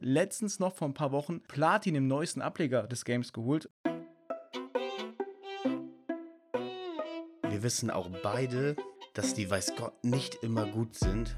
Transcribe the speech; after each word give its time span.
letztens 0.00 0.58
noch 0.58 0.74
vor 0.74 0.88
ein 0.88 0.94
paar 0.94 1.12
Wochen 1.12 1.40
Platin 1.42 1.94
im 1.94 2.06
neuesten 2.06 2.42
Ableger 2.42 2.86
des 2.86 3.04
Games 3.04 3.32
geholt. 3.32 3.70
Wir 7.48 7.62
wissen 7.62 7.90
auch 7.90 8.08
beide, 8.22 8.76
dass 9.14 9.34
die 9.34 9.48
weiß 9.48 9.76
Gott 9.76 10.02
nicht 10.02 10.36
immer 10.42 10.66
gut 10.66 10.94
sind. 10.94 11.36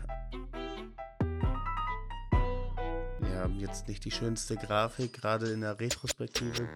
Wir 3.20 3.38
haben 3.40 3.58
jetzt 3.58 3.88
nicht 3.88 4.04
die 4.04 4.10
schönste 4.10 4.56
Grafik, 4.56 5.12
gerade 5.12 5.50
in 5.50 5.62
der 5.62 5.80
Retrospektive. 5.80 6.68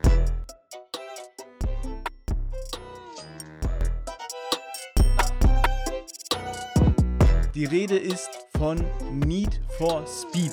Die 7.54 7.64
Rede 7.64 7.96
ist 7.96 8.28
von 8.58 8.84
Need 9.12 9.60
for 9.78 10.04
Speed. 10.06 10.52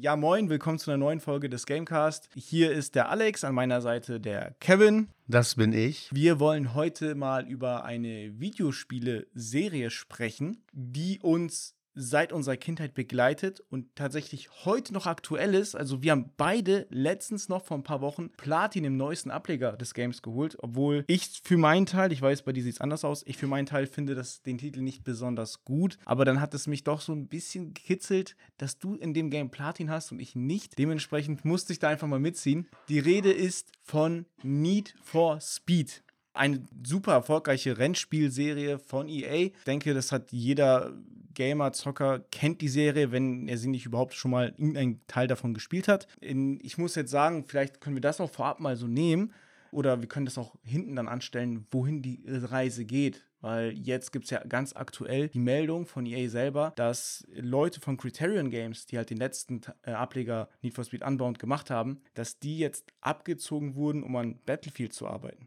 Ja, 0.00 0.14
moin, 0.14 0.48
willkommen 0.48 0.78
zu 0.78 0.92
einer 0.92 0.98
neuen 0.98 1.18
Folge 1.18 1.48
des 1.48 1.66
Gamecast. 1.66 2.28
Hier 2.36 2.70
ist 2.70 2.94
der 2.94 3.08
Alex, 3.08 3.42
an 3.42 3.52
meiner 3.52 3.80
Seite 3.80 4.20
der 4.20 4.54
Kevin. 4.60 5.08
Das 5.26 5.56
bin 5.56 5.72
ich. 5.72 6.08
Wir 6.12 6.38
wollen 6.38 6.74
heute 6.74 7.16
mal 7.16 7.48
über 7.48 7.84
eine 7.84 8.38
Videospiele-Serie 8.38 9.90
sprechen, 9.90 10.62
die 10.72 11.18
uns 11.20 11.74
seit 11.98 12.32
unserer 12.32 12.56
Kindheit 12.56 12.94
begleitet 12.94 13.60
und 13.70 13.94
tatsächlich 13.96 14.48
heute 14.64 14.92
noch 14.92 15.06
aktuell 15.06 15.54
ist. 15.54 15.74
Also 15.74 16.02
wir 16.02 16.12
haben 16.12 16.30
beide 16.36 16.86
letztens 16.90 17.48
noch 17.48 17.64
vor 17.64 17.76
ein 17.76 17.82
paar 17.82 18.00
Wochen 18.00 18.30
Platin 18.30 18.84
im 18.84 18.96
neuesten 18.96 19.30
Ableger 19.30 19.72
des 19.72 19.94
Games 19.94 20.22
geholt, 20.22 20.56
obwohl 20.60 21.04
ich 21.08 21.40
für 21.42 21.56
meinen 21.56 21.86
Teil, 21.86 22.12
ich 22.12 22.22
weiß, 22.22 22.42
bei 22.42 22.52
dir 22.52 22.62
sieht 22.62 22.74
es 22.74 22.80
anders 22.80 23.04
aus, 23.04 23.24
ich 23.26 23.36
für 23.36 23.48
meinen 23.48 23.66
Teil 23.66 23.86
finde 23.86 24.14
das, 24.14 24.42
den 24.42 24.58
Titel 24.58 24.80
nicht 24.80 25.02
besonders 25.02 25.64
gut, 25.64 25.98
aber 26.04 26.24
dann 26.24 26.40
hat 26.40 26.54
es 26.54 26.66
mich 26.66 26.84
doch 26.84 27.00
so 27.00 27.12
ein 27.12 27.26
bisschen 27.26 27.74
gekitzelt, 27.74 28.36
dass 28.58 28.78
du 28.78 28.94
in 28.94 29.12
dem 29.12 29.30
Game 29.30 29.50
Platin 29.50 29.90
hast 29.90 30.12
und 30.12 30.20
ich 30.20 30.36
nicht. 30.36 30.78
Dementsprechend 30.78 31.44
musste 31.44 31.72
ich 31.72 31.80
da 31.80 31.88
einfach 31.88 32.06
mal 32.08 32.20
mitziehen. 32.20 32.68
Die 32.88 33.00
Rede 33.00 33.32
ist 33.32 33.72
von 33.82 34.26
Need 34.42 34.94
for 35.02 35.40
Speed 35.40 36.02
eine 36.38 36.62
super 36.84 37.12
erfolgreiche 37.12 37.78
Rennspielserie 37.78 38.78
von 38.78 39.08
EA. 39.08 39.46
Ich 39.46 39.64
denke, 39.66 39.92
das 39.94 40.12
hat 40.12 40.30
jeder 40.32 40.92
Gamer, 41.34 41.72
Zocker, 41.72 42.20
kennt 42.30 42.60
die 42.60 42.68
Serie, 42.68 43.12
wenn 43.12 43.48
er 43.48 43.58
sie 43.58 43.68
nicht 43.68 43.86
überhaupt 43.86 44.14
schon 44.14 44.30
mal 44.30 44.54
irgendeinen 44.56 45.00
Teil 45.06 45.26
davon 45.28 45.54
gespielt 45.54 45.88
hat. 45.88 46.08
In, 46.20 46.58
ich 46.62 46.78
muss 46.78 46.94
jetzt 46.94 47.10
sagen, 47.10 47.44
vielleicht 47.46 47.80
können 47.80 47.96
wir 47.96 48.00
das 48.00 48.20
auch 48.20 48.30
vorab 48.30 48.60
mal 48.60 48.76
so 48.76 48.86
nehmen. 48.86 49.32
Oder 49.70 50.00
wir 50.00 50.08
können 50.08 50.26
das 50.26 50.38
auch 50.38 50.56
hinten 50.64 50.96
dann 50.96 51.08
anstellen, 51.08 51.66
wohin 51.70 52.02
die 52.02 52.22
Reise 52.26 52.84
geht. 52.84 53.24
Weil 53.40 53.72
jetzt 53.72 54.12
gibt 54.12 54.24
es 54.24 54.30
ja 54.30 54.42
ganz 54.42 54.74
aktuell 54.74 55.28
die 55.28 55.38
Meldung 55.38 55.86
von 55.86 56.06
EA 56.06 56.28
selber, 56.28 56.72
dass 56.74 57.24
Leute 57.34 57.80
von 57.80 57.96
Criterion 57.96 58.50
Games, 58.50 58.86
die 58.86 58.96
halt 58.96 59.10
den 59.10 59.18
letzten 59.18 59.60
äh, 59.82 59.92
Ableger 59.92 60.48
Need 60.62 60.74
for 60.74 60.84
Speed 60.84 61.04
Unbound 61.04 61.38
gemacht 61.38 61.70
haben, 61.70 62.00
dass 62.14 62.40
die 62.40 62.58
jetzt 62.58 62.92
abgezogen 63.00 63.76
wurden, 63.76 64.02
um 64.02 64.16
an 64.16 64.40
Battlefield 64.44 64.92
zu 64.92 65.06
arbeiten. 65.06 65.46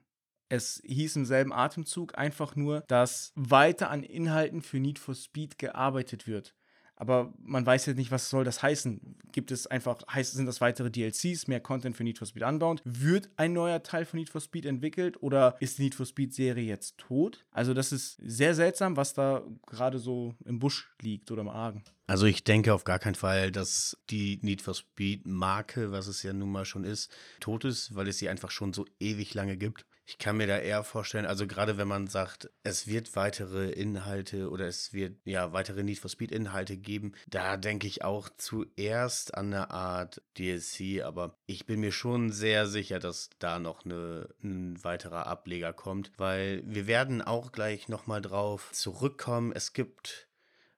Es 0.51 0.81
hieß 0.83 1.15
im 1.15 1.25
selben 1.25 1.53
Atemzug 1.53 2.17
einfach 2.17 2.57
nur, 2.57 2.81
dass 2.89 3.31
weiter 3.35 3.89
an 3.89 4.03
Inhalten 4.03 4.61
für 4.61 4.79
Need 4.81 4.99
for 4.99 5.15
Speed 5.15 5.57
gearbeitet 5.57 6.27
wird. 6.27 6.53
Aber 6.97 7.33
man 7.41 7.65
weiß 7.65 7.85
jetzt 7.85 7.95
nicht, 7.95 8.11
was 8.11 8.29
soll 8.29 8.43
das 8.43 8.61
heißen. 8.61 9.15
Gibt 9.31 9.49
es 9.51 9.65
einfach, 9.65 10.01
heißt, 10.11 10.33
sind 10.33 10.45
das 10.45 10.59
weitere 10.59 10.91
DLCs, 10.91 11.47
mehr 11.47 11.61
Content 11.61 11.95
für 11.95 12.03
Need 12.03 12.17
for 12.17 12.27
Speed 12.27 12.43
Unbound? 12.43 12.81
Wird 12.83 13.29
ein 13.37 13.53
neuer 13.53 13.81
Teil 13.81 14.03
von 14.03 14.19
Need 14.19 14.29
for 14.29 14.41
Speed 14.41 14.65
entwickelt 14.65 15.23
oder 15.23 15.55
ist 15.61 15.77
die 15.77 15.83
Need 15.83 15.95
for 15.95 16.05
Speed 16.05 16.33
Serie 16.33 16.65
jetzt 16.65 16.97
tot? 16.97 17.45
Also 17.51 17.73
das 17.73 17.93
ist 17.93 18.17
sehr 18.23 18.53
seltsam, 18.53 18.97
was 18.97 19.13
da 19.13 19.43
gerade 19.65 19.99
so 19.99 20.35
im 20.43 20.59
Busch 20.59 20.91
liegt 21.01 21.31
oder 21.31 21.41
im 21.41 21.49
Argen. 21.49 21.85
Also 22.07 22.25
ich 22.25 22.43
denke 22.43 22.73
auf 22.73 22.83
gar 22.83 22.99
keinen 22.99 23.15
Fall, 23.15 23.53
dass 23.53 23.97
die 24.09 24.37
Need 24.41 24.61
for 24.61 24.73
Speed 24.73 25.25
Marke, 25.25 25.93
was 25.93 26.07
es 26.07 26.21
ja 26.23 26.33
nun 26.33 26.51
mal 26.51 26.65
schon 26.65 26.83
ist, 26.83 27.09
tot 27.39 27.63
ist, 27.63 27.95
weil 27.95 28.09
es 28.09 28.17
sie 28.17 28.27
einfach 28.27 28.51
schon 28.51 28.73
so 28.73 28.85
ewig 28.99 29.33
lange 29.33 29.55
gibt. 29.55 29.85
Ich 30.05 30.17
kann 30.17 30.37
mir 30.37 30.47
da 30.47 30.57
eher 30.57 30.83
vorstellen, 30.83 31.25
also 31.25 31.47
gerade 31.47 31.77
wenn 31.77 31.87
man 31.87 32.07
sagt, 32.07 32.49
es 32.63 32.87
wird 32.87 33.15
weitere 33.15 33.69
Inhalte 33.69 34.49
oder 34.49 34.67
es 34.67 34.93
wird 34.93 35.15
ja 35.25 35.53
weitere 35.53 35.83
Need 35.83 35.99
for 35.99 36.09
Speed 36.09 36.31
Inhalte 36.31 36.75
geben, 36.75 37.13
da 37.27 37.55
denke 37.55 37.87
ich 37.87 38.03
auch 38.03 38.29
zuerst 38.35 39.35
an 39.35 39.53
eine 39.53 39.71
Art 39.71 40.21
DLC, 40.37 41.03
aber 41.03 41.37
ich 41.45 41.65
bin 41.65 41.79
mir 41.79 41.91
schon 41.91 42.31
sehr 42.31 42.67
sicher, 42.67 42.99
dass 42.99 43.29
da 43.39 43.59
noch 43.59 43.85
eine, 43.85 44.27
ein 44.43 44.83
weiterer 44.83 45.27
Ableger 45.27 45.71
kommt, 45.71 46.11
weil 46.17 46.63
wir 46.65 46.87
werden 46.87 47.21
auch 47.21 47.51
gleich 47.51 47.87
nochmal 47.87 48.21
drauf 48.21 48.71
zurückkommen. 48.73 49.51
Es 49.53 49.71
gibt, 49.71 50.27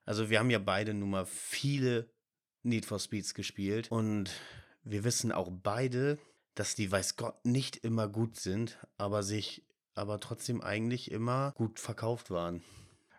also 0.06 0.30
wir 0.30 0.40
haben 0.40 0.52
ja 0.52 0.60
beide 0.60 0.94
nun 0.94 1.10
mal 1.10 1.26
viele 1.26 2.10
Need 2.62 2.86
for 2.86 3.00
Speeds 3.00 3.34
gespielt 3.34 3.90
und 3.90 4.32
wir 4.84 5.04
wissen 5.04 5.32
auch 5.32 5.50
beide, 5.52 6.20
dass 6.56 6.76
die 6.76 6.92
weiß 6.92 7.16
Gott 7.16 7.46
nicht 7.46 7.78
immer 7.78 8.08
gut 8.08 8.38
sind, 8.38 8.78
aber 8.98 9.24
sich 9.24 9.64
aber 9.96 10.20
trotzdem 10.20 10.62
eigentlich 10.62 11.12
immer 11.12 11.54
gut 11.56 11.80
verkauft 11.80 12.32
waren. 12.32 12.64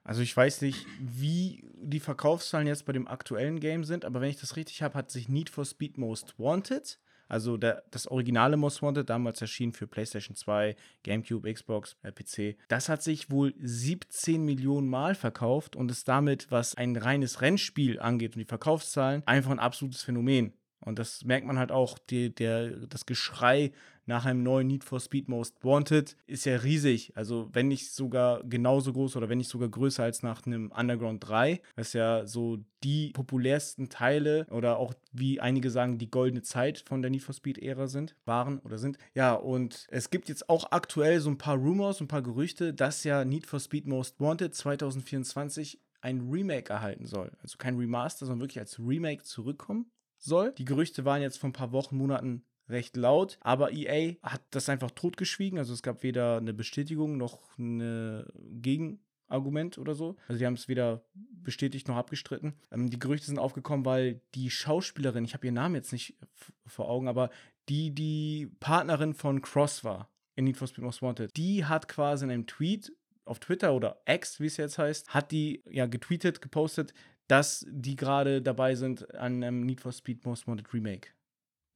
Also 0.03 0.21
ich 0.21 0.37
weiß 0.37 0.61
nicht, 0.61 0.87
wie 1.01 1.65
die 1.77 2.01
Verkaufszahlen 2.01 2.67
jetzt 2.67 2.85
bei 2.85 2.93
dem 2.93 3.09
aktuellen 3.09 3.59
Game 3.59 3.85
sind, 3.85 4.05
aber 4.05 4.21
wenn 4.21 4.29
ich 4.29 4.41
das 4.41 4.57
richtig 4.57 4.83
habe, 4.83 4.99
hat 4.99 5.11
sich 5.11 5.29
Need 5.29 5.49
for 5.49 5.65
Speed 5.65 5.97
Most 5.97 6.39
Wanted, 6.39 6.99
also 7.27 7.57
der, 7.57 7.85
das 7.91 8.07
originale 8.07 8.59
Most 8.59 8.83
Wanted, 8.83 9.09
damals 9.09 9.41
erschienen 9.41 9.73
für 9.73 9.87
PlayStation 9.87 10.37
2, 10.37 10.77
GameCube, 11.05 11.51
Xbox, 11.51 11.97
äh, 12.03 12.13
PC, 12.13 12.59
das 12.69 12.91
hat 12.91 13.03
sich 13.03 13.31
wohl 13.31 13.55
17 13.59 14.45
Millionen 14.45 14.89
Mal 14.89 15.15
verkauft 15.15 15.75
und 15.75 15.91
ist 15.91 16.07
damit, 16.07 16.51
was 16.51 16.75
ein 16.75 16.97
reines 16.97 17.41
Rennspiel 17.41 17.99
angeht 17.99 18.35
und 18.35 18.41
die 18.41 18.45
Verkaufszahlen, 18.45 19.23
einfach 19.25 19.53
ein 19.53 19.59
absolutes 19.59 20.03
Phänomen. 20.03 20.53
Und 20.85 20.99
das 20.99 21.25
merkt 21.25 21.47
man 21.47 21.59
halt 21.59 21.73
auch, 21.73 21.99
die, 21.99 22.35
der, 22.35 22.71
das 22.87 23.07
Geschrei 23.07 23.73
nach 24.07 24.27
einem 24.27 24.43
neuen 24.43 24.67
Need 24.67 24.85
for 24.85 25.01
Speed 25.01 25.29
Most 25.29 25.57
Wanted 25.65 26.17
ist 26.27 26.45
ja 26.45 26.57
riesig. 26.57 27.13
Also 27.17 27.49
wenn 27.53 27.69
nicht 27.69 27.93
sogar 27.93 28.43
genauso 28.45 28.93
groß 28.93 29.17
oder 29.17 29.29
wenn 29.29 29.39
nicht 29.39 29.51
sogar 29.51 29.69
größer 29.69 30.03
als 30.03 30.23
nach 30.23 30.45
einem 30.45 30.71
Underground 30.73 31.27
3, 31.27 31.61
was 31.77 31.95
ja 31.95 32.27
so 32.27 32.59
die 32.83 33.11
populärsten 33.13 33.89
Teile 33.89 34.47
oder 34.51 34.79
auch 34.79 34.93
wie 35.13 35.41
einige 35.41 35.71
sagen, 35.71 35.97
die 35.97 36.11
goldene 36.11 36.43
Zeit 36.43 36.85
von 36.87 37.01
der 37.01 37.11
Need 37.11 37.23
for 37.23 37.35
Speed-Ära 37.35 37.87
sind, 37.87 38.15
waren 38.27 38.59
oder 38.59 38.79
sind. 38.79 38.99
Ja, 39.15 39.35
und 39.35 39.87
es 39.91 40.11
gibt 40.11 40.29
jetzt 40.29 40.51
auch 40.51 40.71
aktuell 40.71 41.21
so 41.21 41.31
ein 41.31 41.39
paar 41.39 41.57
Rumors, 41.57 42.01
ein 42.01 42.09
paar 42.09 42.23
Gerüchte, 42.23 42.75
dass 42.75 43.05
ja 43.05 43.25
Need 43.25 43.47
for 43.47 43.61
Speed 43.61 43.87
Most 43.87 44.21
Wanted 44.21 44.55
2024 44.55 45.81
ein 46.03 46.29
Remake 46.31 46.71
erhalten 46.71 47.07
soll. 47.07 47.33
Also 47.43 47.57
kein 47.57 47.79
Remaster, 47.79 48.27
sondern 48.27 48.43
wirklich 48.43 48.59
als 48.59 48.79
Remake 48.79 49.23
zurückkommen 49.23 49.87
soll. 50.25 50.53
Die 50.53 50.65
Gerüchte 50.65 51.05
waren 51.05 51.23
jetzt 51.23 51.39
vor 51.39 51.51
ein 51.51 51.55
paar 51.55 51.73
Wochen, 51.73 51.97
Monaten 51.97 52.45
recht 52.69 52.97
laut, 52.97 53.39
aber 53.41 53.73
EA 53.73 54.15
hat 54.23 54.43
das 54.51 54.69
einfach 54.69 54.91
totgeschwiegen. 54.91 55.59
Also 55.59 55.73
es 55.73 55.83
gab 55.83 56.03
weder 56.03 56.39
eine 56.39 56.55
Bestätigung 56.55 57.17
noch 57.17 57.41
ein 57.59 58.25
Gegenargument 58.63 59.79
oder 59.79 59.95
so. 59.95 60.17
Also 60.29 60.39
die 60.39 60.47
haben 60.47 60.55
es 60.55 60.69
weder 60.69 61.05
bestätigt 61.15 61.89
noch 61.89 61.97
abgestritten. 61.97 62.55
Ähm, 62.71 62.91
die 62.91 62.99
Gerüchte 62.99 63.27
sind 63.27 63.39
aufgekommen, 63.39 63.85
weil 63.85 64.21
die 64.35 64.51
Schauspielerin, 64.51 65.25
ich 65.25 65.35
habe 65.35 65.47
ihren 65.47 65.55
Namen 65.55 65.75
jetzt 65.75 65.93
nicht 65.93 66.17
vor 66.67 66.89
Augen, 66.89 67.09
aber 67.09 67.31
die 67.69 67.95
die 67.95 68.51
Partnerin 68.61 69.15
von 69.15 69.43
Cross 69.43 69.85
war 69.85 70.11
in 70.37 70.45
Need 70.45 70.57
for 70.57 70.67
Speed 70.67 70.85
Most 70.85 71.03
Wanted, 71.03 71.37
die 71.37 71.65
hat 71.65 71.87
quasi 71.87 72.25
in 72.25 72.31
einem 72.31 72.47
Tweet 72.47 72.93
auf 73.25 73.39
Twitter 73.39 73.75
oder 73.75 74.03
X, 74.07 74.41
wie 74.41 74.47
es 74.47 74.57
jetzt 74.57 74.79
heißt, 74.79 75.09
hat 75.15 75.31
die 75.31 75.63
ja 75.71 75.87
getweetet, 75.87 76.43
gepostet, 76.43 76.93
dass 77.29 77.67
die 77.71 77.97
gerade 77.97 78.43
dabei 78.43 78.75
sind 78.75 79.15
an 79.15 79.43
einem 79.43 79.65
Need 79.65 79.81
for 79.81 79.93
Speed 79.93 80.25
Most 80.25 80.47
Wanted 80.47 80.73
Remake. 80.73 81.09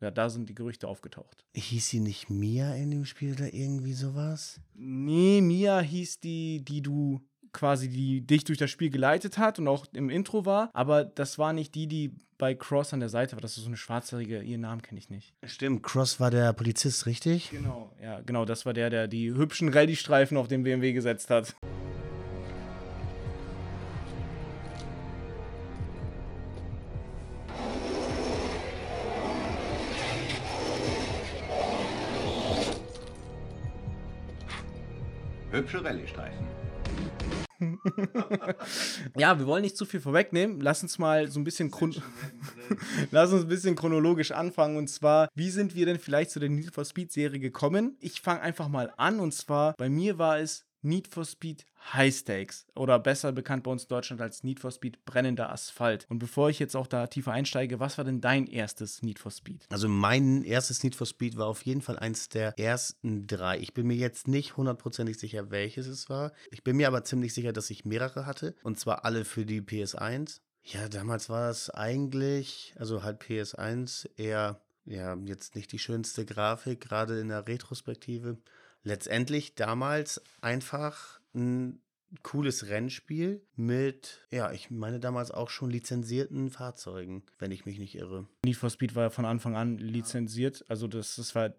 Ja, 0.01 0.13
da 0.13 0.31
sind 0.31 0.49
die 0.49 0.55
Gerüchte 0.55 0.87
aufgetaucht. 0.87 1.45
Hieß 1.55 1.89
sie 1.89 2.01
nicht 2.01 2.31
Mia 2.31 2.75
in 2.75 2.91
dem 2.91 3.05
Spiel 3.05 3.33
oder 3.33 3.53
irgendwie 3.53 3.95
sowas? 3.95 4.61
Nee, 4.75 5.41
Mia 5.41 5.81
hieß 5.81 6.21
die, 6.21 6.65
die 6.65 6.83
du 6.83 7.21
quasi, 7.53 7.89
die 7.89 8.25
dich 8.25 8.45
durch 8.45 8.59
das 8.59 8.71
Spiel 8.71 8.91
geleitet 8.91 9.39
hat 9.39 9.59
und 9.59 9.67
auch 9.67 9.87
im 9.93 10.11
Intro 10.11 10.45
war. 10.47 10.71
Aber 10.73 11.05
das 11.05 11.39
war 11.39 11.53
nicht 11.53 11.75
die, 11.75 11.89
die 11.89 12.15
bei 12.37 12.55
Cross 12.55 12.93
an 12.93 13.01
der 13.01 13.09
Seite 13.09 13.33
war. 13.33 13.41
Das 13.41 13.57
ist 13.57 13.65
so 13.65 13.69
eine 13.69 13.77
schwarzhaarige, 13.77 14.43
ihren 14.43 14.61
Namen 14.61 14.83
kenne 14.83 14.99
ich 15.01 15.11
nicht. 15.11 15.35
Stimmt, 15.45 15.83
Cross 15.83 16.21
war 16.21 16.31
der 16.31 16.53
Polizist, 16.53 17.07
richtig? 17.07 17.51
Genau, 17.51 17.93
ja, 18.01 18.21
genau. 18.21 18.45
Das 18.45 18.67
war 18.67 18.75
der, 18.75 18.91
der 18.91 19.09
die 19.09 19.33
hübschen 19.33 19.69
Rallye-Streifen 19.69 20.37
auf 20.37 20.47
dem 20.47 20.63
BMW 20.63 20.93
gesetzt 20.93 21.31
hat. 21.31 21.57
Hübsche 35.51 35.83
Rallye-Streifen. 35.83 36.47
ja, 39.17 39.39
wir 39.39 39.47
wollen 39.47 39.63
nicht 39.63 39.77
zu 39.77 39.85
viel 39.85 40.01
vorwegnehmen. 40.01 40.61
Lass 40.61 40.83
uns 40.83 40.99
mal 40.99 41.29
so 41.29 41.41
ein 41.41 41.45
bisschen 41.45 41.71
Lass 43.11 43.33
uns 43.33 43.43
ein 43.43 43.49
bisschen 43.49 43.75
chronologisch 43.75 44.31
anfangen. 44.33 44.77
Und 44.77 44.89
zwar, 44.89 45.29
wie 45.35 45.51
sind 45.51 45.75
wir 45.75 45.87
denn 45.87 45.99
vielleicht 45.99 46.31
zu 46.31 46.39
der 46.39 46.51
Need 46.51 46.75
for 46.75 46.85
Speed 46.85 47.11
Serie 47.13 47.41
gekommen? 47.41 47.97
Ich 48.01 48.21
fange 48.21 48.43
einfach 48.43 48.69
mal 48.69 48.93
an. 48.97 49.21
Und 49.21 49.33
zwar, 49.33 49.75
bei 49.77 49.89
mir 49.89 50.19
war 50.19 50.39
es 50.39 50.67
Need 50.83 51.09
for 51.09 51.25
Speed 51.25 51.65
High 51.93 52.15
Stakes 52.15 52.67
oder 52.75 52.99
besser 52.99 53.33
bekannt 53.33 53.65
bei 53.65 53.71
uns 53.71 53.85
in 53.85 53.89
Deutschland 53.89 54.21
als 54.21 54.45
Need 54.45 54.61
for 54.61 54.71
Speed 54.71 55.05
brennender 55.05 55.51
Asphalt. 55.51 56.07
Und 56.09 56.19
bevor 56.19 56.51
ich 56.51 56.59
jetzt 56.59 56.77
auch 56.77 56.87
da 56.87 57.07
tiefer 57.07 57.33
einsteige, 57.33 57.81
was 57.81 57.99
war 57.99 58.05
denn 58.05 58.21
dein 58.21 58.47
erstes 58.47 59.03
Need 59.03 59.19
for 59.19 59.31
Speed? 59.31 59.67
Also 59.71 59.89
mein 59.89 60.45
erstes 60.45 60.83
Need 60.83 60.95
for 60.95 61.07
Speed 61.07 61.37
war 61.37 61.47
auf 61.47 61.63
jeden 61.63 61.83
Fall 61.83 61.99
eins 61.99 62.29
der 62.29 62.59
ersten 62.59 63.27
drei. 63.27 63.59
Ich 63.59 63.75
bin 63.75 63.87
mir 63.87 63.97
jetzt 63.97 64.29
nicht 64.29 64.57
hundertprozentig 64.57 65.19
sicher, 65.19 65.51
welches 65.51 65.87
es 65.87 66.09
war. 66.09 66.33
Ich 66.51 66.63
bin 66.63 66.77
mir 66.77 66.89
aber 66.89 67.05
ziemlich 67.05 67.35
sicher, 67.35 67.53
dass 67.53 67.71
ich 67.71 67.85
mehrere 67.85 68.27
hatte 68.27 68.55
und 68.63 68.79
zwar 68.79 69.05
alle 69.05 69.25
für 69.25 69.45
die 69.45 69.61
PS1. 69.61 70.41
Ja, 70.63 70.89
damals 70.89 71.29
war 71.29 71.51
es 71.51 71.71
eigentlich, 71.71 72.75
also 72.79 73.03
halt 73.03 73.23
PS1 73.23 74.09
eher 74.17 74.61
ja, 74.89 75.17
jetzt 75.27 75.55
nicht 75.55 75.71
die 75.73 75.79
schönste 75.79 76.25
Grafik, 76.25 76.81
gerade 76.81 77.21
in 77.21 77.29
der 77.29 77.47
Retrospektive 77.47 78.39
letztendlich 78.83 79.55
damals 79.55 80.23
einfach 80.41 81.21
ein 81.35 81.81
cooles 82.23 82.69
Rennspiel 82.69 83.47
mit, 83.55 84.27
ja, 84.31 84.51
ich 84.53 84.71
meine 84.71 84.99
damals 85.01 85.31
auch 85.31 85.51
schon 85.51 85.71
lizenzierten 85.71 86.51
Fahrzeugen, 86.51 87.23
wenn 87.39 87.51
ich 87.51 87.67
mich 87.67 87.79
nicht 87.79 87.95
irre. 87.97 88.27
Need 88.45 88.57
for 88.57 88.71
Speed 88.71 88.95
war 88.95 89.05
ja 89.05 89.11
von 89.11 89.27
Anfang 89.27 89.57
an 89.57 89.79
lizenziert, 89.79 90.65
also 90.69 90.87
das, 90.87 91.17
das 91.17 91.35
war 91.35 91.55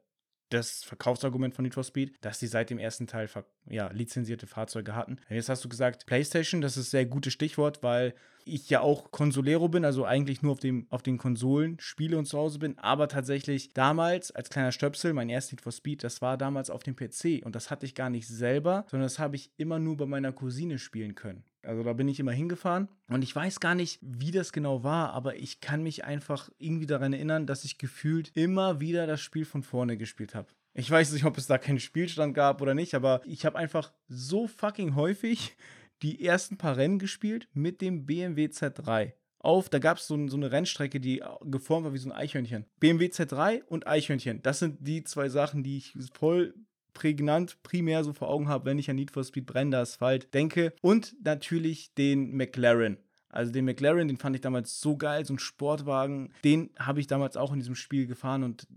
das 0.50 0.84
Verkaufsargument 0.84 1.54
von 1.54 1.64
Need 1.64 1.74
for 1.74 1.84
Speed, 1.84 2.14
dass 2.22 2.40
sie 2.40 2.48
seit 2.48 2.70
dem 2.70 2.80
ersten 2.80 3.08
Teil 3.08 3.30
ja, 3.68 3.90
lizenzierte 3.92 4.48
Fahrzeuge 4.48 4.96
hatten. 4.96 5.18
Jetzt 5.30 5.50
hast 5.50 5.64
du 5.64 5.70
gesagt, 5.70 6.06
PlayStation, 6.06 6.62
das 6.62 6.78
ist 6.78 6.88
ein 6.88 6.92
sehr 6.92 7.06
gutes 7.06 7.34
Stichwort, 7.34 7.84
weil 7.84 8.14
ich 8.46 8.70
ja 8.70 8.82
auch 8.82 9.12
Consolero 9.12 9.68
bin, 9.68 9.86
also 9.86 10.06
eigentlich 10.06 10.42
nur 10.42 10.54
auf, 10.54 10.60
dem, 10.60 10.88
auf 10.90 11.04
den 11.04 11.18
Konsolen 11.18 11.78
spiele 11.80 12.18
und 12.18 12.26
zu 12.26 12.38
Hause 12.38 12.60
bin, 12.60 12.78
aber 12.80 13.08
tatsächlich 13.08 13.74
damals 13.74 14.32
als 14.32 14.50
kleiner 14.50 14.72
Stöpsel, 14.72 15.14
mein 15.14 15.30
erstes 15.30 15.54
Need 15.54 15.62
for 15.62 15.72
Speed, 15.72 16.04
das 16.04 16.22
war 16.22 16.38
damals 16.38 16.70
auf 16.70 16.84
dem 16.84 16.96
PC 16.96 17.46
und 17.46 17.56
das 17.56 17.70
hatte 17.70 17.86
ich 17.86 17.96
gar 17.96 18.10
nicht 18.10 18.28
selber, 18.28 18.86
sondern 18.90 19.06
das 19.06 19.20
habe 19.20 19.36
ich 19.36 19.52
immer 19.58 19.80
nur 19.80 19.98
bei 19.98 20.06
meiner 20.06 20.32
Cousine 20.32 20.80
spielen 20.80 21.16
können. 21.16 21.44
Also 21.64 21.84
da 21.84 21.94
bin 21.94 22.08
ich 22.08 22.20
immer 22.20 22.32
hingefahren 22.32 22.88
und 23.10 23.22
ich 23.22 23.36
weiß 23.36 23.60
gar 23.60 23.76
nicht, 23.76 24.00
wie 24.02 24.32
das 24.32 24.54
genau 24.54 24.84
war, 24.84 25.12
aber 25.14 25.36
ich 25.36 25.60
kann 25.60 25.84
mich 25.84 26.06
einfach 26.06 26.50
irgendwie 26.58 26.86
daran 26.86 27.14
erinnern, 27.14 27.46
dass 27.46 27.66
ich 27.66 27.78
gefühlt 27.78 28.32
immer 28.34 28.80
wieder 28.80 29.08
das 29.08 29.22
Spiel 29.22 29.46
von 29.46 29.64
vorne 29.64 29.98
gespielt 29.98 30.36
habe. 30.36 30.48
Ich 30.74 30.90
weiß 30.90 31.12
nicht, 31.12 31.26
ob 31.26 31.38
es 31.38 31.48
da 31.48 31.58
keinen 31.58 31.80
Spielstand 31.80 32.34
gab 32.34 32.62
oder 32.62 32.74
nicht, 32.74 32.96
aber 32.96 33.22
ich 33.26 33.46
habe 33.46 33.58
einfach 33.58 33.92
so 34.08 34.48
fucking 34.48 34.96
häufig 34.96 35.58
die 36.02 36.26
ersten 36.26 36.58
paar 36.58 36.78
Rennen 36.78 37.00
gespielt 37.00 37.50
mit 37.54 37.82
dem 37.82 38.06
BMW 38.06 38.46
Z3 38.46 39.14
auf, 39.40 39.70
da 39.70 39.80
gab 39.80 39.98
es 39.98 40.08
so, 40.08 40.28
so, 40.28 40.38
eine 40.38 40.52
Rennstrecke, 40.52 41.00
die 41.00 41.24
geformt 41.44 41.86
war 41.86 41.94
wie 41.94 41.98
so 41.98 42.10
ein 42.10 42.16
Eichhörnchen. 42.16 42.66
BMW 42.80 43.06
Z3 43.06 43.64
und 43.64 43.88
Eichhörnchen. 43.88 44.42
Das 44.42 44.60
sind 44.60 44.86
die 44.86 45.04
zwei 45.04 45.30
Sachen, 45.30 45.64
die 45.64 45.78
ich 45.78 45.96
voll 46.14 46.54
prägnant 46.94 47.62
primär 47.64 48.04
so 48.04 48.14
vor 48.14 48.30
Augen 48.30 48.48
habe, 48.48 48.66
wenn 48.66 48.80
ich 48.80 48.90
an 48.90 48.96
Need 48.96 49.12
for 49.12 49.24
Speed 49.24 49.46
brennender 49.46 49.80
Asphalt 49.80 50.34
denke. 50.34 50.74
Und 50.82 51.16
natürlich 51.24 51.94
den 51.96 52.36
McLaren. 52.36 52.98
Also 53.30 53.52
den 53.52 53.66
McLaren, 53.66 54.08
den 54.08 54.18
fand 54.18 54.36
ich 54.36 54.42
damals 54.42 54.82
so 54.82 54.98
geil, 54.98 55.26
so 55.26 55.34
ein 55.34 55.40
Sportwagen. 55.40 56.34
Den 56.44 56.72
habe 56.80 57.00
ich 57.00 57.08
damals 57.08 57.38
auch 57.38 57.54
in 57.54 57.60
diesem 57.60 57.76
Spiel 57.76 58.08
gefahren 58.08 58.44
und 58.44 58.68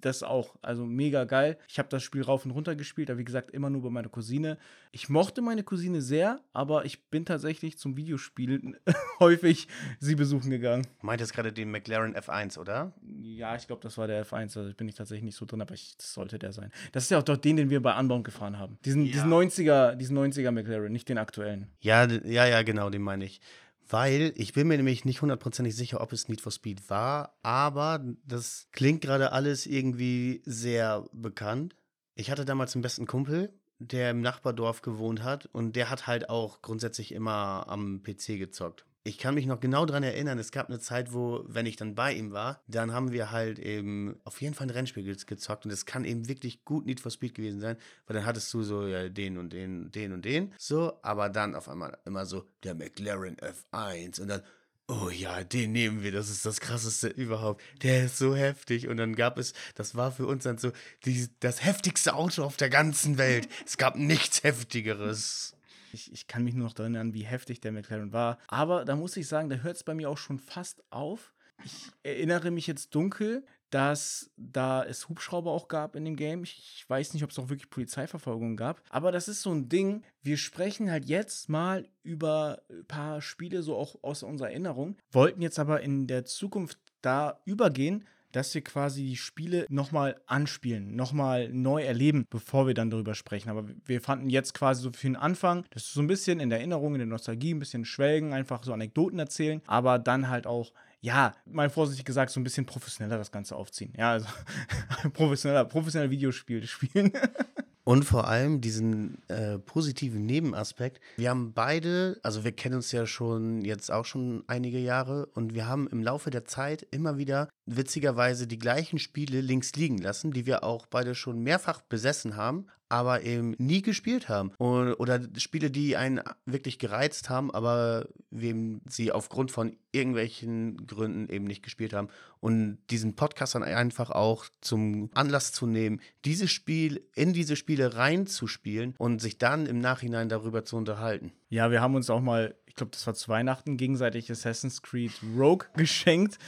das 0.00 0.22
auch, 0.22 0.56
also 0.62 0.84
mega 0.84 1.24
geil. 1.24 1.58
Ich 1.68 1.78
habe 1.78 1.88
das 1.88 2.02
Spiel 2.02 2.22
rauf 2.22 2.44
und 2.44 2.50
runter 2.50 2.74
gespielt, 2.74 3.10
aber 3.10 3.18
wie 3.18 3.24
gesagt, 3.24 3.50
immer 3.50 3.70
nur 3.70 3.82
bei 3.82 3.90
meiner 3.90 4.08
Cousine. 4.08 4.58
Ich 4.92 5.08
mochte 5.08 5.42
meine 5.42 5.62
Cousine 5.62 6.00
sehr, 6.02 6.40
aber 6.52 6.84
ich 6.84 7.04
bin 7.08 7.24
tatsächlich 7.24 7.78
zum 7.78 7.96
Videospielen 7.96 8.76
häufig 9.20 9.68
sie 10.00 10.14
besuchen 10.14 10.50
gegangen. 10.50 10.86
Meintest 11.02 11.34
gerade 11.34 11.52
den 11.52 11.70
McLaren 11.70 12.14
F1, 12.14 12.58
oder? 12.58 12.92
Ja, 13.20 13.56
ich 13.56 13.66
glaube, 13.66 13.82
das 13.82 13.96
war 13.98 14.06
der 14.06 14.26
F1, 14.26 14.56
also 14.58 14.72
bin 14.74 14.88
ich 14.88 14.94
tatsächlich 14.94 15.24
nicht 15.24 15.36
so 15.36 15.46
drin, 15.46 15.60
aber 15.60 15.74
ich, 15.74 15.96
das 15.96 16.12
sollte 16.12 16.38
der 16.38 16.52
sein. 16.52 16.70
Das 16.92 17.04
ist 17.04 17.10
ja 17.10 17.18
auch 17.18 17.22
doch 17.22 17.36
den, 17.36 17.56
den 17.56 17.70
wir 17.70 17.82
bei 17.82 17.98
Unbound 17.98 18.24
gefahren 18.24 18.58
haben. 18.58 18.78
Diesen, 18.84 19.06
ja. 19.06 19.12
diesen 19.12 19.30
90er, 19.32 19.94
diesen 19.94 20.18
90er 20.18 20.50
McLaren, 20.50 20.92
nicht 20.92 21.08
den 21.08 21.18
aktuellen. 21.18 21.68
Ja, 21.80 22.06
ja, 22.06 22.46
ja, 22.46 22.62
genau, 22.62 22.90
den 22.90 23.02
meine 23.02 23.24
ich. 23.24 23.40
Weil 23.88 24.32
ich 24.36 24.52
bin 24.52 24.66
mir 24.66 24.76
nämlich 24.76 25.04
nicht 25.04 25.22
hundertprozentig 25.22 25.76
sicher, 25.76 26.00
ob 26.00 26.12
es 26.12 26.28
Need 26.28 26.40
for 26.40 26.50
Speed 26.50 26.90
war, 26.90 27.38
aber 27.42 28.04
das 28.24 28.68
klingt 28.72 29.00
gerade 29.00 29.32
alles 29.32 29.66
irgendwie 29.66 30.42
sehr 30.44 31.08
bekannt. 31.12 31.76
Ich 32.16 32.30
hatte 32.30 32.44
damals 32.44 32.74
einen 32.74 32.82
besten 32.82 33.06
Kumpel, 33.06 33.52
der 33.78 34.10
im 34.10 34.22
Nachbardorf 34.22 34.82
gewohnt 34.82 35.22
hat 35.22 35.46
und 35.46 35.76
der 35.76 35.90
hat 35.90 36.06
halt 36.06 36.28
auch 36.30 36.62
grundsätzlich 36.62 37.12
immer 37.12 37.66
am 37.68 38.02
PC 38.02 38.38
gezockt 38.38 38.86
ich 39.06 39.18
kann 39.18 39.36
mich 39.36 39.46
noch 39.46 39.60
genau 39.60 39.86
daran 39.86 40.02
erinnern, 40.02 40.38
es 40.38 40.50
gab 40.50 40.68
eine 40.68 40.80
Zeit, 40.80 41.12
wo, 41.12 41.44
wenn 41.46 41.64
ich 41.64 41.76
dann 41.76 41.94
bei 41.94 42.12
ihm 42.12 42.32
war, 42.32 42.60
dann 42.66 42.92
haben 42.92 43.12
wir 43.12 43.30
halt 43.30 43.60
eben 43.60 44.18
auf 44.24 44.40
jeden 44.40 44.54
Fall 44.54 44.66
ein 44.66 44.70
Rennspiel 44.70 45.04
gezockt 45.04 45.64
und 45.64 45.70
es 45.70 45.86
kann 45.86 46.04
eben 46.04 46.28
wirklich 46.28 46.64
gut 46.64 46.86
Need 46.86 46.98
for 46.98 47.12
Speed 47.12 47.36
gewesen 47.36 47.60
sein, 47.60 47.76
weil 48.06 48.16
dann 48.16 48.26
hattest 48.26 48.52
du 48.52 48.64
so 48.64 48.84
ja, 48.86 49.08
den 49.08 49.38
und 49.38 49.52
den, 49.52 49.92
den 49.92 50.12
und 50.12 50.24
den, 50.24 50.52
so, 50.58 50.98
aber 51.02 51.28
dann 51.28 51.54
auf 51.54 51.68
einmal 51.68 51.96
immer 52.04 52.26
so 52.26 52.46
der 52.64 52.74
McLaren 52.74 53.36
F1 53.36 54.20
und 54.20 54.26
dann, 54.28 54.42
oh 54.88 55.08
ja, 55.08 55.44
den 55.44 55.70
nehmen 55.70 56.02
wir, 56.02 56.10
das 56.10 56.28
ist 56.28 56.44
das 56.44 56.58
krasseste 56.58 57.06
überhaupt, 57.06 57.62
der 57.84 58.06
ist 58.06 58.18
so 58.18 58.34
heftig 58.34 58.88
und 58.88 58.96
dann 58.96 59.14
gab 59.14 59.38
es, 59.38 59.54
das 59.76 59.94
war 59.94 60.10
für 60.10 60.26
uns 60.26 60.42
dann 60.42 60.58
so 60.58 60.72
die, 61.04 61.28
das 61.38 61.64
heftigste 61.64 62.14
Auto 62.14 62.42
auf 62.42 62.56
der 62.56 62.70
ganzen 62.70 63.18
Welt, 63.18 63.48
es 63.64 63.76
gab 63.76 63.94
nichts 63.94 64.42
heftigeres. 64.42 65.55
Ich, 65.92 66.12
ich 66.12 66.26
kann 66.26 66.44
mich 66.44 66.54
nur 66.54 66.66
noch 66.66 66.74
daran 66.74 66.94
erinnern, 66.94 67.14
wie 67.14 67.24
heftig 67.24 67.60
der 67.60 67.72
McLaren 67.72 68.12
war. 68.12 68.38
Aber 68.48 68.84
da 68.84 68.96
muss 68.96 69.16
ich 69.16 69.28
sagen, 69.28 69.48
da 69.48 69.56
hört 69.56 69.76
es 69.76 69.84
bei 69.84 69.94
mir 69.94 70.10
auch 70.10 70.18
schon 70.18 70.38
fast 70.38 70.82
auf. 70.90 71.34
Ich 71.64 71.90
erinnere 72.02 72.50
mich 72.50 72.66
jetzt 72.66 72.94
dunkel, 72.94 73.44
dass 73.70 74.30
da 74.36 74.84
es 74.84 75.08
Hubschrauber 75.08 75.50
auch 75.50 75.68
gab 75.68 75.96
in 75.96 76.04
dem 76.04 76.16
Game. 76.16 76.44
Ich 76.44 76.84
weiß 76.88 77.14
nicht, 77.14 77.24
ob 77.24 77.30
es 77.30 77.38
auch 77.38 77.48
wirklich 77.48 77.70
Polizeiverfolgung 77.70 78.56
gab. 78.56 78.80
Aber 78.90 79.10
das 79.10 79.28
ist 79.28 79.42
so 79.42 79.52
ein 79.52 79.68
Ding. 79.68 80.02
Wir 80.22 80.36
sprechen 80.36 80.90
halt 80.90 81.06
jetzt 81.06 81.48
mal 81.48 81.88
über 82.02 82.62
ein 82.70 82.84
paar 82.86 83.20
Spiele 83.20 83.62
so 83.62 83.76
auch 83.76 83.96
aus 84.02 84.22
unserer 84.22 84.50
Erinnerung. 84.50 84.96
Wollten 85.10 85.42
jetzt 85.42 85.58
aber 85.58 85.80
in 85.80 86.06
der 86.06 86.24
Zukunft 86.24 86.78
da 87.02 87.40
übergehen, 87.44 88.04
dass 88.36 88.54
wir 88.54 88.62
quasi 88.62 89.02
die 89.02 89.16
Spiele 89.16 89.64
nochmal 89.70 90.20
anspielen, 90.26 90.94
nochmal 90.94 91.48
neu 91.48 91.82
erleben, 91.82 92.26
bevor 92.28 92.66
wir 92.66 92.74
dann 92.74 92.90
darüber 92.90 93.14
sprechen. 93.14 93.48
Aber 93.48 93.64
wir 93.86 94.02
fanden 94.02 94.28
jetzt 94.28 94.52
quasi 94.52 94.82
so 94.82 94.92
für 94.92 95.06
den 95.06 95.16
Anfang, 95.16 95.64
das 95.70 95.84
ist 95.84 95.94
so 95.94 96.02
ein 96.02 96.06
bisschen 96.06 96.38
in 96.38 96.50
der 96.50 96.58
Erinnerung, 96.58 96.94
in 96.94 96.98
der 96.98 97.06
Nostalgie, 97.06 97.54
ein 97.54 97.58
bisschen 97.58 97.86
schwelgen, 97.86 98.34
einfach 98.34 98.62
so 98.62 98.74
Anekdoten 98.74 99.18
erzählen, 99.18 99.62
aber 99.66 99.98
dann 99.98 100.28
halt 100.28 100.46
auch 100.46 100.72
ja, 101.00 101.34
mal 101.46 101.70
vorsichtig 101.70 102.04
gesagt, 102.04 102.30
so 102.30 102.38
ein 102.38 102.44
bisschen 102.44 102.66
professioneller 102.66 103.16
das 103.16 103.32
Ganze 103.32 103.56
aufziehen. 103.56 103.94
Ja, 103.96 104.12
also 104.12 104.26
professioneller, 105.14 105.64
professioneller 105.64 106.10
Videospiele 106.10 106.66
spielen. 106.66 107.12
Und 107.88 108.04
vor 108.04 108.26
allem 108.26 108.60
diesen 108.60 109.22
äh, 109.28 109.60
positiven 109.60 110.26
Nebenaspekt. 110.26 111.00
Wir 111.18 111.30
haben 111.30 111.52
beide, 111.52 112.18
also 112.24 112.42
wir 112.42 112.50
kennen 112.50 112.74
uns 112.74 112.90
ja 112.90 113.06
schon 113.06 113.64
jetzt 113.64 113.92
auch 113.92 114.04
schon 114.04 114.42
einige 114.48 114.80
Jahre 114.80 115.26
und 115.34 115.54
wir 115.54 115.68
haben 115.68 115.86
im 115.86 116.02
Laufe 116.02 116.30
der 116.30 116.44
Zeit 116.44 116.84
immer 116.90 117.16
wieder 117.16 117.48
witzigerweise 117.64 118.48
die 118.48 118.58
gleichen 118.58 118.98
Spiele 118.98 119.40
links 119.40 119.72
liegen 119.74 119.98
lassen, 119.98 120.32
die 120.32 120.46
wir 120.46 120.64
auch 120.64 120.86
beide 120.86 121.14
schon 121.14 121.38
mehrfach 121.38 121.80
besessen 121.82 122.34
haben, 122.34 122.66
aber 122.88 123.22
eben 123.22 123.54
nie 123.58 123.82
gespielt 123.82 124.28
haben. 124.28 124.52
oder 124.58 125.20
Spiele, 125.36 125.70
die 125.70 125.96
einen 125.96 126.20
wirklich 126.44 126.78
gereizt 126.78 127.30
haben, 127.30 127.50
aber 127.50 128.08
wem 128.30 128.80
sie 128.88 129.12
aufgrund 129.12 129.50
von 129.50 129.76
irgendwelchen 129.92 130.86
Gründen 130.86 131.28
eben 131.28 131.46
nicht 131.46 131.62
gespielt 131.62 131.92
haben. 131.92 132.08
Und 132.40 132.78
diesen 132.90 133.16
Podcast 133.16 133.54
dann 133.54 133.62
einfach 133.62 134.10
auch 134.10 134.46
zum 134.60 135.10
Anlass 135.14 135.52
zu 135.52 135.66
nehmen, 135.66 136.00
dieses 136.24 136.50
Spiel 136.50 137.02
in 137.14 137.32
diese 137.32 137.56
Spiele 137.56 137.96
reinzuspielen 137.96 138.94
und 138.98 139.20
sich 139.20 139.38
dann 139.38 139.66
im 139.66 139.78
Nachhinein 139.78 140.28
darüber 140.28 140.64
zu 140.64 140.76
unterhalten. 140.76 141.32
Ja, 141.48 141.70
wir 141.70 141.80
haben 141.80 141.94
uns 141.94 142.10
auch 142.10 142.20
mal 142.20 142.54
ich 142.76 142.78
glaube, 142.78 142.92
das 142.92 143.06
war 143.06 143.14
zu 143.14 143.28
Weihnachten, 143.30 143.78
gegenseitig 143.78 144.30
Assassin's 144.30 144.82
Creed 144.82 145.12
Rogue 145.34 145.66
geschenkt. 145.78 146.38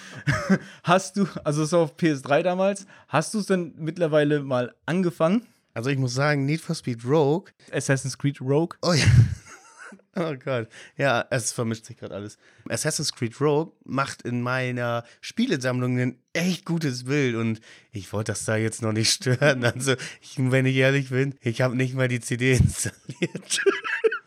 hast 0.83 1.17
du, 1.17 1.27
also 1.43 1.63
das 1.63 1.73
war 1.73 1.81
auf 1.81 1.97
PS3 1.97 2.43
damals, 2.43 2.87
hast 3.09 3.33
du 3.33 3.39
es 3.39 3.47
denn 3.47 3.73
mittlerweile 3.79 4.43
mal 4.43 4.75
angefangen? 4.85 5.47
Also 5.79 5.91
ich 5.91 5.99
muss 5.99 6.13
sagen, 6.13 6.45
Need 6.45 6.61
for 6.61 6.75
Speed 6.75 7.05
Rogue. 7.05 7.53
Assassin's 7.71 8.19
Creed 8.19 8.41
Rogue. 8.41 8.77
Oh 8.83 8.95
ja. 8.95 9.05
Oh 10.17 10.35
Gott. 10.35 10.69
Ja, 10.97 11.25
es 11.31 11.53
vermischt 11.53 11.85
sich 11.85 11.97
gerade 11.97 12.17
alles. 12.17 12.37
Assassin's 12.69 13.13
Creed 13.13 13.41
Rogue 13.41 13.73
macht 13.85 14.23
in 14.23 14.43
meiner 14.43 15.05
Spielesammlung 15.21 16.01
ein 16.01 16.19
echt 16.33 16.65
gutes 16.65 17.05
Bild 17.05 17.37
und 17.37 17.61
ich 17.93 18.13
wollte 18.13 18.33
das 18.33 18.45
da 18.45 18.57
jetzt 18.57 18.83
noch 18.83 18.91
nicht 18.93 19.13
stören. 19.13 19.65
Also, 19.65 19.93
ich, 20.21 20.35
wenn 20.39 20.67
ich 20.67 20.75
ehrlich 20.75 21.11
bin, 21.11 21.37
ich 21.41 21.61
habe 21.61 21.77
nicht 21.77 21.95
mal 21.95 22.09
die 22.09 22.19
CD 22.19 22.55
installiert. 22.55 23.61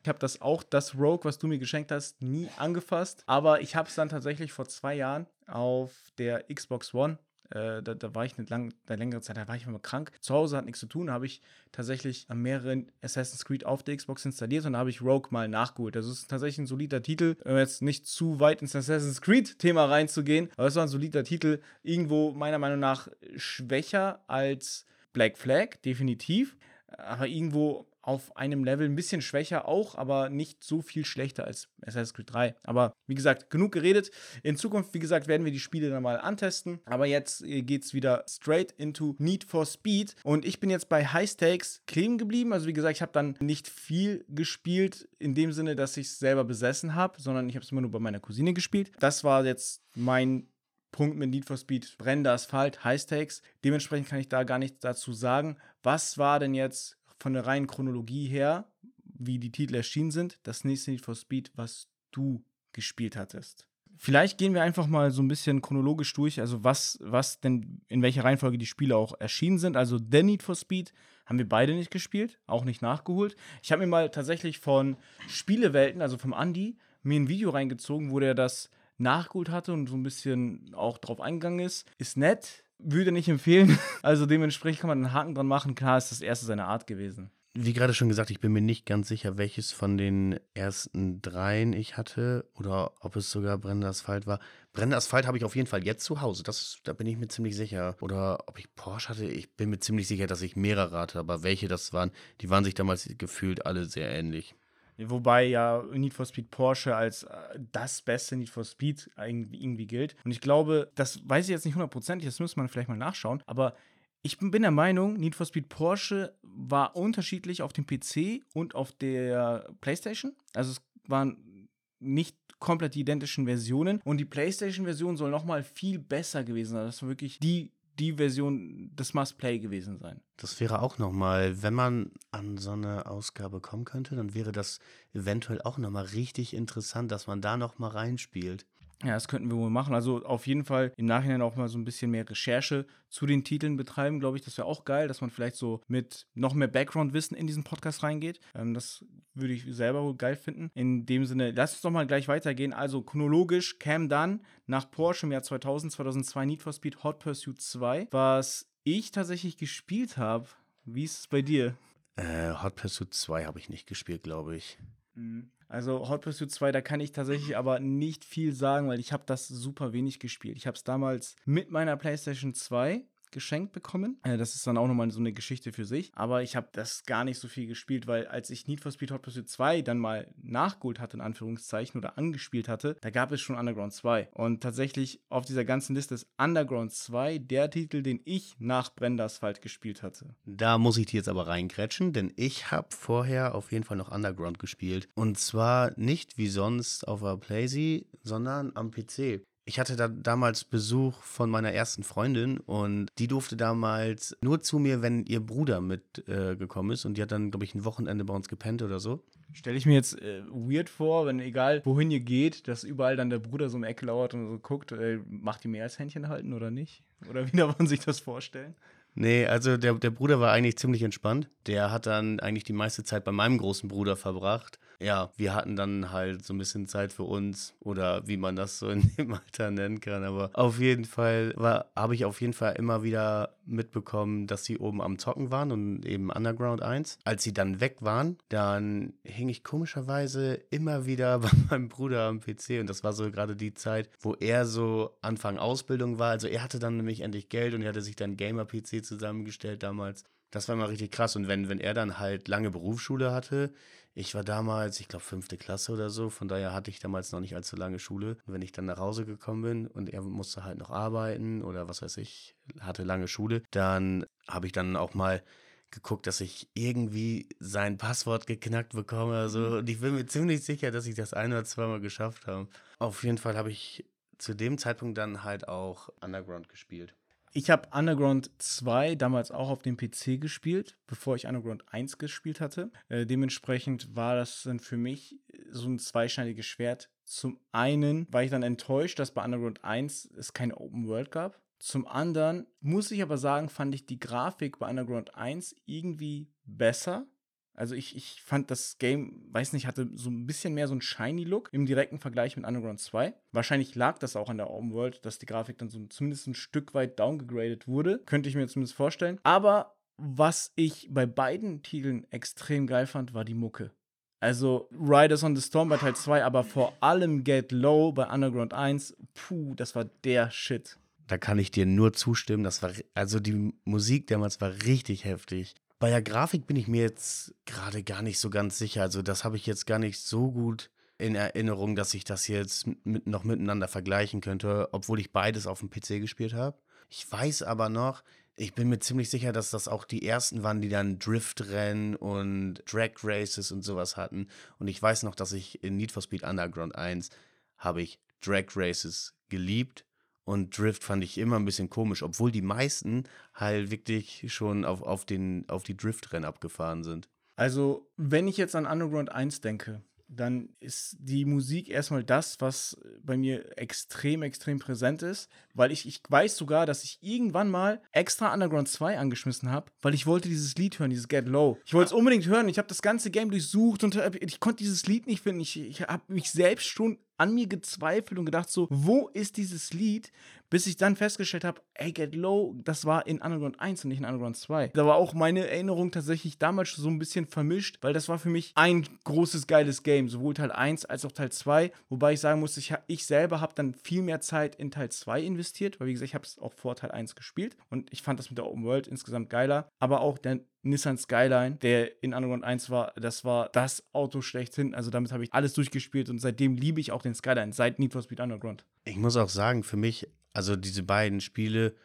Ich 0.03 0.09
habe 0.09 0.17
das 0.17 0.41
auch, 0.41 0.63
das 0.63 0.95
Rogue, 0.95 1.25
was 1.25 1.37
du 1.37 1.45
mir 1.45 1.59
geschenkt 1.59 1.91
hast, 1.91 2.23
nie 2.23 2.49
angefasst. 2.57 3.21
Aber 3.27 3.61
ich 3.61 3.75
habe 3.75 3.87
es 3.87 3.93
dann 3.93 4.09
tatsächlich 4.09 4.51
vor 4.51 4.67
zwei 4.67 4.95
Jahren 4.95 5.27
auf 5.45 5.91
der 6.17 6.43
Xbox 6.51 6.95
One 6.95 7.19
Äh, 7.51 7.83
da, 7.83 7.93
da, 7.95 8.15
war 8.15 8.25
ich 8.25 8.37
eine, 8.37 8.47
lang, 8.47 8.73
eine 8.87 8.97
längere 8.97 9.21
Zeit, 9.21 9.37
da 9.37 9.47
war 9.47 9.55
ich 9.55 9.65
immer 9.65 9.79
krank. 9.79 10.11
Zu 10.21 10.33
Hause 10.33 10.57
hat 10.57 10.65
nichts 10.65 10.79
zu 10.79 10.87
tun, 10.87 11.11
habe 11.11 11.25
ich 11.25 11.41
tatsächlich 11.71 12.27
mehrere 12.33 12.85
Assassin's 13.01 13.43
Creed 13.43 13.65
auf 13.65 13.83
der 13.83 13.97
Xbox 13.97 14.23
installiert 14.25 14.65
und 14.65 14.73
da 14.73 14.79
habe 14.79 14.89
ich 14.89 15.01
Rogue 15.01 15.27
mal 15.31 15.47
nachgeholt. 15.47 15.95
Das 15.95 16.07
ist 16.07 16.29
tatsächlich 16.29 16.59
ein 16.59 16.67
solider 16.67 17.01
Titel, 17.01 17.35
um 17.43 17.57
jetzt 17.57 17.81
nicht 17.81 18.07
zu 18.07 18.39
weit 18.39 18.61
ins 18.61 18.75
Assassin's 18.75 19.21
Creed-Thema 19.21 19.85
reinzugehen, 19.85 20.49
aber 20.55 20.67
es 20.67 20.75
war 20.75 20.83
ein 20.83 20.89
solider 20.89 21.23
Titel, 21.23 21.59
irgendwo 21.83 22.31
meiner 22.31 22.57
Meinung 22.57 22.79
nach 22.79 23.09
schwächer 23.35 24.23
als 24.27 24.85
Black 25.11 25.37
Flag, 25.37 25.81
definitiv, 25.83 26.55
aber 26.87 27.27
irgendwo 27.27 27.90
auf 28.01 28.35
einem 28.35 28.63
Level 28.63 28.87
ein 28.87 28.95
bisschen 28.95 29.21
schwächer 29.21 29.67
auch, 29.67 29.95
aber 29.95 30.29
nicht 30.29 30.63
so 30.63 30.81
viel 30.81 31.05
schlechter 31.05 31.45
als 31.45 31.67
Assassin's 31.81 32.13
Creed 32.13 32.33
3. 32.33 32.55
Aber 32.63 32.93
wie 33.07 33.15
gesagt, 33.15 33.49
genug 33.49 33.71
geredet. 33.71 34.11
In 34.43 34.57
Zukunft, 34.57 34.93
wie 34.93 34.99
gesagt, 34.99 35.27
werden 35.27 35.45
wir 35.45 35.51
die 35.51 35.59
Spiele 35.59 35.89
dann 35.89 36.03
mal 36.03 36.19
antesten. 36.19 36.79
Aber 36.85 37.05
jetzt 37.05 37.43
äh, 37.43 37.61
geht 37.61 37.83
es 37.83 37.93
wieder 37.93 38.23
straight 38.27 38.71
into 38.71 39.15
Need 39.19 39.43
for 39.43 39.65
Speed. 39.65 40.15
Und 40.23 40.45
ich 40.45 40.59
bin 40.59 40.69
jetzt 40.69 40.89
bei 40.89 41.05
High 41.05 41.29
Stakes 41.29 41.81
kleben 41.85 42.17
geblieben. 42.17 42.53
Also 42.53 42.67
wie 42.67 42.73
gesagt, 42.73 42.95
ich 42.95 43.01
habe 43.01 43.11
dann 43.11 43.35
nicht 43.39 43.67
viel 43.67 44.25
gespielt, 44.27 45.07
in 45.19 45.35
dem 45.35 45.51
Sinne, 45.51 45.75
dass 45.75 45.97
ich 45.97 46.07
es 46.07 46.19
selber 46.19 46.43
besessen 46.43 46.95
habe, 46.95 47.21
sondern 47.21 47.49
ich 47.49 47.55
habe 47.55 47.63
es 47.63 47.71
immer 47.71 47.81
nur 47.81 47.91
bei 47.91 47.99
meiner 47.99 48.19
Cousine 48.19 48.53
gespielt. 48.53 48.91
Das 48.99 49.23
war 49.23 49.45
jetzt 49.45 49.81
mein 49.95 50.47
Punkt 50.91 51.17
mit 51.17 51.29
Need 51.29 51.45
for 51.45 51.57
Speed, 51.57 51.97
brennender 51.97 52.33
Asphalt, 52.33 52.83
High 52.83 53.01
Stakes. 53.01 53.41
Dementsprechend 53.63 54.09
kann 54.09 54.19
ich 54.19 54.29
da 54.29 54.43
gar 54.43 54.59
nichts 54.59 54.79
dazu 54.79 55.13
sagen. 55.13 55.57
Was 55.83 56.17
war 56.17 56.39
denn 56.39 56.53
jetzt 56.53 56.97
von 57.21 57.33
der 57.33 57.45
reinen 57.45 57.67
Chronologie 57.67 58.27
her, 58.27 58.65
wie 59.03 59.37
die 59.37 59.51
Titel 59.51 59.75
erschienen 59.75 60.11
sind, 60.11 60.39
das 60.43 60.63
nächste 60.63 60.91
Need 60.91 61.01
for 61.01 61.15
Speed, 61.15 61.51
was 61.55 61.87
du 62.11 62.43
gespielt 62.73 63.15
hattest. 63.15 63.67
Vielleicht 63.97 64.39
gehen 64.39 64.55
wir 64.55 64.63
einfach 64.63 64.87
mal 64.87 65.11
so 65.11 65.21
ein 65.21 65.27
bisschen 65.27 65.61
chronologisch 65.61 66.11
durch, 66.13 66.39
also 66.39 66.63
was, 66.63 66.97
was 67.03 67.39
denn, 67.39 67.81
in 67.87 68.01
welcher 68.01 68.23
Reihenfolge 68.23 68.57
die 68.57 68.65
Spiele 68.65 68.97
auch 68.97 69.13
erschienen 69.19 69.59
sind. 69.59 69.77
Also 69.77 69.99
The 69.99 70.23
Need 70.23 70.41
for 70.41 70.55
Speed 70.55 70.91
haben 71.27 71.37
wir 71.37 71.47
beide 71.47 71.75
nicht 71.75 71.91
gespielt, 71.91 72.39
auch 72.47 72.65
nicht 72.65 72.81
nachgeholt. 72.81 73.35
Ich 73.61 73.71
habe 73.71 73.81
mir 73.81 73.87
mal 73.87 74.09
tatsächlich 74.09 74.57
von 74.57 74.97
Spielewelten, 75.27 76.01
also 76.01 76.17
vom 76.17 76.33
Andy, 76.33 76.77
mir 77.03 77.19
ein 77.19 77.27
Video 77.27 77.51
reingezogen, 77.51 78.11
wo 78.11 78.19
der 78.19 78.33
das 78.33 78.71
nachgeholt 78.97 79.49
hatte 79.49 79.73
und 79.73 79.87
so 79.87 79.95
ein 79.95 80.03
bisschen 80.03 80.73
auch 80.73 80.97
drauf 80.97 81.21
eingegangen 81.21 81.59
ist. 81.59 81.87
Ist 81.99 82.17
nett, 82.17 82.63
würde 82.83 83.11
nicht 83.11 83.29
empfehlen. 83.29 83.77
Also 84.03 84.25
dementsprechend 84.25 84.81
kann 84.81 84.87
man 84.87 85.05
einen 85.05 85.13
Haken 85.13 85.35
dran 85.35 85.47
machen. 85.47 85.75
Klar 85.75 85.97
ist 85.97 86.11
das 86.11 86.21
erste 86.21 86.45
seiner 86.45 86.67
Art 86.67 86.87
gewesen. 86.87 87.29
Wie 87.53 87.73
gerade 87.73 87.93
schon 87.93 88.07
gesagt, 88.07 88.31
ich 88.31 88.39
bin 88.39 88.53
mir 88.53 88.61
nicht 88.61 88.85
ganz 88.85 89.09
sicher, 89.09 89.37
welches 89.37 89.73
von 89.73 89.97
den 89.97 90.39
ersten 90.53 91.21
dreien 91.21 91.73
ich 91.73 91.97
hatte 91.97 92.49
oder 92.55 92.93
ob 93.01 93.17
es 93.17 93.29
sogar 93.29 93.57
Brennender 93.57 93.89
Asphalt 93.89 94.25
war. 94.25 94.39
Brennender 94.71 94.97
Asphalt 94.97 95.27
habe 95.27 95.37
ich 95.37 95.43
auf 95.43 95.55
jeden 95.55 95.67
Fall 95.67 95.83
jetzt 95.83 96.05
zu 96.05 96.21
Hause. 96.21 96.43
Das, 96.43 96.79
da 96.85 96.93
bin 96.93 97.07
ich 97.07 97.17
mir 97.17 97.27
ziemlich 97.27 97.57
sicher. 97.57 97.97
Oder 97.99 98.47
ob 98.47 98.57
ich 98.57 98.73
Porsche 98.73 99.09
hatte, 99.09 99.25
ich 99.25 99.55
bin 99.57 99.69
mir 99.69 99.79
ziemlich 99.79 100.07
sicher, 100.07 100.27
dass 100.27 100.41
ich 100.41 100.55
mehrere 100.55 100.97
hatte. 100.97 101.19
Aber 101.19 101.43
welche 101.43 101.67
das 101.67 101.91
waren, 101.91 102.11
die 102.39 102.49
waren 102.49 102.63
sich 102.63 102.73
damals 102.73 103.09
gefühlt 103.17 103.65
alle 103.65 103.83
sehr 103.85 104.09
ähnlich. 104.09 104.55
Wobei 104.97 105.45
ja 105.45 105.83
Need 105.93 106.13
for 106.13 106.25
Speed 106.25 106.51
Porsche 106.51 106.95
als 106.95 107.23
äh, 107.23 107.59
das 107.71 108.01
beste 108.01 108.35
Need 108.35 108.49
for 108.49 108.63
Speed 108.63 109.09
irgendwie, 109.17 109.85
gilt. 109.85 110.15
Und 110.23 110.31
ich 110.31 110.41
glaube, 110.41 110.91
das 110.95 111.27
weiß 111.27 111.45
ich 111.45 111.51
jetzt 111.51 111.65
nicht 111.65 111.75
hundertprozentig, 111.75 112.27
das 112.27 112.39
müsste 112.39 112.59
man 112.59 112.67
vielleicht 112.67 112.89
mal 112.89 112.97
nachschauen, 112.97 113.43
aber 113.45 113.75
ich 114.23 114.37
bin 114.37 114.61
der 114.61 114.71
Meinung, 114.71 115.15
Need 115.15 115.35
for 115.35 115.47
Speed 115.47 115.69
Porsche 115.69 116.35
war 116.43 116.95
unterschiedlich 116.95 117.63
auf 117.63 117.73
dem 117.73 117.87
PC 117.87 118.43
und 118.53 118.75
auf 118.75 118.91
der 118.91 119.67
PlayStation. 119.81 120.35
Also 120.53 120.73
es 120.73 120.81
waren 121.07 121.67
nicht 121.99 122.37
komplett 122.59 122.93
die 122.93 123.01
identischen 123.01 123.45
Versionen 123.45 123.99
und 124.03 124.17
die 124.17 124.25
PlayStation-Version 124.25 125.17
soll 125.17 125.31
nochmal 125.31 125.63
viel 125.63 125.97
besser 125.97 126.43
gewesen 126.43 126.73
sein. 126.73 126.85
Das 126.85 127.01
war 127.01 127.09
wirklich 127.09 127.39
die 127.39 127.71
die 128.01 128.13
Version 128.13 128.89
des 128.95 129.13
Must-Play 129.13 129.59
gewesen 129.59 129.99
sein. 129.99 130.21
Das 130.37 130.59
wäre 130.59 130.81
auch 130.81 130.97
nochmal, 130.97 131.61
wenn 131.61 131.75
man 131.75 132.11
an 132.31 132.57
so 132.57 132.71
eine 132.71 133.05
Ausgabe 133.05 133.61
kommen 133.61 133.85
könnte, 133.85 134.15
dann 134.15 134.33
wäre 134.33 134.51
das 134.51 134.79
eventuell 135.13 135.61
auch 135.61 135.77
nochmal 135.77 136.05
richtig 136.05 136.55
interessant, 136.55 137.11
dass 137.11 137.27
man 137.27 137.41
da 137.41 137.57
nochmal 137.57 137.91
reinspielt. 137.91 138.65
Ja, 139.03 139.13
das 139.13 139.27
könnten 139.27 139.49
wir 139.49 139.57
wohl 139.57 139.69
machen. 139.69 139.95
Also 139.95 140.23
auf 140.23 140.45
jeden 140.45 140.63
Fall 140.63 140.93
im 140.95 141.07
Nachhinein 141.07 141.41
auch 141.41 141.55
mal 141.55 141.67
so 141.67 141.77
ein 141.77 141.85
bisschen 141.85 142.11
mehr 142.11 142.29
Recherche 142.29 142.85
zu 143.09 143.25
den 143.25 143.43
Titeln 143.43 143.75
betreiben, 143.75 144.19
glaube 144.19 144.37
ich. 144.37 144.43
Das 144.43 144.57
wäre 144.57 144.67
auch 144.67 144.85
geil, 144.85 145.07
dass 145.07 145.21
man 145.21 145.31
vielleicht 145.31 145.55
so 145.55 145.81
mit 145.87 146.27
noch 146.35 146.53
mehr 146.53 146.67
Background-Wissen 146.67 147.35
in 147.35 147.47
diesen 147.47 147.63
Podcast 147.63 148.03
reingeht. 148.03 148.39
Ähm, 148.53 148.73
das 148.73 149.03
würde 149.33 149.53
ich 149.53 149.65
selber 149.69 150.03
wohl 150.03 150.15
geil 150.15 150.35
finden. 150.35 150.69
In 150.75 151.05
dem 151.05 151.25
Sinne, 151.25 151.51
lass 151.51 151.73
uns 151.73 151.81
doch 151.81 151.89
mal 151.89 152.05
gleich 152.05 152.27
weitergehen. 152.27 152.73
Also 152.73 153.01
chronologisch 153.01 153.79
kam 153.79 154.07
dann 154.07 154.41
nach 154.67 154.89
Porsche 154.91 155.25
im 155.25 155.31
Jahr 155.31 155.43
2000, 155.43 155.91
2002 155.91 156.45
Need 156.45 156.61
for 156.61 156.73
Speed 156.73 157.03
Hot 157.03 157.19
Pursuit 157.19 157.59
2, 157.59 158.07
was 158.11 158.67
ich 158.83 159.11
tatsächlich 159.11 159.57
gespielt 159.57 160.17
habe. 160.17 160.47
Wie 160.85 161.03
ist 161.03 161.19
es 161.19 161.27
bei 161.27 161.41
dir? 161.41 161.75
Äh, 162.17 162.51
Hot 162.61 162.75
Pursuit 162.75 163.13
2 163.13 163.45
habe 163.45 163.57
ich 163.57 163.69
nicht 163.69 163.87
gespielt, 163.87 164.23
glaube 164.23 164.55
ich. 164.55 164.77
Mhm. 165.15 165.49
Also 165.71 166.09
Hot 166.09 166.19
Pursuit 166.19 166.51
2, 166.51 166.73
da 166.73 166.81
kann 166.81 166.99
ich 166.99 167.13
tatsächlich 167.13 167.55
aber 167.55 167.79
nicht 167.79 168.25
viel 168.25 168.51
sagen, 168.51 168.89
weil 168.89 168.99
ich 168.99 169.13
habe 169.13 169.23
das 169.25 169.47
super 169.47 169.93
wenig 169.93 170.19
gespielt. 170.19 170.57
Ich 170.57 170.67
habe 170.67 170.75
es 170.75 170.83
damals 170.83 171.37
mit 171.45 171.71
meiner 171.71 171.95
PlayStation 171.95 172.53
2 172.53 173.05
geschenkt 173.31 173.73
bekommen. 173.73 174.19
Äh, 174.23 174.37
das 174.37 174.55
ist 174.55 174.65
dann 174.67 174.77
auch 174.77 174.87
nochmal 174.87 175.11
so 175.11 175.19
eine 175.19 175.33
Geschichte 175.33 175.71
für 175.71 175.85
sich. 175.85 176.11
Aber 176.15 176.43
ich 176.43 176.55
habe 176.55 176.69
das 176.71 177.03
gar 177.05 177.23
nicht 177.23 177.39
so 177.39 177.47
viel 177.47 177.67
gespielt, 177.67 178.07
weil 178.07 178.27
als 178.27 178.49
ich 178.49 178.67
Need 178.67 178.81
for 178.81 178.91
Speed 178.91 179.11
Hot 179.11 179.21
Pursuit 179.21 179.49
2 179.49 179.81
dann 179.81 179.97
mal 179.97 180.27
nachgeholt 180.41 180.99
hatte, 180.99 181.17
in 181.17 181.21
Anführungszeichen, 181.21 181.97
oder 181.97 182.17
angespielt 182.17 182.67
hatte, 182.67 182.97
da 183.01 183.09
gab 183.09 183.31
es 183.31 183.41
schon 183.41 183.57
Underground 183.57 183.93
2. 183.93 184.29
Und 184.33 184.61
tatsächlich 184.61 185.21
auf 185.29 185.45
dieser 185.45 185.65
ganzen 185.65 185.95
Liste 185.95 186.15
ist 186.15 186.27
Underground 186.37 186.91
2 186.91 187.39
der 187.39 187.69
Titel, 187.69 188.01
den 188.01 188.21
ich 188.25 188.55
nach 188.59 188.93
Brendersfalt 188.93 189.61
gespielt 189.61 190.03
hatte. 190.03 190.35
Da 190.45 190.77
muss 190.77 190.97
ich 190.97 191.07
dir 191.07 191.17
jetzt 191.17 191.29
aber 191.29 191.47
reinkrätschen, 191.47 192.13
denn 192.13 192.31
ich 192.35 192.71
habe 192.71 192.87
vorher 192.91 193.55
auf 193.55 193.71
jeden 193.71 193.83
Fall 193.83 193.97
noch 193.97 194.11
Underground 194.11 194.59
gespielt. 194.59 195.07
Und 195.15 195.37
zwar 195.37 195.91
nicht 195.97 196.37
wie 196.37 196.47
sonst 196.47 197.07
auf 197.07 197.21
der 197.21 197.37
Playsee, 197.37 198.07
sondern 198.23 198.71
am 198.75 198.91
PC. 198.91 199.41
Ich 199.71 199.79
hatte 199.79 199.95
da 199.95 200.09
damals 200.09 200.65
Besuch 200.65 201.21
von 201.21 201.49
meiner 201.49 201.71
ersten 201.71 202.03
Freundin 202.03 202.57
und 202.57 203.07
die 203.19 203.27
durfte 203.27 203.55
damals 203.55 204.35
nur 204.41 204.59
zu 204.59 204.79
mir, 204.79 205.01
wenn 205.01 205.25
ihr 205.27 205.39
Bruder 205.39 205.79
mitgekommen 205.79 206.89
äh, 206.89 206.93
ist 206.93 207.05
und 207.05 207.17
die 207.17 207.21
hat 207.21 207.31
dann, 207.31 207.51
glaube 207.51 207.63
ich, 207.63 207.73
ein 207.73 207.85
Wochenende 207.85 208.25
bei 208.25 208.33
uns 208.33 208.49
gepennt 208.49 208.81
oder 208.81 208.99
so. 208.99 209.23
Stelle 209.53 209.77
ich 209.77 209.85
mir 209.85 209.93
jetzt 209.93 210.21
äh, 210.21 210.43
weird 210.49 210.89
vor, 210.89 211.25
wenn 211.25 211.39
egal 211.39 211.81
wohin 211.85 212.11
ihr 212.11 212.19
geht, 212.19 212.67
dass 212.67 212.83
überall 212.83 213.15
dann 213.15 213.29
der 213.29 213.39
Bruder 213.39 213.69
so 213.69 213.77
im 213.77 213.85
Eck 213.85 214.01
lauert 214.01 214.33
und 214.33 214.49
so 214.49 214.59
guckt, 214.59 214.91
äh, 214.91 215.19
macht 215.29 215.63
die 215.63 215.69
mehr 215.69 215.83
als 215.83 215.97
Händchen 215.97 216.27
halten 216.27 216.51
oder 216.51 216.69
nicht? 216.69 217.01
Oder 217.29 217.47
wie 217.53 217.55
darf 217.55 217.79
man 217.79 217.87
sich 217.87 218.01
das 218.01 218.19
vorstellen? 218.19 218.75
Nee, 219.15 219.45
also 219.45 219.77
der, 219.77 219.93
der 219.93 220.09
Bruder 220.09 220.41
war 220.41 220.51
eigentlich 220.51 220.77
ziemlich 220.77 221.03
entspannt. 221.03 221.49
Der 221.67 221.91
hat 221.91 222.07
dann 222.07 222.41
eigentlich 222.41 222.65
die 222.65 222.73
meiste 222.73 223.05
Zeit 223.05 223.23
bei 223.23 223.31
meinem 223.31 223.57
großen 223.57 223.87
Bruder 223.87 224.17
verbracht 224.17 224.79
ja, 225.01 225.31
wir 225.35 225.55
hatten 225.55 225.75
dann 225.75 226.11
halt 226.11 226.45
so 226.45 226.53
ein 226.53 226.57
bisschen 226.57 226.87
Zeit 226.87 227.11
für 227.11 227.23
uns 227.23 227.73
oder 227.79 228.27
wie 228.27 228.37
man 228.37 228.55
das 228.55 228.79
so 228.79 228.89
in 228.89 229.11
dem 229.17 229.33
Alter 229.33 229.71
nennen 229.71 229.99
kann. 229.99 230.23
Aber 230.23 230.51
auf 230.53 230.79
jeden 230.79 231.05
Fall 231.05 231.53
habe 231.95 232.15
ich 232.15 232.25
auf 232.25 232.39
jeden 232.41 232.53
Fall 232.53 232.75
immer 232.77 233.03
wieder 233.03 233.55
mitbekommen, 233.65 234.47
dass 234.47 234.63
sie 234.65 234.77
oben 234.77 235.01
am 235.01 235.17
Zocken 235.17 235.51
waren 235.51 235.71
und 235.71 236.05
eben 236.05 236.29
Underground 236.29 236.81
1. 236.81 237.19
Als 237.23 237.43
sie 237.43 237.53
dann 237.53 237.79
weg 237.79 237.97
waren, 238.01 238.37
dann 238.49 239.13
hing 239.23 239.49
ich 239.49 239.63
komischerweise 239.63 240.53
immer 240.69 241.05
wieder 241.05 241.39
bei 241.39 241.49
meinem 241.69 241.89
Bruder 241.89 242.27
am 242.27 242.39
PC 242.39 242.79
und 242.79 242.87
das 242.87 243.03
war 243.03 243.13
so 243.13 243.31
gerade 243.31 243.55
die 243.55 243.73
Zeit, 243.73 244.09
wo 244.19 244.35
er 244.35 244.65
so 244.65 245.17
Anfang 245.21 245.57
Ausbildung 245.57 246.19
war. 246.19 246.31
Also 246.31 246.47
er 246.47 246.63
hatte 246.63 246.79
dann 246.79 246.97
nämlich 246.97 247.21
endlich 247.21 247.49
Geld 247.49 247.73
und 247.73 247.81
er 247.81 247.89
hatte 247.89 248.01
sich 248.01 248.15
dann 248.15 248.37
Gamer-PC 248.37 249.03
zusammengestellt 249.03 249.83
damals. 249.83 250.23
Das 250.51 250.67
war 250.67 250.75
mal 250.75 250.85
richtig 250.85 251.11
krass. 251.11 251.35
Und 251.35 251.47
wenn, 251.47 251.69
wenn 251.69 251.79
er 251.79 251.93
dann 251.93 252.19
halt 252.19 252.47
lange 252.49 252.71
Berufsschule 252.71 253.31
hatte, 253.31 253.71
ich 254.13 254.35
war 254.35 254.43
damals, 254.43 254.99
ich 254.99 255.07
glaube, 255.07 255.23
fünfte 255.23 255.57
Klasse 255.57 255.93
oder 255.93 256.09
so, 256.09 256.29
von 256.29 256.47
daher 256.47 256.73
hatte 256.73 256.91
ich 256.91 256.99
damals 256.99 257.31
noch 257.31 257.39
nicht 257.39 257.55
allzu 257.55 257.75
lange 257.75 257.99
Schule. 257.99 258.37
Und 258.45 258.53
wenn 258.53 258.61
ich 258.61 258.71
dann 258.71 258.85
nach 258.85 258.97
Hause 258.97 259.25
gekommen 259.25 259.61
bin 259.61 259.87
und 259.87 260.09
er 260.09 260.21
musste 260.21 260.63
halt 260.63 260.77
noch 260.77 260.89
arbeiten 260.89 261.61
oder 261.61 261.87
was 261.87 262.01
weiß 262.01 262.17
ich, 262.17 262.55
hatte 262.79 263.03
lange 263.03 263.27
Schule, 263.27 263.63
dann 263.71 264.25
habe 264.47 264.67
ich 264.67 264.73
dann 264.73 264.97
auch 264.97 265.13
mal 265.13 265.43
geguckt, 265.91 266.27
dass 266.27 266.41
ich 266.41 266.69
irgendwie 266.73 267.49
sein 267.59 267.97
Passwort 267.97 268.47
geknackt 268.47 268.93
bekomme. 268.93 269.37
Also, 269.37 269.77
und 269.77 269.89
ich 269.89 269.99
bin 269.99 270.15
mir 270.15 270.25
ziemlich 270.25 270.63
sicher, 270.63 270.91
dass 270.91 271.05
ich 271.05 271.15
das 271.15 271.33
ein 271.33 271.51
oder 271.51 271.63
zweimal 271.63 271.99
geschafft 271.99 272.47
habe. 272.47 272.67
Auf 272.99 273.23
jeden 273.23 273.37
Fall 273.37 273.57
habe 273.57 273.71
ich 273.71 274.05
zu 274.37 274.53
dem 274.53 274.77
Zeitpunkt 274.77 275.17
dann 275.17 275.43
halt 275.43 275.67
auch 275.67 276.09
Underground 276.21 276.67
gespielt. 276.69 277.13
Ich 277.53 277.69
habe 277.69 277.89
Underground 277.91 278.49
2 278.59 279.15
damals 279.15 279.51
auch 279.51 279.69
auf 279.69 279.81
dem 279.81 279.97
PC 279.97 280.39
gespielt, 280.39 280.97
bevor 281.05 281.35
ich 281.35 281.47
Underground 281.47 281.83
1 281.91 282.17
gespielt 282.17 282.61
hatte. 282.61 282.91
Äh, 283.09 283.25
dementsprechend 283.25 284.15
war 284.15 284.35
das 284.35 284.63
dann 284.63 284.79
für 284.79 284.95
mich 284.95 285.37
so 285.69 285.89
ein 285.89 285.99
zweischneidiges 285.99 286.65
Schwert. 286.65 287.09
Zum 287.25 287.59
einen 287.73 288.25
war 288.31 288.43
ich 288.43 288.51
dann 288.51 288.63
enttäuscht, 288.63 289.19
dass 289.19 289.33
bei 289.33 289.43
Underground 289.43 289.83
1 289.83 290.31
es 290.37 290.53
keine 290.53 290.77
Open 290.77 291.07
World 291.07 291.29
gab. 291.29 291.59
Zum 291.79 292.07
anderen 292.07 292.67
muss 292.79 293.11
ich 293.11 293.21
aber 293.21 293.37
sagen, 293.37 293.67
fand 293.67 293.95
ich 293.95 294.05
die 294.05 294.19
Grafik 294.19 294.79
bei 294.79 294.89
Underground 294.89 295.35
1 295.35 295.75
irgendwie 295.85 296.47
besser 296.63 297.25
Also 297.73 297.95
ich, 297.95 298.15
ich 298.15 298.41
fand 298.41 298.69
das 298.69 298.97
Game, 298.97 299.47
weiß 299.51 299.73
nicht, 299.73 299.87
hatte 299.87 300.09
so 300.15 300.29
ein 300.29 300.45
bisschen 300.45 300.73
mehr 300.73 300.87
so 300.87 300.93
einen 300.93 301.01
shiny 301.01 301.43
Look 301.43 301.69
im 301.71 301.85
direkten 301.85 302.19
Vergleich 302.19 302.55
mit 302.57 302.65
Underground 302.65 302.99
2. 302.99 303.33
Wahrscheinlich 303.51 303.95
lag 303.95 304.19
das 304.19 304.35
auch 304.35 304.49
an 304.49 304.57
der 304.57 304.69
Open 304.69 304.91
World, 304.91 305.25
dass 305.25 305.39
die 305.39 305.45
Grafik 305.45 305.77
dann 305.77 305.89
so 305.89 306.05
zumindest 306.07 306.47
ein 306.47 306.53
Stück 306.53 306.93
weit 306.93 307.19
downgegradet 307.19 307.87
wurde. 307.87 308.19
Könnte 308.25 308.49
ich 308.49 308.55
mir 308.55 308.67
zumindest 308.67 308.95
vorstellen. 308.95 309.39
Aber 309.43 309.95
was 310.17 310.71
ich 310.75 311.07
bei 311.09 311.25
beiden 311.25 311.81
Titeln 311.81 312.29
extrem 312.31 312.87
geil 312.87 313.07
fand, 313.07 313.33
war 313.33 313.45
die 313.45 313.55
Mucke. 313.55 313.91
Also 314.39 314.89
Riders 314.91 315.43
on 315.43 315.55
the 315.55 315.61
Storm 315.61 315.89
bei 315.89 315.97
Teil 315.97 316.15
2, 316.15 316.43
aber 316.43 316.63
vor 316.63 316.93
allem 316.99 317.43
Get 317.43 317.71
Low 317.71 318.11
bei 318.11 318.25
Underground 318.25 318.73
1, 318.73 319.15
puh, 319.35 319.75
das 319.75 319.95
war 319.95 320.05
der 320.23 320.49
Shit. 320.49 320.97
Da 321.27 321.37
kann 321.37 321.59
ich 321.59 321.71
dir 321.71 321.85
nur 321.85 322.11
zustimmen. 322.13 322.63
Das 322.63 322.81
war, 322.81 322.91
also 323.13 323.39
die 323.39 323.73
Musik 323.85 324.27
damals 324.27 324.59
war 324.59 324.71
richtig 324.85 325.25
heftig. 325.25 325.75
Bei 326.01 326.09
der 326.09 326.23
Grafik 326.23 326.65
bin 326.65 326.77
ich 326.77 326.87
mir 326.87 327.03
jetzt 327.03 327.53
gerade 327.67 328.01
gar 328.01 328.23
nicht 328.23 328.39
so 328.39 328.49
ganz 328.49 328.79
sicher. 328.79 329.03
Also, 329.03 329.21
das 329.21 329.43
habe 329.43 329.55
ich 329.55 329.67
jetzt 329.67 329.85
gar 329.85 329.99
nicht 329.99 330.19
so 330.19 330.49
gut 330.49 330.89
in 331.19 331.35
Erinnerung, 331.35 331.95
dass 331.95 332.15
ich 332.15 332.23
das 332.23 332.47
jetzt 332.47 332.87
mit, 333.03 333.27
noch 333.27 333.43
miteinander 333.43 333.87
vergleichen 333.87 334.41
könnte, 334.41 334.89
obwohl 334.93 335.19
ich 335.19 335.31
beides 335.31 335.67
auf 335.67 335.79
dem 335.79 335.91
PC 335.91 336.19
gespielt 336.19 336.55
habe. 336.55 336.75
Ich 337.07 337.31
weiß 337.31 337.61
aber 337.61 337.89
noch, 337.89 338.23
ich 338.55 338.73
bin 338.73 338.89
mir 338.89 338.97
ziemlich 338.97 339.29
sicher, 339.29 339.51
dass 339.51 339.69
das 339.69 339.87
auch 339.87 340.03
die 340.03 340.25
ersten 340.25 340.63
waren, 340.63 340.81
die 340.81 340.89
dann 340.89 341.19
Driftrennen 341.19 342.15
und 342.15 342.81
Drag 342.91 343.11
Races 343.21 343.71
und 343.71 343.83
sowas 343.83 344.17
hatten. 344.17 344.47
Und 344.79 344.87
ich 344.87 344.99
weiß 344.99 345.21
noch, 345.21 345.35
dass 345.35 345.53
ich 345.53 345.83
in 345.83 345.97
Need 345.97 346.11
for 346.11 346.23
Speed 346.23 346.41
Underground 346.41 346.95
1 346.95 347.29
habe 347.77 348.01
ich 348.01 348.19
Drag 348.43 348.65
Races 348.75 349.35
geliebt 349.49 350.03
und 350.43 350.77
Drift 350.77 351.03
fand 351.03 351.23
ich 351.23 351.37
immer 351.37 351.57
ein 351.57 351.65
bisschen 351.65 351.89
komisch, 351.89 352.23
obwohl 352.23 352.51
die 352.51 352.61
meisten 352.61 353.23
halt 353.53 353.91
wirklich 353.91 354.45
schon 354.53 354.85
auf, 354.85 355.01
auf, 355.01 355.25
den, 355.25 355.67
auf 355.69 355.83
die 355.83 355.97
Driftrennen 355.97 356.45
abgefahren 356.45 357.03
sind. 357.03 357.29
Also, 357.55 358.09
wenn 358.17 358.47
ich 358.47 358.57
jetzt 358.57 358.75
an 358.75 358.85
Underground 358.85 359.31
1 359.31 359.61
denke, 359.61 360.01
dann 360.33 360.69
ist 360.79 361.17
die 361.19 361.43
Musik 361.43 361.89
erstmal 361.89 362.23
das, 362.23 362.59
was 362.59 362.97
bei 363.21 363.35
mir 363.35 363.77
extrem, 363.77 364.43
extrem 364.43 364.79
präsent 364.79 365.21
ist, 365.23 365.49
weil 365.73 365.91
ich, 365.91 366.07
ich 366.07 366.21
weiß 366.27 366.55
sogar, 366.55 366.85
dass 366.85 367.03
ich 367.03 367.19
irgendwann 367.21 367.69
mal 367.69 368.01
extra 368.13 368.53
Underground 368.53 368.87
2 368.87 369.19
angeschmissen 369.19 369.69
habe, 369.69 369.91
weil 370.01 370.13
ich 370.13 370.25
wollte 370.25 370.47
dieses 370.47 370.75
Lied 370.75 370.97
hören, 370.99 371.09
dieses 371.09 371.27
Get 371.27 371.47
Low. 371.47 371.77
Ich 371.85 371.93
wollte 371.93 372.07
es 372.07 372.13
unbedingt 372.13 372.45
hören. 372.45 372.69
Ich 372.69 372.77
habe 372.77 372.87
das 372.87 373.01
ganze 373.01 373.29
Game 373.29 373.51
durchsucht 373.51 374.05
und 374.05 374.15
ich 374.39 374.61
konnte 374.61 374.83
dieses 374.83 375.05
Lied 375.05 375.27
nicht 375.27 375.43
finden. 375.43 375.59
Ich, 375.59 375.77
ich 375.77 376.01
habe 376.03 376.23
mich 376.29 376.49
selbst 376.49 376.87
schon 376.87 377.17
an 377.41 377.55
mir 377.55 377.65
gezweifelt 377.65 378.37
und 378.37 378.45
gedacht 378.45 378.69
so, 378.69 378.87
wo 378.91 379.27
ist 379.29 379.57
dieses 379.57 379.93
Lied? 379.93 380.31
Bis 380.69 380.87
ich 380.87 380.95
dann 380.95 381.17
festgestellt 381.17 381.65
habe, 381.65 381.81
ey, 381.95 382.13
Get 382.13 382.33
Low, 382.33 382.75
das 382.83 383.03
war 383.03 383.27
in 383.27 383.41
Underground 383.41 383.81
1 383.81 384.05
und 384.05 384.09
nicht 384.09 384.19
in 384.19 384.25
Underground 384.25 384.55
2. 384.55 384.89
Da 384.89 385.05
war 385.05 385.15
auch 385.15 385.33
meine 385.33 385.67
Erinnerung 385.67 386.11
tatsächlich 386.11 386.59
damals 386.59 386.93
so 386.93 387.09
ein 387.09 387.19
bisschen 387.19 387.47
vermischt, 387.47 387.97
weil 388.01 388.13
das 388.13 388.29
war 388.29 388.39
für 388.39 388.49
mich 388.49 388.71
ein 388.75 389.05
großes, 389.25 389.67
geiles 389.67 390.03
Game, 390.03 390.29
sowohl 390.29 390.53
Teil 390.53 390.71
1 390.71 391.05
als 391.05 391.25
auch 391.25 391.33
Teil 391.33 391.51
2. 391.51 391.91
Wobei 392.09 392.33
ich 392.33 392.39
sagen 392.39 392.61
muss, 392.61 392.77
ich, 392.77 392.93
ich 393.07 393.25
selber 393.25 393.59
habe 393.59 393.73
dann 393.75 393.95
viel 393.95 394.21
mehr 394.21 394.39
Zeit 394.39 394.75
in 394.75 394.91
Teil 394.91 395.09
2 395.09 395.41
investiert, 395.41 395.99
weil 395.99 396.07
wie 396.07 396.13
gesagt, 396.13 396.29
ich 396.29 396.35
habe 396.35 396.45
es 396.45 396.59
auch 396.59 396.73
vor 396.73 396.95
Teil 396.95 397.11
1 397.11 397.35
gespielt 397.35 397.75
und 397.89 398.13
ich 398.13 398.21
fand 398.21 398.39
das 398.39 398.49
mit 398.49 398.57
der 398.57 398.67
Open 398.67 398.85
World 398.85 399.07
insgesamt 399.07 399.49
geiler. 399.49 399.89
Aber 399.99 400.21
auch 400.21 400.37
der 400.37 400.61
Nissan 400.83 401.17
Skyline, 401.17 401.75
der 401.75 402.23
in 402.23 402.33
Underground 402.33 402.63
1 402.63 402.89
war, 402.89 403.13
das 403.15 403.43
war 403.45 403.69
das 403.69 404.03
Auto 404.13 404.41
schlechthin. 404.41 404.95
Also 404.95 405.11
damit 405.11 405.31
habe 405.31 405.43
ich 405.43 405.53
alles 405.53 405.73
durchgespielt 405.73 406.29
und 406.29 406.39
seitdem 406.39 406.75
liebe 406.75 406.99
ich 406.99 407.11
auch 407.11 407.21
den 407.21 407.35
Skyline, 407.35 407.73
seit 407.73 407.99
Need 407.99 408.13
for 408.13 408.21
Speed 408.21 408.39
Underground. 408.39 408.85
Ich 409.03 409.17
muss 409.17 409.37
auch 409.37 409.49
sagen, 409.49 409.83
für 409.83 409.97
mich, 409.97 410.27
also 410.53 410.75
diese 410.75 411.03
beiden 411.03 411.41
Spiele, 411.41 411.95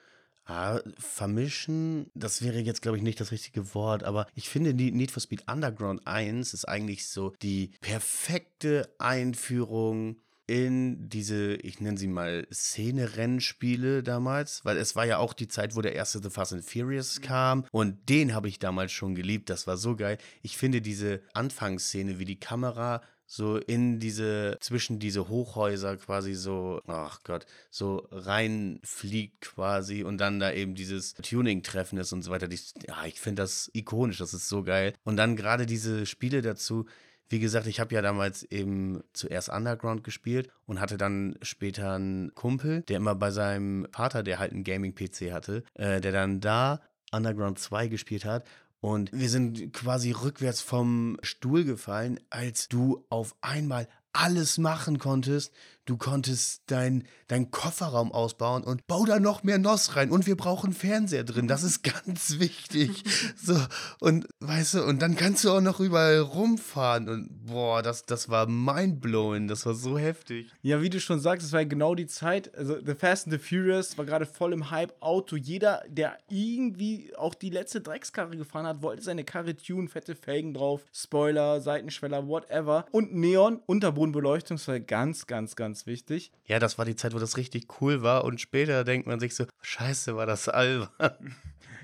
Ah, 0.48 0.80
vermischen, 0.96 2.08
das 2.14 2.40
wäre 2.40 2.60
jetzt, 2.60 2.80
glaube 2.80 2.96
ich, 2.96 3.02
nicht 3.02 3.18
das 3.18 3.32
richtige 3.32 3.74
Wort, 3.74 4.04
aber 4.04 4.28
ich 4.36 4.48
finde, 4.48 4.72
Need 4.74 5.10
for 5.10 5.20
Speed 5.20 5.42
Underground 5.50 6.06
1 6.06 6.54
ist 6.54 6.66
eigentlich 6.66 7.08
so 7.08 7.32
die 7.42 7.72
perfekte 7.80 8.88
Einführung 9.00 10.18
in 10.46 11.08
diese, 11.08 11.54
ich 11.56 11.80
nenne 11.80 11.98
sie 11.98 12.06
mal 12.06 12.46
Szene-Rennspiele 12.52 14.02
damals, 14.02 14.64
weil 14.64 14.76
es 14.76 14.94
war 14.94 15.04
ja 15.04 15.18
auch 15.18 15.32
die 15.32 15.48
Zeit, 15.48 15.74
wo 15.74 15.82
der 15.82 15.94
erste 15.94 16.22
The 16.22 16.30
Fast 16.30 16.52
and 16.52 16.64
Furious 16.64 17.18
mhm. 17.18 17.22
kam 17.22 17.64
und 17.72 18.08
den 18.08 18.34
habe 18.34 18.48
ich 18.48 18.58
damals 18.58 18.92
schon 18.92 19.14
geliebt, 19.14 19.50
das 19.50 19.66
war 19.66 19.76
so 19.76 19.96
geil. 19.96 20.18
Ich 20.42 20.56
finde 20.56 20.80
diese 20.80 21.20
Anfangsszene, 21.34 22.18
wie 22.18 22.24
die 22.24 22.38
Kamera 22.38 23.02
so 23.26 23.56
in 23.58 23.98
diese, 23.98 24.56
zwischen 24.60 25.00
diese 25.00 25.28
Hochhäuser 25.28 25.96
quasi 25.96 26.34
so, 26.34 26.80
ach 26.86 27.20
Gott, 27.24 27.44
so 27.70 28.06
reinfliegt 28.12 29.40
quasi 29.40 30.04
und 30.04 30.18
dann 30.18 30.38
da 30.38 30.52
eben 30.52 30.76
dieses 30.76 31.14
Tuning-Treffen 31.14 31.98
ist 31.98 32.12
und 32.12 32.22
so 32.22 32.30
weiter. 32.30 32.48
ja, 32.86 33.04
ich 33.04 33.20
finde 33.20 33.42
das 33.42 33.68
ikonisch, 33.74 34.18
das 34.18 34.32
ist 34.32 34.48
so 34.48 34.62
geil. 34.62 34.94
Und 35.02 35.16
dann 35.16 35.34
gerade 35.34 35.66
diese 35.66 36.06
Spiele 36.06 36.40
dazu, 36.40 36.86
wie 37.28 37.40
gesagt, 37.40 37.66
ich 37.66 37.80
habe 37.80 37.94
ja 37.94 38.02
damals 38.02 38.42
eben 38.44 39.02
zuerst 39.12 39.48
Underground 39.48 40.04
gespielt 40.04 40.50
und 40.66 40.80
hatte 40.80 40.96
dann 40.96 41.36
später 41.42 41.94
einen 41.94 42.34
Kumpel, 42.34 42.82
der 42.82 42.98
immer 42.98 43.14
bei 43.14 43.30
seinem 43.30 43.86
Vater, 43.92 44.22
der 44.22 44.38
halt 44.38 44.52
einen 44.52 44.64
Gaming-PC 44.64 45.32
hatte, 45.32 45.64
äh, 45.74 46.00
der 46.00 46.12
dann 46.12 46.40
da 46.40 46.80
Underground 47.12 47.58
2 47.58 47.88
gespielt 47.88 48.24
hat. 48.24 48.46
Und 48.80 49.10
wir 49.12 49.28
sind 49.28 49.72
quasi 49.72 50.12
rückwärts 50.12 50.60
vom 50.60 51.18
Stuhl 51.22 51.64
gefallen, 51.64 52.20
als 52.30 52.68
du 52.68 53.04
auf 53.08 53.34
einmal 53.40 53.88
alles 54.12 54.58
machen 54.58 54.98
konntest. 54.98 55.52
Du 55.86 55.96
konntest 55.96 56.62
deinen 56.66 57.04
dein 57.28 57.50
Kofferraum 57.50 58.12
ausbauen 58.12 58.62
und 58.62 58.86
bau 58.86 59.04
da 59.04 59.18
noch 59.18 59.42
mehr 59.42 59.58
NOS 59.58 59.96
rein. 59.96 60.10
Und 60.10 60.26
wir 60.26 60.36
brauchen 60.36 60.72
Fernseher 60.72 61.24
drin. 61.24 61.48
Das 61.48 61.62
ist 61.62 61.82
ganz 62.04 62.38
wichtig. 62.38 63.02
So, 63.36 63.56
und 64.00 64.28
weißt 64.40 64.74
du, 64.74 64.84
und 64.84 65.02
dann 65.02 65.16
kannst 65.16 65.44
du 65.44 65.50
auch 65.50 65.60
noch 65.60 65.80
überall 65.80 66.20
rumfahren. 66.20 67.08
Und 67.08 67.46
boah, 67.46 67.82
das, 67.82 68.04
das 68.04 68.28
war 68.28 68.46
mindblowing. 68.46 69.48
Das 69.48 69.66
war 69.66 69.74
so 69.74 69.98
heftig. 69.98 70.50
Ja, 70.62 70.82
wie 70.82 70.90
du 70.90 71.00
schon 71.00 71.20
sagst, 71.20 71.46
es 71.46 71.52
war 71.52 71.64
genau 71.64 71.94
die 71.94 72.06
Zeit. 72.06 72.54
Also, 72.56 72.78
The 72.84 72.94
Fast 72.94 73.26
and 73.26 73.32
the 73.34 73.38
Furious 73.38 73.98
war 73.98 74.04
gerade 74.04 74.26
voll 74.26 74.52
im 74.52 74.70
Hype-Auto. 74.70 75.36
Jeder, 75.36 75.82
der 75.88 76.18
irgendwie 76.28 77.12
auch 77.16 77.34
die 77.34 77.50
letzte 77.50 77.80
Dreckskarre 77.80 78.36
gefahren 78.36 78.66
hat, 78.66 78.82
wollte 78.82 79.02
seine 79.02 79.24
Karre 79.24 79.56
tun, 79.56 79.88
fette 79.88 80.14
Felgen 80.14 80.54
drauf, 80.54 80.82
Spoiler, 80.92 81.60
Seitenschweller, 81.60 82.26
whatever. 82.28 82.86
Und 82.92 83.14
Neon, 83.14 83.60
Unterbodenbeleuchtung, 83.66 84.56
das 84.56 84.68
war 84.68 84.80
ganz, 84.80 85.26
ganz, 85.26 85.56
ganz 85.56 85.75
ganz 85.76 85.86
wichtig. 85.86 86.32
Ja, 86.46 86.58
das 86.58 86.78
war 86.78 86.86
die 86.86 86.96
Zeit, 86.96 87.12
wo 87.12 87.18
das 87.18 87.36
richtig 87.36 87.66
cool 87.80 88.00
war 88.02 88.24
und 88.24 88.40
später 88.40 88.82
denkt 88.82 89.06
man 89.06 89.20
sich 89.20 89.34
so, 89.34 89.44
scheiße, 89.60 90.16
war 90.16 90.26
das 90.26 90.48
albern. 90.48 90.90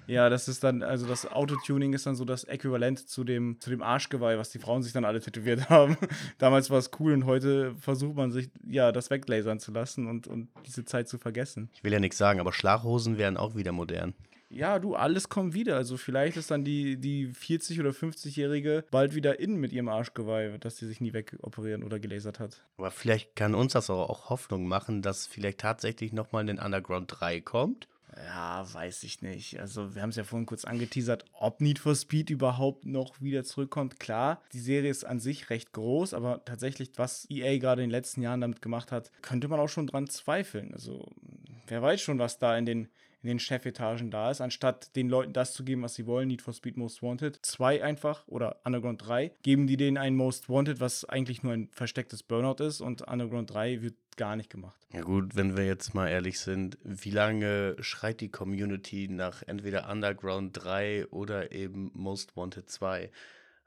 Ja, 0.09 0.29
das 0.29 0.49
ist 0.49 0.65
dann, 0.65 0.83
also 0.83 1.07
das 1.07 1.31
Autotuning 1.31 1.93
ist 1.93 2.07
dann 2.07 2.17
so 2.17 2.25
das 2.25 2.43
Äquivalent 2.43 3.09
zu 3.09 3.23
dem, 3.23 3.61
zu 3.61 3.71
dem 3.71 3.85
Arschgeweih, 3.85 4.37
was 4.37 4.51
die 4.51 4.59
Frauen 4.59 4.83
sich 4.83 4.93
dann 4.93 5.05
alle 5.05 5.21
tätowiert 5.21 5.69
haben. 5.71 5.97
Damals 6.39 6.71
war 6.71 6.79
es 6.79 6.91
cool 6.99 7.13
und 7.13 7.25
heute 7.25 7.77
versucht 7.77 8.17
man 8.17 8.33
sich, 8.33 8.51
ja, 8.67 8.91
das 8.91 9.11
weglasern 9.11 9.61
zu 9.61 9.71
lassen 9.71 10.09
und, 10.09 10.27
und 10.27 10.49
diese 10.67 10.85
Zeit 10.85 11.09
zu 11.09 11.19
vergessen. 11.19 11.71
Ich 11.73 11.85
will 11.85 11.93
ja 11.93 12.01
nichts 12.01 12.19
sagen, 12.19 12.41
aber 12.41 12.53
Schlaghosen 12.53 13.17
wären 13.17 13.37
auch 13.37 13.55
wieder 13.55 13.71
modern 13.71 14.13
ja, 14.53 14.79
du, 14.79 14.95
alles 14.95 15.29
kommt 15.29 15.55
wieder. 15.55 15.77
Also 15.77 15.97
vielleicht 15.97 16.37
ist 16.37 16.51
dann 16.51 16.65
die, 16.65 16.97
die 16.97 17.29
40- 17.29 17.81
oder 17.81 17.91
50-Jährige 17.91 18.85
bald 18.91 19.15
wieder 19.15 19.41
in 19.41 19.57
mit 19.57 19.73
ihrem 19.73 19.89
Arschgeweih, 19.89 20.59
dass 20.59 20.77
sie 20.77 20.87
sich 20.87 21.01
nie 21.01 21.13
wegoperieren 21.13 21.83
oder 21.83 21.99
gelasert 21.99 22.39
hat. 22.39 22.63
Aber 22.77 22.91
vielleicht 22.91 23.35
kann 23.35 23.55
uns 23.55 23.73
das 23.73 23.89
auch 23.91 24.31
Hoffnung 24.31 24.67
machen, 24.67 25.03
dass 25.03 25.27
vielleicht 25.27 25.59
tatsächlich 25.59 26.13
nochmal 26.13 26.49
ein 26.49 26.59
Underground 26.59 27.13
3 27.21 27.41
kommt. 27.41 27.89
Ja, 28.17 28.67
weiß 28.71 29.05
ich 29.05 29.23
nicht. 29.23 29.59
Also, 29.59 29.95
wir 29.95 30.03
haben 30.03 30.11
es 30.11 30.17
ja 30.17 30.25
vorhin 30.25 30.45
kurz 30.45 30.67
angeteasert, 30.67 31.25
ob 31.33 31.63
Need 31.63 31.79
for 31.79 31.95
Speed 31.95 32.29
überhaupt 32.29 32.85
noch 32.85 33.21
wieder 33.23 33.43
zurückkommt. 33.43 33.99
Klar, 34.01 34.43
die 34.53 34.61
Serie 34.61 34.91
ist 34.91 35.05
an 35.05 35.19
sich 35.19 35.49
recht 35.49 35.73
groß, 35.73 36.13
aber 36.13 36.45
tatsächlich, 36.45 36.91
was 36.97 37.27
EA 37.31 37.57
gerade 37.59 37.83
in 37.83 37.89
den 37.89 37.93
letzten 37.93 38.21
Jahren 38.21 38.43
damit 38.43 38.61
gemacht 38.61 38.93
hat, 38.93 39.11
könnte 39.23 39.49
man 39.49 39.61
auch 39.61 39.69
schon 39.69 39.87
dran 39.87 40.09
zweifeln. 40.09 40.75
Also, 40.75 41.09
wer 41.67 41.81
weiß 41.81 42.03
schon, 42.03 42.19
was 42.19 42.39
da 42.39 42.57
in 42.59 42.67
den 42.67 42.89
in 43.23 43.29
den 43.29 43.39
Chefetagen 43.39 44.11
da 44.11 44.31
ist, 44.31 44.41
anstatt 44.41 44.95
den 44.97 45.09
Leuten 45.09 45.33
das 45.33 45.53
zu 45.53 45.65
geben, 45.65 45.83
was 45.83 45.95
sie 45.95 46.07
wollen, 46.07 46.29
Need 46.29 46.43
for 46.43 46.53
Speed 46.53 46.77
Most 46.77 47.03
Wanted 47.03 47.39
2 47.43 47.83
einfach 47.83 48.27
oder 48.27 48.57
Underground 48.65 49.07
3, 49.07 49.33
geben 49.43 49.67
die 49.67 49.77
denen 49.77 49.97
ein 49.97 50.17
Most 50.17 50.49
Wanted, 50.49 50.81
was 50.81 51.05
eigentlich 51.05 51.43
nur 51.43 51.53
ein 51.53 51.69
verstecktes 51.73 52.23
Burnout 52.23 52.63
ist 52.63 52.81
und 52.81 53.03
Underground 53.03 53.53
3 53.53 53.83
wird 53.83 53.95
gar 54.17 54.37
nicht 54.37 54.51
gemacht. 54.51 54.79
Ja 54.93 55.03
gut, 55.03 55.37
wenn 55.37 55.57
wir 55.57 55.65
jetzt 55.65 55.95
mal 55.95 56.09
ehrlich 56.09 56.39
sind, 56.41 56.77
wie 56.85 57.11
lange 57.11 57.77
schreit 57.81 58.21
die 58.21 58.31
Community 58.31 59.09
nach 59.09 59.43
entweder 59.47 59.91
Underground 59.91 60.51
3 60.63 61.07
oder 61.09 61.53
eben 61.53 61.91
Most 61.95 62.37
Wanted 62.37 62.69
2? 62.69 63.11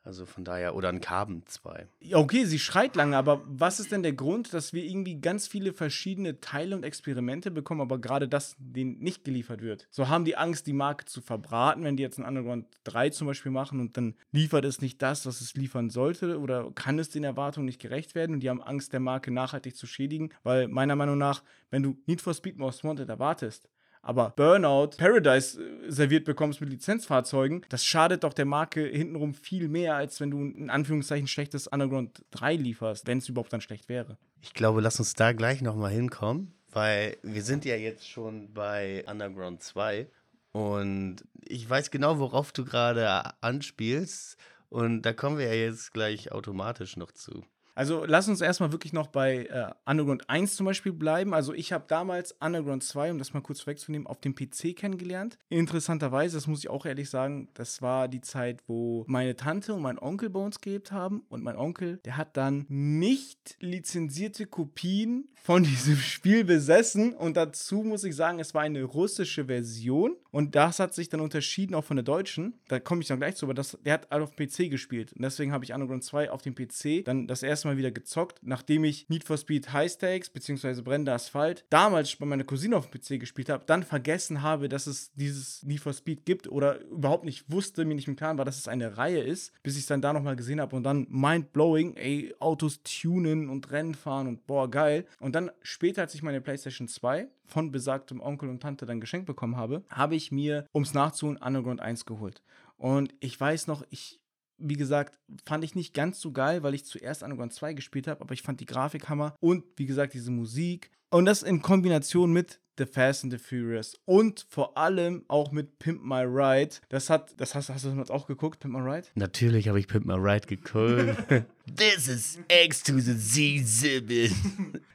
Also 0.05 0.27
von 0.27 0.45
daher, 0.45 0.75
oder 0.75 0.89
ein 0.89 1.01
Carbon 1.01 1.41
2. 1.47 1.87
Okay, 2.13 2.45
sie 2.45 2.59
schreit 2.59 2.95
lange, 2.95 3.17
aber 3.17 3.41
was 3.47 3.79
ist 3.79 3.91
denn 3.91 4.03
der 4.03 4.13
Grund, 4.13 4.53
dass 4.53 4.71
wir 4.71 4.83
irgendwie 4.83 5.19
ganz 5.19 5.47
viele 5.47 5.73
verschiedene 5.73 6.39
Teile 6.39 6.75
und 6.75 6.83
Experimente 6.83 7.49
bekommen, 7.49 7.81
aber 7.81 7.97
gerade 7.97 8.27
das 8.27 8.55
denen 8.59 8.99
nicht 8.99 9.23
geliefert 9.23 9.63
wird? 9.63 9.87
So 9.89 10.07
haben 10.07 10.23
die 10.23 10.37
Angst, 10.37 10.67
die 10.67 10.73
Marke 10.73 11.05
zu 11.05 11.21
verbraten, 11.21 11.83
wenn 11.83 11.97
die 11.97 12.03
jetzt 12.03 12.19
ein 12.19 12.25
Underground 12.25 12.67
3 12.83 13.09
zum 13.09 13.25
Beispiel 13.25 13.51
machen 13.51 13.79
und 13.79 13.97
dann 13.97 14.13
liefert 14.31 14.63
es 14.65 14.79
nicht 14.79 15.01
das, 15.01 15.25
was 15.25 15.41
es 15.41 15.55
liefern 15.55 15.89
sollte 15.89 16.39
oder 16.39 16.71
kann 16.75 16.99
es 16.99 17.09
den 17.09 17.23
Erwartungen 17.23 17.65
nicht 17.65 17.81
gerecht 17.81 18.13
werden 18.13 18.35
und 18.35 18.41
die 18.41 18.49
haben 18.51 18.61
Angst, 18.61 18.93
der 18.93 18.99
Marke 18.99 19.31
nachhaltig 19.31 19.75
zu 19.75 19.87
schädigen, 19.87 20.29
weil 20.43 20.67
meiner 20.67 20.95
Meinung 20.95 21.17
nach, 21.17 21.41
wenn 21.71 21.81
du 21.81 21.97
Need 22.05 22.21
for 22.21 22.35
Speed 22.35 22.59
Most 22.59 22.83
Wanted 22.83 23.09
erwartest, 23.09 23.69
Aber 24.05 24.29
Burnout, 24.35 24.97
Paradise 24.97 25.59
äh, 25.59 25.91
serviert 25.91 26.25
bekommst 26.25 26.61
mit 26.61 26.69
Lizenzfahrzeugen, 26.69 27.65
das 27.69 27.83
schadet 27.83 28.23
doch 28.23 28.33
der 28.33 28.45
Marke 28.45 28.85
hintenrum 28.85 29.33
viel 29.33 29.67
mehr, 29.67 29.95
als 29.95 30.19
wenn 30.19 30.29
du 30.29 30.45
in 30.45 30.69
Anführungszeichen 30.69 31.27
schlechtes 31.27 31.65
Underground 31.65 32.23
3 32.29 32.55
lieferst, 32.55 33.07
wenn 33.07 33.17
es 33.17 33.27
überhaupt 33.29 33.51
dann 33.51 33.61
schlecht 33.61 33.89
wäre. 33.89 34.19
Ich 34.41 34.53
glaube, 34.53 34.81
lass 34.81 34.99
uns 34.99 35.15
da 35.15 35.33
gleich 35.33 35.63
nochmal 35.63 35.91
hinkommen, 35.91 36.53
weil 36.71 37.17
wir 37.23 37.41
sind 37.41 37.65
ja 37.65 37.75
jetzt 37.75 38.07
schon 38.07 38.53
bei 38.53 39.03
Underground 39.09 39.63
2 39.63 40.07
und 40.51 41.23
ich 41.43 41.67
weiß 41.67 41.89
genau, 41.89 42.19
worauf 42.19 42.51
du 42.51 42.63
gerade 42.63 43.33
anspielst. 43.41 44.37
Und 44.69 45.01
da 45.01 45.13
kommen 45.13 45.37
wir 45.37 45.47
ja 45.47 45.53
jetzt 45.53 45.93
gleich 45.93 46.31
automatisch 46.31 46.95
noch 46.95 47.11
zu. 47.11 47.43
Also 47.75 48.05
lass 48.05 48.29
uns 48.29 48.39
erstmal 48.39 48.71
wirklich 48.71 48.93
noch 48.93 49.07
bei 49.07 49.45
äh, 49.45 49.71
Underground 49.85 50.29
1 50.29 50.55
zum 50.55 50.65
Beispiel 50.65 50.93
bleiben. 50.93 51.33
Also 51.33 51.53
ich 51.53 51.73
habe 51.73 51.83
damals 51.87 52.31
Underground 52.39 52.83
2, 52.83 53.11
um 53.11 53.17
das 53.17 53.33
mal 53.33 53.41
kurz 53.41 53.67
wegzunehmen, 53.67 54.07
auf 54.07 54.21
dem 54.21 54.33
PC 54.33 54.75
kennengelernt. 54.75 55.37
Interessanterweise, 55.49 56.37
das 56.37 56.47
muss 56.47 56.59
ich 56.59 56.69
auch 56.69 56.85
ehrlich 56.85 57.09
sagen, 57.09 57.49
das 57.53 57.81
war 57.81 58.07
die 58.07 58.21
Zeit, 58.21 58.63
wo 58.67 59.03
meine 59.07 59.35
Tante 59.35 59.73
und 59.73 59.81
mein 59.81 59.99
Onkel 59.99 60.29
bei 60.29 60.39
uns 60.39 60.61
gelebt 60.61 60.93
haben. 60.93 61.23
Und 61.27 61.43
mein 61.43 61.57
Onkel, 61.57 61.97
der 62.05 62.15
hat 62.15 62.37
dann 62.37 62.65
nicht 62.69 63.57
lizenzierte 63.59 64.45
Kopien 64.45 65.27
von 65.35 65.63
diesem 65.65 65.97
Spiel 65.97 66.45
besessen. 66.45 67.13
Und 67.13 67.35
dazu 67.35 67.83
muss 67.83 68.05
ich 68.05 68.15
sagen, 68.15 68.39
es 68.39 68.53
war 68.53 68.61
eine 68.61 68.83
russische 68.83 69.45
Version. 69.45 70.15
Und 70.31 70.55
das 70.55 70.79
hat 70.79 70.93
sich 70.93 71.09
dann 71.09 71.19
unterschieden 71.19 71.75
auch 71.75 71.83
von 71.83 71.97
der 71.97 72.03
deutschen. 72.03 72.53
Da 72.67 72.79
komme 72.79 73.01
ich 73.01 73.07
dann 73.07 73.19
gleich 73.19 73.35
zu, 73.35 73.45
aber 73.45 73.53
das, 73.53 73.77
der 73.85 73.93
hat 73.93 74.11
alle 74.11 74.23
auf 74.23 74.35
dem 74.35 74.47
PC 74.47 74.69
gespielt. 74.69 75.13
Und 75.13 75.21
deswegen 75.21 75.51
habe 75.51 75.65
ich 75.65 75.73
Underground 75.73 76.03
2 76.03 76.31
auf 76.31 76.41
dem 76.41 76.55
PC 76.55 77.03
dann 77.05 77.27
das 77.27 77.43
erste 77.43 77.64
Mal 77.65 77.77
wieder 77.77 77.91
gezockt, 77.91 78.39
nachdem 78.41 78.83
ich 78.83 79.09
Need 79.09 79.23
for 79.23 79.37
Speed 79.37 79.73
High 79.73 79.91
Stakes 79.91 80.29
bzw. 80.29 80.81
Brennender 80.81 81.13
Asphalt 81.13 81.65
damals 81.69 82.15
bei 82.15 82.25
meiner 82.25 82.43
Cousine 82.43 82.77
auf 82.77 82.89
dem 82.89 82.99
PC 82.99 83.19
gespielt 83.19 83.49
habe, 83.49 83.65
dann 83.65 83.83
vergessen 83.83 84.41
habe, 84.41 84.69
dass 84.69 84.87
es 84.87 85.11
dieses 85.13 85.63
Need 85.63 85.81
for 85.81 85.93
Speed 85.93 86.25
gibt 86.25 86.47
oder 86.47 86.79
überhaupt 86.81 87.25
nicht 87.25 87.51
wusste, 87.51 87.85
mir 87.85 87.95
nicht 87.95 88.07
im 88.07 88.15
Klaren 88.15 88.37
war, 88.37 88.45
dass 88.45 88.57
es 88.57 88.67
eine 88.67 88.97
Reihe 88.97 89.19
ist, 89.19 89.51
bis 89.63 89.75
ich 89.75 89.81
es 89.81 89.87
dann 89.87 90.01
da 90.01 90.13
nochmal 90.13 90.35
gesehen 90.35 90.61
habe 90.61 90.75
und 90.75 90.83
dann 90.83 91.07
mind-blowing, 91.09 91.95
ey, 91.95 92.33
Autos 92.39 92.81
tunen 92.83 93.49
und 93.49 93.71
Rennen 93.71 93.95
fahren 93.95 94.27
und 94.27 94.47
boah, 94.47 94.69
geil. 94.69 95.05
Und 95.19 95.35
dann 95.35 95.51
später, 95.61 96.03
als 96.03 96.15
ich 96.15 96.23
meine 96.23 96.41
PlayStation 96.41 96.87
2 96.87 97.27
von 97.45 97.71
besagtem 97.71 98.21
Onkel 98.21 98.49
und 98.49 98.61
Tante 98.61 98.85
dann 98.85 99.01
geschenkt 99.01 99.27
bekommen 99.27 99.57
habe, 99.57 99.83
habe 99.89 100.15
ich 100.15 100.31
mir, 100.31 100.65
ums 100.73 100.93
Nachzuholen, 100.93 101.37
Underground 101.37 101.81
1 101.81 102.05
geholt. 102.05 102.41
Und 102.77 103.13
ich 103.19 103.39
weiß 103.39 103.67
noch, 103.67 103.83
ich 103.89 104.19
wie 104.57 104.75
gesagt, 104.75 105.19
fand 105.45 105.63
ich 105.63 105.75
nicht 105.75 105.93
ganz 105.93 106.19
so 106.19 106.31
geil, 106.31 106.63
weil 106.63 106.73
ich 106.73 106.85
zuerst 106.85 107.23
Underground 107.23 107.53
2 107.53 107.73
gespielt 107.73 108.07
habe, 108.07 108.21
aber 108.21 108.33
ich 108.33 108.41
fand 108.41 108.59
die 108.59 108.65
Grafik 108.65 109.09
Hammer 109.09 109.35
und 109.39 109.63
wie 109.77 109.85
gesagt, 109.85 110.13
diese 110.13 110.31
Musik. 110.31 110.91
Und 111.09 111.25
das 111.25 111.43
in 111.43 111.61
Kombination 111.61 112.33
mit 112.33 112.59
The 112.77 112.85
Fast 112.85 113.23
and 113.23 113.31
the 113.31 113.39
Furious 113.39 113.95
und 114.03 114.45
vor 114.49 114.77
allem 114.77 115.23
auch 115.29 115.51
mit 115.51 115.79
Pimp 115.79 116.03
My 116.03 116.23
Ride. 116.23 116.75
Das 116.89 117.09
hat, 117.09 117.33
das 117.37 117.55
hast, 117.55 117.69
hast 117.69 117.85
du 117.85 117.95
das 117.95 118.09
auch 118.09 118.27
geguckt, 118.27 118.59
Pimp 118.59 118.73
My 118.73 118.81
Ride? 118.81 119.07
Natürlich 119.15 119.69
habe 119.69 119.79
ich 119.79 119.87
Pimp 119.87 120.05
My 120.05 120.15
Ride 120.15 120.45
geguckt. 120.45 121.15
This 121.73 122.09
is 122.09 122.39
X 122.49 122.83
to 122.83 122.99
the 122.99 123.13
Z7. 123.13 124.29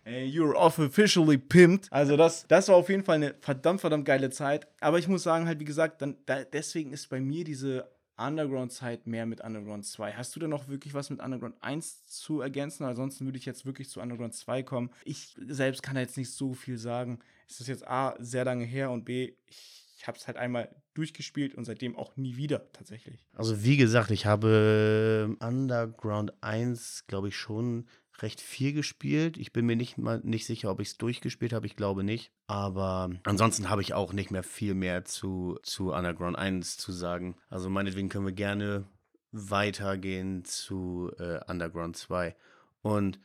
hey, 0.04 0.26
you're 0.26 0.54
officially 0.54 1.38
pimped. 1.38 1.90
Also 1.90 2.18
das, 2.18 2.46
das 2.48 2.68
war 2.68 2.76
auf 2.76 2.90
jeden 2.90 3.02
Fall 3.02 3.16
eine 3.16 3.34
verdammt, 3.40 3.80
verdammt 3.80 4.04
geile 4.04 4.28
Zeit. 4.28 4.66
Aber 4.80 4.98
ich 4.98 5.08
muss 5.08 5.22
sagen, 5.22 5.46
halt 5.46 5.58
wie 5.58 5.64
gesagt, 5.64 6.02
dann, 6.02 6.16
da, 6.26 6.44
deswegen 6.44 6.92
ist 6.92 7.08
bei 7.08 7.20
mir 7.20 7.44
diese 7.44 7.88
Underground-Zeit 8.20 9.06
mehr 9.06 9.26
mit 9.26 9.40
Underground 9.40 9.87
2. 9.87 10.12
Hast 10.12 10.35
du 10.37 10.40
da 10.40 10.48
noch 10.48 10.68
wirklich 10.68 10.94
was 10.94 11.11
mit 11.11 11.20
Underground 11.20 11.56
1 11.62 12.06
zu 12.06 12.40
ergänzen? 12.40 12.85
Ansonsten 12.85 13.24
würde 13.24 13.38
ich 13.38 13.46
jetzt 13.46 13.66
wirklich 13.66 13.88
zu 13.88 14.00
Underground 14.00 14.35
2 14.35 14.62
kommen. 14.62 14.90
Ich 15.04 15.37
selbst 15.46 15.83
kann 15.83 15.94
da 15.94 16.00
jetzt 16.00 16.16
nicht 16.16 16.33
so 16.33 16.54
viel 16.54 16.78
sagen. 16.78 17.20
Es 17.48 17.61
ist 17.61 17.68
jetzt 17.68 17.87
A, 17.87 18.14
sehr 18.18 18.44
lange 18.44 18.64
her 18.64 18.90
und 18.90 19.04
B, 19.04 19.35
ich, 19.46 19.87
ich 19.96 20.06
habe 20.06 20.16
es 20.16 20.26
halt 20.26 20.37
einmal 20.37 20.74
durchgespielt 20.94 21.54
und 21.54 21.64
seitdem 21.64 21.96
auch 21.96 22.16
nie 22.16 22.37
wieder 22.37 22.72
tatsächlich. 22.72 23.24
Also 23.35 23.64
wie 23.64 23.76
gesagt, 23.76 24.11
ich 24.11 24.26
habe 24.26 25.37
Underground 25.40 26.33
1, 26.42 27.04
glaube 27.06 27.28
ich, 27.28 27.37
schon 27.37 27.87
recht 28.22 28.40
viel 28.40 28.72
gespielt. 28.72 29.37
Ich 29.37 29.52
bin 29.52 29.66
mir 29.66 29.76
nicht 29.76 29.98
mal 29.98 30.20
nicht 30.22 30.46
sicher, 30.46 30.70
ob 30.70 30.80
ich 30.80 30.88
es 30.88 30.98
durchgespielt 30.98 31.52
habe. 31.52 31.66
Ich 31.66 31.76
glaube 31.76 32.04
nicht. 32.04 32.33
Aber 32.46 33.11
ansonsten 33.24 33.70
habe 33.70 33.83
ich 33.83 33.94
auch 33.94 34.12
nicht 34.12 34.30
mehr 34.30 34.42
viel 34.42 34.74
mehr 34.74 35.04
zu, 35.04 35.59
zu 35.62 35.92
Underground 35.92 36.38
1 36.38 36.76
zu 36.76 36.92
sagen. 36.92 37.37
Also 37.48 37.70
meinetwegen 37.70 38.09
können 38.09 38.26
wir 38.26 38.33
gerne 38.33 38.87
weitergehen 39.33 40.44
zu 40.44 41.11
äh, 41.18 41.40
Underground 41.46 41.96
2. 41.96 42.35
Und 42.83 43.18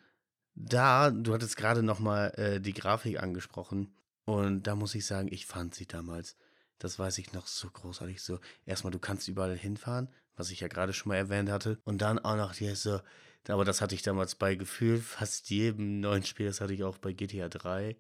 da, 0.56 1.12
du 1.12 1.34
hattest 1.34 1.58
gerade 1.58 1.84
nochmal 1.84 2.34
äh, 2.38 2.62
die 2.62 2.74
Grafik 2.74 3.22
angesprochen. 3.22 3.94
Und 4.26 4.64
da 4.64 4.76
muss 4.76 4.96
ich 4.96 5.06
sagen, 5.06 5.28
ich 5.32 5.46
fand 5.46 5.76
sie 5.76 5.86
damals, 5.86 6.38
das 6.80 6.98
weiß 6.98 7.18
ich 7.20 7.34
noch 7.34 7.48
so 7.48 7.70
großartig 7.70 8.22
so. 8.22 8.40
Erstmal, 8.66 8.92
du 8.92 9.00
kannst 9.00 9.28
überall 9.28 9.56
hinfahren, 9.56 10.10
was 10.36 10.52
ich 10.52 10.62
ja 10.62 10.68
gerade 10.68 10.94
schon 10.94 11.10
mal 11.10 11.18
erwähnt 11.18 11.50
hatte. 11.50 11.80
Und 11.84 12.02
dann 12.02 12.20
auch 12.20 12.36
noch 12.36 12.54
hier 12.54 12.76
so, 12.76 13.00
aber 13.50 13.66
das 13.66 13.82
hatte 13.82 13.96
ich 13.96 14.02
damals 14.02 14.36
bei 14.36 14.56
Gefühl 14.56 15.00
fast 15.00 15.50
jedem 15.50 16.00
neuen 16.00 16.24
Spiel. 16.24 16.48
Das 16.48 16.62
hatte 16.62 16.74
ich 16.74 16.84
auch 16.84 16.98
bei 16.98 17.14
GTA 17.14 17.50
3. 17.50 17.96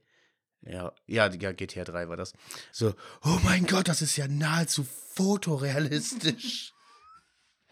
Ja, 0.61 0.93
ja, 1.05 1.31
ja, 1.31 1.51
GTA 1.51 1.83
3 1.83 2.09
war 2.09 2.17
das. 2.17 2.33
So, 2.71 2.93
oh 3.23 3.39
mein 3.43 3.65
Gott, 3.65 3.87
das 3.87 4.01
ist 4.01 4.17
ja 4.17 4.27
nahezu 4.27 4.85
fotorealistisch. 5.13 6.74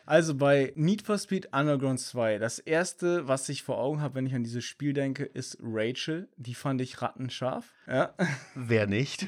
Also 0.05 0.35
bei 0.35 0.73
Need 0.75 1.01
for 1.01 1.17
Speed 1.17 1.49
Underground 1.53 1.99
2, 1.99 2.37
das 2.37 2.59
erste, 2.59 3.27
was 3.27 3.47
ich 3.47 3.63
vor 3.63 3.79
Augen 3.79 4.01
habe, 4.01 4.15
wenn 4.15 4.25
ich 4.25 4.35
an 4.35 4.43
dieses 4.43 4.65
Spiel 4.65 4.93
denke, 4.93 5.23
ist 5.23 5.57
Rachel. 5.61 6.27
Die 6.35 6.55
fand 6.55 6.81
ich 6.81 7.01
rattenscharf. 7.01 7.73
Ja. 7.87 8.13
Wer 8.55 8.87
nicht? 8.87 9.27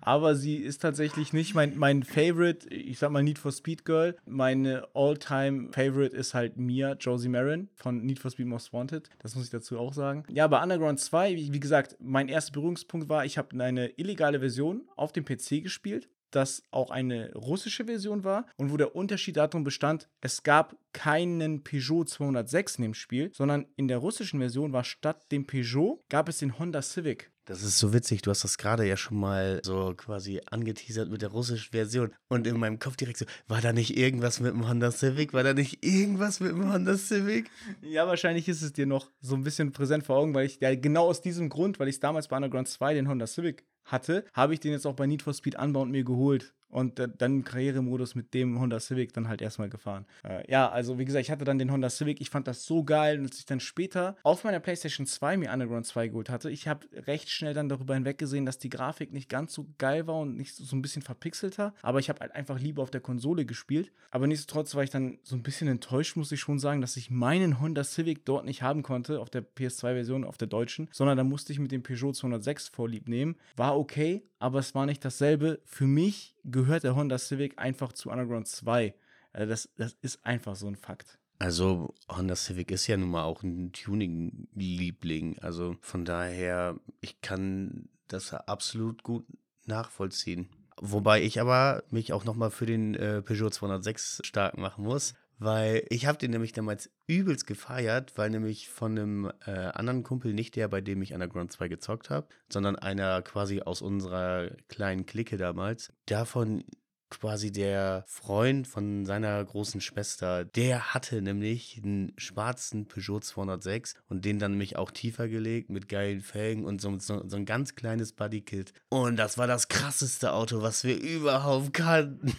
Aber 0.00 0.34
sie 0.34 0.56
ist 0.56 0.82
tatsächlich 0.82 1.32
nicht 1.32 1.54
mein, 1.54 1.78
mein 1.78 2.02
Favorite, 2.02 2.68
ich 2.68 2.98
sag 2.98 3.10
mal 3.10 3.22
Need 3.22 3.38
for 3.38 3.52
Speed 3.52 3.84
Girl. 3.84 4.16
Meine 4.26 4.86
All-Time 4.94 5.70
Favorite 5.72 6.14
ist 6.14 6.34
halt 6.34 6.58
Mia, 6.58 6.92
Josie 6.94 7.28
Marin 7.28 7.68
von 7.74 8.04
Need 8.04 8.18
for 8.18 8.30
Speed 8.30 8.46
Most 8.46 8.72
Wanted. 8.72 9.08
Das 9.20 9.34
muss 9.34 9.44
ich 9.44 9.50
dazu 9.50 9.78
auch 9.78 9.94
sagen. 9.94 10.24
Ja, 10.28 10.46
bei 10.46 10.62
Underground 10.62 11.00
2, 11.00 11.36
wie, 11.36 11.52
wie 11.52 11.60
gesagt, 11.60 11.96
mein 12.00 12.28
erster 12.28 12.52
Berührungspunkt 12.52 13.08
war, 13.08 13.24
ich 13.24 13.38
habe 13.38 13.58
eine 13.62 13.88
illegale 13.96 14.40
Version 14.40 14.82
auf 14.96 15.12
dem 15.12 15.24
PC 15.24 15.62
gespielt 15.62 16.08
das 16.36 16.62
auch 16.70 16.90
eine 16.90 17.32
russische 17.34 17.86
Version 17.86 18.22
war 18.22 18.46
und 18.56 18.70
wo 18.70 18.76
der 18.76 18.94
Unterschied 18.94 19.38
darum 19.38 19.64
bestand, 19.64 20.08
es 20.20 20.42
gab 20.42 20.76
keinen 20.92 21.64
Peugeot 21.64 22.04
206 22.04 22.76
in 22.76 22.82
dem 22.82 22.94
Spiel, 22.94 23.32
sondern 23.34 23.66
in 23.76 23.88
der 23.88 23.98
russischen 23.98 24.38
Version 24.40 24.72
war 24.72 24.84
statt 24.84 25.32
dem 25.32 25.46
Peugeot 25.46 26.04
gab 26.08 26.28
es 26.28 26.38
den 26.38 26.58
Honda 26.58 26.82
Civic. 26.82 27.30
Das 27.46 27.62
ist 27.62 27.78
so 27.78 27.94
witzig, 27.94 28.22
du 28.22 28.30
hast 28.30 28.42
das 28.42 28.58
gerade 28.58 28.84
ja 28.84 28.96
schon 28.96 29.18
mal 29.18 29.60
so 29.64 29.94
quasi 29.96 30.40
angeteasert 30.50 31.08
mit 31.08 31.22
der 31.22 31.28
russischen 31.28 31.70
Version 31.70 32.12
und 32.28 32.44
in 32.44 32.58
meinem 32.58 32.80
Kopf 32.80 32.96
direkt 32.96 33.18
so, 33.18 33.24
war 33.46 33.60
da 33.60 33.72
nicht 33.72 33.96
irgendwas 33.96 34.40
mit 34.40 34.52
dem 34.52 34.68
Honda 34.68 34.90
Civic? 34.90 35.32
War 35.32 35.44
da 35.44 35.54
nicht 35.54 35.84
irgendwas 35.84 36.40
mit 36.40 36.50
dem 36.50 36.72
Honda 36.72 36.98
Civic? 36.98 37.48
Ja, 37.82 38.08
wahrscheinlich 38.08 38.48
ist 38.48 38.62
es 38.62 38.72
dir 38.72 38.86
noch 38.86 39.12
so 39.20 39.36
ein 39.36 39.44
bisschen 39.44 39.70
präsent 39.70 40.04
vor 40.04 40.16
Augen, 40.16 40.34
weil 40.34 40.46
ich 40.46 40.58
ja 40.60 40.74
genau 40.74 41.06
aus 41.06 41.20
diesem 41.20 41.48
Grund, 41.48 41.78
weil 41.78 41.86
ich 41.86 42.00
damals 42.00 42.26
bei 42.26 42.36
Underground 42.36 42.66
2 42.66 42.94
den 42.94 43.08
Honda 43.08 43.28
Civic 43.28 43.64
hatte, 43.86 44.24
habe 44.34 44.54
ich 44.54 44.60
den 44.60 44.72
jetzt 44.72 44.86
auch 44.86 44.94
bei 44.94 45.06
Need 45.06 45.22
for 45.22 45.32
Speed 45.32 45.58
Unbound 45.58 45.90
mir 45.90 46.04
geholt 46.04 46.52
und 46.76 46.98
dann 46.98 47.36
im 47.36 47.42
Karrieremodus 47.42 48.14
mit 48.14 48.34
dem 48.34 48.60
Honda 48.60 48.78
Civic 48.78 49.14
dann 49.14 49.28
halt 49.28 49.40
erstmal 49.40 49.70
gefahren. 49.70 50.04
Äh, 50.22 50.50
ja, 50.50 50.68
also 50.68 50.98
wie 50.98 51.06
gesagt, 51.06 51.24
ich 51.24 51.30
hatte 51.30 51.46
dann 51.46 51.58
den 51.58 51.72
Honda 51.72 51.88
Civic, 51.88 52.20
ich 52.20 52.28
fand 52.28 52.46
das 52.46 52.66
so 52.66 52.84
geil, 52.84 53.18
und 53.18 53.24
als 53.24 53.38
ich 53.38 53.46
dann 53.46 53.60
später 53.60 54.14
auf 54.22 54.44
meiner 54.44 54.60
PlayStation 54.60 55.06
2 55.06 55.38
mir 55.38 55.50
Underground 55.50 55.86
2 55.86 56.08
geholt 56.08 56.28
hatte, 56.28 56.50
ich 56.50 56.68
habe 56.68 56.86
recht 57.06 57.30
schnell 57.30 57.54
dann 57.54 57.70
darüber 57.70 57.94
hinweggesehen, 57.94 58.44
dass 58.44 58.58
die 58.58 58.68
Grafik 58.68 59.10
nicht 59.14 59.30
ganz 59.30 59.54
so 59.54 59.68
geil 59.78 60.06
war 60.06 60.16
und 60.16 60.36
nicht 60.36 60.54
so, 60.54 60.64
so 60.64 60.76
ein 60.76 60.82
bisschen 60.82 61.00
verpixelter, 61.00 61.72
aber 61.80 61.98
ich 61.98 62.10
habe 62.10 62.20
halt 62.20 62.34
einfach 62.34 62.60
lieber 62.60 62.82
auf 62.82 62.90
der 62.90 63.00
Konsole 63.00 63.46
gespielt. 63.46 63.90
Aber 64.10 64.26
nichtsdestotrotz 64.26 64.74
war 64.74 64.84
ich 64.84 64.90
dann 64.90 65.18
so 65.22 65.34
ein 65.34 65.42
bisschen 65.42 65.68
enttäuscht, 65.68 66.14
muss 66.16 66.30
ich 66.30 66.40
schon 66.40 66.58
sagen, 66.58 66.82
dass 66.82 66.98
ich 66.98 67.10
meinen 67.10 67.58
Honda 67.58 67.84
Civic 67.84 68.26
dort 68.26 68.44
nicht 68.44 68.60
haben 68.60 68.82
konnte, 68.82 69.20
auf 69.20 69.30
der 69.30 69.42
PS2-Version, 69.42 70.24
auf 70.24 70.36
der 70.36 70.48
deutschen, 70.48 70.90
sondern 70.92 71.16
da 71.16 71.24
musste 71.24 71.54
ich 71.54 71.58
mit 71.58 71.72
dem 71.72 71.82
Peugeot 71.82 72.12
206 72.12 72.68
vorlieb 72.68 73.08
nehmen. 73.08 73.36
War 73.56 73.78
okay, 73.78 74.24
aber 74.38 74.58
es 74.58 74.74
war 74.74 74.84
nicht 74.84 75.02
dasselbe. 75.02 75.60
Für 75.64 75.86
mich 75.86 76.35
gehört 76.50 76.84
der 76.84 76.96
Honda 76.96 77.18
Civic 77.18 77.58
einfach 77.58 77.92
zu 77.92 78.10
Underground 78.10 78.48
2. 78.48 78.94
Also 79.32 79.48
das, 79.48 79.68
das 79.76 79.96
ist 80.00 80.24
einfach 80.24 80.56
so 80.56 80.66
ein 80.66 80.76
Fakt. 80.76 81.18
Also 81.38 81.94
Honda 82.08 82.34
Civic 82.34 82.70
ist 82.70 82.86
ja 82.86 82.96
nun 82.96 83.10
mal 83.10 83.24
auch 83.24 83.42
ein 83.42 83.72
Tuning-Liebling. 83.72 85.38
Also 85.40 85.76
von 85.80 86.04
daher, 86.04 86.80
ich 87.00 87.20
kann 87.20 87.88
das 88.08 88.32
absolut 88.32 89.02
gut 89.02 89.26
nachvollziehen. 89.66 90.48
Wobei 90.80 91.22
ich 91.22 91.40
aber 91.40 91.84
mich 91.90 92.12
auch 92.12 92.24
nochmal 92.24 92.50
für 92.50 92.66
den 92.66 92.94
äh, 92.94 93.22
Peugeot 93.22 93.50
206 93.50 94.20
stark 94.24 94.58
machen 94.58 94.84
muss, 94.84 95.14
weil 95.38 95.84
ich 95.90 96.06
habe 96.06 96.18
den 96.18 96.30
nämlich 96.30 96.52
damals 96.52 96.90
übelst 97.06 97.46
gefeiert, 97.46 98.12
weil 98.16 98.30
nämlich 98.30 98.68
von 98.68 98.92
einem 98.92 99.32
äh, 99.46 99.50
anderen 99.50 100.02
Kumpel, 100.02 100.32
nicht 100.32 100.56
der, 100.56 100.68
bei 100.68 100.80
dem 100.80 101.02
ich 101.02 101.12
Underground 101.12 101.52
2 101.52 101.68
gezockt 101.68 102.10
habe, 102.10 102.28
sondern 102.50 102.76
einer 102.76 103.22
quasi 103.22 103.60
aus 103.60 103.82
unserer 103.82 104.50
kleinen 104.68 105.06
Clique 105.06 105.36
damals, 105.36 105.92
davon 106.06 106.64
quasi 107.10 107.52
der 107.52 108.04
Freund 108.08 108.66
von 108.66 109.04
seiner 109.04 109.44
großen 109.44 109.80
Schwester. 109.80 110.44
Der 110.44 110.94
hatte 110.94 111.22
nämlich 111.22 111.80
einen 111.82 112.12
schwarzen 112.16 112.88
Peugeot 112.88 113.20
206 113.20 113.94
und 114.08 114.24
den 114.24 114.38
dann 114.38 114.52
nämlich 114.52 114.76
auch 114.76 114.90
tiefer 114.90 115.28
gelegt 115.28 115.70
mit 115.70 115.88
geilen 115.88 116.20
Felgen 116.20 116.64
und 116.64 116.80
so, 116.80 116.98
so, 116.98 117.26
so 117.28 117.36
ein 117.36 117.44
ganz 117.44 117.74
kleines 117.74 118.12
Bodykit. 118.12 118.72
Und 118.88 119.16
das 119.16 119.38
war 119.38 119.46
das 119.46 119.68
krasseste 119.68 120.32
Auto, 120.32 120.62
was 120.62 120.84
wir 120.84 121.00
überhaupt 121.00 121.72
kannten. 121.72 122.32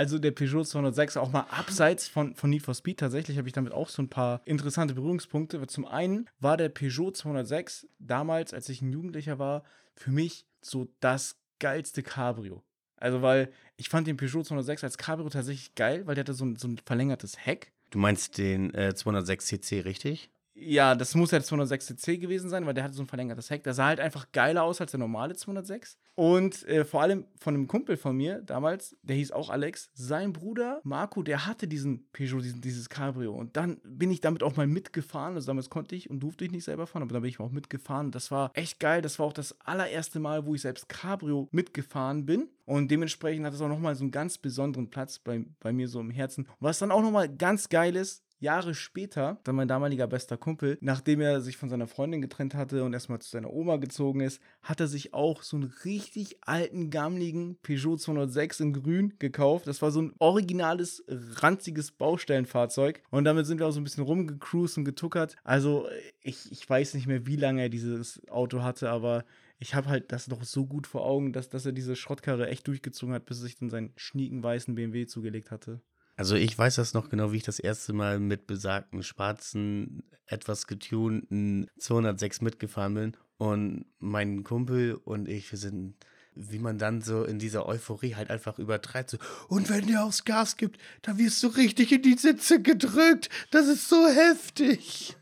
Also 0.00 0.18
der 0.18 0.30
Peugeot 0.30 0.64
206 0.64 1.18
auch 1.18 1.30
mal 1.30 1.44
abseits 1.50 2.08
von, 2.08 2.34
von 2.34 2.48
Need 2.48 2.62
for 2.62 2.72
Speed. 2.72 3.00
Tatsächlich 3.00 3.36
habe 3.36 3.48
ich 3.48 3.52
damit 3.52 3.74
auch 3.74 3.90
so 3.90 4.00
ein 4.00 4.08
paar 4.08 4.40
interessante 4.46 4.94
Berührungspunkte. 4.94 5.66
Zum 5.66 5.84
einen 5.84 6.26
war 6.38 6.56
der 6.56 6.70
Peugeot 6.70 7.10
206 7.10 7.86
damals, 7.98 8.54
als 8.54 8.70
ich 8.70 8.80
ein 8.80 8.90
Jugendlicher 8.90 9.38
war, 9.38 9.62
für 9.94 10.10
mich 10.10 10.46
so 10.62 10.88
das 11.00 11.36
geilste 11.58 12.02
Cabrio. 12.02 12.62
Also, 12.96 13.20
weil 13.20 13.52
ich 13.76 13.90
fand 13.90 14.06
den 14.06 14.16
Peugeot 14.16 14.44
206 14.44 14.84
als 14.84 14.96
Cabrio 14.96 15.28
tatsächlich 15.28 15.74
geil, 15.74 16.06
weil 16.06 16.14
der 16.14 16.24
hatte 16.24 16.32
so 16.32 16.46
ein, 16.46 16.56
so 16.56 16.66
ein 16.66 16.80
verlängertes 16.82 17.44
Heck. 17.44 17.70
Du 17.90 17.98
meinst 17.98 18.38
den 18.38 18.72
äh, 18.72 18.94
206 18.94 19.48
CC, 19.48 19.80
richtig? 19.80 20.30
Ja, 20.54 20.94
das 20.94 21.14
muss 21.14 21.30
ja 21.30 21.38
der 21.38 21.46
206cc 21.46 22.18
gewesen 22.18 22.50
sein, 22.50 22.66
weil 22.66 22.74
der 22.74 22.84
hatte 22.84 22.94
so 22.94 23.02
ein 23.02 23.06
verlängertes 23.06 23.50
Heck. 23.50 23.64
Der 23.64 23.72
sah 23.74 23.86
halt 23.86 24.00
einfach 24.00 24.32
geiler 24.32 24.62
aus 24.62 24.80
als 24.80 24.90
der 24.90 24.98
normale 24.98 25.34
206. 25.36 25.98
Und 26.20 26.68
äh, 26.68 26.84
vor 26.84 27.00
allem 27.00 27.24
von 27.38 27.54
einem 27.54 27.66
Kumpel 27.66 27.96
von 27.96 28.14
mir 28.14 28.42
damals, 28.42 28.94
der 29.00 29.16
hieß 29.16 29.32
auch 29.32 29.48
Alex, 29.48 29.88
sein 29.94 30.34
Bruder 30.34 30.82
Marco, 30.84 31.22
der 31.22 31.46
hatte 31.46 31.66
diesen 31.66 32.10
Peugeot, 32.12 32.42
diesen, 32.42 32.60
dieses 32.60 32.90
Cabrio. 32.90 33.32
Und 33.32 33.56
dann 33.56 33.80
bin 33.84 34.10
ich 34.10 34.20
damit 34.20 34.42
auch 34.42 34.54
mal 34.54 34.66
mitgefahren. 34.66 35.36
Also 35.36 35.46
damals 35.46 35.70
konnte 35.70 35.96
ich 35.96 36.10
und 36.10 36.20
durfte 36.20 36.44
ich 36.44 36.50
nicht 36.50 36.64
selber 36.64 36.86
fahren, 36.86 37.04
aber 37.04 37.14
dann 37.14 37.22
bin 37.22 37.30
ich 37.30 37.40
auch 37.40 37.50
mitgefahren. 37.50 38.10
Das 38.10 38.30
war 38.30 38.50
echt 38.52 38.80
geil. 38.80 39.00
Das 39.00 39.18
war 39.18 39.24
auch 39.24 39.32
das 39.32 39.58
allererste 39.62 40.20
Mal, 40.20 40.44
wo 40.44 40.54
ich 40.54 40.60
selbst 40.60 40.90
Cabrio 40.90 41.48
mitgefahren 41.52 42.26
bin. 42.26 42.50
Und 42.66 42.90
dementsprechend 42.90 43.46
hat 43.46 43.54
es 43.54 43.62
auch 43.62 43.68
nochmal 43.68 43.94
so 43.94 44.04
einen 44.04 44.10
ganz 44.10 44.36
besonderen 44.36 44.90
Platz 44.90 45.18
bei, 45.18 45.46
bei 45.58 45.72
mir 45.72 45.88
so 45.88 46.00
im 46.00 46.10
Herzen. 46.10 46.46
Was 46.58 46.80
dann 46.80 46.90
auch 46.90 47.00
nochmal 47.00 47.34
ganz 47.34 47.70
geil 47.70 47.96
ist, 47.96 48.22
Jahre 48.40 48.74
später, 48.74 49.38
dann 49.44 49.56
mein 49.56 49.68
damaliger 49.68 50.06
bester 50.06 50.36
Kumpel, 50.36 50.78
nachdem 50.80 51.20
er 51.20 51.40
sich 51.40 51.56
von 51.56 51.68
seiner 51.68 51.86
Freundin 51.86 52.22
getrennt 52.22 52.54
hatte 52.54 52.84
und 52.84 52.92
erstmal 52.92 53.20
zu 53.20 53.30
seiner 53.30 53.52
Oma 53.52 53.76
gezogen 53.76 54.20
ist, 54.20 54.40
hat 54.62 54.80
er 54.80 54.88
sich 54.88 55.14
auch 55.14 55.42
so 55.42 55.56
einen 55.56 55.72
richtig 55.84 56.38
alten, 56.42 56.90
gammligen 56.90 57.56
Peugeot 57.62 57.96
206 57.96 58.60
in 58.60 58.72
grün 58.72 59.14
gekauft. 59.18 59.66
Das 59.66 59.82
war 59.82 59.90
so 59.90 60.02
ein 60.02 60.14
originales, 60.18 61.04
ranziges 61.08 61.92
Baustellenfahrzeug. 61.92 63.02
Und 63.10 63.24
damit 63.24 63.46
sind 63.46 63.58
wir 63.58 63.66
auch 63.66 63.72
so 63.72 63.80
ein 63.80 63.84
bisschen 63.84 64.04
rumgecruised 64.04 64.78
und 64.78 64.84
getuckert. 64.84 65.36
Also 65.44 65.86
ich, 66.22 66.50
ich 66.50 66.68
weiß 66.68 66.94
nicht 66.94 67.06
mehr, 67.06 67.26
wie 67.26 67.36
lange 67.36 67.62
er 67.62 67.68
dieses 67.68 68.20
Auto 68.28 68.62
hatte, 68.62 68.90
aber 68.90 69.24
ich 69.58 69.74
habe 69.74 69.88
halt 69.88 70.10
das 70.10 70.28
noch 70.28 70.42
so 70.42 70.66
gut 70.66 70.86
vor 70.86 71.04
Augen, 71.04 71.32
dass, 71.32 71.50
dass 71.50 71.66
er 71.66 71.72
diese 71.72 71.94
Schrottkarre 71.94 72.48
echt 72.48 72.66
durchgezogen 72.66 73.14
hat, 73.14 73.26
bis 73.26 73.38
er 73.38 73.42
sich 73.42 73.58
dann 73.58 73.68
seinen 73.68 73.92
schnieken 73.96 74.42
weißen 74.42 74.74
BMW 74.74 75.06
zugelegt 75.06 75.50
hatte. 75.50 75.82
Also 76.20 76.34
ich 76.34 76.58
weiß 76.58 76.74
das 76.74 76.92
noch 76.92 77.08
genau, 77.08 77.32
wie 77.32 77.38
ich 77.38 77.44
das 77.44 77.58
erste 77.58 77.94
Mal 77.94 78.20
mit 78.20 78.46
besagten 78.46 79.02
schwarzen, 79.02 80.02
etwas 80.26 80.66
getunten 80.66 81.66
206 81.78 82.42
mitgefahren 82.42 82.92
bin. 82.92 83.16
Und 83.38 83.86
mein 84.00 84.44
Kumpel 84.44 85.00
und 85.02 85.30
ich, 85.30 85.50
wir 85.50 85.58
sind, 85.58 85.94
wie 86.34 86.58
man 86.58 86.76
dann 86.76 87.00
so 87.00 87.24
in 87.24 87.38
dieser 87.38 87.64
Euphorie 87.64 88.16
halt 88.16 88.28
einfach 88.28 88.58
übertreibt. 88.58 89.08
So, 89.08 89.18
und 89.48 89.70
wenn 89.70 89.86
der 89.86 90.04
aufs 90.04 90.24
Gas 90.26 90.58
gibt, 90.58 90.78
dann 91.00 91.16
wirst 91.16 91.42
du 91.42 91.46
richtig 91.46 91.90
in 91.90 92.02
die 92.02 92.18
Sitze 92.18 92.60
gedrückt. 92.60 93.30
Das 93.50 93.66
ist 93.66 93.88
so 93.88 94.06
heftig. 94.06 95.16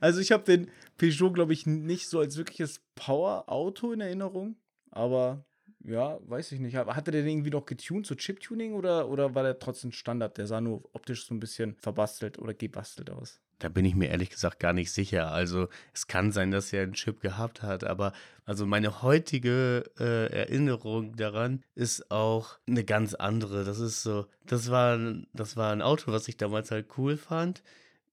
Also 0.00 0.20
ich 0.20 0.32
habe 0.32 0.44
den 0.44 0.70
Peugeot, 0.96 1.32
glaube 1.32 1.52
ich, 1.52 1.66
nicht 1.66 2.08
so 2.08 2.18
als 2.18 2.38
wirkliches 2.38 2.80
Power-Auto 2.94 3.92
in 3.92 4.00
Erinnerung. 4.00 4.56
Aber 4.90 5.44
ja, 5.84 6.18
weiß 6.26 6.52
ich 6.52 6.60
nicht. 6.60 6.76
Hatte 6.76 7.10
der 7.10 7.22
den 7.22 7.30
irgendwie 7.30 7.50
noch 7.50 7.66
getuned, 7.66 8.06
so 8.06 8.14
Chip-Tuning 8.14 8.74
oder, 8.74 9.08
oder 9.08 9.34
war 9.34 9.42
der 9.42 9.58
trotzdem 9.58 9.92
Standard? 9.92 10.38
Der 10.38 10.46
sah 10.46 10.60
nur 10.60 10.82
optisch 10.92 11.26
so 11.26 11.34
ein 11.34 11.40
bisschen 11.40 11.76
verbastelt 11.76 12.38
oder 12.38 12.54
gebastelt 12.54 13.10
aus. 13.10 13.40
Da 13.58 13.68
bin 13.68 13.84
ich 13.84 13.94
mir 13.94 14.08
ehrlich 14.08 14.30
gesagt 14.30 14.58
gar 14.58 14.72
nicht 14.72 14.90
sicher. 14.90 15.30
Also 15.30 15.68
es 15.94 16.08
kann 16.08 16.32
sein, 16.32 16.50
dass 16.50 16.72
er 16.72 16.82
einen 16.82 16.94
Chip 16.94 17.20
gehabt 17.20 17.62
hat, 17.62 17.84
aber 17.84 18.12
also 18.44 18.66
meine 18.66 19.02
heutige 19.02 19.84
äh, 20.00 20.32
Erinnerung 20.32 21.14
daran 21.14 21.62
ist 21.76 22.10
auch 22.10 22.58
eine 22.66 22.84
ganz 22.84 23.14
andere. 23.14 23.64
Das 23.64 23.78
ist 23.78 24.02
so, 24.02 24.26
das 24.46 24.70
war, 24.70 24.98
das 25.32 25.56
war 25.56 25.72
ein 25.72 25.82
Auto, 25.82 26.10
was 26.10 26.26
ich 26.26 26.36
damals 26.36 26.70
halt 26.70 26.86
cool 26.98 27.16
fand 27.16 27.62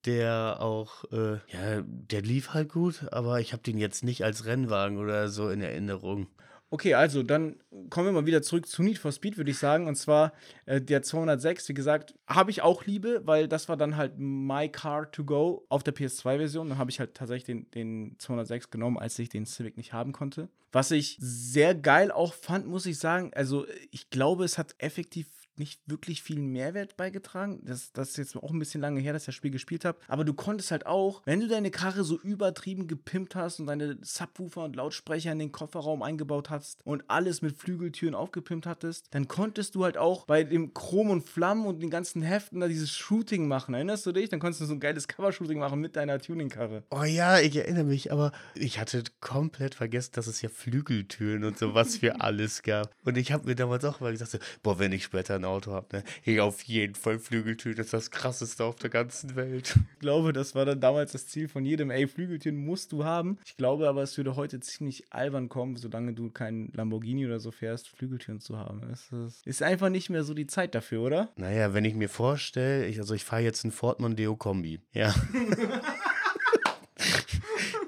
der 0.06 0.58
auch, 0.62 1.04
äh, 1.12 1.40
ja, 1.52 1.82
der 1.84 2.22
lief 2.22 2.54
halt 2.54 2.70
gut, 2.70 3.12
aber 3.12 3.42
ich 3.42 3.52
habe 3.52 3.64
den 3.64 3.78
jetzt 3.78 4.04
nicht 4.04 4.24
als 4.24 4.46
Rennwagen 4.46 4.98
oder 4.98 5.28
so 5.28 5.50
in 5.50 5.62
Erinnerung. 5.62 6.28
Okay, 6.72 6.94
also 6.94 7.24
dann 7.24 7.56
kommen 7.90 8.08
wir 8.08 8.12
mal 8.12 8.28
wieder 8.28 8.44
zurück 8.44 8.68
zu 8.68 8.84
Need 8.84 9.00
for 9.00 9.12
Speed, 9.12 9.38
würde 9.38 9.50
ich 9.50 9.58
sagen. 9.58 9.88
Und 9.88 9.96
zwar 9.96 10.34
äh, 10.68 10.80
der 10.80 11.02
206, 11.02 11.68
wie 11.70 11.74
gesagt, 11.74 12.14
habe 12.28 12.52
ich 12.52 12.62
auch 12.62 12.86
Liebe, 12.86 13.22
weil 13.26 13.48
das 13.48 13.70
war 13.70 13.78
dann 13.78 13.98
halt 13.98 14.14
My 14.18 14.70
Car 14.70 15.12
to 15.12 15.24
Go 15.24 15.66
auf 15.70 15.82
der 15.82 15.96
PS2-Version. 15.96 16.70
Dann 16.70 16.78
habe 16.78 16.92
ich 16.92 17.00
halt 17.00 17.16
tatsächlich 17.16 17.46
den, 17.46 17.72
den 17.72 18.16
206 18.20 18.70
genommen, 18.70 19.00
als 19.00 19.18
ich 19.18 19.30
den 19.30 19.48
Civic 19.48 19.78
nicht 19.78 19.94
haben 19.94 20.12
konnte. 20.12 20.48
Was 20.72 20.92
ich 20.92 21.18
sehr 21.20 21.74
geil 21.74 22.12
auch 22.12 22.34
fand, 22.34 22.68
muss 22.68 22.86
ich 22.86 23.00
sagen, 23.00 23.32
also 23.34 23.66
ich 23.90 24.12
glaube, 24.12 24.46
es 24.46 24.60
hat 24.60 24.76
effektiv 24.78 25.28
nicht 25.60 25.82
wirklich 25.86 26.24
viel 26.24 26.40
Mehrwert 26.40 26.98
beigetragen. 26.98 27.62
Das, 27.66 27.92
das 27.92 28.10
ist 28.10 28.18
jetzt 28.18 28.36
auch 28.36 28.52
ein 28.52 28.60
bisschen 28.60 28.82
lange 28.82 29.00
her, 29.00 29.14
dass 29.14 29.24
ich 29.24 29.28
das 29.28 29.36
Spiel 29.36 29.52
gespielt 29.52 29.86
habe. 29.86 30.00
Aber 30.08 30.24
du 30.24 30.34
konntest 30.34 30.72
halt 30.72 30.86
auch, 30.86 31.22
wenn 31.26 31.40
du 31.40 31.48
deine 31.48 31.72
Karre 31.72 32.04
so 32.04 32.18
übertrieben 32.20 32.88
gepimpt 32.88 33.36
hast 33.36 33.60
und 33.60 33.68
deine 33.68 33.98
Subwoofer 34.02 34.64
und 34.64 34.76
Lautsprecher 34.76 35.32
in 35.32 35.40
den 35.40 35.52
Kofferraum 35.52 36.02
eingebaut 36.02 36.50
hast 36.50 36.80
und 36.86 37.04
alles 37.08 37.42
mit 37.42 37.58
Flügeltüren 37.58 38.16
aufgepimpt 38.16 38.66
hattest, 38.66 39.08
dann 39.12 39.28
konntest 39.28 39.76
du 39.76 39.84
halt 39.84 39.98
auch 39.98 40.26
bei 40.26 40.44
dem 40.44 40.74
Chrom 40.74 41.10
und 41.10 41.28
Flammen 41.28 41.66
und 41.66 41.82
den 41.82 41.90
ganzen 41.90 42.22
Heften 42.22 42.60
da 42.60 42.68
dieses 42.68 42.92
Shooting 42.92 43.48
machen. 43.48 43.74
Erinnerst 43.74 44.06
du 44.06 44.12
dich? 44.12 44.30
Dann 44.30 44.40
konntest 44.40 44.62
du 44.62 44.66
so 44.66 44.74
ein 44.74 44.80
geiles 44.80 45.08
Cover-Shooting 45.08 45.60
machen 45.60 45.80
mit 45.80 45.96
deiner 45.96 46.20
Tuning-Karre. 46.20 46.84
Oh 46.92 47.04
ja, 47.04 47.40
ich 47.40 47.56
erinnere 47.56 47.84
mich, 47.84 48.12
aber 48.12 48.32
ich 48.56 48.80
hatte 48.80 49.04
komplett 49.20 49.76
vergessen, 49.76 50.12
dass 50.14 50.28
es 50.28 50.42
ja 50.42 50.50
Flügeltüren 50.50 51.44
und 51.44 51.58
sowas 51.58 51.98
für 51.98 52.22
alles 52.22 52.64
gab. 52.64 52.94
Und 53.04 53.18
ich 53.18 53.32
habe 53.32 53.46
mir 53.48 53.56
damals 53.56 53.84
auch 53.86 54.00
mal 54.00 54.12
gesagt, 54.12 54.40
boah, 54.64 54.80
wenn 54.80 54.92
ich 54.92 55.04
später 55.04 55.36
ein 55.36 55.46
Auto 55.50 55.74
habe, 55.74 55.98
ne? 55.98 56.04
Hey, 56.22 56.40
auf 56.40 56.64
jeden 56.64 56.96
Fall 56.96 57.20
Flügeltüren 57.20 57.78
das 57.78 57.88
ist 57.88 57.94
das 57.94 58.12
krasseste 58.12 58.64
auf 58.64 58.76
der 58.76 58.90
ganzen 58.90 59.36
Welt. 59.36 59.76
Ich 59.94 60.00
glaube, 60.00 60.34
das 60.34 60.56
war 60.56 60.66
dann 60.66 60.80
damals 60.80 61.12
das 61.12 61.28
Ziel 61.28 61.48
von 61.48 61.66
jedem, 61.66 61.92
ey, 61.92 62.08
Flügeltüren 62.08 62.58
musst 62.58 62.92
du 62.92 63.04
haben. 63.04 63.38
Ich 63.46 63.58
glaube 63.58 63.88
aber, 63.88 64.04
es 64.04 64.18
würde 64.18 64.36
heute 64.36 64.60
ziemlich 64.60 65.12
albern 65.12 65.50
kommen, 65.50 65.76
solange 65.76 66.14
du 66.14 66.30
keinen 66.30 66.72
Lamborghini 66.74 67.26
oder 67.26 67.40
so 67.40 67.52
fährst, 67.52 67.90
Flügeltüren 67.90 68.40
zu 68.40 68.58
haben. 68.58 68.82
Es 68.92 69.10
ist 69.46 69.64
einfach 69.64 69.90
nicht 69.90 70.10
mehr 70.10 70.24
so 70.24 70.34
die 70.34 70.48
Zeit 70.48 70.76
dafür, 70.76 71.02
oder? 71.02 71.30
Naja, 71.36 71.74
wenn 71.74 71.86
ich 71.86 71.96
mir 71.96 72.10
vorstelle, 72.10 72.86
ich, 72.86 73.00
also 73.00 73.14
ich 73.14 73.24
fahre 73.24 73.42
jetzt 73.42 73.64
ein 73.64 73.72
Ford 73.72 74.00
Mondeo 74.00 74.36
Kombi. 74.36 74.80
Ja. 74.94 75.14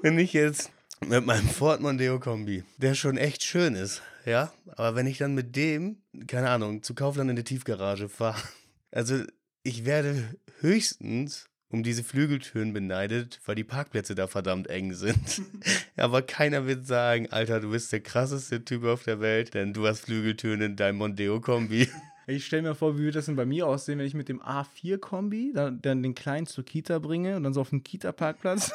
wenn 0.02 0.18
ich 0.18 0.32
jetzt 0.32 0.72
mit 1.08 1.26
meinem 1.26 1.48
Ford 1.48 1.80
Mondeo 1.80 2.18
Kombi, 2.20 2.64
der 2.76 2.94
schon 2.94 3.16
echt 3.16 3.42
schön 3.42 3.74
ist, 3.74 4.02
ja, 4.24 4.52
aber 4.76 4.94
wenn 4.94 5.06
ich 5.06 5.18
dann 5.18 5.34
mit 5.34 5.56
dem, 5.56 5.98
keine 6.26 6.50
Ahnung, 6.50 6.82
zu 6.82 6.94
Kaufland 6.94 7.30
in 7.30 7.36
der 7.36 7.44
Tiefgarage 7.44 8.08
fahre, 8.08 8.40
also 8.90 9.22
ich 9.62 9.84
werde 9.84 10.36
höchstens 10.60 11.48
um 11.68 11.82
diese 11.82 12.04
Flügeltüren 12.04 12.72
beneidet, 12.72 13.40
weil 13.46 13.54
die 13.54 13.64
Parkplätze 13.64 14.14
da 14.14 14.26
verdammt 14.26 14.68
eng 14.68 14.92
sind. 14.92 15.40
Aber 15.96 16.20
keiner 16.20 16.66
wird 16.66 16.86
sagen, 16.86 17.28
Alter, 17.30 17.60
du 17.60 17.70
bist 17.70 17.90
der 17.92 18.00
krasseste 18.00 18.62
Typ 18.62 18.84
auf 18.84 19.04
der 19.04 19.20
Welt, 19.20 19.54
denn 19.54 19.72
du 19.72 19.86
hast 19.86 20.00
Flügeltüren 20.00 20.60
in 20.60 20.76
deinem 20.76 20.98
Mondeo-Kombi. 20.98 21.88
Ich 22.26 22.46
stelle 22.46 22.62
mir 22.62 22.74
vor, 22.74 22.96
wie 22.96 23.02
würde 23.02 23.18
das 23.18 23.26
denn 23.26 23.36
bei 23.36 23.44
mir 23.44 23.66
aussehen, 23.66 23.98
wenn 23.98 24.06
ich 24.06 24.14
mit 24.14 24.28
dem 24.28 24.40
A4-Kombi 24.40 25.52
dann, 25.54 25.82
dann, 25.82 26.02
den 26.02 26.14
Kleinen 26.14 26.46
zur 26.46 26.64
Kita 26.64 26.98
bringe 27.00 27.36
und 27.36 27.42
dann 27.42 27.52
so 27.52 27.60
auf 27.60 27.70
dem 27.70 27.82
Kita-Parkplatz 27.82 28.72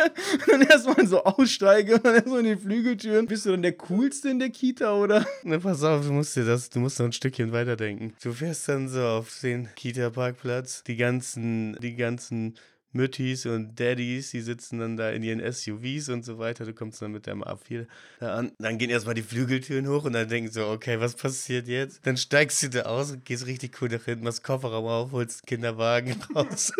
dann 0.46 0.62
erstmal 0.62 1.06
so 1.06 1.22
aussteige 1.24 1.96
und 1.96 2.06
dann 2.06 2.14
erstmal 2.14 2.40
in 2.40 2.46
die 2.46 2.56
Flügeltüren. 2.56 3.26
Bist 3.26 3.44
du 3.44 3.50
dann 3.50 3.62
der 3.62 3.76
Coolste 3.76 4.30
in 4.30 4.38
der 4.38 4.50
Kita, 4.50 4.94
oder? 4.94 5.26
Na, 5.42 5.58
pass 5.58 5.82
auf, 5.82 6.06
du 6.06 6.12
musst 6.12 6.36
dir 6.36 6.44
das, 6.44 6.70
du 6.70 6.80
musst 6.80 6.98
noch 6.98 7.06
ein 7.06 7.12
Stückchen 7.12 7.52
weiterdenken. 7.52 8.14
Du 8.22 8.32
fährst 8.32 8.68
dann 8.68 8.88
so 8.88 9.02
auf 9.02 9.40
den 9.40 9.68
Kita-Parkplatz, 9.74 10.82
die 10.84 10.96
ganzen, 10.96 11.76
die 11.80 11.96
ganzen 11.96 12.54
Müttis 12.96 13.46
und 13.46 13.78
Daddies, 13.78 14.30
die 14.30 14.40
sitzen 14.40 14.78
dann 14.78 14.96
da 14.96 15.10
in 15.10 15.22
ihren 15.22 15.40
SUVs 15.40 16.08
und 16.08 16.24
so 16.24 16.38
weiter. 16.38 16.64
Du 16.64 16.72
kommst 16.72 17.00
dann 17.00 17.12
mit 17.12 17.26
deinem 17.26 17.44
A4 17.44 17.86
da 18.18 18.34
an. 18.34 18.52
Dann 18.58 18.78
gehen 18.78 18.90
erstmal 18.90 19.14
die 19.14 19.22
Flügeltüren 19.22 19.86
hoch 19.88 20.04
und 20.04 20.14
dann 20.14 20.28
denken 20.28 20.50
so, 20.50 20.66
okay, 20.66 20.98
was 20.98 21.14
passiert 21.14 21.68
jetzt? 21.68 22.04
Dann 22.06 22.16
steigst 22.16 22.62
du 22.62 22.70
da 22.70 22.82
aus 22.82 23.12
und 23.12 23.24
gehst 23.24 23.46
richtig 23.46 23.80
cool 23.80 23.88
nach 23.88 24.04
hinten, 24.04 24.24
machst 24.24 24.42
Kofferraum 24.42 24.86
auf, 24.86 25.12
holst 25.12 25.42
den 25.42 25.46
Kinderwagen 25.46 26.16
raus. 26.34 26.72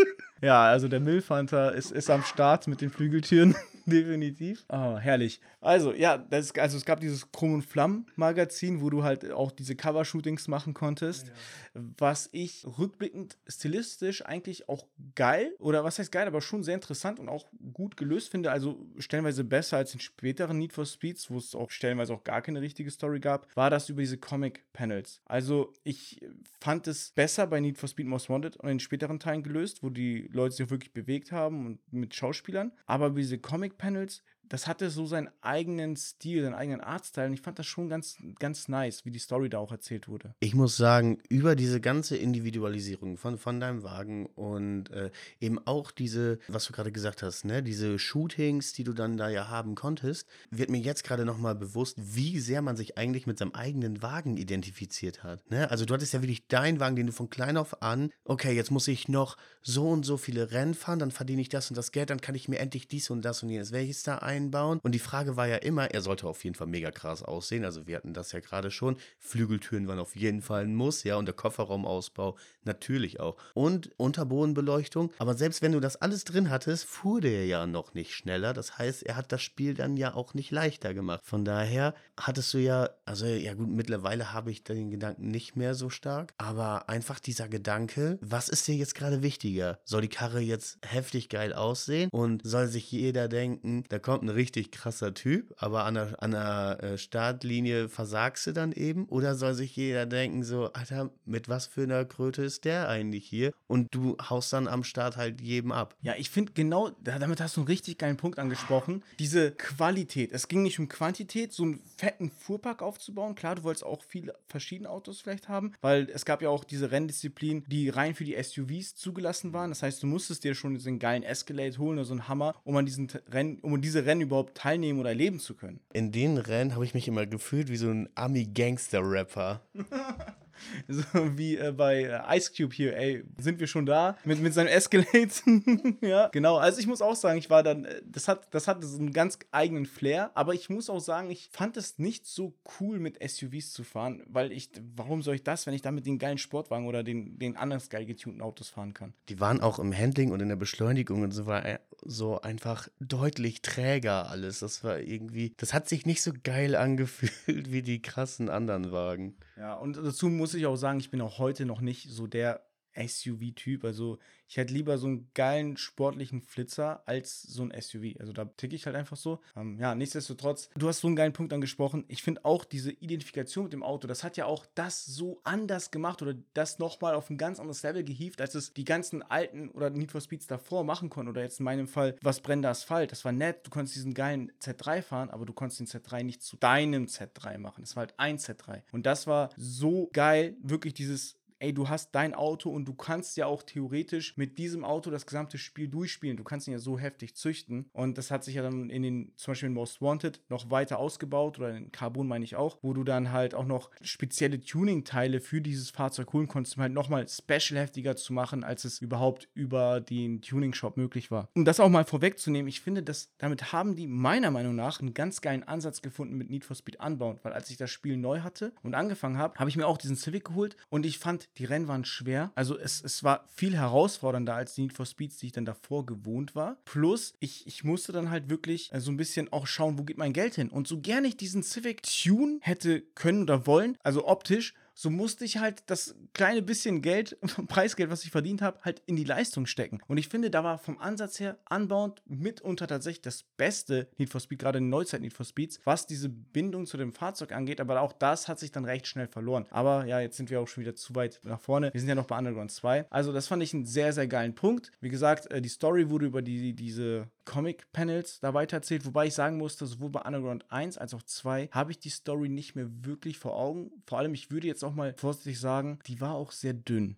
Ja, 0.43 0.65
also 0.65 0.89
der 0.89 1.01
Milfhunter 1.01 1.75
ist, 1.75 1.93
ist 1.93 2.11
am 2.11 2.23
Start 2.23 2.67
mit 2.67 2.81
den 2.81 2.91
Flügeltüren. 2.91 3.55
Definitiv. 3.87 4.65
Oh, 4.69 4.99
herrlich. 4.99 5.41
Also, 5.61 5.95
ja, 5.95 6.19
das, 6.19 6.53
also 6.57 6.77
es 6.77 6.85
gab 6.85 7.01
dieses 7.01 7.31
Chrom 7.31 7.55
und 7.55 7.63
Flamm 7.63 8.07
Magazin, 8.17 8.81
wo 8.81 8.91
du 8.91 9.05
halt 9.05 9.31
auch 9.31 9.53
diese 9.53 9.77
Cover-Shootings 9.77 10.49
machen 10.49 10.75
konntest, 10.75 11.29
ja. 11.29 11.83
was 11.97 12.29
ich 12.33 12.67
rückblickend 12.67 13.39
stilistisch 13.47 14.27
eigentlich 14.27 14.69
auch 14.69 14.87
geil, 15.15 15.55
oder 15.59 15.85
was 15.85 15.99
heißt 15.99 16.11
geil, 16.11 16.27
aber 16.27 16.41
schon 16.41 16.65
sehr 16.65 16.75
interessant 16.75 17.21
und 17.21 17.29
auch 17.29 17.47
gut 17.73 17.97
gelöst 17.97 18.31
finde. 18.31 18.51
Also 18.51 18.85
stellenweise 18.99 19.45
besser 19.45 19.77
als 19.77 19.95
in 19.95 20.01
späteren 20.01 20.59
Need 20.59 20.73
for 20.73 20.85
Speeds, 20.85 21.31
wo 21.31 21.39
es 21.39 21.55
auch 21.55 21.71
stellenweise 21.71 22.13
auch 22.13 22.25
gar 22.25 22.43
keine 22.43 22.61
richtige 22.61 22.91
Story 22.91 23.21
gab, 23.21 23.47
war 23.55 23.71
das 23.71 23.89
über 23.89 24.03
diese 24.03 24.19
Comic-Panels. 24.19 25.21
Also 25.27 25.73
ich 25.85 26.21
fand 26.61 26.89
es 26.89 27.13
besser 27.13 27.47
bei 27.47 27.61
Need 27.61 27.79
for 27.79 27.89
Speed 27.89 28.07
Most 28.07 28.29
Wanted 28.29 28.57
und 28.57 28.69
in 28.69 28.81
späteren 28.81 29.21
Teilen 29.21 29.43
gelöst, 29.43 29.83
wo 29.83 29.91
die 29.91 30.29
Leute 30.33 30.57
sich 30.57 30.71
wirklich 30.71 30.93
bewegt 30.93 31.31
haben 31.31 31.67
und 31.67 31.93
mit 31.93 32.15
Schauspielern. 32.15 32.73
Aber 32.87 33.11
diese 33.11 33.39
Comic-Panels 33.79 34.21
das 34.49 34.67
hatte 34.67 34.91
so 34.91 35.07
seinen 35.07 35.29
eigenen 35.41 35.97
Stil, 35.97 36.43
seinen 36.43 36.55
eigenen 36.55 36.81
Artstyle 36.81 37.27
und 37.27 37.35
ich 37.35 37.41
fand 37.41 37.59
das 37.59 37.67
schon 37.67 37.89
ganz, 37.89 38.17
ganz 38.39 38.69
nice, 38.69 39.05
wie 39.05 39.11
die 39.11 39.19
Story 39.19 39.49
da 39.49 39.59
auch 39.59 39.73
erzählt 39.73 40.09
wurde. 40.09 40.35
Ich 40.41 40.55
muss 40.55 40.77
sagen, 40.77 41.19
über 41.29 41.57
diese 41.57 41.81
ganze 41.81 42.17
Individualisierung 42.17 43.17
von, 43.17 43.39
von 43.39 43.61
deinem 43.61 43.83
Wagen 43.83 44.27
und 44.27 44.91
äh, 44.91 45.11
eben 45.41 45.59
auch 45.67 45.91
diese, 45.91 46.39
was 46.49 46.67
du 46.67 46.73
gerade 46.73 46.93
gesagt 46.93 47.23
hast, 47.23 47.45
ne, 47.45 47.63
diese 47.63 47.99
Shootings, 47.99 48.73
die 48.73 48.85
du 48.85 48.93
dann 48.93 49.17
da 49.17 49.29
ja 49.29 49.49
haben 49.49 49.75
konntest, 49.75 50.29
wird 50.51 50.71
mir 50.71 50.81
jetzt 50.81 51.05
gerade 51.05 51.25
nochmal 51.25 51.55
bewusst, 51.55 51.97
wie 51.99 52.39
sehr 52.39 52.63
man 52.63 52.77
sich 52.77 52.99
eigentlich 52.99 53.27
mit 53.27 53.39
seinem 53.39 53.53
eigenen 53.53 54.03
Wagen 54.03 54.37
identifiziert 54.37 55.25
hat. 55.25 55.49
Ne? 55.51 55.71
Also 55.71 55.85
du 55.85 55.95
hattest 55.95 56.13
ja 56.13 56.23
wirklich 56.23 56.47
deinen 56.47 56.81
Wagen, 56.81 56.97
den 56.97 57.07
du 57.07 57.13
von 57.13 57.31
klein 57.31 57.57
auf 57.57 57.83
an, 57.83 58.11
okay, 58.25 58.53
jetzt 58.53 58.71
muss 58.71 58.89
ich 58.89 59.09
noch 59.09 59.37
so 59.63 59.89
und 59.89 60.05
so 60.05 60.17
viele 60.17 60.51
Rennen 60.53 60.75
fahren, 60.75 60.99
dann 60.99 61.11
verdiene 61.11 61.43
ich 61.43 61.49
das 61.49 61.71
und 61.71 61.77
das 61.77 61.93
Geld, 61.93 62.11
dann 62.11 62.21
kann 62.21 62.35
ich 62.35 62.49
mir 62.49 62.59
endlich 62.59 62.89
dies 62.89 63.11
und 63.11 63.23
das 63.23 63.43
und 63.43 63.51
jenes. 63.51 63.73
Welches 63.73 64.03
da 64.03 64.19
ein 64.19 64.36
einbauen. 64.37 64.79
Und 64.83 64.93
die 64.93 64.99
Frage 64.99 65.37
war 65.37 65.47
ja 65.49 65.57
immer, 65.57 65.91
er 65.91 66.03
sollte 66.03 66.27
auf 66.27 66.45
jeden 66.45 66.55
Fall 66.55 66.67
mega 66.67 66.91
krass 66.91 67.23
aussehen. 67.23 67.65
Also 67.65 67.87
wir 67.87 67.97
hatten 67.97 68.15
das 68.15 68.33
ja 68.33 68.41
gerade 68.41 68.71
schon. 68.71 68.97
Flügeltüren 69.19 69.89
waren 69.89 69.99
auf 69.99 70.15
jeden 70.17 70.43
Fall 70.43 70.65
ein 70.65 70.75
Muss, 70.75 71.05
ja, 71.05 71.17
und 71.17 71.27
der 71.27 71.35
Kofferraumausbau 71.35 72.37
natürlich 72.65 73.21
auch. 73.21 73.37
Und 73.55 73.91
Unterbodenbeleuchtung. 73.97 75.13
Aber 75.19 75.35
selbst 75.35 75.63
wenn 75.63 75.73
du 75.73 75.81
das 75.81 75.97
alles 75.97 76.25
drin 76.25 76.51
hattest, 76.51 76.85
fuhr 76.85 77.21
der 77.21 77.47
ja 77.47 77.67
noch 77.67 77.95
nicht 77.95 78.15
schneller. 78.15 78.53
Das 78.53 78.79
heißt, 78.79 79.05
er 79.05 79.17
hat 79.17 79.33
das 79.33 79.43
Spiel 79.43 79.75
dann 79.75 79.97
ja 79.97 80.15
auch 80.15 80.35
nicht 80.35 80.51
leichter 80.51 80.95
gemacht. 80.95 81.21
Von 81.25 81.45
daher 81.45 81.95
hattest 82.19 82.53
du 82.55 82.59
ja, 82.59 82.91
also 83.05 83.27
ja 83.27 83.55
gut, 83.55 83.69
mittlerweile 83.69 84.33
habe 84.33 84.51
ich 84.51 84.65
den 84.65 84.91
Gedanken 84.91 85.31
nicht 85.31 85.57
mehr 85.57 85.75
so 85.75 85.91
stark. 85.91 86.33
Aber 86.39 86.89
einfach 86.89 87.21
dieser 87.21 87.49
Gedanke, 87.49 88.19
was 88.21 88.49
ist 88.49 88.69
dir 88.69 88.75
jetzt 88.75 88.95
gerade 88.95 89.23
wichtiger? 89.23 89.79
Soll 89.85 90.03
die 90.03 90.09
Karre 90.09 90.41
jetzt 90.41 90.79
heftig 90.87 91.29
geil 91.29 91.53
aussehen 91.53 92.11
und 92.13 92.43
soll 92.45 92.67
sich 92.67 92.91
jeder 92.91 93.29
denken, 93.29 93.85
da 93.89 93.99
kommt 93.99 94.26
ein 94.27 94.31
richtig 94.31 94.71
krasser 94.71 95.15
Typ, 95.15 95.55
aber 95.59 95.85
an 95.85 95.95
der, 95.95 96.23
an 96.23 96.33
der 96.33 96.79
äh, 96.83 96.99
Startlinie 96.99 97.89
versagst 97.89 98.47
du 98.47 98.53
dann 98.53 98.73
eben? 98.73 99.07
Oder 99.07 99.35
soll 99.35 99.55
sich 99.55 99.75
jeder 99.77 100.07
denken, 100.07 100.45
so, 100.45 100.73
Alter, 100.73 101.11
mit 101.25 101.49
was 101.49 101.67
für 101.67 101.83
einer 101.83 102.05
Kröte 102.05 102.43
ist 102.43 102.65
der 102.65 102.89
eigentlich 102.89 103.27
hier? 103.27 103.53
Und 103.67 103.95
du 103.95 104.17
haust 104.19 104.53
dann 104.53 104.69
am 104.69 104.85
Start 104.85 105.17
halt 105.17 105.41
jedem 105.41 105.73
ab. 105.73 105.95
Ja, 106.03 106.15
ich 106.17 106.31
finde 106.31 106.53
genau, 106.53 106.91
damit 107.03 107.41
hast 107.41 107.57
du 107.57 107.61
einen 107.61 107.69
richtig 107.69 107.99
geilen 107.99 108.17
Punkt 108.17 108.39
angesprochen. 108.39 109.03
Diese 109.19 109.53
Qualität. 109.53 110.33
Es 110.33 110.49
ging 110.49 110.63
nicht 110.63 110.79
um 110.79 110.89
Quantität, 110.89 111.53
so 111.53 111.63
einen 111.65 111.83
fetten 111.97 112.31
Fuhrpark 112.31 112.83
aufzubauen. 112.83 113.35
Klar, 113.35 113.57
du 113.57 113.63
wolltest 113.63 113.85
auch 113.85 114.03
viele 114.03 114.35
verschiedene 114.49 114.91
Autos 114.91 115.21
vielleicht 115.21 115.49
haben, 115.49 115.73
weil 115.81 116.09
es 116.13 116.25
gab 116.25 116.43
ja 116.43 116.49
auch 116.49 116.65
diese 116.65 116.91
Renndisziplinen, 116.91 117.65
die 117.69 117.89
rein 117.89 118.15
für 118.15 118.25
die 118.25 118.41
SUVs 118.41 118.95
zugelassen 118.97 119.53
waren. 119.53 119.71
Das 119.71 119.83
heißt, 119.83 120.03
du 120.03 120.07
musstest 120.07 120.45
dir 120.45 120.55
schon 120.55 120.75
diesen 120.75 120.99
geilen 120.99 121.23
Escalade 121.23 121.79
holen 121.79 121.99
oder 121.99 122.05
so 122.05 122.15
einen 122.15 122.29
Hammer, 122.29 122.55
um 122.65 122.77
an 122.77 122.87
diesen 122.87 123.09
Rennen, 123.29 123.59
um 123.61 123.81
diese 123.81 124.05
Rennen 124.05 124.16
überhaupt 124.21 124.57
teilnehmen 124.57 125.01
oder 125.01 125.11
erleben 125.11 125.39
zu 125.39 125.55
können. 125.55 125.81
In 125.93 126.13
den 126.13 126.39
Rennen 126.39 126.75
habe 126.75 126.85
ich 126.85 126.95
mich 126.95 127.09
immer 127.09 127.27
gefühlt 127.27 127.69
wie 127.69 127.77
so 127.77 127.89
ein 127.89 128.09
Ami-Gangster-Rapper. 128.15 129.63
So 130.89 131.05
wie 131.37 131.57
äh, 131.57 131.73
bei 131.73 132.03
äh, 132.03 132.37
Ice 132.37 132.53
Cube 132.57 132.75
hier, 132.75 132.97
ey, 132.97 133.25
sind 133.39 133.61
wir 133.61 133.67
schon 133.67 133.87
da 133.87 134.17
mit, 134.25 134.41
mit 134.41 134.55
seinem 134.55 134.69
Escalade. 134.69 135.31
ja, 136.01 136.29
genau. 136.29 136.57
Also 136.57 136.81
ich 136.81 136.87
muss 136.87 137.03
auch 137.03 137.17
sagen, 137.17 137.39
ich 137.39 137.51
war 137.51 137.63
dann, 137.63 137.85
äh, 137.85 138.03
das 138.05 138.29
hat, 138.29 138.55
das 138.55 138.69
hatte 138.69 138.87
so 138.87 138.99
einen 138.99 139.13
ganz 139.13 139.39
eigenen 139.53 139.87
Flair, 139.87 140.31
aber 140.35 140.55
ich 140.55 140.71
muss 140.71 140.91
auch 140.91 141.01
sagen, 141.01 141.31
ich 141.31 141.49
fand 141.53 141.77
es 141.77 141.99
nicht 141.99 142.27
so 142.27 142.55
cool 142.81 142.99
mit 142.99 143.19
SUVs 143.23 143.73
zu 143.73 143.85
fahren, 143.85 144.23
weil 144.27 144.53
ich, 144.53 144.71
warum 144.97 145.23
soll 145.23 145.37
ich 145.37 145.43
das, 145.43 145.67
wenn 145.67 145.75
ich 145.75 145.83
damit 145.83 146.07
den 146.07 146.19
geilen 146.19 146.39
Sportwagen 146.39 146.87
oder 146.87 147.03
den, 147.03 147.39
den 147.39 147.57
anderen 147.57 147.83
geil 147.89 148.07
getunten 148.07 148.41
Autos 148.43 148.69
fahren 148.69 148.95
kann? 148.95 149.13
Die 149.29 149.41
waren 149.41 149.61
auch 149.61 149.79
im 149.79 149.97
Handling 149.97 150.31
und 150.31 150.41
in 150.41 150.49
der 150.49 150.57
Beschleunigung 150.57 151.23
und 151.23 151.33
so 151.33 151.47
war 151.47 151.65
so 152.03 152.41
einfach 152.41 152.89
deutlich 153.01 153.63
träger 153.63 154.31
alles. 154.31 154.61
Das 154.61 154.85
war 154.85 155.01
irgendwie, 155.01 155.53
das 155.57 155.73
hat 155.73 155.89
sich 155.89 156.07
nicht 156.07 156.23
so 156.23 156.33
geil 156.43 156.75
angefühlt 156.77 157.73
wie 157.73 157.83
die 157.83 158.03
krassen 158.03 158.49
anderen 158.49 158.93
Wagen. 158.93 159.37
Ja, 159.57 159.75
und 159.75 159.97
dazu 159.97 160.29
muss 160.29 160.55
ich 160.55 160.67
auch 160.67 160.77
sagen, 160.77 161.01
ich 161.01 161.11
bin 161.11 161.21
auch 161.21 161.39
heute 161.39 161.65
noch 161.65 161.81
nicht 161.81 162.11
so 162.11 162.27
der 162.27 162.66
SUV-Typ. 162.97 163.85
Also 163.85 164.19
ich 164.49 164.57
hätte 164.57 164.73
lieber 164.73 164.99
so 164.99 165.07
einen 165.07 165.31
geilen 165.35 165.77
sportlichen 165.77 166.41
Flitzer 166.41 167.03
als 167.07 167.43
so 167.43 167.63
ein 167.63 167.73
SUV. 167.79 168.19
Also 168.21 168.33
da 168.33 168.45
ticke 168.45 168.77
ich 168.77 168.87
halt 168.87 168.97
einfach 168.97 169.17
so. 169.17 169.41
Ähm, 169.57 169.79
ja, 169.79 169.95
nichtsdestotrotz, 169.95 170.71
du 170.77 170.89
hast 170.89 171.01
so 171.01 171.09
einen 171.09 171.17
geilen 171.17 171.33
Punkt 171.33 171.53
angesprochen. 171.53 172.05
Ich 172.09 172.23
finde 172.23 172.45
auch 172.45 172.65
diese 172.65 172.93
Identifikation 172.93 173.65
mit 173.65 173.73
dem 173.73 173.83
Auto, 173.83 174.07
das 174.07 174.23
hat 174.23 174.37
ja 174.37 174.47
auch 174.47 174.67
das 174.75 175.05
so 175.05 175.41
anders 175.45 175.91
gemacht 175.91 176.23
oder 176.23 176.35
das 176.55 176.79
nochmal 176.79 177.15
auf 177.15 177.31
ein 177.31 177.39
ganz 177.39 177.59
anderes 177.59 177.83
Level 177.83 178.05
gehievt, 178.05 178.41
als 178.41 178.55
es 178.55 178.73
die 178.73 178.85
ganzen 178.85 179.23
alten 179.23 179.71
oder 179.71 179.91
Need 179.91 180.13
for 180.13 180.21
Speeds 180.21 180.47
davor 180.47 180.85
machen 180.85 181.11
konnten. 181.11 181.31
Oder 181.31 181.43
jetzt 181.43 181.59
in 181.59 181.65
meinem 181.65 181.89
Fall, 181.89 182.17
was 182.23 182.41
brennender 182.41 182.71
Asphalt. 182.71 183.13
Das 183.13 183.25
war 183.25 183.33
nett. 183.33 183.67
Du 183.67 183.71
konntest 183.71 183.97
diesen 183.97 184.15
geilen 184.15 184.53
Z3 184.61 185.03
fahren, 185.03 185.31
aber 185.31 185.45
du 185.45 185.53
konntest 185.53 185.81
den 185.81 185.87
Z3 185.87 186.23
nicht 186.23 186.43
zu 186.43 186.57
deinem 186.57 187.07
Z3 187.07 187.59
machen. 187.59 187.83
Es 187.83 187.97
war 187.97 188.03
halt 188.03 188.15
ein 188.19 188.39
Z3. 188.39 188.83
Und 188.93 189.07
das 189.07 189.27
war 189.27 189.51
so 189.57 190.09
geil, 190.13 190.57
wirklich 190.63 190.95
dieses 190.95 191.37
ey, 191.59 191.73
du 191.73 191.89
hast 191.89 192.15
dein 192.15 192.35
Auto 192.35 192.71
und 192.71 192.87
du 192.87 192.95
kannst 192.95 193.37
ja 193.37 193.47
auch 193.47 193.63
theoretisch 193.63 194.37
mit 194.37 194.59
diesem 194.59 194.85
Auto 194.85 195.11
das 195.11 195.27
gesamte 195.27 195.59
Spiel 195.59 195.89
durchspielen. 195.89 196.37
Du 196.37 196.45
kannst 196.45 196.67
ihn 196.67 196.73
ja 196.73 196.79
so 196.79 196.99
heftig 196.99 197.35
züchten. 197.35 197.89
Und 197.93 198.19
das 198.19 198.31
hat 198.31 198.45
sich 198.45 198.55
ja 198.55 198.63
dann 198.63 198.91
in 198.91 199.03
den, 199.03 199.33
zum 199.37 199.53
Beispiel 199.53 199.69
in 199.69 199.75
Most 199.75 200.01
Wanted, 200.03 200.41
noch 200.49 200.71
weiter 200.71 200.99
ausgebaut 200.99 201.59
oder 201.59 201.77
in 201.77 201.93
Carbon 201.93 202.27
meine 202.27 202.45
ich 202.45 202.57
auch, 202.57 202.79
wo 202.83 202.93
du 202.93 203.05
dann 203.05 203.33
halt 203.33 203.55
auch 203.55 203.65
noch 203.65 203.91
spezielle 204.03 204.61
Tuning-Teile 204.61 205.41
für 205.41 205.61
dieses 205.61 205.91
Fahrzeug 205.91 206.33
holen 206.33 206.49
konntest, 206.49 206.77
um 206.77 206.83
halt 206.83 206.93
nochmal 206.93 207.27
special 207.29 207.81
heftiger 207.81 208.17
zu 208.17 208.33
machen, 208.33 208.65
als 208.65 208.85
es 208.85 209.01
überhaupt 209.01 209.49
über 209.55 210.01
den 210.01 210.43
Tuning-Shop 210.43 210.97
möglich 210.97 211.31
war. 211.31 211.49
Um 211.55 211.65
das 211.65 211.81
auch 211.81 211.89
mal 211.89 212.05
vorwegzunehmen, 212.05 212.69
ich 212.69 212.81
finde, 212.81 213.03
dass 213.03 213.31
damit 213.39 213.73
haben 213.73 213.97
die 213.97 214.07
meiner 214.07 214.51
Meinung 214.51 214.75
nach 214.75 215.01
einen 215.01 215.15
ganz 215.15 215.41
geilen 215.41 215.63
Ansatz 215.63 216.03
gefunden 216.03 216.37
mit 216.37 216.51
Need 216.51 216.65
for 216.65 216.77
Speed 216.77 216.99
Unbound, 217.01 217.45
weil 217.45 217.53
als 217.53 217.71
ich 217.71 217.77
das 217.77 217.91
Spiel 217.91 218.17
neu 218.17 218.41
hatte 218.41 218.73
und 218.83 218.95
angefangen 218.95 219.39
habe, 219.39 219.59
habe 219.59 219.71
ich 219.71 219.77
mir 219.77 219.87
auch 219.87 219.99
diesen 219.99 220.17
Civic 220.17 220.47
geholt 220.47 220.77
und 220.89 221.07
ich 221.07 221.19
fand 221.19 221.46
die 221.57 221.65
Rennen 221.65 221.89
waren 221.89 222.05
schwer. 222.05 222.53
Also 222.55 222.79
es, 222.79 223.03
es 223.03 223.25
war 223.25 223.45
viel 223.55 223.77
herausfordernder 223.77 224.55
als 224.55 224.75
die 224.75 224.83
Need 224.83 224.93
for 224.93 225.07
Speeds, 225.07 225.39
die 225.39 225.47
ich 225.47 225.53
dann 225.53 225.65
davor 225.65 226.05
gewohnt 226.05 226.55
war. 226.55 226.77
Plus, 226.85 227.35
ich, 227.41 227.67
ich 227.67 227.85
musste 227.85 228.13
dann 228.13 228.31
halt 228.31 228.51
wirklich 228.51 228.93
äh, 228.93 229.01
so 229.01 229.11
ein 229.11 229.17
bisschen 229.17 229.53
auch 229.53 229.67
schauen, 229.67 229.99
wo 229.99 230.05
geht 230.05 230.19
mein 230.19 230.33
Geld 230.33 230.55
hin. 230.55 230.69
Und 230.69 230.87
so 230.87 231.01
gerne 231.01 231.29
ich 231.29 231.37
diesen 231.37 231.63
Civic 231.63 232.03
Tune 232.03 232.59
hätte 232.61 233.01
können 233.15 233.43
oder 233.43 233.67
wollen, 233.67 233.97
also 234.03 234.27
optisch, 234.27 234.75
so 234.99 235.11
musste 235.11 235.45
ich 235.45 235.59
halt 235.59 235.85
das 235.89 236.17
kleine 236.33 236.63
bisschen 236.63 237.03
Geld, 237.03 237.37
Preisgeld, 237.69 238.11
was 238.11 238.25
ich 238.25 238.31
verdient 238.31 238.63
habe, 238.63 238.81
halt 238.83 239.03
in 239.05 239.15
die 239.15 239.25
Leistung 239.25 239.67
stecken. 239.67 240.01
Und 240.09 240.17
ich 240.17 240.29
finde, 240.29 240.51
da 240.51 240.65
war 240.65 240.79
vom 240.79 240.99
Ansatz 240.99 241.39
her 241.39 241.59
Unbound 241.69 242.23
mitunter 242.25 242.87
tatsächlich 242.87 243.21
das 243.21 243.43
beste 243.43 244.09
Need 244.17 244.31
for 244.31 244.41
Speed, 244.41 244.59
gerade 244.59 244.79
in 244.79 244.89
Neuzeit 244.89 245.21
Need 245.21 245.35
for 245.35 245.45
Speeds, 245.45 245.81
was 245.85 246.07
diese 246.07 246.31
Bindung 246.31 246.87
zu 246.87 246.97
dem 246.97 247.13
Fahrzeug 247.13 247.53
angeht. 247.53 247.79
Aber 247.81 248.01
auch 248.01 248.15
das 248.15 248.49
hat 248.49 248.59
sich 248.59 248.73
dann 248.73 248.87
recht 248.87 249.07
schnell 249.07 249.29
verloren. 249.29 249.67
Aber 249.69 250.07
ja, 250.07 250.19
jetzt 250.21 250.39
sind 250.39 250.49
wir 250.49 250.61
auch 250.61 250.69
schon 250.69 250.81
wieder 250.81 250.95
zu 250.95 251.15
weit 251.15 251.41
nach 251.45 251.61
vorne. 251.61 251.93
Wir 251.93 252.01
sind 252.01 252.09
ja 252.09 252.15
noch 252.15 252.27
bei 252.27 252.39
Underground 252.39 252.73
2. 252.73 253.07
Also, 253.11 253.35
das 253.35 253.49
fand 253.49 253.63
ich 253.63 253.75
einen 253.75 253.85
sehr, 253.85 254.15
sehr 254.15 254.27
geilen 254.27 254.55
Punkt. 254.55 254.93
Wie 255.01 255.11
gesagt, 255.11 255.51
äh, 255.51 255.61
die 255.61 255.69
Story 255.69 256.09
wurde 256.09 256.25
über 256.25 256.41
die, 256.41 256.73
diese 256.73 257.29
Comic-Panels 257.47 258.41
da 258.41 258.53
weitererzählt, 258.53 259.07
wobei 259.07 259.29
ich 259.29 259.35
sagen 259.35 259.57
musste, 259.57 259.87
sowohl 259.87 260.11
bei 260.11 260.21
Underground 260.21 260.71
1 260.71 260.99
als 260.99 261.15
auch 261.15 261.23
2 261.23 261.69
habe 261.73 261.93
ich 261.93 261.99
die 261.99 262.11
Story 262.11 262.51
nicht 262.51 262.75
mehr 262.75 262.89
wirklich 263.07 263.39
vor 263.39 263.57
Augen. 263.57 263.91
Vor 264.07 264.19
allem, 264.19 264.35
ich 264.35 264.51
würde 264.51 264.67
jetzt 264.67 264.85
auch 264.85 264.95
mal 264.95 265.15
vorsichtig 265.17 265.59
sagen, 265.59 265.99
die 266.07 266.21
war 266.21 266.35
auch 266.35 266.53
sehr 266.53 266.75
dünn. 266.75 267.17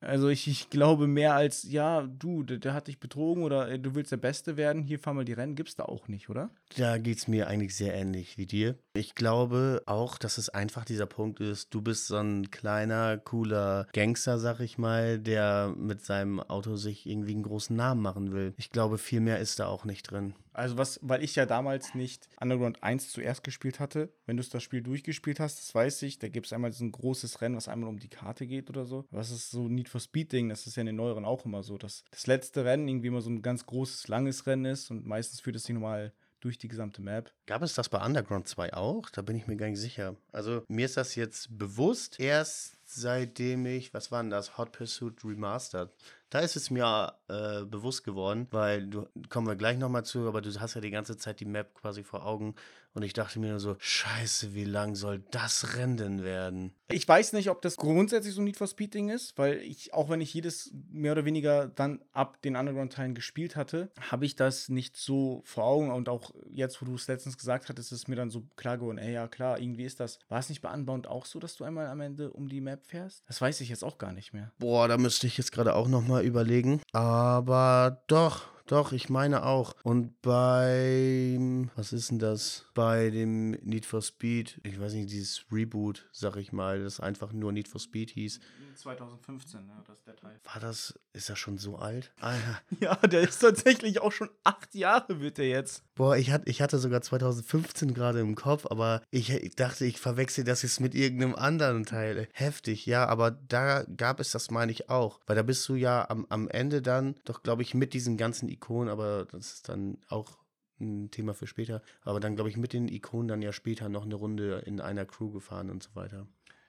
Also 0.00 0.28
ich, 0.28 0.48
ich 0.48 0.70
glaube 0.70 1.06
mehr 1.06 1.34
als, 1.34 1.70
ja, 1.70 2.02
du, 2.02 2.42
der, 2.42 2.58
der 2.58 2.74
hat 2.74 2.88
dich 2.88 3.00
betrogen 3.00 3.42
oder 3.42 3.68
ey, 3.68 3.80
du 3.80 3.94
willst 3.94 4.12
der 4.12 4.16
Beste 4.16 4.56
werden, 4.56 4.82
hier 4.82 4.98
fahren 4.98 5.18
wir 5.18 5.24
die 5.24 5.34
Rennen, 5.34 5.54
gibt's 5.54 5.76
da 5.76 5.84
auch 5.84 6.08
nicht, 6.08 6.30
oder? 6.30 6.50
Da 6.76 6.98
geht 6.98 7.18
es 7.18 7.28
mir 7.28 7.48
eigentlich 7.48 7.76
sehr 7.76 7.94
ähnlich 7.94 8.38
wie 8.38 8.46
dir. 8.46 8.76
Ich 8.94 9.14
glaube 9.14 9.82
auch, 9.86 10.16
dass 10.16 10.38
es 10.38 10.48
einfach 10.48 10.84
dieser 10.84 11.06
Punkt 11.06 11.40
ist, 11.40 11.74
du 11.74 11.82
bist 11.82 12.06
so 12.06 12.16
ein 12.16 12.50
kleiner, 12.50 13.18
cooler 13.18 13.86
Gangster, 13.92 14.38
sag 14.38 14.60
ich 14.60 14.78
mal, 14.78 15.18
der 15.18 15.74
mit 15.76 16.04
seinem 16.04 16.40
Auto 16.40 16.76
sich 16.76 17.06
irgendwie 17.06 17.32
einen 17.32 17.42
großen 17.42 17.76
Namen 17.76 18.00
machen 18.00 18.32
will. 18.32 18.54
Ich 18.56 18.70
glaube, 18.70 18.96
viel 18.96 19.20
mehr 19.20 19.38
ist 19.38 19.60
da 19.60 19.66
auch 19.66 19.84
nicht 19.84 20.10
drin. 20.10 20.34
Also 20.52 20.76
was, 20.78 20.98
weil 21.02 21.22
ich 21.22 21.36
ja 21.36 21.46
damals 21.46 21.94
nicht 21.94 22.28
Underground 22.40 22.82
1 22.82 23.10
zuerst 23.10 23.44
gespielt 23.44 23.80
hatte. 23.80 24.12
Wenn 24.26 24.36
du 24.36 24.42
das 24.42 24.62
Spiel 24.62 24.82
durchgespielt 24.82 25.40
hast, 25.40 25.58
das 25.58 25.74
weiß 25.74 26.02
ich, 26.02 26.18
da 26.18 26.28
gibt 26.28 26.46
es 26.46 26.52
einmal 26.52 26.72
so 26.72 26.84
ein 26.84 26.92
großes 26.92 27.40
Rennen, 27.40 27.56
was 27.56 27.68
einmal 27.68 27.88
um 27.88 27.98
die 27.98 28.08
Karte 28.08 28.46
geht 28.46 28.70
oder 28.70 28.84
so. 28.84 29.06
Was 29.10 29.30
ist 29.30 29.50
so 29.50 29.68
Need 29.68 29.88
for 29.88 30.00
Speed 30.00 30.32
Ding? 30.32 30.48
Das 30.48 30.66
ist 30.66 30.76
ja 30.76 30.80
in 30.80 30.86
den 30.86 30.96
neueren 30.96 31.24
auch 31.24 31.44
immer 31.44 31.62
so, 31.62 31.78
dass 31.78 32.04
das 32.10 32.26
letzte 32.26 32.64
Rennen 32.64 32.88
irgendwie 32.88 33.08
immer 33.08 33.20
so 33.20 33.30
ein 33.30 33.42
ganz 33.42 33.66
großes, 33.66 34.08
langes 34.08 34.46
Rennen 34.46 34.64
ist 34.64 34.90
und 34.90 35.06
meistens 35.06 35.40
führt 35.40 35.56
es 35.56 35.64
sich 35.64 35.74
nochmal 35.74 36.12
durch 36.40 36.58
die 36.58 36.68
gesamte 36.68 37.02
Map. 37.02 37.32
Gab 37.46 37.62
es 37.62 37.74
das 37.74 37.88
bei 37.88 38.04
Underground 38.04 38.48
2 38.48 38.74
auch? 38.74 39.10
Da 39.10 39.22
bin 39.22 39.36
ich 39.36 39.46
mir 39.46 39.56
gar 39.56 39.68
nicht 39.68 39.78
sicher. 39.78 40.16
Also 40.32 40.62
mir 40.68 40.86
ist 40.86 40.96
das 40.96 41.14
jetzt 41.14 41.56
bewusst 41.56 42.18
erst 42.18 42.76
seitdem 42.84 43.66
ich, 43.66 43.94
was 43.94 44.10
war 44.10 44.22
denn 44.22 44.30
das, 44.30 44.58
Hot 44.58 44.72
Pursuit 44.72 45.24
Remastered 45.24 45.90
da 46.30 46.38
ist 46.38 46.56
es 46.56 46.70
mir 46.70 47.14
äh, 47.28 47.64
bewusst 47.64 48.04
geworden, 48.04 48.46
weil 48.52 48.86
du 48.86 49.08
kommen 49.28 49.48
wir 49.48 49.56
gleich 49.56 49.78
nochmal 49.78 50.04
zu, 50.04 50.28
aber 50.28 50.40
du 50.40 50.58
hast 50.60 50.74
ja 50.74 50.80
die 50.80 50.90
ganze 50.90 51.16
Zeit 51.16 51.40
die 51.40 51.44
Map 51.44 51.74
quasi 51.74 52.04
vor 52.04 52.24
Augen 52.24 52.54
und 52.94 53.02
ich 53.02 53.12
dachte 53.12 53.38
mir 53.38 53.50
nur 53.50 53.60
so, 53.60 53.76
scheiße, 53.78 54.54
wie 54.54 54.64
lang 54.64 54.94
soll 54.94 55.22
das 55.30 55.76
Rennen 55.76 56.24
werden? 56.24 56.72
Ich 56.88 57.06
weiß 57.06 57.34
nicht, 57.34 57.50
ob 57.50 57.62
das 57.62 57.76
grundsätzlich 57.76 58.34
so 58.34 58.40
ein 58.40 58.44
Need 58.44 58.56
for 58.56 58.66
Speed 58.66 58.94
Ding 58.94 59.10
ist, 59.10 59.38
weil 59.38 59.58
ich, 59.58 59.94
auch 59.94 60.08
wenn 60.08 60.20
ich 60.20 60.34
jedes 60.34 60.72
mehr 60.90 61.12
oder 61.12 61.24
weniger 61.24 61.68
dann 61.68 62.00
ab 62.12 62.42
den 62.42 62.56
Underground-Teilen 62.56 63.14
gespielt 63.14 63.54
hatte, 63.54 63.90
habe 64.10 64.26
ich 64.26 64.34
das 64.34 64.68
nicht 64.68 64.96
so 64.96 65.42
vor 65.44 65.64
Augen 65.64 65.92
und 65.92 66.08
auch 66.08 66.32
jetzt, 66.50 66.82
wo 66.82 66.86
du 66.86 66.94
es 66.94 67.06
letztens 67.06 67.38
gesagt 67.38 67.68
hattest, 67.68 67.92
ist 67.92 68.00
es 68.00 68.08
mir 68.08 68.16
dann 68.16 68.30
so 68.30 68.42
klar 68.56 68.78
geworden, 68.78 68.98
ey, 68.98 69.12
ja 69.12 69.28
klar, 69.28 69.60
irgendwie 69.60 69.84
ist 69.84 70.00
das. 70.00 70.18
War 70.28 70.40
es 70.40 70.48
nicht 70.48 70.60
bei 70.60 70.72
Unbound 70.72 71.06
auch 71.06 71.26
so, 71.26 71.38
dass 71.38 71.56
du 71.56 71.64
einmal 71.64 71.86
am 71.86 72.00
Ende 72.00 72.32
um 72.32 72.48
die 72.48 72.60
Map 72.60 72.84
fährst? 72.84 73.22
Das 73.28 73.40
weiß 73.40 73.60
ich 73.60 73.68
jetzt 73.68 73.84
auch 73.84 73.98
gar 73.98 74.12
nicht 74.12 74.32
mehr. 74.32 74.52
Boah, 74.58 74.88
da 74.88 74.98
müsste 74.98 75.26
ich 75.28 75.38
jetzt 75.38 75.52
gerade 75.52 75.74
auch 75.74 75.88
nochmal 75.88 76.24
überlegen. 76.24 76.80
Aber 76.92 78.02
doch, 78.08 78.48
doch, 78.66 78.92
ich 78.92 79.08
meine 79.08 79.44
auch. 79.44 79.74
Und 79.82 80.20
beim, 80.22 81.70
was 81.76 81.92
ist 81.92 82.10
denn 82.10 82.18
das? 82.18 82.66
Bei 82.74 83.10
dem 83.10 83.50
Need 83.62 83.86
for 83.86 84.02
Speed, 84.02 84.60
ich 84.64 84.80
weiß 84.80 84.94
nicht, 84.94 85.10
dieses 85.10 85.44
Reboot, 85.50 86.08
sag 86.12 86.36
ich 86.36 86.52
mal, 86.52 86.82
das 86.82 87.00
einfach 87.00 87.32
nur 87.32 87.52
Need 87.52 87.68
for 87.68 87.80
Speed 87.80 88.10
hieß. 88.10 88.40
2015, 88.80 89.66
ne, 89.66 89.72
das 89.86 89.98
ist 89.98 90.06
der 90.06 90.16
Teil. 90.16 90.40
War 90.44 90.60
das, 90.60 90.98
ist 91.12 91.28
das 91.28 91.38
schon 91.38 91.58
so 91.58 91.76
alt? 91.76 92.12
Alter. 92.20 92.60
Ja, 92.80 92.94
der 92.96 93.20
ist 93.20 93.40
tatsächlich 93.40 94.00
auch 94.00 94.12
schon 94.12 94.30
acht 94.42 94.74
Jahre, 94.74 95.20
wird 95.20 95.36
der 95.36 95.48
jetzt. 95.48 95.82
Boah, 95.94 96.16
ich, 96.16 96.30
hat, 96.30 96.48
ich 96.48 96.62
hatte 96.62 96.78
sogar 96.78 97.02
2015 97.02 97.92
gerade 97.92 98.20
im 98.20 98.36
Kopf, 98.36 98.66
aber 98.66 99.02
ich, 99.10 99.30
ich 99.30 99.54
dachte, 99.54 99.84
ich 99.84 100.00
verwechsel 100.00 100.44
das 100.44 100.62
jetzt 100.62 100.80
mit 100.80 100.94
irgendeinem 100.94 101.34
anderen 101.34 101.84
Teil. 101.84 102.26
Heftig, 102.32 102.86
ja, 102.86 103.06
aber 103.06 103.32
da 103.32 103.84
gab 103.96 104.18
es 104.18 104.30
das, 104.30 104.50
meine 104.50 104.72
ich, 104.72 104.88
auch. 104.88 105.20
Weil 105.26 105.36
da 105.36 105.42
bist 105.42 105.68
du 105.68 105.74
ja 105.74 106.08
am, 106.08 106.26
am 106.30 106.48
Ende 106.48 106.80
dann, 106.80 107.16
doch, 107.24 107.42
glaube 107.42 107.62
ich, 107.62 107.74
mit 107.74 107.92
diesen 107.92 108.16
ganzen 108.16 108.48
Ikonen, 108.60 108.90
aber 108.90 109.24
das 109.24 109.54
ist 109.54 109.68
dann 109.70 109.98
auch 110.08 110.38
ein 110.78 111.10
Thema 111.10 111.34
für 111.34 111.46
später. 111.46 111.82
Aber 112.02 112.20
dann, 112.20 112.36
glaube 112.36 112.50
ich, 112.50 112.56
mit 112.56 112.72
den 112.72 112.88
Ikonen 112.88 113.28
dann 113.28 113.42
ja 113.42 113.52
später 113.52 113.88
noch 113.88 114.04
eine 114.04 114.14
Runde 114.14 114.62
in 114.66 114.80
einer 114.80 115.06
Crew 115.06 115.30
gefahren 115.30 115.70
und 115.70 115.82
so 115.82 115.94
weiter. 115.94 116.26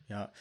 Ja, 0.08 0.32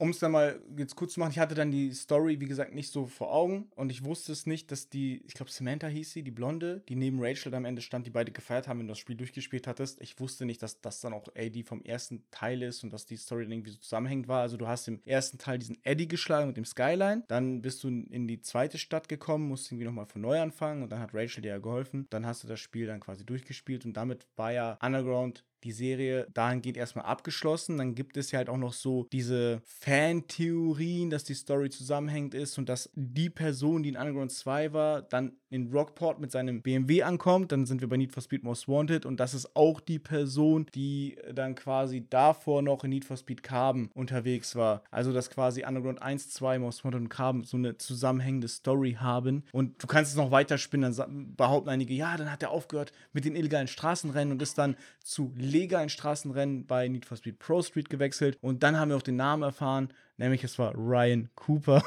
um 0.00 0.10
es 0.10 0.18
dann 0.18 0.32
mal 0.32 0.58
jetzt 0.78 0.96
kurz 0.96 1.12
zu 1.12 1.20
machen, 1.20 1.32
ich 1.32 1.38
hatte 1.38 1.54
dann 1.54 1.70
die 1.70 1.92
Story, 1.92 2.40
wie 2.40 2.46
gesagt, 2.46 2.74
nicht 2.74 2.90
so 2.90 3.04
vor 3.04 3.34
Augen 3.34 3.70
und 3.76 3.92
ich 3.92 4.02
wusste 4.02 4.32
es 4.32 4.46
nicht, 4.46 4.72
dass 4.72 4.88
die, 4.88 5.22
ich 5.26 5.34
glaube, 5.34 5.50
Samantha 5.50 5.88
hieß 5.88 6.12
sie, 6.12 6.22
die 6.22 6.30
Blonde, 6.30 6.82
die 6.88 6.96
neben 6.96 7.18
Rachel 7.20 7.54
am 7.54 7.66
Ende 7.66 7.82
stand, 7.82 8.06
die 8.06 8.10
beide 8.10 8.32
gefeiert 8.32 8.66
haben, 8.66 8.78
wenn 8.78 8.86
du 8.86 8.92
das 8.92 8.98
Spiel 8.98 9.16
durchgespielt 9.16 9.66
hattest. 9.66 10.00
Ich 10.00 10.18
wusste 10.18 10.46
nicht, 10.46 10.62
dass 10.62 10.80
das 10.80 11.02
dann 11.02 11.12
auch 11.12 11.28
AD 11.36 11.64
vom 11.64 11.82
ersten 11.82 12.24
Teil 12.30 12.62
ist 12.62 12.82
und 12.82 12.94
dass 12.94 13.04
die 13.04 13.18
Story 13.18 13.42
dann 13.42 13.52
irgendwie 13.52 13.72
so 13.72 13.78
zusammenhängend 13.78 14.26
war. 14.26 14.40
Also, 14.40 14.56
du 14.56 14.66
hast 14.66 14.88
im 14.88 15.02
ersten 15.04 15.36
Teil 15.36 15.58
diesen 15.58 15.76
Eddie 15.84 16.08
geschlagen 16.08 16.46
mit 16.46 16.56
dem 16.56 16.64
Skyline, 16.64 17.24
dann 17.28 17.60
bist 17.60 17.84
du 17.84 17.88
in 17.88 18.26
die 18.26 18.40
zweite 18.40 18.78
Stadt 18.78 19.06
gekommen, 19.06 19.48
musst 19.48 19.70
irgendwie 19.70 19.84
nochmal 19.84 20.06
von 20.06 20.22
neu 20.22 20.40
anfangen 20.40 20.82
und 20.82 20.90
dann 20.90 21.00
hat 21.00 21.12
Rachel 21.12 21.42
dir 21.42 21.48
ja 21.50 21.58
geholfen. 21.58 22.06
Dann 22.08 22.24
hast 22.24 22.42
du 22.42 22.48
das 22.48 22.58
Spiel 22.58 22.86
dann 22.86 23.00
quasi 23.00 23.26
durchgespielt 23.26 23.84
und 23.84 23.92
damit 23.92 24.26
war 24.36 24.50
ja 24.50 24.78
Underground 24.82 25.44
die 25.64 25.72
Serie 25.72 26.26
dahingehend 26.32 26.76
erstmal 26.76 27.04
abgeschlossen. 27.04 27.78
Dann 27.78 27.94
gibt 27.94 28.16
es 28.16 28.30
ja 28.30 28.38
halt 28.38 28.48
auch 28.48 28.56
noch 28.56 28.72
so 28.72 29.06
diese 29.12 29.62
Fan-Theorien, 29.64 31.10
dass 31.10 31.24
die 31.24 31.34
Story 31.34 31.70
zusammenhängend 31.70 32.34
ist 32.34 32.58
und 32.58 32.68
dass 32.68 32.90
die 32.94 33.30
Person, 33.30 33.82
die 33.82 33.90
in 33.90 33.96
Underground 33.96 34.32
2 34.32 34.72
war, 34.72 35.02
dann 35.02 35.39
in 35.50 35.72
Rockport 35.72 36.20
mit 36.20 36.30
seinem 36.30 36.62
BMW 36.62 37.02
ankommt. 37.02 37.52
Dann 37.52 37.66
sind 37.66 37.80
wir 37.80 37.88
bei 37.88 37.96
Need 37.96 38.12
for 38.12 38.22
Speed 38.22 38.44
Most 38.44 38.68
Wanted 38.68 39.04
und 39.04 39.18
das 39.18 39.34
ist 39.34 39.54
auch 39.56 39.80
die 39.80 39.98
Person, 39.98 40.66
die 40.74 41.16
dann 41.34 41.54
quasi 41.54 42.06
davor 42.08 42.62
noch 42.62 42.84
in 42.84 42.90
Need 42.90 43.04
for 43.04 43.16
Speed 43.16 43.42
Carbon 43.42 43.90
unterwegs 43.94 44.54
war. 44.56 44.82
Also, 44.90 45.12
dass 45.12 45.30
quasi 45.30 45.64
Underground 45.64 46.00
1, 46.00 46.30
2, 46.30 46.58
Most 46.60 46.84
Wanted 46.84 47.00
und 47.00 47.08
Carbon 47.08 47.44
so 47.44 47.56
eine 47.56 47.76
zusammenhängende 47.76 48.48
Story 48.48 48.96
haben. 49.00 49.44
Und 49.52 49.82
du 49.82 49.86
kannst 49.86 50.12
es 50.12 50.16
noch 50.16 50.30
weiterspinnen, 50.30 50.94
dann 50.94 51.34
behaupten 51.36 51.68
einige, 51.68 51.94
ja, 51.94 52.16
dann 52.16 52.30
hat 52.30 52.42
er 52.42 52.50
aufgehört 52.50 52.92
mit 53.12 53.24
den 53.24 53.34
illegalen 53.34 53.68
Straßenrennen 53.68 54.32
und 54.32 54.42
ist 54.42 54.56
dann 54.56 54.76
zu 55.02 55.32
legalen 55.36 55.88
Straßenrennen 55.88 56.66
bei 56.66 56.88
Need 56.88 57.06
for 57.06 57.16
Speed 57.16 57.38
Pro 57.38 57.62
Street 57.62 57.90
gewechselt. 57.90 58.38
Und 58.40 58.62
dann 58.62 58.78
haben 58.78 58.90
wir 58.90 58.96
auch 58.96 59.02
den 59.02 59.16
Namen 59.16 59.42
erfahren, 59.42 59.88
nämlich 60.20 60.44
es 60.44 60.58
war 60.58 60.74
Ryan 60.76 61.28
Cooper. 61.34 61.82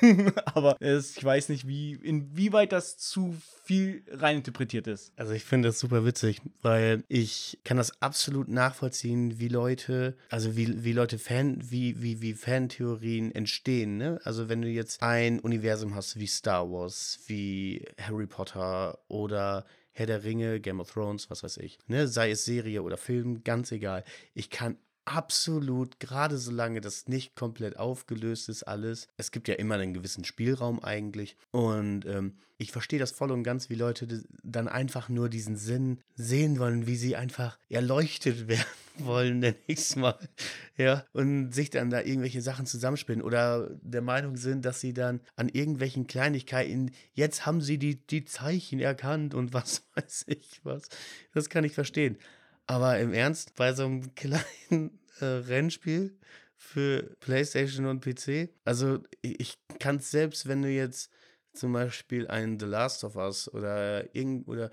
Aber 0.46 0.76
es, 0.80 1.16
ich 1.16 1.24
weiß 1.24 1.50
nicht, 1.50 1.68
wie, 1.68 1.92
inwieweit 1.92 2.72
das 2.72 2.96
zu 2.96 3.36
viel 3.64 4.02
reininterpretiert 4.10 4.86
ist. 4.86 5.12
Also 5.16 5.32
ich 5.32 5.44
finde 5.44 5.68
das 5.68 5.78
super 5.78 6.04
witzig, 6.04 6.40
weil 6.62 7.04
ich 7.08 7.58
kann 7.64 7.76
das 7.76 8.02
absolut 8.02 8.48
nachvollziehen, 8.48 9.38
wie 9.38 9.48
Leute, 9.48 10.16
also 10.30 10.56
wie, 10.56 10.82
wie 10.82 10.92
Leute 10.92 11.18
Fan, 11.18 11.58
wie, 11.62 12.02
wie, 12.02 12.20
wie 12.22 12.34
Fantheorien 12.34 13.32
entstehen. 13.32 13.98
Ne? 13.98 14.20
Also 14.24 14.48
wenn 14.48 14.62
du 14.62 14.68
jetzt 14.68 15.02
ein 15.02 15.38
Universum 15.38 15.94
hast 15.94 16.18
wie 16.18 16.26
Star 16.26 16.70
Wars, 16.70 17.20
wie 17.26 17.84
Harry 18.00 18.26
Potter 18.26 18.98
oder 19.08 19.66
Herr 19.92 20.06
der 20.06 20.24
Ringe, 20.24 20.60
Game 20.60 20.80
of 20.80 20.90
Thrones, 20.90 21.28
was 21.30 21.42
weiß 21.42 21.58
ich. 21.58 21.78
Ne? 21.86 22.08
Sei 22.08 22.30
es 22.30 22.44
Serie 22.44 22.82
oder 22.82 22.96
Film, 22.96 23.44
ganz 23.44 23.70
egal. 23.70 24.04
Ich 24.34 24.48
kann 24.48 24.78
absolut, 25.04 26.00
gerade 26.00 26.38
solange 26.38 26.80
das 26.80 27.08
nicht 27.08 27.34
komplett 27.34 27.78
aufgelöst 27.78 28.48
ist, 28.48 28.62
alles. 28.64 29.08
Es 29.16 29.30
gibt 29.30 29.48
ja 29.48 29.54
immer 29.54 29.76
einen 29.76 29.94
gewissen 29.94 30.24
Spielraum 30.24 30.82
eigentlich. 30.82 31.36
Und 31.50 32.06
ähm, 32.06 32.36
ich 32.58 32.72
verstehe 32.72 32.98
das 32.98 33.12
voll 33.12 33.30
und 33.30 33.42
ganz, 33.42 33.70
wie 33.70 33.74
Leute 33.74 34.22
dann 34.42 34.68
einfach 34.68 35.08
nur 35.08 35.30
diesen 35.30 35.56
Sinn 35.56 36.00
sehen 36.14 36.58
wollen, 36.58 36.86
wie 36.86 36.96
sie 36.96 37.16
einfach 37.16 37.58
erleuchtet 37.70 38.48
werden 38.48 38.64
wollen, 38.98 39.42
ich 39.66 39.78
es 39.78 39.96
mal. 39.96 40.18
Ja, 40.76 41.06
und 41.12 41.52
sich 41.52 41.70
dann 41.70 41.88
da 41.88 42.00
irgendwelche 42.02 42.42
Sachen 42.42 42.66
zusammenspinnen 42.66 43.22
oder 43.22 43.70
der 43.80 44.02
Meinung 44.02 44.36
sind, 44.36 44.64
dass 44.66 44.80
sie 44.80 44.92
dann 44.92 45.20
an 45.36 45.48
irgendwelchen 45.48 46.06
Kleinigkeiten, 46.06 46.90
jetzt 47.14 47.46
haben 47.46 47.62
sie 47.62 47.78
die, 47.78 48.06
die 48.06 48.26
Zeichen 48.26 48.78
erkannt 48.78 49.34
und 49.34 49.52
was 49.54 49.84
weiß 49.94 50.24
ich 50.28 50.60
was. 50.62 50.88
Das 51.32 51.48
kann 51.48 51.64
ich 51.64 51.72
verstehen. 51.72 52.18
Aber 52.70 53.00
im 53.00 53.12
Ernst, 53.12 53.56
bei 53.56 53.72
so 53.72 53.84
einem 53.84 54.14
kleinen 54.14 55.00
äh, 55.18 55.24
Rennspiel 55.24 56.16
für 56.54 57.16
PlayStation 57.18 57.86
und 57.86 58.00
PC, 58.00 58.50
also 58.64 59.02
ich 59.22 59.58
kann 59.80 59.96
es 59.96 60.12
selbst, 60.12 60.46
wenn 60.46 60.62
du 60.62 60.68
jetzt 60.68 61.10
zum 61.52 61.72
Beispiel 61.72 62.28
ein 62.28 62.60
The 62.60 62.66
Last 62.66 63.02
of 63.02 63.16
Us 63.16 63.52
oder 63.52 64.14
irgend 64.14 64.46
oder 64.46 64.70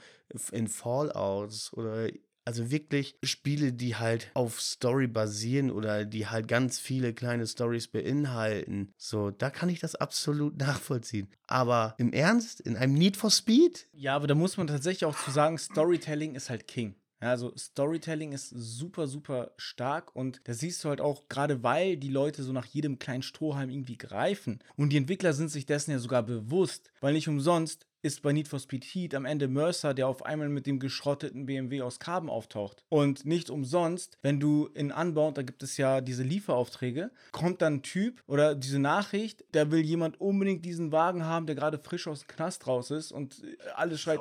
in 0.52 0.68
Fallouts 0.68 1.74
oder 1.74 2.08
also 2.46 2.70
wirklich 2.70 3.18
Spiele, 3.24 3.74
die 3.74 3.96
halt 3.96 4.30
auf 4.36 4.62
Story 4.62 5.08
basieren 5.08 5.72
oder 5.72 6.06
die 6.06 6.28
halt 6.28 6.48
ganz 6.48 6.80
viele 6.80 7.16
kleine 7.16 7.48
Stories 7.48 7.88
beinhalten. 7.88 8.94
So, 8.96 9.32
da 9.32 9.50
kann 9.50 9.70
ich 9.70 9.80
das 9.80 9.96
absolut 9.96 10.56
nachvollziehen. 10.60 11.30
Aber 11.48 11.96
im 11.98 12.14
Ernst, 12.14 12.62
in 12.62 12.78
einem 12.78 12.94
Need 12.94 13.18
for 13.18 13.32
Speed? 13.32 13.88
Ja, 13.92 14.16
aber 14.16 14.28
da 14.28 14.36
muss 14.36 14.56
man 14.56 14.68
tatsächlich 14.68 15.06
auch 15.06 15.18
zu 15.18 15.32
sagen, 15.32 15.58
Storytelling 15.58 16.36
ist 16.36 16.52
halt 16.52 16.68
King. 16.68 16.94
Ja, 17.22 17.30
also 17.30 17.52
Storytelling 17.58 18.32
ist 18.32 18.50
super, 18.50 19.08
super 19.08 19.52
stark 19.58 20.16
und 20.16 20.42
da 20.44 20.54
siehst 20.54 20.84
du 20.84 20.90
halt 20.90 21.02
auch, 21.02 21.28
gerade 21.30 21.64
weil 21.64 21.98
die 21.98 22.10
Leute 22.10 22.44
so 22.44 22.52
nach 22.52 22.66
jedem 22.66 23.00
kleinen 23.00 23.24
Strohhalm 23.24 23.72
irgendwie 23.72 23.98
greifen. 23.98 24.60
Und 24.76 24.90
die 24.90 24.98
Entwickler 24.98 25.34
sind 25.34 25.50
sich 25.50 25.66
dessen 25.66 25.92
ja 25.92 26.00
sogar 26.00 26.22
bewusst, 26.22 26.92
weil 27.02 27.14
nicht 27.14 27.28
umsonst 27.28 27.88
ist 28.02 28.22
bei 28.22 28.32
Need 28.32 28.48
for 28.48 28.60
Speed 28.60 28.84
Heat 28.86 29.16
am 29.16 29.26
Ende 29.26 29.48
Mercer, 29.48 29.94
der 29.94 30.08
auf 30.08 30.26
einmal 30.26 30.50
mit 30.50 30.66
dem 30.66 30.80
geschrotteten 30.80 31.46
BMW 31.46 31.82
aus 31.82 32.00
Carbon 32.00 32.30
auftaucht. 32.30 32.84
Und 32.90 33.26
nicht 33.26 33.50
umsonst, 33.50 34.18
wenn 34.22 34.40
du 34.40 34.70
in 34.74 34.92
Unbound, 34.92 35.38
da 35.38 35.42
gibt 35.42 35.64
es 35.64 35.78
ja 35.78 36.02
diese 36.02 36.24
Lieferaufträge, 36.24 37.12
kommt 37.32 37.62
dann 37.62 37.76
ein 37.76 37.82
Typ 37.84 38.24
oder 38.28 38.56
diese 38.56 38.80
Nachricht, 38.80 39.44
da 39.52 39.72
will 39.72 39.82
jemand 39.82 40.20
unbedingt 40.22 40.66
diesen 40.66 40.92
Wagen 40.92 41.26
haben, 41.26 41.46
der 41.46 41.56
gerade 41.56 41.80
frisch 41.80 42.08
aus 42.08 42.22
dem 42.22 42.28
Knast 42.28 42.68
raus 42.68 42.92
ist 42.92 43.12
und 43.12 43.42
alles 43.76 44.02
schreit. 44.02 44.20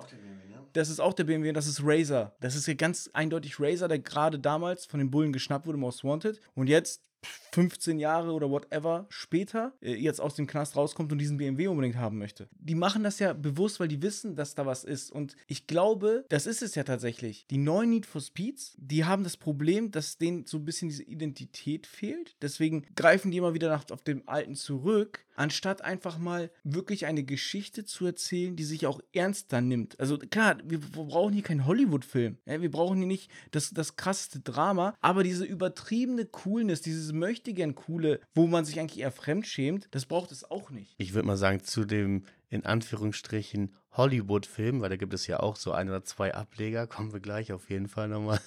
Das 0.73 0.89
ist 0.89 1.01
auch 1.01 1.15
der 1.15 1.25
BMW, 1.25 1.53
das 1.53 1.67
ist 1.67 1.81
Razer. 1.83 2.35
Das 2.41 2.55
ist 2.55 2.67
ja 2.67 2.75
ganz 2.75 3.09
eindeutig 3.13 3.59
Razer, 3.59 3.89
der 3.89 3.99
gerade 3.99 4.39
damals 4.39 4.85
von 4.87 4.99
den 4.99 5.11
Bullen 5.11 5.33
geschnappt 5.33 5.67
wurde, 5.67 5.79
Most 5.79 6.05
Wanted. 6.05 6.41
Und 6.55 6.69
jetzt 6.69 7.03
15 7.53 7.99
Jahre 7.99 8.33
oder 8.33 8.51
whatever 8.51 9.07
später 9.09 9.73
äh, 9.81 9.95
jetzt 9.95 10.21
aus 10.21 10.35
dem 10.35 10.47
Knast 10.47 10.77
rauskommt 10.77 11.11
und 11.11 11.17
diesen 11.17 11.39
BMW 11.39 11.69
unbedingt 11.69 11.97
haben 11.97 12.19
möchte. 12.19 12.51
Die 12.53 12.75
machen 12.75 13.03
das 13.03 13.19
ja 13.19 13.33
bewusst, 13.33 13.81
weil 13.81 13.89
die 13.89 14.03
wissen, 14.03 14.37
dass 14.37 14.55
da 14.55 14.67
was 14.67 14.85
ist. 14.85 15.11
Und 15.11 15.37
ich 15.47 15.67
glaube, 15.67 16.27
das 16.29 16.47
ist 16.47 16.61
es 16.63 16.75
ja 16.75 16.85
tatsächlich. 16.85 17.47
Die 17.49 17.57
neuen 17.57 17.89
Need 17.89 18.05
for 18.05 18.21
Speeds, 18.21 18.75
die 18.77 19.07
haben 19.07 19.25
das 19.25 19.39
Problem, 19.39 19.91
dass 19.91 20.19
denen 20.19 20.45
so 20.45 20.59
ein 20.59 20.67
bisschen 20.67 20.91
diese 20.91 21.05
Identität 21.05 21.87
fehlt. 21.87 22.37
Deswegen 22.43 22.85
greifen 22.95 23.31
die 23.31 23.39
immer 23.39 23.55
wieder 23.55 23.71
nach, 23.71 23.85
auf 23.91 24.03
dem 24.03 24.29
Alten 24.29 24.55
zurück, 24.55 25.25
anstatt 25.37 25.83
einfach 25.83 26.19
mal 26.19 26.51
wirklich 26.65 27.07
eine 27.07 27.25
Geschichte 27.25 27.85
zu 27.85 28.07
erzählen, 28.07 28.57
die 28.57 28.65
sich 28.65 28.87
auch 28.87 29.01
ernster 29.13 29.61
nimmt. 29.61 29.99
Also 30.01 30.19
klar, 30.19 30.59
wir, 30.65 30.81
brauchen 30.81 31.33
hier 31.33 31.43
keinen 31.43 31.67
Hollywood-Film. 31.67 32.39
Wir 32.45 32.71
brauchen 32.71 32.99
hier 32.99 33.07
nicht 33.07 33.31
das, 33.51 33.71
das 33.71 33.97
krasseste 33.97 34.41
Drama, 34.41 34.95
aber 35.01 35.23
diese 35.23 35.45
übertriebene 35.45 36.27
Coolness, 36.27 36.81
dieses 36.81 37.13
möchtegern 37.19 37.75
Coole, 37.75 38.21
wo 38.35 38.47
man 38.47 38.65
sich 38.65 38.79
eigentlich 38.79 39.01
eher 39.01 39.13
fremdschämt, 39.13 39.89
das 39.91 40.07
braucht 40.07 40.33
es 40.33 40.51
auch 40.51 40.71
nicht. 40.71 40.95
Ich 40.99 41.15
würde 41.15 41.27
mal 41.27 41.37
sagen, 41.37 41.63
zu 41.63 41.85
dem 41.85 42.25
in 42.49 42.65
Anführungsstrichen 42.65 43.75
Hollywood-Film, 43.93 44.81
weil 44.81 44.91
da 44.91 44.97
gibt 44.97 45.15
es 45.15 45.27
ja 45.27 45.41
auch 45.41 45.57
so 45.57 45.73
ein 45.73 45.89
oder 45.89 46.05
zwei 46.05 46.35
Ableger, 46.35 46.87
kommen 46.87 47.13
wir 47.13 47.21
gleich 47.21 47.53
auf 47.53 47.71
jeden 47.71 47.89
Fall 47.89 48.09
nochmal. 48.09 48.41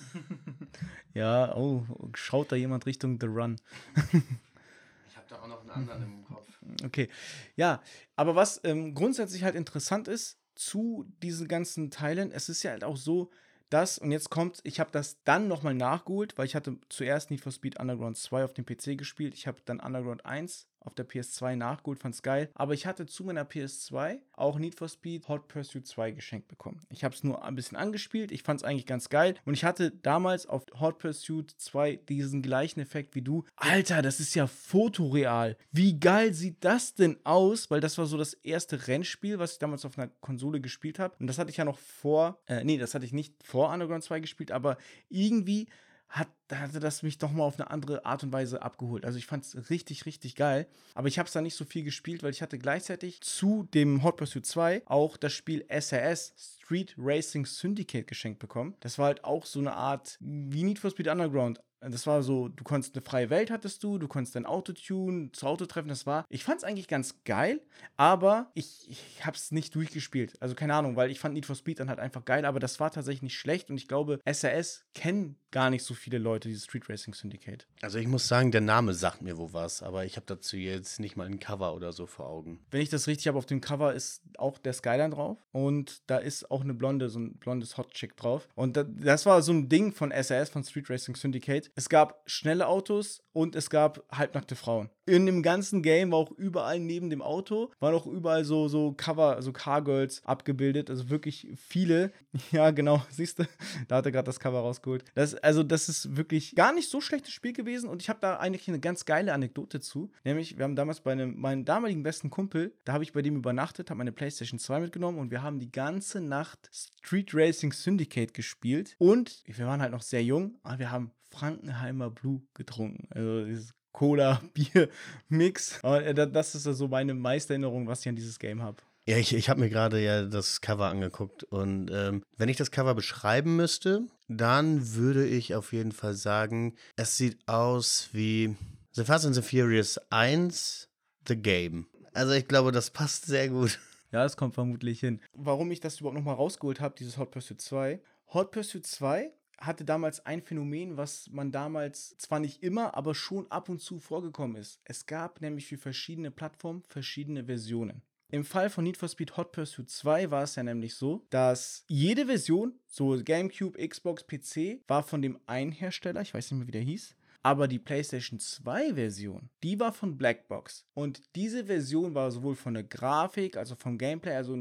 ja, 1.14 1.56
oh, 1.56 1.86
schaut 2.14 2.52
da 2.52 2.56
jemand 2.56 2.86
Richtung 2.86 3.20
The 3.20 3.28
Run. 3.28 3.58
ich 4.14 5.18
habe 5.18 5.28
da 5.28 5.42
auch 5.42 5.48
noch 5.48 5.62
einen 5.62 5.72
anderen 5.72 6.04
im 6.04 6.24
Kopf. 6.26 6.48
Okay, 6.84 7.10
ja, 7.56 7.82
aber 8.16 8.36
was 8.36 8.62
ähm, 8.64 8.94
grundsätzlich 8.94 9.44
halt 9.44 9.56
interessant 9.56 10.08
ist 10.08 10.38
zu 10.56 11.06
diesen 11.24 11.48
ganzen 11.48 11.90
Teilen, 11.90 12.32
es 12.32 12.50
ist 12.50 12.64
ja 12.64 12.72
halt 12.72 12.84
auch 12.84 12.98
so, 12.98 13.32
dass, 13.70 13.98
und 13.98 14.12
jetzt 14.12 14.30
kommt, 14.30 14.60
ich 14.64 14.80
habe 14.80 14.92
das 14.92 15.24
dann 15.24 15.48
nochmal 15.48 15.74
nachgeholt, 15.74 16.38
weil 16.38 16.46
ich 16.46 16.56
hatte 16.56 16.78
zuerst 16.90 17.32
Need 17.32 17.42
for 17.42 17.52
Speed 17.52 17.80
Underground 17.80 18.18
2 18.18 18.44
auf 18.44 18.54
dem 18.54 18.66
PC 18.66 18.98
gespielt, 18.98 19.34
ich 19.34 19.48
habe 19.48 19.60
dann 19.66 19.80
Underground 19.80 20.26
1 20.26 20.68
auf 20.80 20.94
der 20.94 21.08
PS2 21.08 21.56
nachgeholt, 21.56 22.00
fand's 22.00 22.22
geil. 22.22 22.50
Aber 22.54 22.74
ich 22.74 22.86
hatte 22.86 23.06
zu 23.06 23.24
meiner 23.24 23.44
PS2 23.44 24.20
auch 24.34 24.60
Need 24.60 24.76
for 24.76 24.88
Speed 24.88 25.28
Hot 25.28 25.48
Pursuit 25.48 25.86
2 25.86 26.12
geschenkt 26.12 26.48
bekommen. 26.48 26.82
Ich 26.90 27.04
habe 27.04 27.14
es 27.14 27.24
nur 27.24 27.44
ein 27.44 27.56
bisschen 27.56 27.78
angespielt, 27.78 28.32
ich 28.32 28.44
fand's 28.44 28.64
eigentlich 28.64 28.86
ganz 28.86 29.10
geil. 29.10 29.36
Und 29.46 29.54
ich 29.54 29.64
hatte 29.64 29.92
damals 29.92 30.46
auf 30.46 30.66
Hot 30.80 31.00
Pursuit 31.00 31.52
2 31.58 31.98
diesen 32.08 32.42
gleichen 32.42 32.80
Effekt 32.80 33.16
wie 33.16 33.22
du. 33.22 33.44
Alter, 33.56 34.02
das 34.02 34.20
ist 34.20 34.36
ja 34.36 34.48
fotoreal. 34.48 35.58
Wie 35.72 36.00
geil 36.00 36.34
sieht 36.34 36.58
das 36.64 36.96
denn 36.96 37.18
aus? 37.24 37.70
Weil 37.70 37.82
das 37.82 37.98
war 37.98 38.06
so 38.06 38.18
das 38.18 38.34
erste 38.34 38.88
Rennspiel, 38.88 39.40
was 39.40 39.54
ich 39.54 39.60
damals 39.60 39.86
auf 39.86 39.98
einer 39.98 40.10
Konsole 40.22 40.62
gespielt 40.62 41.00
habe. 41.00 41.16
Und 41.20 41.28
das 41.28 41.38
hatte 41.38 41.52
ich 41.52 41.58
ja 41.58 41.66
noch 41.66 41.78
vor, 41.78 42.40
äh, 42.48 42.64
nee, 42.64 42.78
das 42.78 42.94
hatte 42.94 43.06
ich 43.06 43.14
nicht 43.14 43.34
vor 43.44 43.72
Underground 43.72 44.04
2 44.04 44.20
gespielt, 44.20 44.52
aber 44.52 44.78
irgendwie 45.10 45.68
hat, 46.10 46.28
hatte 46.52 46.80
das 46.80 47.04
mich 47.04 47.20
doch 47.20 47.32
mal 47.32 47.44
auf 47.44 47.60
eine 47.60 47.70
andere 47.70 48.06
Art 48.06 48.24
und 48.24 48.34
Weise 48.34 48.62
abgeholt. 48.62 49.06
Also 49.06 49.18
ich 49.18 49.28
fand 49.28 49.46
es 49.46 49.70
richtig, 49.70 50.06
richtig 50.06 50.36
geil. 50.36 50.68
Aber 50.96 51.08
ich 51.08 51.20
habe 51.20 51.28
es 51.28 51.34
da 51.34 51.42
nicht 51.42 51.56
so 51.56 51.66
viel 51.66 51.84
gespielt, 51.84 52.24
weil 52.24 52.32
ich 52.32 52.42
hatte 52.42 52.58
gleichzeitig 52.58 53.22
zu 53.22 53.68
dem 53.74 54.04
Hot 54.04 54.18
Pursuit 54.18 54.46
2 54.46 54.84
auch 54.86 55.18
das 55.18 55.34
Spiel 55.34 55.66
SRS, 55.70 56.34
Street 56.36 56.96
Racing 56.98 57.46
Syndicate, 57.46 58.08
geschenkt 58.08 58.40
bekommen. 58.40 58.76
Das 58.80 58.98
war 58.98 59.06
halt 59.08 59.24
auch 59.24 59.46
so 59.46 59.60
eine 59.60 59.74
Art 59.74 60.18
wie 60.20 60.64
Need 60.64 60.80
for 60.80 60.90
Speed 60.90 61.08
Underground, 61.08 61.62
das 61.82 62.08
war 62.08 62.24
so, 62.24 62.50
du 62.50 62.64
konntest 62.64 62.96
eine 62.96 63.04
freie 63.04 63.30
Welt 63.30 63.52
hattest 63.52 63.84
du, 63.84 63.98
du 63.98 64.08
konntest 64.08 64.36
dein 64.36 64.46
Auto 64.46 64.74
tunen, 64.74 65.34
zu 65.34 65.48
Auto 65.48 65.66
treffen, 65.66 65.88
das 65.88 66.06
war. 66.06 66.26
Ich 66.30 66.44
fand 66.44 66.58
es 66.58 66.64
eigentlich 66.64 66.88
ganz 66.88 67.24
geil, 67.24 67.62
aber 67.98 68.52
ich, 68.54 68.90
ich 68.90 69.26
habe 69.26 69.38
es 69.38 69.52
nicht 69.52 69.76
durchgespielt. 69.76 70.34
Also 70.42 70.56
keine 70.56 70.74
Ahnung, 70.76 70.96
weil 70.96 71.12
ich 71.12 71.20
fand 71.20 71.34
Need 71.34 71.46
for 71.46 71.56
Speed 71.56 71.80
dann 71.80 71.90
halt 71.90 72.00
einfach 72.00 72.26
geil, 72.26 72.46
aber 72.46 72.60
das 72.60 72.80
war 72.80 72.92
tatsächlich 72.92 73.22
nicht 73.22 73.38
schlecht 73.38 73.70
und 73.70 73.78
ich 73.78 73.88
glaube, 73.88 74.20
SRS 74.26 74.86
kennen 74.94 75.38
gar 75.52 75.70
nicht 75.70 75.84
so 75.84 75.94
viele 75.94 76.18
Leute, 76.18 76.48
dieses 76.48 76.66
Street 76.66 76.90
Racing 76.90 77.14
Syndicate. 77.14 77.68
Also 77.82 77.98
ich 77.98 78.08
muss 78.08 78.28
sagen, 78.28 78.52
der 78.52 78.62
Name 78.62 78.94
sagt 78.94 79.22
mir 79.22 79.38
wo 79.38 79.54
was, 79.54 79.82
aber 79.82 80.06
ich 80.06 80.16
habe 80.16 80.26
dazu 80.28 80.58
jetzt 80.58 81.00
nicht 81.00 81.16
mal 81.16 81.26
ein 81.26 81.40
Cover 81.40 81.74
oder 81.74 81.92
so 81.92 82.06
vor 82.06 82.28
Augen. 82.28 82.60
Wenn 82.72 82.82
ich 82.82 82.90
das 82.90 83.08
richtig 83.08 83.28
habe, 83.28 83.38
auf 83.38 83.46
dem 83.46 83.62
Cover 83.62 83.94
ist 83.94 84.22
auch 84.38 84.58
der 84.58 84.74
Skyline 84.74 85.10
drauf 85.12 85.38
und 85.52 86.02
da 86.08 86.18
ist 86.18 86.52
auch 86.52 86.62
eine 86.62 86.74
blonde, 86.74 87.10
so 87.10 87.20
ein 87.20 87.38
blondes 87.38 87.78
Hot 87.78 87.94
Chick 87.94 88.16
drauf. 88.18 88.48
Und 88.56 88.78
das 88.78 89.26
war 89.26 89.42
so 89.42 89.52
ein 89.52 89.70
Ding 89.70 89.92
von 89.92 90.12
SRS, 90.12 90.50
von 90.50 90.64
Street 90.64 90.90
Racing 90.90 91.16
Syndicate 91.16 91.69
es 91.76 91.90
gab 91.90 92.22
schnelle 92.26 92.68
Autos 92.68 93.22
und 93.34 93.56
es 93.56 93.70
gab 93.70 94.04
halbnackte 94.12 94.56
Frauen. 94.56 94.90
In 95.06 95.26
dem 95.26 95.42
ganzen 95.42 95.82
Game 95.82 96.12
war 96.12 96.20
auch 96.20 96.32
überall 96.32 96.80
neben 96.80 97.10
dem 97.10 97.22
Auto, 97.22 97.72
waren 97.80 97.96
auch 97.96 98.06
überall 98.06 98.46
so, 98.46 98.68
so 98.68 98.94
Cover, 98.94 99.42
so 99.42 99.52
Cargirls 99.52 100.24
abgebildet. 100.26 100.90
Also 100.90 101.10
wirklich 101.10 101.48
viele. 101.58 102.12
Ja, 102.52 102.72
genau, 102.72 103.04
siehst 103.10 103.40
du, 103.40 103.44
da 103.88 103.98
hat 103.98 104.06
er 104.06 104.12
gerade 104.12 104.26
das 104.26 104.40
Cover 104.40 104.60
rausgeholt. 104.60 105.04
Das, 105.16 105.36
also, 105.36 105.64
das 105.64 105.90
ist 105.90 106.16
wirklich 106.16 106.56
gar 106.56 106.74
nicht 106.74 106.90
so 106.90 107.02
schlechtes 107.02 107.34
Spiel 107.34 107.54
gewesen 107.54 107.90
und 107.90 108.02
ich 108.02 108.10
habe 108.10 108.20
da 108.22 108.38
eigentlich 108.38 108.68
eine 108.68 108.80
ganz 108.80 109.06
geile 109.06 109.34
Anekdote 109.34 109.80
zu. 109.80 110.12
Nämlich, 110.24 110.58
wir 110.58 110.64
haben 110.64 110.76
damals 110.76 111.02
bei 111.02 111.12
einem, 111.12 111.40
meinem 111.40 111.66
damaligen 111.66 112.04
besten 112.04 112.30
Kumpel, 112.30 112.74
da 112.86 112.94
habe 112.94 113.04
ich 113.04 113.14
bei 113.14 113.22
dem 113.22 113.36
übernachtet, 113.36 113.90
habe 113.90 113.98
meine 113.98 114.12
PlayStation 114.12 114.60
2 114.60 114.80
mitgenommen 114.80 115.18
und 115.18 115.32
wir 115.32 115.42
haben 115.42 115.60
die 115.60 115.72
ganze 115.72 116.22
Nacht 116.22 116.70
Street 116.72 117.34
Racing 117.34 117.74
Syndicate 117.74 118.34
gespielt 118.34 118.96
und 119.00 119.44
wir 119.46 119.66
waren 119.66 119.82
halt 119.82 119.92
noch 119.92 120.04
sehr 120.04 120.24
jung, 120.24 120.58
aber 120.64 120.80
wir 120.80 120.92
haben 120.92 121.12
Frankenheimer 121.30 122.10
Blue 122.10 122.42
getrunken. 122.54 123.08
Also 123.12 123.46
dieses 123.46 123.74
Cola-Bier-Mix. 123.92 125.80
Das 125.84 126.56
ist 126.56 126.68
also 126.68 126.88
meine 126.88 127.14
Meistererinnerung, 127.14 127.88
was 127.88 128.02
ich 128.02 128.10
an 128.10 128.16
dieses 128.16 128.40
Game 128.40 128.62
habe. 128.62 128.78
Ja, 129.08 129.18
ich, 129.18 129.34
ich 129.34 129.50
habe 129.50 129.60
mir 129.60 129.70
gerade 129.70 130.00
ja 130.00 130.24
das 130.24 130.62
Cover 130.62 130.88
angeguckt 130.88 131.44
und 131.44 131.90
ähm, 131.92 132.22
wenn 132.38 132.48
ich 132.48 132.58
das 132.58 132.70
Cover 132.70 132.94
beschreiben 132.94 133.56
müsste, 133.56 134.04
dann 134.28 134.94
würde 134.94 135.26
ich 135.26 135.56
auf 135.56 135.74
jeden 135.74 135.92
Fall 135.92 136.14
sagen, 136.14 136.76
es 136.96 137.18
sieht 137.18 137.40
aus 137.48 138.10
wie 138.12 138.56
The 138.92 139.04
Fast 139.04 139.26
and 139.26 139.34
the 139.34 139.42
Furious 139.42 140.00
1, 140.12 140.90
The 141.28 141.36
Game. 141.36 141.88
Also 142.14 142.34
ich 142.34 142.48
glaube, 142.48 142.72
das 142.72 142.92
passt 142.92 143.26
sehr 143.26 143.50
gut. 143.50 143.80
Ja, 144.12 144.26
es 144.26 144.38
kommt 144.38 144.56
vermutlich 144.56 145.02
hin. 145.02 145.22
Warum 145.34 145.70
ich 145.70 145.82
das 145.82 146.00
überhaupt 146.00 146.18
nochmal 146.18 146.34
rausgeholt 146.34 146.80
habe, 146.80 146.96
dieses 146.98 147.20
Hot 147.20 147.30
Pursuit 147.30 147.62
2. 147.62 148.02
Hot 148.34 148.50
Pursuit 148.50 148.84
2 148.84 149.32
hatte 149.60 149.86
damals 149.86 150.26
ein 150.26 150.42
Phänomen, 150.42 150.98
was 150.98 151.30
man 151.32 151.52
damals 151.52 152.16
zwar 152.18 152.40
nicht 152.40 152.64
immer, 152.64 152.96
aber 152.96 153.16
schon 153.16 153.50
ab 153.52 153.70
und 153.70 153.82
zu 153.82 154.00
vorgekommen 154.00 154.56
ist. 154.56 154.80
Es 154.84 155.06
gab 155.06 155.42
nämlich 155.42 155.68
für 155.68 155.78
verschiedene 155.78 156.32
Plattformen 156.32 156.84
verschiedene 156.88 157.46
Versionen. 157.46 158.02
Im 158.32 158.46
Fall 158.46 158.70
von 158.70 158.84
Need 158.84 158.98
for 158.98 159.10
Speed 159.10 159.38
Hot 159.38 159.52
Pursuit 159.52 159.90
2 159.90 160.30
war 160.30 160.44
es 160.44 160.56
ja 160.56 160.62
nämlich 160.62 160.94
so, 160.94 161.26
dass 161.32 161.84
jede 161.88 162.28
Version, 162.28 162.74
so 162.86 163.20
GameCube, 163.24 163.88
Xbox, 163.88 164.28
PC, 164.28 164.82
war 164.88 165.02
von 165.02 165.24
dem 165.24 165.40
einen 165.48 165.72
Hersteller, 165.72 166.22
ich 166.22 166.34
weiß 166.36 166.52
nicht 166.52 166.60
mehr, 166.60 166.68
wie 166.68 166.72
der 166.72 166.82
hieß, 166.82 167.16
aber 167.42 167.68
die 167.68 167.80
PlayStation 167.80 168.40
2 168.40 168.96
Version, 168.96 169.50
die 169.64 169.80
war 169.80 169.94
von 169.94 170.18
Blackbox. 170.18 170.86
Und 170.94 171.22
diese 171.36 171.66
Version 171.66 172.14
war 172.14 172.32
sowohl 172.32 172.56
von 172.56 172.74
der 172.74 172.84
Grafik, 172.84 173.58
also 173.58 173.76
vom 173.76 173.98
Gameplay, 173.98 174.34
also 174.34 174.58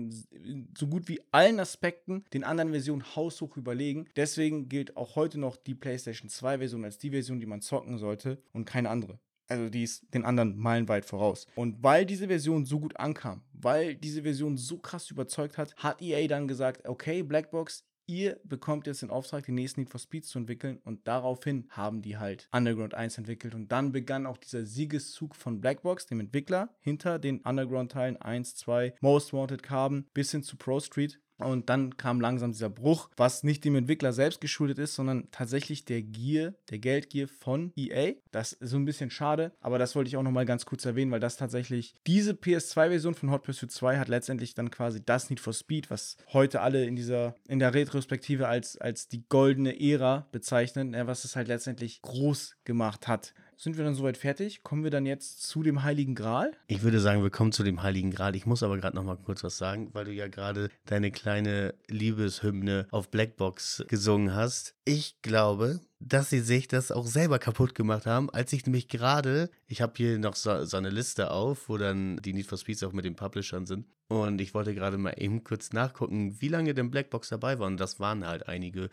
so 0.76 0.86
gut 0.86 1.08
wie 1.08 1.20
allen 1.32 1.60
Aspekten 1.60 2.24
den 2.32 2.44
anderen 2.44 2.70
Versionen 2.70 3.16
haushoch 3.16 3.56
überlegen. 3.56 4.08
Deswegen 4.16 4.68
gilt 4.68 4.96
auch 4.96 5.16
heute 5.16 5.38
noch 5.38 5.56
die 5.56 5.74
PlayStation 5.74 6.28
2 6.28 6.58
Version 6.58 6.84
als 6.84 6.98
die 6.98 7.10
Version, 7.10 7.40
die 7.40 7.46
man 7.46 7.60
zocken 7.60 7.98
sollte 7.98 8.42
und 8.52 8.64
keine 8.64 8.90
andere. 8.90 9.18
Also 9.48 9.70
die 9.70 9.82
ist 9.82 10.12
den 10.12 10.24
anderen 10.24 10.58
meilenweit 10.58 11.06
voraus. 11.06 11.46
Und 11.54 11.82
weil 11.82 12.04
diese 12.04 12.28
Version 12.28 12.66
so 12.66 12.80
gut 12.80 12.98
ankam, 12.98 13.42
weil 13.54 13.94
diese 13.94 14.22
Version 14.22 14.58
so 14.58 14.78
krass 14.78 15.10
überzeugt 15.10 15.56
hat, 15.56 15.74
hat 15.76 16.02
EA 16.02 16.28
dann 16.28 16.48
gesagt, 16.48 16.86
okay, 16.86 17.22
Blackbox, 17.22 17.82
ihr 18.08 18.40
bekommt 18.42 18.86
jetzt 18.86 19.02
den 19.02 19.10
Auftrag, 19.10 19.44
die 19.44 19.52
nächsten 19.52 19.80
Need 19.80 19.90
for 19.90 20.00
Speeds 20.00 20.28
zu 20.28 20.38
entwickeln 20.38 20.80
und 20.84 21.06
daraufhin 21.06 21.66
haben 21.70 22.02
die 22.02 22.16
halt 22.16 22.48
Underground 22.52 22.94
1 22.94 23.18
entwickelt. 23.18 23.54
Und 23.54 23.70
dann 23.70 23.92
begann 23.92 24.26
auch 24.26 24.38
dieser 24.38 24.66
Siegeszug 24.66 25.36
von 25.36 25.60
Blackbox, 25.60 26.06
dem 26.06 26.20
Entwickler, 26.20 26.74
hinter 26.80 27.18
den 27.18 27.40
Underground-Teilen 27.40 28.16
1, 28.16 28.56
2, 28.56 28.94
Most 29.00 29.32
Wanted 29.32 29.62
Carbon 29.62 30.06
bis 30.14 30.32
hin 30.32 30.42
zu 30.42 30.56
Pro 30.56 30.80
Street 30.80 31.20
und 31.38 31.68
dann 31.70 31.96
kam 31.96 32.20
langsam 32.20 32.52
dieser 32.52 32.70
Bruch, 32.70 33.10
was 33.16 33.42
nicht 33.42 33.64
dem 33.64 33.76
Entwickler 33.76 34.12
selbst 34.12 34.40
geschuldet 34.40 34.78
ist, 34.78 34.94
sondern 34.94 35.28
tatsächlich 35.30 35.84
der 35.84 36.02
Gier, 36.02 36.54
der 36.70 36.78
Geldgier 36.78 37.28
von 37.28 37.72
EA. 37.76 38.14
Das 38.32 38.52
ist 38.52 38.70
so 38.70 38.76
ein 38.76 38.84
bisschen 38.84 39.10
schade, 39.10 39.52
aber 39.60 39.78
das 39.78 39.94
wollte 39.94 40.08
ich 40.08 40.16
auch 40.16 40.22
nochmal 40.22 40.46
ganz 40.46 40.66
kurz 40.66 40.84
erwähnen, 40.84 41.10
weil 41.10 41.20
das 41.20 41.36
tatsächlich 41.36 41.94
diese 42.06 42.32
PS2-Version 42.32 43.14
von 43.14 43.30
Hot 43.30 43.44
Pursuit 43.44 43.70
2 43.70 43.98
hat 43.98 44.08
letztendlich 44.08 44.54
dann 44.54 44.70
quasi 44.70 45.04
das 45.04 45.30
Need 45.30 45.40
for 45.40 45.52
Speed, 45.52 45.90
was 45.90 46.16
heute 46.32 46.60
alle 46.60 46.84
in 46.84 46.96
dieser, 46.96 47.34
in 47.46 47.58
der 47.58 47.74
Retrospektive 47.74 48.48
als, 48.48 48.76
als 48.76 49.08
die 49.08 49.24
goldene 49.28 49.80
Ära 49.80 50.26
bezeichnen, 50.32 50.94
was 51.06 51.24
es 51.24 51.36
halt 51.36 51.48
letztendlich 51.48 52.02
groß 52.02 52.56
gemacht 52.64 53.08
hat. 53.08 53.34
Sind 53.60 53.76
wir 53.76 53.84
dann 53.84 53.94
soweit 53.94 54.16
fertig? 54.16 54.62
Kommen 54.62 54.84
wir 54.84 54.92
dann 54.92 55.04
jetzt 55.04 55.42
zu 55.42 55.64
dem 55.64 55.82
Heiligen 55.82 56.14
Gral? 56.14 56.52
Ich 56.68 56.82
würde 56.82 57.00
sagen, 57.00 57.24
wir 57.24 57.30
kommen 57.30 57.50
zu 57.50 57.64
dem 57.64 57.82
Heiligen 57.82 58.12
Gral. 58.12 58.36
Ich 58.36 58.46
muss 58.46 58.62
aber 58.62 58.78
gerade 58.78 58.94
noch 58.94 59.02
mal 59.02 59.16
kurz 59.16 59.42
was 59.42 59.58
sagen, 59.58 59.90
weil 59.94 60.04
du 60.04 60.12
ja 60.12 60.28
gerade 60.28 60.70
deine 60.86 61.10
kleine 61.10 61.74
Liebeshymne 61.88 62.86
auf 62.92 63.10
Blackbox 63.10 63.82
gesungen 63.88 64.32
hast. 64.32 64.76
Ich 64.84 65.20
glaube, 65.22 65.80
dass 65.98 66.30
sie 66.30 66.38
sich 66.38 66.68
das 66.68 66.92
auch 66.92 67.08
selber 67.08 67.40
kaputt 67.40 67.74
gemacht 67.74 68.06
haben, 68.06 68.30
als 68.30 68.52
ich 68.52 68.64
nämlich 68.64 68.86
gerade, 68.86 69.50
ich 69.66 69.82
habe 69.82 69.94
hier 69.96 70.20
noch 70.20 70.36
so, 70.36 70.64
so, 70.64 70.76
eine 70.76 70.90
Liste 70.90 71.32
auf, 71.32 71.68
wo 71.68 71.78
dann 71.78 72.18
die 72.18 72.34
Need 72.34 72.46
for 72.46 72.58
Speeds 72.58 72.84
auch 72.84 72.92
mit 72.92 73.04
den 73.04 73.16
Publishern 73.16 73.66
sind. 73.66 73.86
Und 74.06 74.40
ich 74.40 74.54
wollte 74.54 74.72
gerade 74.72 74.98
mal 74.98 75.14
eben 75.18 75.42
kurz 75.42 75.72
nachgucken, 75.72 76.40
wie 76.40 76.48
lange 76.48 76.74
denn 76.74 76.92
Blackbox 76.92 77.30
dabei 77.30 77.58
war. 77.58 77.66
Und 77.66 77.80
das 77.80 77.98
waren 77.98 78.24
halt 78.24 78.48
einige 78.48 78.88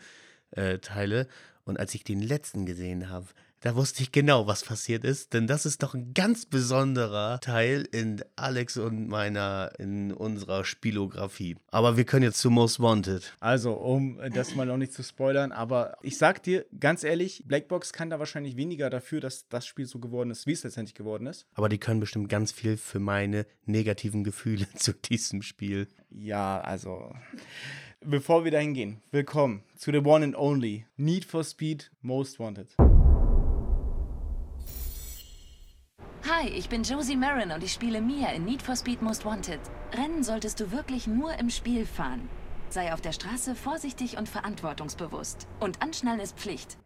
äh, 0.50 0.80
Teile. 0.80 1.28
Und 1.64 1.78
als 1.78 1.94
ich 1.94 2.02
den 2.02 2.20
letzten 2.20 2.66
gesehen 2.66 3.10
habe, 3.10 3.26
da 3.60 3.74
wusste 3.74 4.02
ich 4.02 4.12
genau, 4.12 4.46
was 4.46 4.64
passiert 4.64 5.04
ist, 5.04 5.32
denn 5.32 5.46
das 5.46 5.66
ist 5.66 5.82
doch 5.82 5.94
ein 5.94 6.12
ganz 6.14 6.46
besonderer 6.46 7.40
Teil 7.40 7.88
in 7.90 8.22
Alex 8.36 8.76
und 8.76 9.08
meiner, 9.08 9.72
in 9.78 10.12
unserer 10.12 10.64
Spielografie. 10.64 11.56
Aber 11.70 11.96
wir 11.96 12.04
können 12.04 12.24
jetzt 12.24 12.38
zu 12.38 12.50
Most 12.50 12.80
Wanted. 12.80 13.34
Also, 13.40 13.72
um 13.72 14.20
das 14.32 14.54
mal 14.54 14.66
noch 14.66 14.76
nicht 14.76 14.92
zu 14.92 15.02
spoilern, 15.02 15.52
aber 15.52 15.96
ich 16.02 16.18
sag 16.18 16.42
dir 16.42 16.66
ganz 16.78 17.02
ehrlich, 17.02 17.44
Blackbox 17.46 17.92
kann 17.92 18.10
da 18.10 18.18
wahrscheinlich 18.18 18.56
weniger 18.56 18.90
dafür, 18.90 19.20
dass 19.20 19.48
das 19.48 19.66
Spiel 19.66 19.86
so 19.86 19.98
geworden 19.98 20.30
ist, 20.30 20.46
wie 20.46 20.52
es 20.52 20.62
letztendlich 20.62 20.94
geworden 20.94 21.26
ist. 21.26 21.46
Aber 21.54 21.68
die 21.68 21.78
können 21.78 22.00
bestimmt 22.00 22.28
ganz 22.28 22.52
viel 22.52 22.76
für 22.76 22.98
meine 22.98 23.46
negativen 23.64 24.22
Gefühle 24.22 24.66
zu 24.76 24.92
diesem 24.92 25.42
Spiel. 25.42 25.88
Ja, 26.10 26.60
also. 26.60 27.12
Bevor 28.04 28.44
wir 28.44 28.52
dahin 28.52 28.74
gehen, 28.74 29.02
willkommen 29.10 29.62
zu 29.74 29.90
The 29.90 29.98
One 29.98 30.24
and 30.24 30.36
Only 30.36 30.86
Need 30.96 31.24
for 31.24 31.42
Speed 31.42 31.90
Most 32.02 32.38
Wanted. 32.38 32.68
Hi, 36.38 36.48
ich 36.48 36.68
bin 36.68 36.82
Josie 36.82 37.16
Marin 37.16 37.50
und 37.50 37.64
ich 37.64 37.72
spiele 37.72 38.02
Mia 38.02 38.28
in 38.32 38.44
Need 38.44 38.60
for 38.60 38.76
Speed 38.76 39.00
Most 39.00 39.24
Wanted. 39.24 39.58
Rennen 39.94 40.22
solltest 40.22 40.60
du 40.60 40.70
wirklich 40.70 41.06
nur 41.06 41.32
im 41.38 41.48
Spiel 41.48 41.86
fahren. 41.86 42.28
Sei 42.68 42.92
auf 42.92 43.00
der 43.00 43.12
Straße 43.12 43.54
vorsichtig 43.54 44.18
und 44.18 44.28
verantwortungsbewusst. 44.28 45.48
Und 45.60 45.80
anschnallen 45.80 46.20
ist 46.20 46.36
Pflicht. 46.36 46.76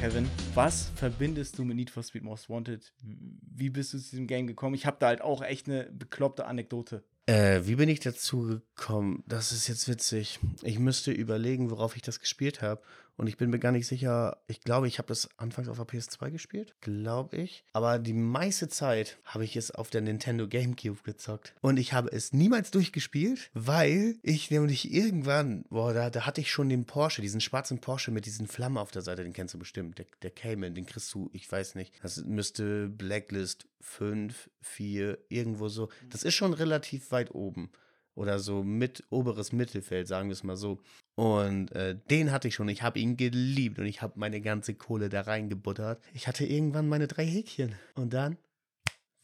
Kevin, 0.00 0.30
was 0.54 0.90
verbindest 0.96 1.58
du 1.58 1.64
mit 1.64 1.76
Need 1.76 1.90
for 1.90 2.02
Speed 2.02 2.22
Most 2.22 2.48
Wanted? 2.48 2.94
Wie 3.02 3.68
bist 3.68 3.92
du 3.92 3.98
zu 3.98 4.10
diesem 4.12 4.26
Game 4.26 4.46
gekommen? 4.46 4.74
Ich 4.74 4.86
habe 4.86 4.96
da 5.00 5.08
halt 5.08 5.20
auch 5.20 5.42
echt 5.42 5.68
eine 5.68 5.90
bekloppte 5.92 6.46
Anekdote. 6.46 7.04
Äh, 7.26 7.62
wie 7.64 7.76
bin 7.76 7.88
ich 7.88 8.00
dazu 8.00 8.60
gekommen? 8.76 9.24
Das 9.26 9.52
ist 9.52 9.66
jetzt 9.68 9.88
witzig. 9.88 10.40
Ich 10.62 10.78
müsste 10.78 11.10
überlegen, 11.10 11.70
worauf 11.70 11.96
ich 11.96 12.02
das 12.02 12.20
gespielt 12.20 12.60
habe. 12.60 12.82
Und 13.16 13.28
ich 13.28 13.36
bin 13.36 13.50
mir 13.50 13.58
gar 13.58 13.72
nicht 13.72 13.86
sicher. 13.86 14.38
Ich 14.48 14.60
glaube, 14.60 14.88
ich 14.88 14.98
habe 14.98 15.08
das 15.08 15.28
anfangs 15.36 15.68
auf 15.68 15.76
der 15.76 15.86
PS2 15.86 16.30
gespielt. 16.30 16.74
Glaube 16.80 17.36
ich. 17.36 17.64
Aber 17.72 17.98
die 17.98 18.12
meiste 18.12 18.68
Zeit 18.68 19.18
habe 19.24 19.44
ich 19.44 19.56
es 19.56 19.70
auf 19.70 19.90
der 19.90 20.00
Nintendo 20.00 20.48
GameCube 20.48 21.02
gezockt. 21.02 21.54
Und 21.60 21.78
ich 21.78 21.92
habe 21.92 22.10
es 22.10 22.32
niemals 22.32 22.70
durchgespielt, 22.72 23.50
weil 23.54 24.16
ich 24.22 24.50
nämlich 24.50 24.92
irgendwann, 24.92 25.64
boah, 25.70 25.94
da, 25.94 26.10
da 26.10 26.26
hatte 26.26 26.40
ich 26.40 26.50
schon 26.50 26.68
den 26.68 26.86
Porsche, 26.86 27.22
diesen 27.22 27.40
schwarzen 27.40 27.80
Porsche 27.80 28.10
mit 28.10 28.26
diesen 28.26 28.48
Flammen 28.48 28.78
auf 28.78 28.90
der 28.90 29.02
Seite, 29.02 29.22
den 29.22 29.32
kennst 29.32 29.54
du 29.54 29.58
bestimmt. 29.58 29.98
Der, 29.98 30.06
der 30.22 30.30
Cayman, 30.30 30.74
den 30.74 30.86
kriegst 30.86 31.12
du, 31.14 31.30
ich 31.32 31.50
weiß 31.50 31.76
nicht. 31.76 31.94
Das 32.02 32.24
müsste 32.24 32.88
Blacklist 32.88 33.66
5, 33.80 34.50
4, 34.60 35.18
irgendwo 35.28 35.68
so. 35.68 35.88
Das 36.10 36.24
ist 36.24 36.34
schon 36.34 36.52
relativ 36.52 37.12
weit 37.12 37.32
oben 37.32 37.70
oder 38.14 38.38
so 38.38 38.62
mit 38.62 39.04
oberes 39.10 39.52
Mittelfeld, 39.52 40.08
sagen 40.08 40.28
wir 40.28 40.34
es 40.34 40.44
mal 40.44 40.56
so. 40.56 40.80
Und 41.16 41.72
äh, 41.72 41.96
den 42.10 42.32
hatte 42.32 42.48
ich 42.48 42.54
schon. 42.54 42.68
Ich 42.68 42.82
habe 42.82 42.98
ihn 42.98 43.16
geliebt 43.16 43.78
und 43.78 43.86
ich 43.86 44.02
habe 44.02 44.14
meine 44.16 44.40
ganze 44.40 44.74
Kohle 44.74 45.08
da 45.08 45.22
reingebuttert. 45.22 46.00
Ich 46.12 46.26
hatte 46.26 46.44
irgendwann 46.44 46.88
meine 46.88 47.06
drei 47.06 47.26
Häkchen 47.26 47.74
und 47.94 48.12
dann 48.12 48.36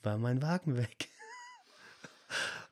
war 0.02 0.18
mein 0.18 0.42
Wagen 0.42 0.76
weg. 0.76 1.08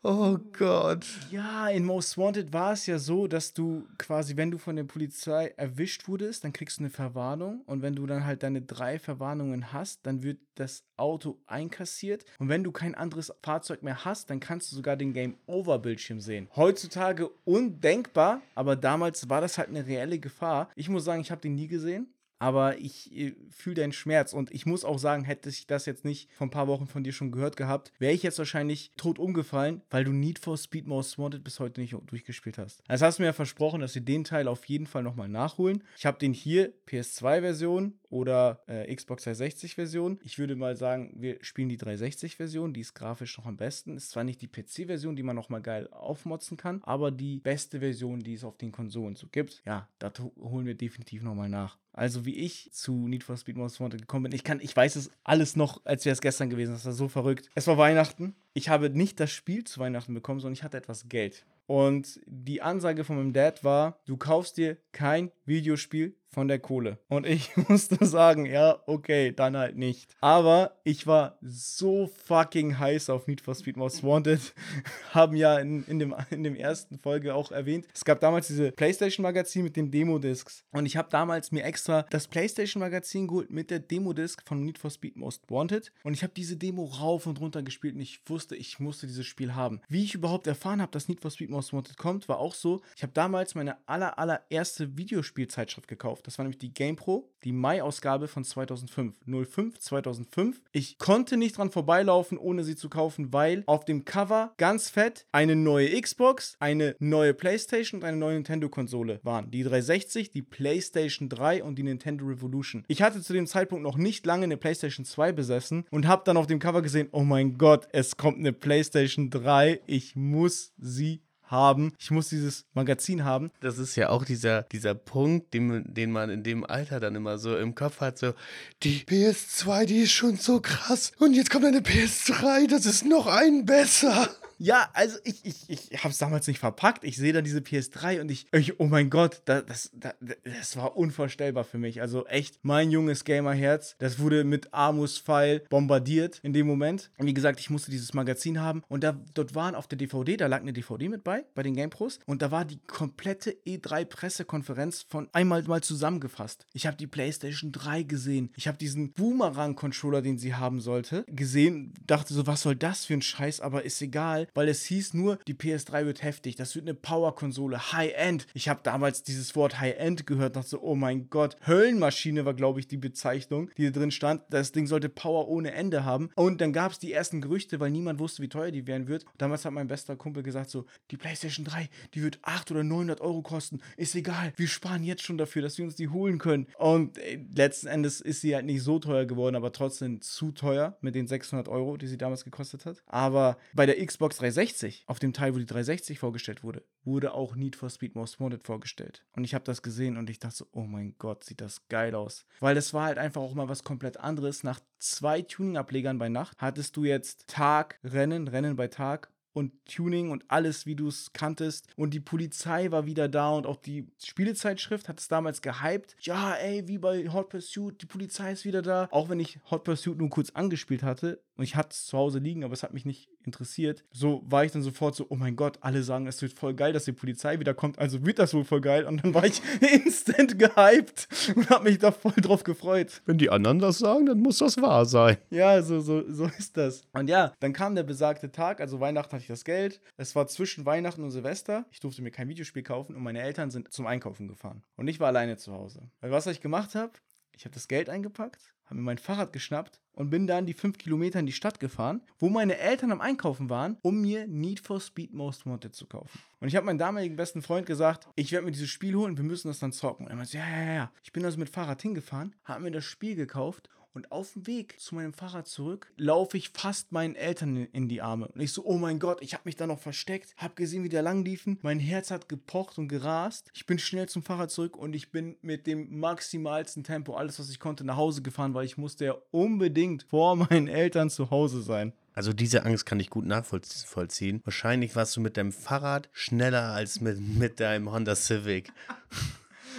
Oh 0.05 0.39
Gott. 0.57 1.05
Ja, 1.33 1.69
in 1.69 1.85
Most 1.85 2.17
Wanted 2.17 2.53
war 2.53 2.73
es 2.73 2.87
ja 2.87 3.01
so, 3.01 3.27
dass 3.27 3.53
du 3.53 3.85
quasi, 3.99 4.37
wenn 4.37 4.53
du 4.53 4.59
von 4.59 4.77
der 4.77 4.85
Polizei 4.85 5.53
erwischt 5.57 6.07
wurdest, 6.07 6.45
dann 6.45 6.53
kriegst 6.53 6.79
du 6.79 6.83
eine 6.83 6.91
Verwarnung. 6.91 7.63
Und 7.67 7.83
wenn 7.83 7.97
du 7.97 8.07
dann 8.07 8.25
halt 8.25 8.45
deine 8.45 8.63
drei 8.63 9.01
Verwarnungen 9.01 9.73
hast, 9.73 10.07
dann 10.07 10.23
wird 10.23 10.39
das 10.55 10.85
Auto 10.97 11.39
einkassiert. 11.47 12.25
Und 12.39 12.49
wenn 12.49 12.63
du 12.63 12.71
kein 12.71 12.95
anderes 12.95 13.33
Fahrzeug 13.43 13.83
mehr 13.83 14.05
hast, 14.05 14.31
dann 14.31 14.39
kannst 14.39 14.71
du 14.71 14.77
sogar 14.77 14.97
den 14.97 15.13
Game-Over-Bildschirm 15.13 16.21
sehen. 16.21 16.49
Heutzutage 16.55 17.29
undenkbar, 17.45 18.41
aber 18.55 18.77
damals 18.77 19.29
war 19.29 19.41
das 19.41 19.59
halt 19.59 19.69
eine 19.69 19.85
reelle 19.85 20.21
Gefahr. 20.21 20.69
Ich 20.77 20.89
muss 20.89 21.05
sagen, 21.05 21.23
ich 21.23 21.33
habe 21.33 21.41
den 21.41 21.57
nie 21.57 21.69
gesehen 21.69 22.07
aber 22.39 22.79
ich 22.79 23.15
äh, 23.17 23.35
fühle 23.51 23.77
deinen 23.77 23.93
Schmerz 23.93 24.33
und 24.33 24.51
ich 24.53 24.67
muss 24.67 24.85
auch 24.85 24.99
sagen, 24.99 25.25
hätte 25.25 25.49
ich 25.49 25.67
das 25.67 25.87
jetzt 25.87 26.05
nicht 26.05 26.31
vor 26.33 26.47
ein 26.47 26.51
paar 26.51 26.69
Wochen 26.69 26.87
von 26.87 27.05
dir 27.05 27.13
schon 27.13 27.33
gehört 27.33 27.57
gehabt, 27.57 27.93
wäre 27.99 28.13
ich 28.13 28.23
jetzt 28.23 28.39
wahrscheinlich 28.39 28.93
tot 28.97 29.19
umgefallen, 29.19 29.83
weil 29.91 30.05
du 30.05 30.13
Need 30.13 30.39
for 30.39 30.57
Speed 30.57 30.87
Most 30.87 31.19
Wanted 31.19 31.45
bis 31.45 31.61
heute 31.61 31.81
nicht 31.81 31.95
durchgespielt 32.07 32.59
hast. 32.59 32.83
Das 32.89 33.03
hast 33.03 33.19
du 33.19 33.23
mir 33.23 33.29
ja 33.29 33.33
versprochen, 33.33 33.81
dass 33.81 33.95
wir 33.95 34.03
den 34.03 34.25
Teil 34.25 34.49
auf 34.49 34.65
jeden 34.67 34.87
Fall 34.87 35.03
nochmal 35.03 35.29
nachholen. 35.29 35.83
Ich 35.97 36.07
habe 36.07 36.19
den 36.19 36.33
hier 36.33 36.73
PS2-Version 36.87 37.99
oder 38.11 38.63
äh, 38.67 38.95
Xbox 38.95 39.27
360-Version. 39.27 40.19
Ich 40.23 40.39
würde 40.39 40.57
mal 40.57 40.77
sagen, 40.77 41.13
wir 41.17 41.39
spielen 41.43 41.69
die 41.69 41.79
360-Version, 41.79 42.73
die 42.73 42.81
ist 42.81 42.95
grafisch 42.95 43.37
noch 43.39 43.47
am 43.47 43.57
besten. 43.57 43.97
Ist 43.97 44.11
zwar 44.11 44.25
nicht 44.25 44.41
die 44.41 44.49
PC-Version, 44.49 45.17
die 45.17 45.23
man 45.23 45.37
nochmal 45.37 45.63
geil 45.63 45.89
aufmotzen 45.91 46.57
kann, 46.57 46.81
aber 46.85 47.11
die 47.11 47.41
beste 47.41 47.81
Version, 47.81 48.21
die 48.21 48.35
es 48.35 48.45
auf 48.45 48.57
den 48.57 48.73
Konsolen 48.73 49.17
so 49.17 49.29
gibt. 49.31 49.63
Ja, 49.67 49.89
das 49.99 50.13
holen 50.41 50.67
wir 50.67 50.75
definitiv 50.75 51.23
nochmal 51.23 51.49
nach. 51.49 51.79
Also 51.93 52.25
wie 52.25 52.37
ich 52.37 52.71
zu 52.73 52.93
Need 53.09 53.25
for 53.25 53.37
Speed 53.37 53.57
Most 53.57 53.81
Wanted 53.81 54.03
gekommen 54.03 54.25
bin. 54.25 54.33
Ich 54.33 54.45
kann, 54.45 54.61
ich 54.61 54.75
weiß 54.75 54.95
es 54.97 55.11
alles 55.25 55.57
noch, 55.57 55.85
als 55.85 56.05
wäre 56.05 56.13
es 56.13 56.21
gestern 56.21 56.49
gewesen. 56.49 56.73
Das 56.73 56.85
war 56.85 56.93
so 56.93 57.09
verrückt. 57.09 57.51
Es 57.57 57.67
war 57.67 57.77
Weihnachten. 57.77 58.37
Ich 58.55 58.69
habe 58.69 58.89
nicht 58.89 59.19
das 59.19 59.33
Spiel 59.33 59.65
zu 59.65 59.81
Weihnachten 59.81 60.15
bekommen, 60.15 60.39
sondern 60.39 60.55
ich 60.55 60.63
hatte 60.63 60.77
etwas 60.77 61.09
Geld. 61.09 61.45
Und 61.67 62.21
die 62.27 62.63
Ansage 62.63 63.05
von 63.05 63.17
meinem 63.17 63.33
Dad 63.35 63.63
war, 63.63 63.99
du 64.07 64.17
kaufst 64.17 64.57
dir 64.57 64.79
kein 64.93 65.31
Videospiel 65.45 66.17
von 66.31 66.49
der 66.49 66.59
Kohle. 66.59 66.99
Und 67.09 67.27
ich 67.27 67.57
musste 67.69 68.05
sagen, 68.05 68.47
ja, 68.47 68.83
okay, 68.87 69.33
dann 69.33 69.57
halt 69.57 69.77
nicht. 69.77 70.11
Aber 70.21 70.79
ich 70.85 71.07
war 71.07 71.39
so 71.43 72.11
fucking 72.25 72.79
heiß 72.79 73.11
auf 73.11 73.27
Need 73.27 73.41
for 73.41 73.55
Speed 73.55 73.77
Most 73.77 74.03
Wanted. 74.03 74.55
Haben 75.13 75.37
ja 75.37 75.59
in, 75.59 75.85
in, 75.85 75.99
dem, 75.99 76.15
in 76.31 76.45
dem 76.45 76.55
ersten 76.55 76.99
Folge 76.99 77.35
auch 77.35 77.51
erwähnt. 77.51 77.87
Es 77.95 78.05
gab 78.05 78.21
damals 78.21 78.49
diese 78.49 78.73
PlayStation-Magazin 78.73 79.65
mit 79.65 79.77
den 79.77 79.91
Demo-Discs. 79.91 80.65
Und 80.73 80.87
ich 80.87 80.97
habe 80.97 81.09
damals 81.11 81.53
mir 81.53 81.65
extra 81.65 82.03
das 82.11 82.29
PlayStation-Magazin 82.29 83.27
geholt 83.27 83.51
mit 83.51 83.71
der 83.71 83.81
Demo-Disc 83.81 84.43
von 84.47 84.65
Need 84.65 84.79
for 84.79 84.91
Speed 84.91 85.17
Most 85.17 85.51
Wanted. 85.51 85.93
Und 86.05 86.15
ich 86.15 86.23
habe 86.23 86.33
diese 86.37 86.57
Demo 86.57 86.85
rauf 86.85 87.27
und 87.27 87.41
runter 87.41 87.63
gespielt 87.63 87.95
und 87.95 88.01
ich 88.01 88.21
wusste, 88.27 88.57
ich 88.57 88.81
musste 88.81 89.07
dieses 89.07 89.27
Spiel 89.27 89.55
haben. 89.55 89.81
Wie 89.89 90.05
ich 90.05 90.15
überhaupt 90.15 90.47
erfahren 90.47 90.83
habe, 90.83 90.93
dass 90.93 91.09
Need 91.09 91.21
for 91.21 91.31
Speed 91.31 91.51
Most 91.51 91.73
Wanted 91.73 91.97
kommt, 91.97 92.29
war 92.29 92.39
auch 92.39 92.55
so, 92.55 92.81
ich 92.97 93.03
habe 93.03 93.13
damals 93.13 93.55
meine 93.55 93.77
aller, 93.89 94.19
allererste 94.19 94.97
Videospielzeitschrift 94.97 95.89
gekauft. 95.89 96.18
Das 96.23 96.39
war 96.39 96.45
nämlich 96.45 96.59
die 96.59 96.73
GamePro, 96.73 97.31
die 97.45 97.53
Mai-Ausgabe 97.53 98.29
von 98.29 98.45
2005. 98.45 99.17
05 99.27 99.79
2005. 99.79 100.61
Ich 100.73 100.99
konnte 100.99 101.37
nicht 101.37 101.59
dran 101.59 101.71
vorbeilaufen, 101.71 102.39
ohne 102.39 102.65
sie 102.65 102.77
zu 102.77 102.89
kaufen, 102.89 103.33
weil 103.33 103.63
auf 103.67 103.85
dem 103.85 104.05
Cover 104.05 104.53
ganz 104.57 104.91
fett 104.91 105.27
eine 105.33 105.57
neue 105.57 106.01
Xbox, 106.01 106.57
eine 106.61 106.97
neue 106.99 107.35
PlayStation 107.35 108.01
und 108.01 108.07
eine 108.07 108.17
neue 108.17 108.35
Nintendo-Konsole 108.35 109.21
waren. 109.23 109.51
Die 109.51 109.63
360, 109.63 110.31
die 110.31 110.43
PlayStation 110.43 111.29
3 111.29 111.63
und 111.63 111.77
die 111.77 111.83
Nintendo 111.83 112.25
Revolution. 112.27 112.85
Ich 112.89 113.03
hatte 113.03 113.23
zu 113.23 113.33
dem 113.33 113.47
Zeitpunkt 113.47 113.83
noch 113.83 113.97
nicht 113.97 114.27
lange 114.27 114.45
eine 114.45 114.57
PlayStation 114.57 115.05
2 115.05 115.33
besessen 115.33 115.85
und 115.91 116.07
habe 116.07 116.23
dann 116.25 116.37
auf 116.37 116.47
dem 116.47 116.59
Cover 116.59 116.83
gesehen, 116.83 117.09
oh 117.13 117.23
mein 117.23 117.59
Gott, 117.59 117.89
es 117.93 118.17
kommt 118.17 118.39
eine 118.39 118.53
PlayStation 118.53 119.31
3. 119.31 119.81
Ich 119.87 120.17
muss 120.17 120.73
sie 120.79 121.23
haben. 121.51 121.93
Ich 121.99 122.11
muss 122.11 122.29
dieses 122.29 122.65
Magazin 122.75 123.25
haben. 123.25 123.51
Das 123.61 123.79
ist 123.79 123.97
ja 123.97 124.11
auch 124.11 124.25
dieser, 124.25 124.63
dieser 124.63 124.95
Punkt, 124.95 125.55
den, 125.55 125.85
den 125.93 126.13
man 126.13 126.31
in 126.31 126.43
dem 126.43 126.65
Alter 126.65 127.01
dann 127.01 127.15
immer 127.15 127.39
so 127.39 127.57
im 127.57 127.75
Kopf 127.75 128.01
hat, 128.01 128.19
so, 128.19 128.35
die 128.83 129.01
PS2, 129.01 129.87
die 129.87 130.01
ist 130.01 130.13
schon 130.13 130.37
so 130.37 130.61
krass 130.61 131.13
und 131.19 131.35
jetzt 131.35 131.51
kommt 131.51 131.65
eine 131.65 131.81
PS3, 131.81 132.69
das 132.69 132.87
ist 132.87 133.05
noch 133.05 133.27
ein 133.27 133.65
besser. 133.65 134.29
Ja, 134.59 134.91
also 134.93 135.19
ich, 135.23 135.45
ich, 135.45 135.71
ich 135.91 136.05
habe 136.05 136.11
es 136.11 136.19
damals 136.19 136.47
nicht 136.49 136.59
verpackt. 136.59 137.05
Ich 137.05 137.17
sehe 137.17 137.33
da 137.33 137.43
diese 137.43 137.61
PS3 137.61 138.21
und 138.21 138.31
ich, 138.31 138.47
ich 138.53 138.81
oh 138.81 138.87
mein 138.87 139.09
Gott, 139.09 139.43
das, 139.45 139.65
das, 139.67 139.91
das, 139.95 140.15
das 140.43 140.77
war 140.77 140.97
unvorstellbar 140.97 141.65
für 141.65 141.79
mich. 141.79 142.01
Also 142.01 142.27
echt, 142.27 142.59
mein 142.63 142.91
junges 142.91 143.25
Gamerherz, 143.25 143.95
das 143.99 144.19
wurde 144.19 144.43
mit 144.43 144.75
Armus-Pfeil 144.75 145.61
bombardiert 145.71 146.41
in 146.43 146.53
dem 146.53 146.67
Moment. 146.67 147.11
Und 147.19 147.27
wie 147.27 147.35
gesagt, 147.35 147.61
ich 147.61 147.71
musste 147.71 147.93
dieses 147.93 148.15
Magazin 148.15 148.61
haben 148.61 148.83
und 148.89 149.05
da, 149.05 149.17
dort 149.35 149.55
waren 149.55 149.77
auf 149.77 149.87
der 149.87 149.97
DVD, 149.97 150.37
da 150.37 150.49
lag 150.49 150.61
eine 150.61 150.73
DVD 150.73 151.09
mit 151.09 151.23
bei, 151.23 151.45
bei 151.55 151.63
den 151.63 151.75
GamePros 151.75 152.19
und 152.27 152.43
da 152.43 152.51
war 152.51 152.65
die 152.65 152.81
komplette 152.87 153.57
E3-Pressekonferenz 153.65 155.07
von 155.09 155.29
einmal 155.33 155.63
mal 155.63 155.83
zusammengefasst. 155.83 156.67
Ich 156.73 156.87
habe 156.87 156.97
die 156.97 157.07
PlayStation 157.07 157.71
3 157.71 158.03
gesehen. 158.03 158.51
Ich 158.57 158.67
habe 158.67 158.79
diesen 158.79 159.13
Boomerang-Controller, 159.13 160.21
den 160.21 160.39
sie 160.39 160.55
haben 160.55 160.81
sollte, 160.81 161.25
gesehen. 161.29 161.95
Dachte 162.07 162.35
so, 162.35 162.47
was 162.47 162.63
soll 162.63 162.75
das 162.75 163.05
für 163.05 163.15
ein 163.15 163.23
Scheiß, 163.23 163.61
aber 163.61 163.85
ist 163.85 164.03
egal 164.03 164.48
weil 164.55 164.69
es 164.69 164.85
hieß 164.85 165.15
nur, 165.15 165.39
die 165.47 165.55
PS3 165.55 166.07
wird 166.07 166.23
heftig, 166.23 166.57
das 166.57 166.75
wird 166.75 166.87
eine 166.87 166.95
Power-Konsole, 166.95 167.93
High-End. 167.93 168.47
Ich 168.55 168.69
habe 168.69 168.81
damals 168.83 169.23
dieses 169.23 169.55
Wort 169.57 169.81
High-End 169.81 170.27
gehört, 170.27 170.57
dachte 170.57 170.69
so, 170.69 170.81
oh 170.81 170.95
mein 170.95 171.29
Gott, 171.31 171.57
Höllenmaschine 171.67 172.45
war, 172.45 172.55
glaube 172.55 172.81
ich, 172.81 172.89
die 172.89 172.97
Bezeichnung, 172.97 173.71
die 173.77 173.85
da 173.85 173.99
drin 173.99 174.11
stand. 174.11 174.43
Das 174.51 174.73
Ding 174.73 174.87
sollte 174.87 175.09
Power 175.09 175.49
ohne 175.49 175.73
Ende 175.73 176.05
haben. 176.05 176.31
Und 176.35 176.61
dann 176.61 176.73
gab 176.73 176.93
es 176.93 176.99
die 176.99 177.13
ersten 177.13 177.41
Gerüchte, 177.41 177.81
weil 177.81 177.91
niemand 177.91 178.19
wusste, 178.19 178.43
wie 178.43 178.49
teuer 178.49 178.71
die 178.71 178.87
werden 178.87 179.09
wird. 179.09 179.25
damals 179.39 179.65
hat 179.65 179.73
mein 179.73 179.89
bester 179.89 180.17
Kumpel 180.17 180.43
gesagt 180.43 180.71
so, 180.71 180.87
die 181.11 181.17
PlayStation 181.17 181.65
3, 181.65 181.89
die 182.15 182.23
wird 182.23 182.39
800 182.43 182.79
oder 182.79 182.85
900 182.85 183.21
Euro 183.21 183.43
kosten. 183.43 183.81
Ist 183.97 184.15
egal, 184.15 184.53
wir 184.57 184.69
sparen 184.69 185.05
jetzt 185.05 185.23
schon 185.23 185.39
dafür, 185.39 185.63
dass 185.63 185.79
wir 185.79 185.85
uns 185.85 185.97
die 185.97 186.09
holen 186.09 186.39
können. 186.39 186.67
Und 186.79 187.19
ey, 187.19 187.45
letzten 187.55 187.89
Endes 187.89 188.21
ist 188.21 188.41
sie 188.41 188.55
halt 188.55 188.67
nicht 188.67 188.83
so 188.83 188.99
teuer 188.99 189.25
geworden, 189.27 189.57
aber 189.57 189.73
trotzdem 189.73 190.21
zu 190.21 190.53
teuer 190.53 190.97
mit 191.01 191.15
den 191.15 191.27
600 191.27 191.69
Euro, 191.69 191.97
die 191.97 192.07
sie 192.07 192.19
damals 192.19 192.45
gekostet 192.45 192.87
hat. 192.87 193.03
Aber 193.07 193.59
bei 193.73 193.87
der 193.87 194.05
Xbox 194.05 194.38
360, 194.39 195.05
auf 195.07 195.19
dem 195.19 195.33
Teil, 195.33 195.55
wo 195.55 195.59
die 195.59 195.67
360 195.67 196.19
vorgestellt 196.19 196.63
wurde, 196.63 196.85
wurde 197.05 197.35
auch 197.35 197.57
Need 197.57 197.77
for 197.77 197.91
Speed 197.91 198.15
Most 198.15 198.41
Wanted 198.41 198.65
vorgestellt. 198.65 199.25
Und 199.33 199.45
ich 199.45 199.55
habe 199.55 199.65
das 199.65 199.83
gesehen 199.83 200.17
und 200.17 200.31
ich 200.31 200.39
dachte 200.39 200.57
so, 200.57 200.69
oh 200.73 200.85
mein 200.85 201.15
Gott, 201.19 201.45
sieht 201.45 201.61
das 201.61 201.89
geil 201.89 202.15
aus. 202.15 202.47
Weil 202.61 202.75
das 202.75 202.95
war 202.95 203.05
halt 203.05 203.19
einfach 203.19 203.43
auch 203.43 203.55
mal 203.55 203.69
was 203.69 203.85
komplett 203.85 204.19
anderes. 204.19 204.63
Nach 204.63 204.81
zwei 204.99 205.43
Tuning-Ablegern 205.43 206.19
bei 206.19 206.29
Nacht 206.29 206.57
hattest 206.59 206.97
du 206.97 207.05
jetzt 207.05 207.49
Tag, 207.49 207.99
Rennen, 208.05 208.49
Rennen 208.49 208.77
bei 208.77 208.89
Tag 208.89 209.31
und 209.53 209.73
Tuning 209.87 210.31
und 210.31 210.45
alles, 210.49 210.87
wie 210.87 210.95
du 210.95 211.09
es 211.09 211.33
kanntest. 211.33 211.87
Und 211.97 212.15
die 212.15 212.21
Polizei 212.21 212.91
war 212.91 213.07
wieder 213.07 213.29
da 213.29 213.51
und 213.51 213.67
auch 213.67 213.77
die 213.77 214.07
Spielezeitschrift 214.23 215.09
hat 215.09 215.21
es 215.21 215.29
damals 215.29 215.63
gehypt. 215.63 216.17
Ja, 216.21 216.55
ey, 216.55 216.87
wie 216.87 216.99
bei 216.99 217.29
Hot 217.29 217.51
Pursuit, 217.51 218.01
die 218.01 218.07
Polizei 218.07 218.53
ist 218.53 218.65
wieder 218.65 218.83
da. 218.83 219.09
Auch 219.11 219.29
wenn 219.29 219.41
ich 219.41 219.59
Hot 219.71 219.85
Pursuit 219.85 220.19
nur 220.19 220.31
kurz 220.31 220.51
angespielt 220.51 221.03
hatte 221.03 221.43
und 221.59 221.65
ich 221.65 221.75
hatte 221.75 221.91
es 221.91 222.07
zu 222.07 222.17
Hause 222.17 222.39
liegen, 222.39 222.63
aber 222.63 222.73
es 222.73 222.85
hat 222.85 222.95
mich 222.95 223.05
nicht 223.05 223.29
interessiert. 223.45 224.05
So 224.13 224.43
war 224.47 224.65
ich 224.65 224.71
dann 224.71 224.83
sofort 224.83 225.17
so, 225.17 225.27
oh 225.29 225.35
mein 225.35 225.57
Gott, 225.57 225.79
alle 225.81 226.05
sagen, 226.05 226.29
es 226.29 226.41
wird 226.41 226.53
voll 226.53 226.73
geil, 226.73 226.93
dass 226.93 227.05
die 227.05 227.13
Polizei 227.13 227.59
wiederkommt, 227.59 227.99
also 227.99 228.25
wird 228.25 228.39
das 228.39 228.55
wohl 228.55 228.65
voll 228.65 228.81
geil. 228.81 229.05
Und 229.05 229.25
dann 229.25 229.35
war 229.35 229.45
ich 229.45 229.61
instant 229.81 230.57
gehypt 230.57 231.29
und 231.57 231.69
habe 231.69 231.85
mich 231.85 231.99
da 231.99 232.13
voll 232.13 232.33
drauf 232.37 232.63
gefreut. 232.63 233.23
Wenn 233.27 233.39
die 233.39 233.51
anderen 233.51 233.81
das 233.81 233.99
sagen, 233.99 234.27
dann 234.27 234.39
muss 234.39 234.59
das 234.59 234.81
wahr 234.81 235.05
sein. 235.05 235.37
Ja, 235.51 235.83
so, 235.83 235.99
so, 235.99 236.23
so 236.33 236.47
ist 236.59 236.77
das. 236.77 237.03
Und 237.13 237.29
ja, 237.29 237.53
dann 237.59 237.73
kam 237.73 237.97
der 237.97 238.05
besagte 238.05 238.53
Tag, 238.53 238.81
also 238.81 239.01
Weihnachten 239.01 239.33
hatte 239.33 239.43
ich 239.43 239.49
das 239.49 239.65
Geld. 239.65 240.01
Es 240.17 240.37
war 240.37 240.47
zwischen 240.47 240.87
Weihnachten 240.87 241.25
und 241.25 241.33
Silvester. 241.33 241.87
Ich 241.91 241.99
durfte 241.99 242.23
mir 242.23 242.31
kein 242.31 242.49
Videospiel 242.49 242.85
kaufen 242.85 243.17
und 243.17 243.23
meine 243.25 243.43
Eltern 243.43 243.73
sind 243.73 243.93
zum 243.93 244.07
Einkaufen 244.07 244.47
gefahren. 244.47 244.85
Und 244.97 245.09
ich 245.09 245.19
war 245.19 245.27
alleine 245.27 245.57
zu 245.57 245.73
Hause. 245.73 246.09
Weil 246.21 246.31
was 246.31 246.47
ich 246.47 246.61
gemacht 246.61 246.95
habe, 246.95 247.13
ich 247.53 247.65
habe 247.65 247.75
das 247.75 247.89
Geld 247.89 248.09
eingepackt, 248.09 248.73
habe 248.89 248.97
mir 248.97 249.03
mein 249.03 249.19
Fahrrad 249.19 249.53
geschnappt 249.53 250.01
und 250.13 250.31
bin 250.31 250.47
dann 250.47 250.67
die 250.67 250.73
fünf 250.73 250.99
Kilometer 250.99 251.39
in 251.39 251.47
die 251.47 251.53
Stadt 251.53 251.79
gefahren, 251.79 252.23
wo 252.39 252.49
meine 252.49 252.79
Eltern 252.79 253.13
am 253.13 253.21
Einkaufen 253.21 253.71
waren, 253.71 253.99
um 254.03 254.21
mir 254.21 254.47
Need 254.47 254.81
for 254.81 255.01
Speed 255.01 255.33
Most 255.33 255.67
Wanted 255.67 255.95
zu 255.95 256.07
kaufen. 256.07 256.39
Und 256.61 256.69
ich 256.69 256.77
habe 256.77 256.87
meinem 256.87 256.99
damaligen 256.99 257.37
besten 257.37 257.63
Freund 257.63 257.87
gesagt, 257.87 258.27
ich 258.35 258.51
werde 258.51 258.65
mir 258.65 258.73
dieses 258.73 258.89
Spiel 258.89 259.15
holen, 259.15 259.37
wir 259.37 259.45
müssen 259.45 259.69
das 259.69 259.79
dann 259.79 259.93
zocken. 259.93 260.27
Und 260.27 260.33
er 260.33 260.37
meinte, 260.37 260.57
ja, 260.57 260.69
ja, 260.69 260.93
ja. 260.93 261.13
Ich 261.23 261.33
bin 261.33 261.45
also 261.45 261.59
mit 261.59 261.69
Fahrrad 261.69 262.03
hingefahren, 262.03 262.57
habe 262.65 262.83
mir 262.83 262.91
das 262.91 263.05
Spiel 263.05 263.37
gekauft 263.37 263.89
und 264.13 264.33
auf 264.33 264.53
dem 264.53 264.67
Weg 264.67 264.99
zu 265.01 265.15
meinem 265.15 265.33
Fahrrad 265.33 265.67
zurück 265.67 266.13
laufe 266.17 266.57
ich 266.57 266.71
fast 266.71 267.13
meinen 267.13 267.35
Eltern 267.35 267.77
in 267.77 268.09
die 268.09 268.23
Arme. 268.23 268.49
Und 268.49 268.61
ich 268.61 268.73
so, 268.73 268.85
oh 268.85 268.99
mein 268.99 269.19
Gott, 269.19 269.43
ich 269.43 269.55
habe 269.55 269.63
mich 269.65 269.77
da 269.77 269.87
noch 269.87 269.99
versteckt, 269.99 270.55
habe 270.57 270.75
gesehen, 270.75 271.05
wie 271.05 271.09
der 271.09 271.23
lang 271.23 271.45
liefen. 271.45 271.79
Mein 271.83 271.99
Herz 271.99 272.31
hat 272.31 272.49
gepocht 272.49 272.99
und 272.99 273.09
gerast. 273.09 273.71
Ich 273.75 273.87
bin 273.87 273.99
schnell 273.99 274.29
zum 274.29 274.43
Fahrrad 274.43 274.71
zurück 274.71 274.97
und 274.97 275.15
ich 275.15 275.31
bin 275.31 275.57
mit 275.63 275.87
dem 275.87 276.19
maximalsten 276.19 277.05
Tempo, 277.05 277.35
alles 277.35 277.59
was 277.59 277.71
ich 277.71 277.81
konnte, 277.81 278.05
nach 278.05 278.17
Hause 278.17 278.43
gefahren, 278.43 278.75
weil 278.75 278.85
ich 278.87 278.99
musste 278.99 279.25
ja 279.25 279.35
unbedingt 279.51 280.25
vor 280.25 280.57
meinen 280.57 280.89
Eltern 280.89 281.31
zu 281.31 281.51
Hause 281.51 281.83
sein. 281.83 282.13
Also 282.35 282.53
diese 282.53 282.85
Angst 282.85 283.05
kann 283.05 283.19
ich 283.19 283.31
gut 283.31 283.47
nachvollziehen. 283.47 284.61
Wahrscheinlich 284.65 285.17
warst 285.17 285.37
du 285.37 285.41
mit 285.41 285.57
deinem 285.57 285.73
Fahrrad 285.73 286.29
schneller 286.33 286.93
als 286.93 287.21
mit, 287.21 287.41
mit 287.41 287.81
deinem 287.81 288.13
Honda 288.13 288.37
Civic. 288.37 288.93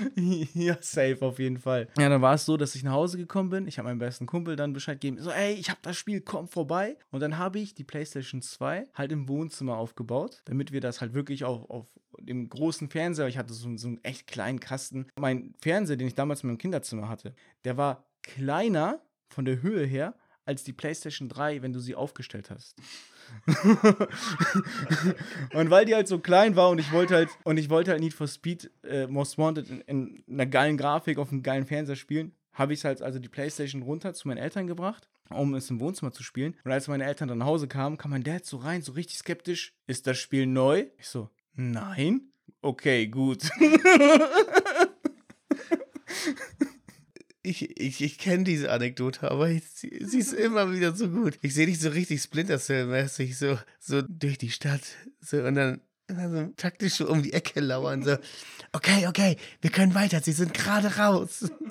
ja, 0.53 0.77
safe 0.81 1.17
auf 1.21 1.39
jeden 1.39 1.57
Fall. 1.57 1.87
Ja, 1.97 2.09
dann 2.09 2.21
war 2.21 2.33
es 2.35 2.45
so, 2.45 2.57
dass 2.57 2.75
ich 2.75 2.83
nach 2.83 2.93
Hause 2.93 3.17
gekommen 3.17 3.49
bin. 3.49 3.67
Ich 3.67 3.77
habe 3.77 3.87
meinem 3.87 3.99
besten 3.99 4.25
Kumpel 4.25 4.55
dann 4.55 4.73
Bescheid 4.73 4.99
gegeben. 4.99 5.21
So, 5.21 5.31
ey, 5.31 5.53
ich 5.53 5.69
habe 5.69 5.79
das 5.81 5.97
Spiel, 5.97 6.21
komm 6.21 6.47
vorbei. 6.47 6.97
Und 7.11 7.21
dann 7.21 7.37
habe 7.37 7.59
ich 7.59 7.73
die 7.73 7.83
PlayStation 7.83 8.41
2 8.41 8.85
halt 8.93 9.11
im 9.11 9.27
Wohnzimmer 9.27 9.77
aufgebaut, 9.77 10.41
damit 10.45 10.71
wir 10.71 10.81
das 10.81 11.01
halt 11.01 11.13
wirklich 11.13 11.43
auch 11.43 11.69
auf 11.69 11.87
dem 12.19 12.49
großen 12.49 12.89
Fernseher, 12.89 13.27
ich 13.27 13.37
hatte 13.37 13.53
so, 13.53 13.75
so 13.77 13.87
einen 13.87 14.03
echt 14.03 14.27
kleinen 14.27 14.59
Kasten. 14.59 15.07
Mein 15.19 15.53
Fernseher, 15.61 15.97
den 15.97 16.07
ich 16.07 16.15
damals 16.15 16.43
in 16.43 16.49
meinem 16.49 16.57
Kinderzimmer 16.57 17.07
hatte, 17.07 17.33
der 17.63 17.77
war 17.77 18.05
kleiner 18.23 19.01
von 19.29 19.45
der 19.45 19.61
Höhe 19.61 19.85
her 19.85 20.15
als 20.45 20.63
die 20.63 20.73
PlayStation 20.73 21.29
3, 21.29 21.61
wenn 21.61 21.73
du 21.73 21.79
sie 21.79 21.95
aufgestellt 21.95 22.49
hast. 22.49 22.75
und 25.53 25.69
weil 25.69 25.85
die 25.85 25.95
halt 25.95 26.07
so 26.07 26.19
klein 26.19 26.55
war 26.55 26.69
und 26.69 26.79
ich 26.79 26.91
wollte 26.91 27.15
halt 27.15 27.29
und 27.43 27.57
ich 27.57 27.69
wollte 27.69 27.91
halt 27.91 28.01
Need 28.01 28.13
for 28.13 28.27
Speed 28.27 28.71
äh, 28.83 29.07
Most 29.07 29.37
Wanted 29.37 29.69
in, 29.69 29.81
in, 29.81 30.23
einer 30.29 30.45
geilen 30.45 30.77
Grafik 30.77 31.17
auf 31.17 31.31
einem 31.31 31.43
geilen 31.43 31.65
Fernseher 31.65 31.95
spielen, 31.95 32.33
habe 32.53 32.73
ich 32.73 32.85
halt 32.85 33.01
also 33.01 33.19
die 33.19 33.29
Playstation 33.29 33.81
runter 33.81 34.13
zu 34.13 34.27
meinen 34.27 34.37
Eltern 34.37 34.67
gebracht, 34.67 35.09
um 35.29 35.55
es 35.55 35.69
im 35.69 35.79
Wohnzimmer 35.79 36.11
zu 36.11 36.23
spielen. 36.23 36.55
Und 36.63 36.71
als 36.71 36.87
meine 36.87 37.05
Eltern 37.05 37.27
dann 37.27 37.39
nach 37.39 37.45
Hause 37.47 37.67
kamen, 37.67 37.97
kam 37.97 38.11
mein 38.11 38.23
Dad 38.23 38.45
so 38.45 38.57
rein, 38.57 38.81
so 38.81 38.91
richtig 38.93 39.17
skeptisch. 39.17 39.73
Ist 39.87 40.07
das 40.07 40.17
Spiel 40.17 40.45
neu? 40.45 40.85
Ich 40.97 41.07
so, 41.07 41.29
nein. 41.53 42.31
Okay, 42.61 43.07
gut. 43.07 43.49
ich, 47.49 47.79
ich, 47.79 48.01
ich 48.01 48.17
kenne 48.19 48.43
diese 48.43 48.71
Anekdote, 48.71 49.29
aber 49.31 49.49
ich, 49.49 49.63
sie, 49.73 50.05
sie, 50.05 50.19
ist 50.19 50.33
immer 50.47 50.71
wieder 50.71 50.95
so 50.95 51.09
gut. 51.09 51.39
Ich 51.41 51.53
sehe 51.53 51.65
dich 51.65 51.79
so 51.79 51.89
richtig 51.89 52.21
Splinter 52.21 52.59
Cell-mäßig 52.59 53.37
so, 53.37 53.57
so 53.79 54.01
durch 54.03 54.37
die 54.37 54.51
Stadt 54.51 54.81
so, 55.19 55.37
und 55.37 55.55
dann 55.55 55.81
immer 56.07 56.29
so 56.29 56.53
taktisch 56.55 56.93
so 56.93 57.09
um 57.09 57.23
die 57.23 57.33
Ecke 57.33 57.59
lauern. 57.59 58.03
So, 58.03 58.17
okay, 58.71 59.07
okay, 59.07 59.37
wir 59.61 59.71
können 59.71 59.95
weiter, 59.95 60.21
sie 60.21 60.31
sind 60.31 60.53
gerade 60.53 60.97
raus. 60.97 61.51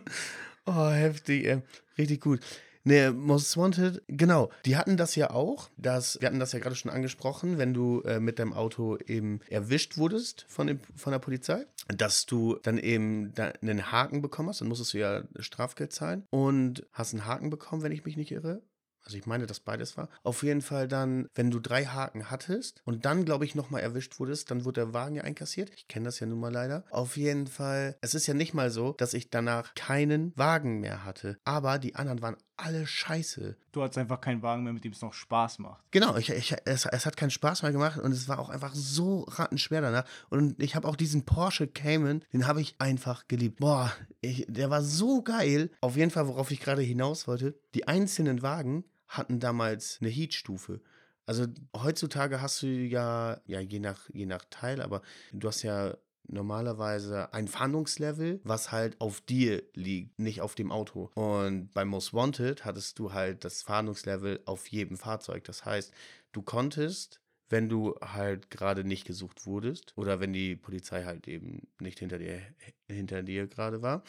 Oh, 0.70 0.90
heftig, 0.90 1.46
ey. 1.46 1.62
richtig 1.96 2.20
gut. 2.20 2.40
Ne, 2.84 3.12
Most 3.12 3.56
Wanted, 3.56 4.02
genau. 4.08 4.50
Die 4.64 4.76
hatten 4.76 4.96
das 4.96 5.14
ja 5.14 5.30
auch. 5.30 5.70
Das, 5.76 6.20
wir 6.20 6.28
hatten 6.28 6.40
das 6.40 6.52
ja 6.52 6.58
gerade 6.58 6.76
schon 6.76 6.90
angesprochen, 6.90 7.58
wenn 7.58 7.74
du 7.74 8.00
äh, 8.02 8.20
mit 8.20 8.38
deinem 8.38 8.52
Auto 8.52 8.96
eben 9.06 9.40
erwischt 9.48 9.96
wurdest 9.96 10.46
von, 10.48 10.66
dem, 10.66 10.80
von 10.96 11.12
der 11.12 11.18
Polizei, 11.18 11.66
dass 11.88 12.26
du 12.26 12.58
dann 12.62 12.78
eben 12.78 13.32
da 13.34 13.52
einen 13.62 13.92
Haken 13.92 14.22
bekommen 14.22 14.48
hast. 14.48 14.60
Dann 14.60 14.68
musstest 14.68 14.94
du 14.94 14.98
ja 14.98 15.22
Strafgeld 15.38 15.92
zahlen 15.92 16.24
und 16.30 16.86
hast 16.92 17.14
einen 17.14 17.26
Haken 17.26 17.50
bekommen, 17.50 17.82
wenn 17.82 17.92
ich 17.92 18.04
mich 18.04 18.16
nicht 18.16 18.32
irre. 18.32 18.62
Also 19.08 19.16
ich 19.16 19.24
meine, 19.24 19.46
dass 19.46 19.60
beides 19.60 19.96
war. 19.96 20.10
Auf 20.22 20.42
jeden 20.42 20.60
Fall 20.60 20.86
dann, 20.86 21.28
wenn 21.34 21.50
du 21.50 21.60
drei 21.60 21.86
Haken 21.86 22.30
hattest 22.30 22.82
und 22.84 23.06
dann, 23.06 23.24
glaube 23.24 23.46
ich, 23.46 23.54
nochmal 23.54 23.80
erwischt 23.80 24.20
wurdest, 24.20 24.50
dann 24.50 24.66
wurde 24.66 24.82
der 24.82 24.92
Wagen 24.92 25.14
ja 25.14 25.22
einkassiert. 25.22 25.70
Ich 25.74 25.88
kenne 25.88 26.04
das 26.04 26.20
ja 26.20 26.26
nun 26.26 26.40
mal 26.40 26.52
leider. 26.52 26.84
Auf 26.90 27.16
jeden 27.16 27.46
Fall, 27.46 27.96
es 28.02 28.14
ist 28.14 28.26
ja 28.26 28.34
nicht 28.34 28.52
mal 28.52 28.70
so, 28.70 28.92
dass 28.98 29.14
ich 29.14 29.30
danach 29.30 29.74
keinen 29.74 30.36
Wagen 30.36 30.80
mehr 30.80 31.06
hatte. 31.06 31.38
Aber 31.44 31.78
die 31.78 31.94
anderen 31.94 32.20
waren 32.20 32.36
alle 32.58 32.86
scheiße. 32.86 33.56
Du 33.72 33.82
hattest 33.82 33.98
einfach 33.98 34.20
keinen 34.20 34.42
Wagen 34.42 34.64
mehr, 34.64 34.72
mit 34.72 34.84
dem 34.84 34.92
es 34.92 35.00
noch 35.00 35.14
Spaß 35.14 35.60
macht. 35.60 35.82
Genau, 35.90 36.16
ich, 36.16 36.30
ich, 36.30 36.54
es, 36.64 36.86
es 36.86 37.06
hat 37.06 37.16
keinen 37.16 37.30
Spaß 37.30 37.62
mehr 37.62 37.72
gemacht 37.72 37.98
und 37.98 38.12
es 38.12 38.28
war 38.28 38.38
auch 38.38 38.50
einfach 38.50 38.74
so 38.74 39.22
rattenschwer 39.22 39.80
danach. 39.80 40.04
Und 40.28 40.60
ich 40.62 40.74
habe 40.74 40.86
auch 40.86 40.96
diesen 40.96 41.24
Porsche 41.24 41.66
Cayman, 41.66 42.24
den 42.32 42.46
habe 42.46 42.60
ich 42.60 42.74
einfach 42.78 43.28
geliebt. 43.28 43.60
Boah, 43.60 43.92
ich, 44.20 44.46
der 44.48 44.70
war 44.70 44.82
so 44.82 45.22
geil. 45.22 45.70
Auf 45.80 45.96
jeden 45.96 46.10
Fall, 46.10 46.28
worauf 46.28 46.50
ich 46.50 46.60
gerade 46.60 46.82
hinaus 46.82 47.26
wollte, 47.28 47.58
die 47.74 47.86
einzelnen 47.88 48.42
Wagen 48.42 48.84
hatten 49.06 49.40
damals 49.40 49.98
eine 50.00 50.10
Heatstufe. 50.10 50.80
Also 51.26 51.46
heutzutage 51.76 52.40
hast 52.40 52.62
du 52.62 52.66
ja, 52.66 53.40
ja, 53.44 53.60
je 53.60 53.80
nach, 53.80 54.08
je 54.12 54.26
nach 54.26 54.44
Teil, 54.48 54.80
aber 54.80 55.02
du 55.32 55.46
hast 55.46 55.62
ja 55.62 55.94
normalerweise 56.28 57.32
ein 57.32 57.48
Fahndungslevel, 57.48 58.40
was 58.44 58.70
halt 58.70 59.00
auf 59.00 59.20
dir 59.20 59.62
liegt, 59.74 60.18
nicht 60.18 60.40
auf 60.40 60.54
dem 60.54 60.70
Auto. 60.70 61.10
Und 61.14 61.72
bei 61.72 61.84
Most 61.84 62.14
Wanted 62.14 62.64
hattest 62.64 62.98
du 62.98 63.12
halt 63.12 63.44
das 63.44 63.62
Fahndungslevel 63.62 64.40
auf 64.44 64.66
jedem 64.68 64.96
Fahrzeug. 64.96 65.44
Das 65.44 65.64
heißt, 65.64 65.92
du 66.32 66.42
konntest, 66.42 67.20
wenn 67.48 67.68
du 67.68 67.94
halt 68.00 68.50
gerade 68.50 68.84
nicht 68.84 69.06
gesucht 69.06 69.46
wurdest 69.46 69.96
oder 69.96 70.20
wenn 70.20 70.32
die 70.32 70.54
Polizei 70.54 71.04
halt 71.04 71.26
eben 71.28 71.66
nicht 71.80 71.98
hinter 71.98 72.18
dir, 72.18 72.42
hinter 72.86 73.22
dir 73.22 73.46
gerade 73.46 73.82
war, 73.82 74.02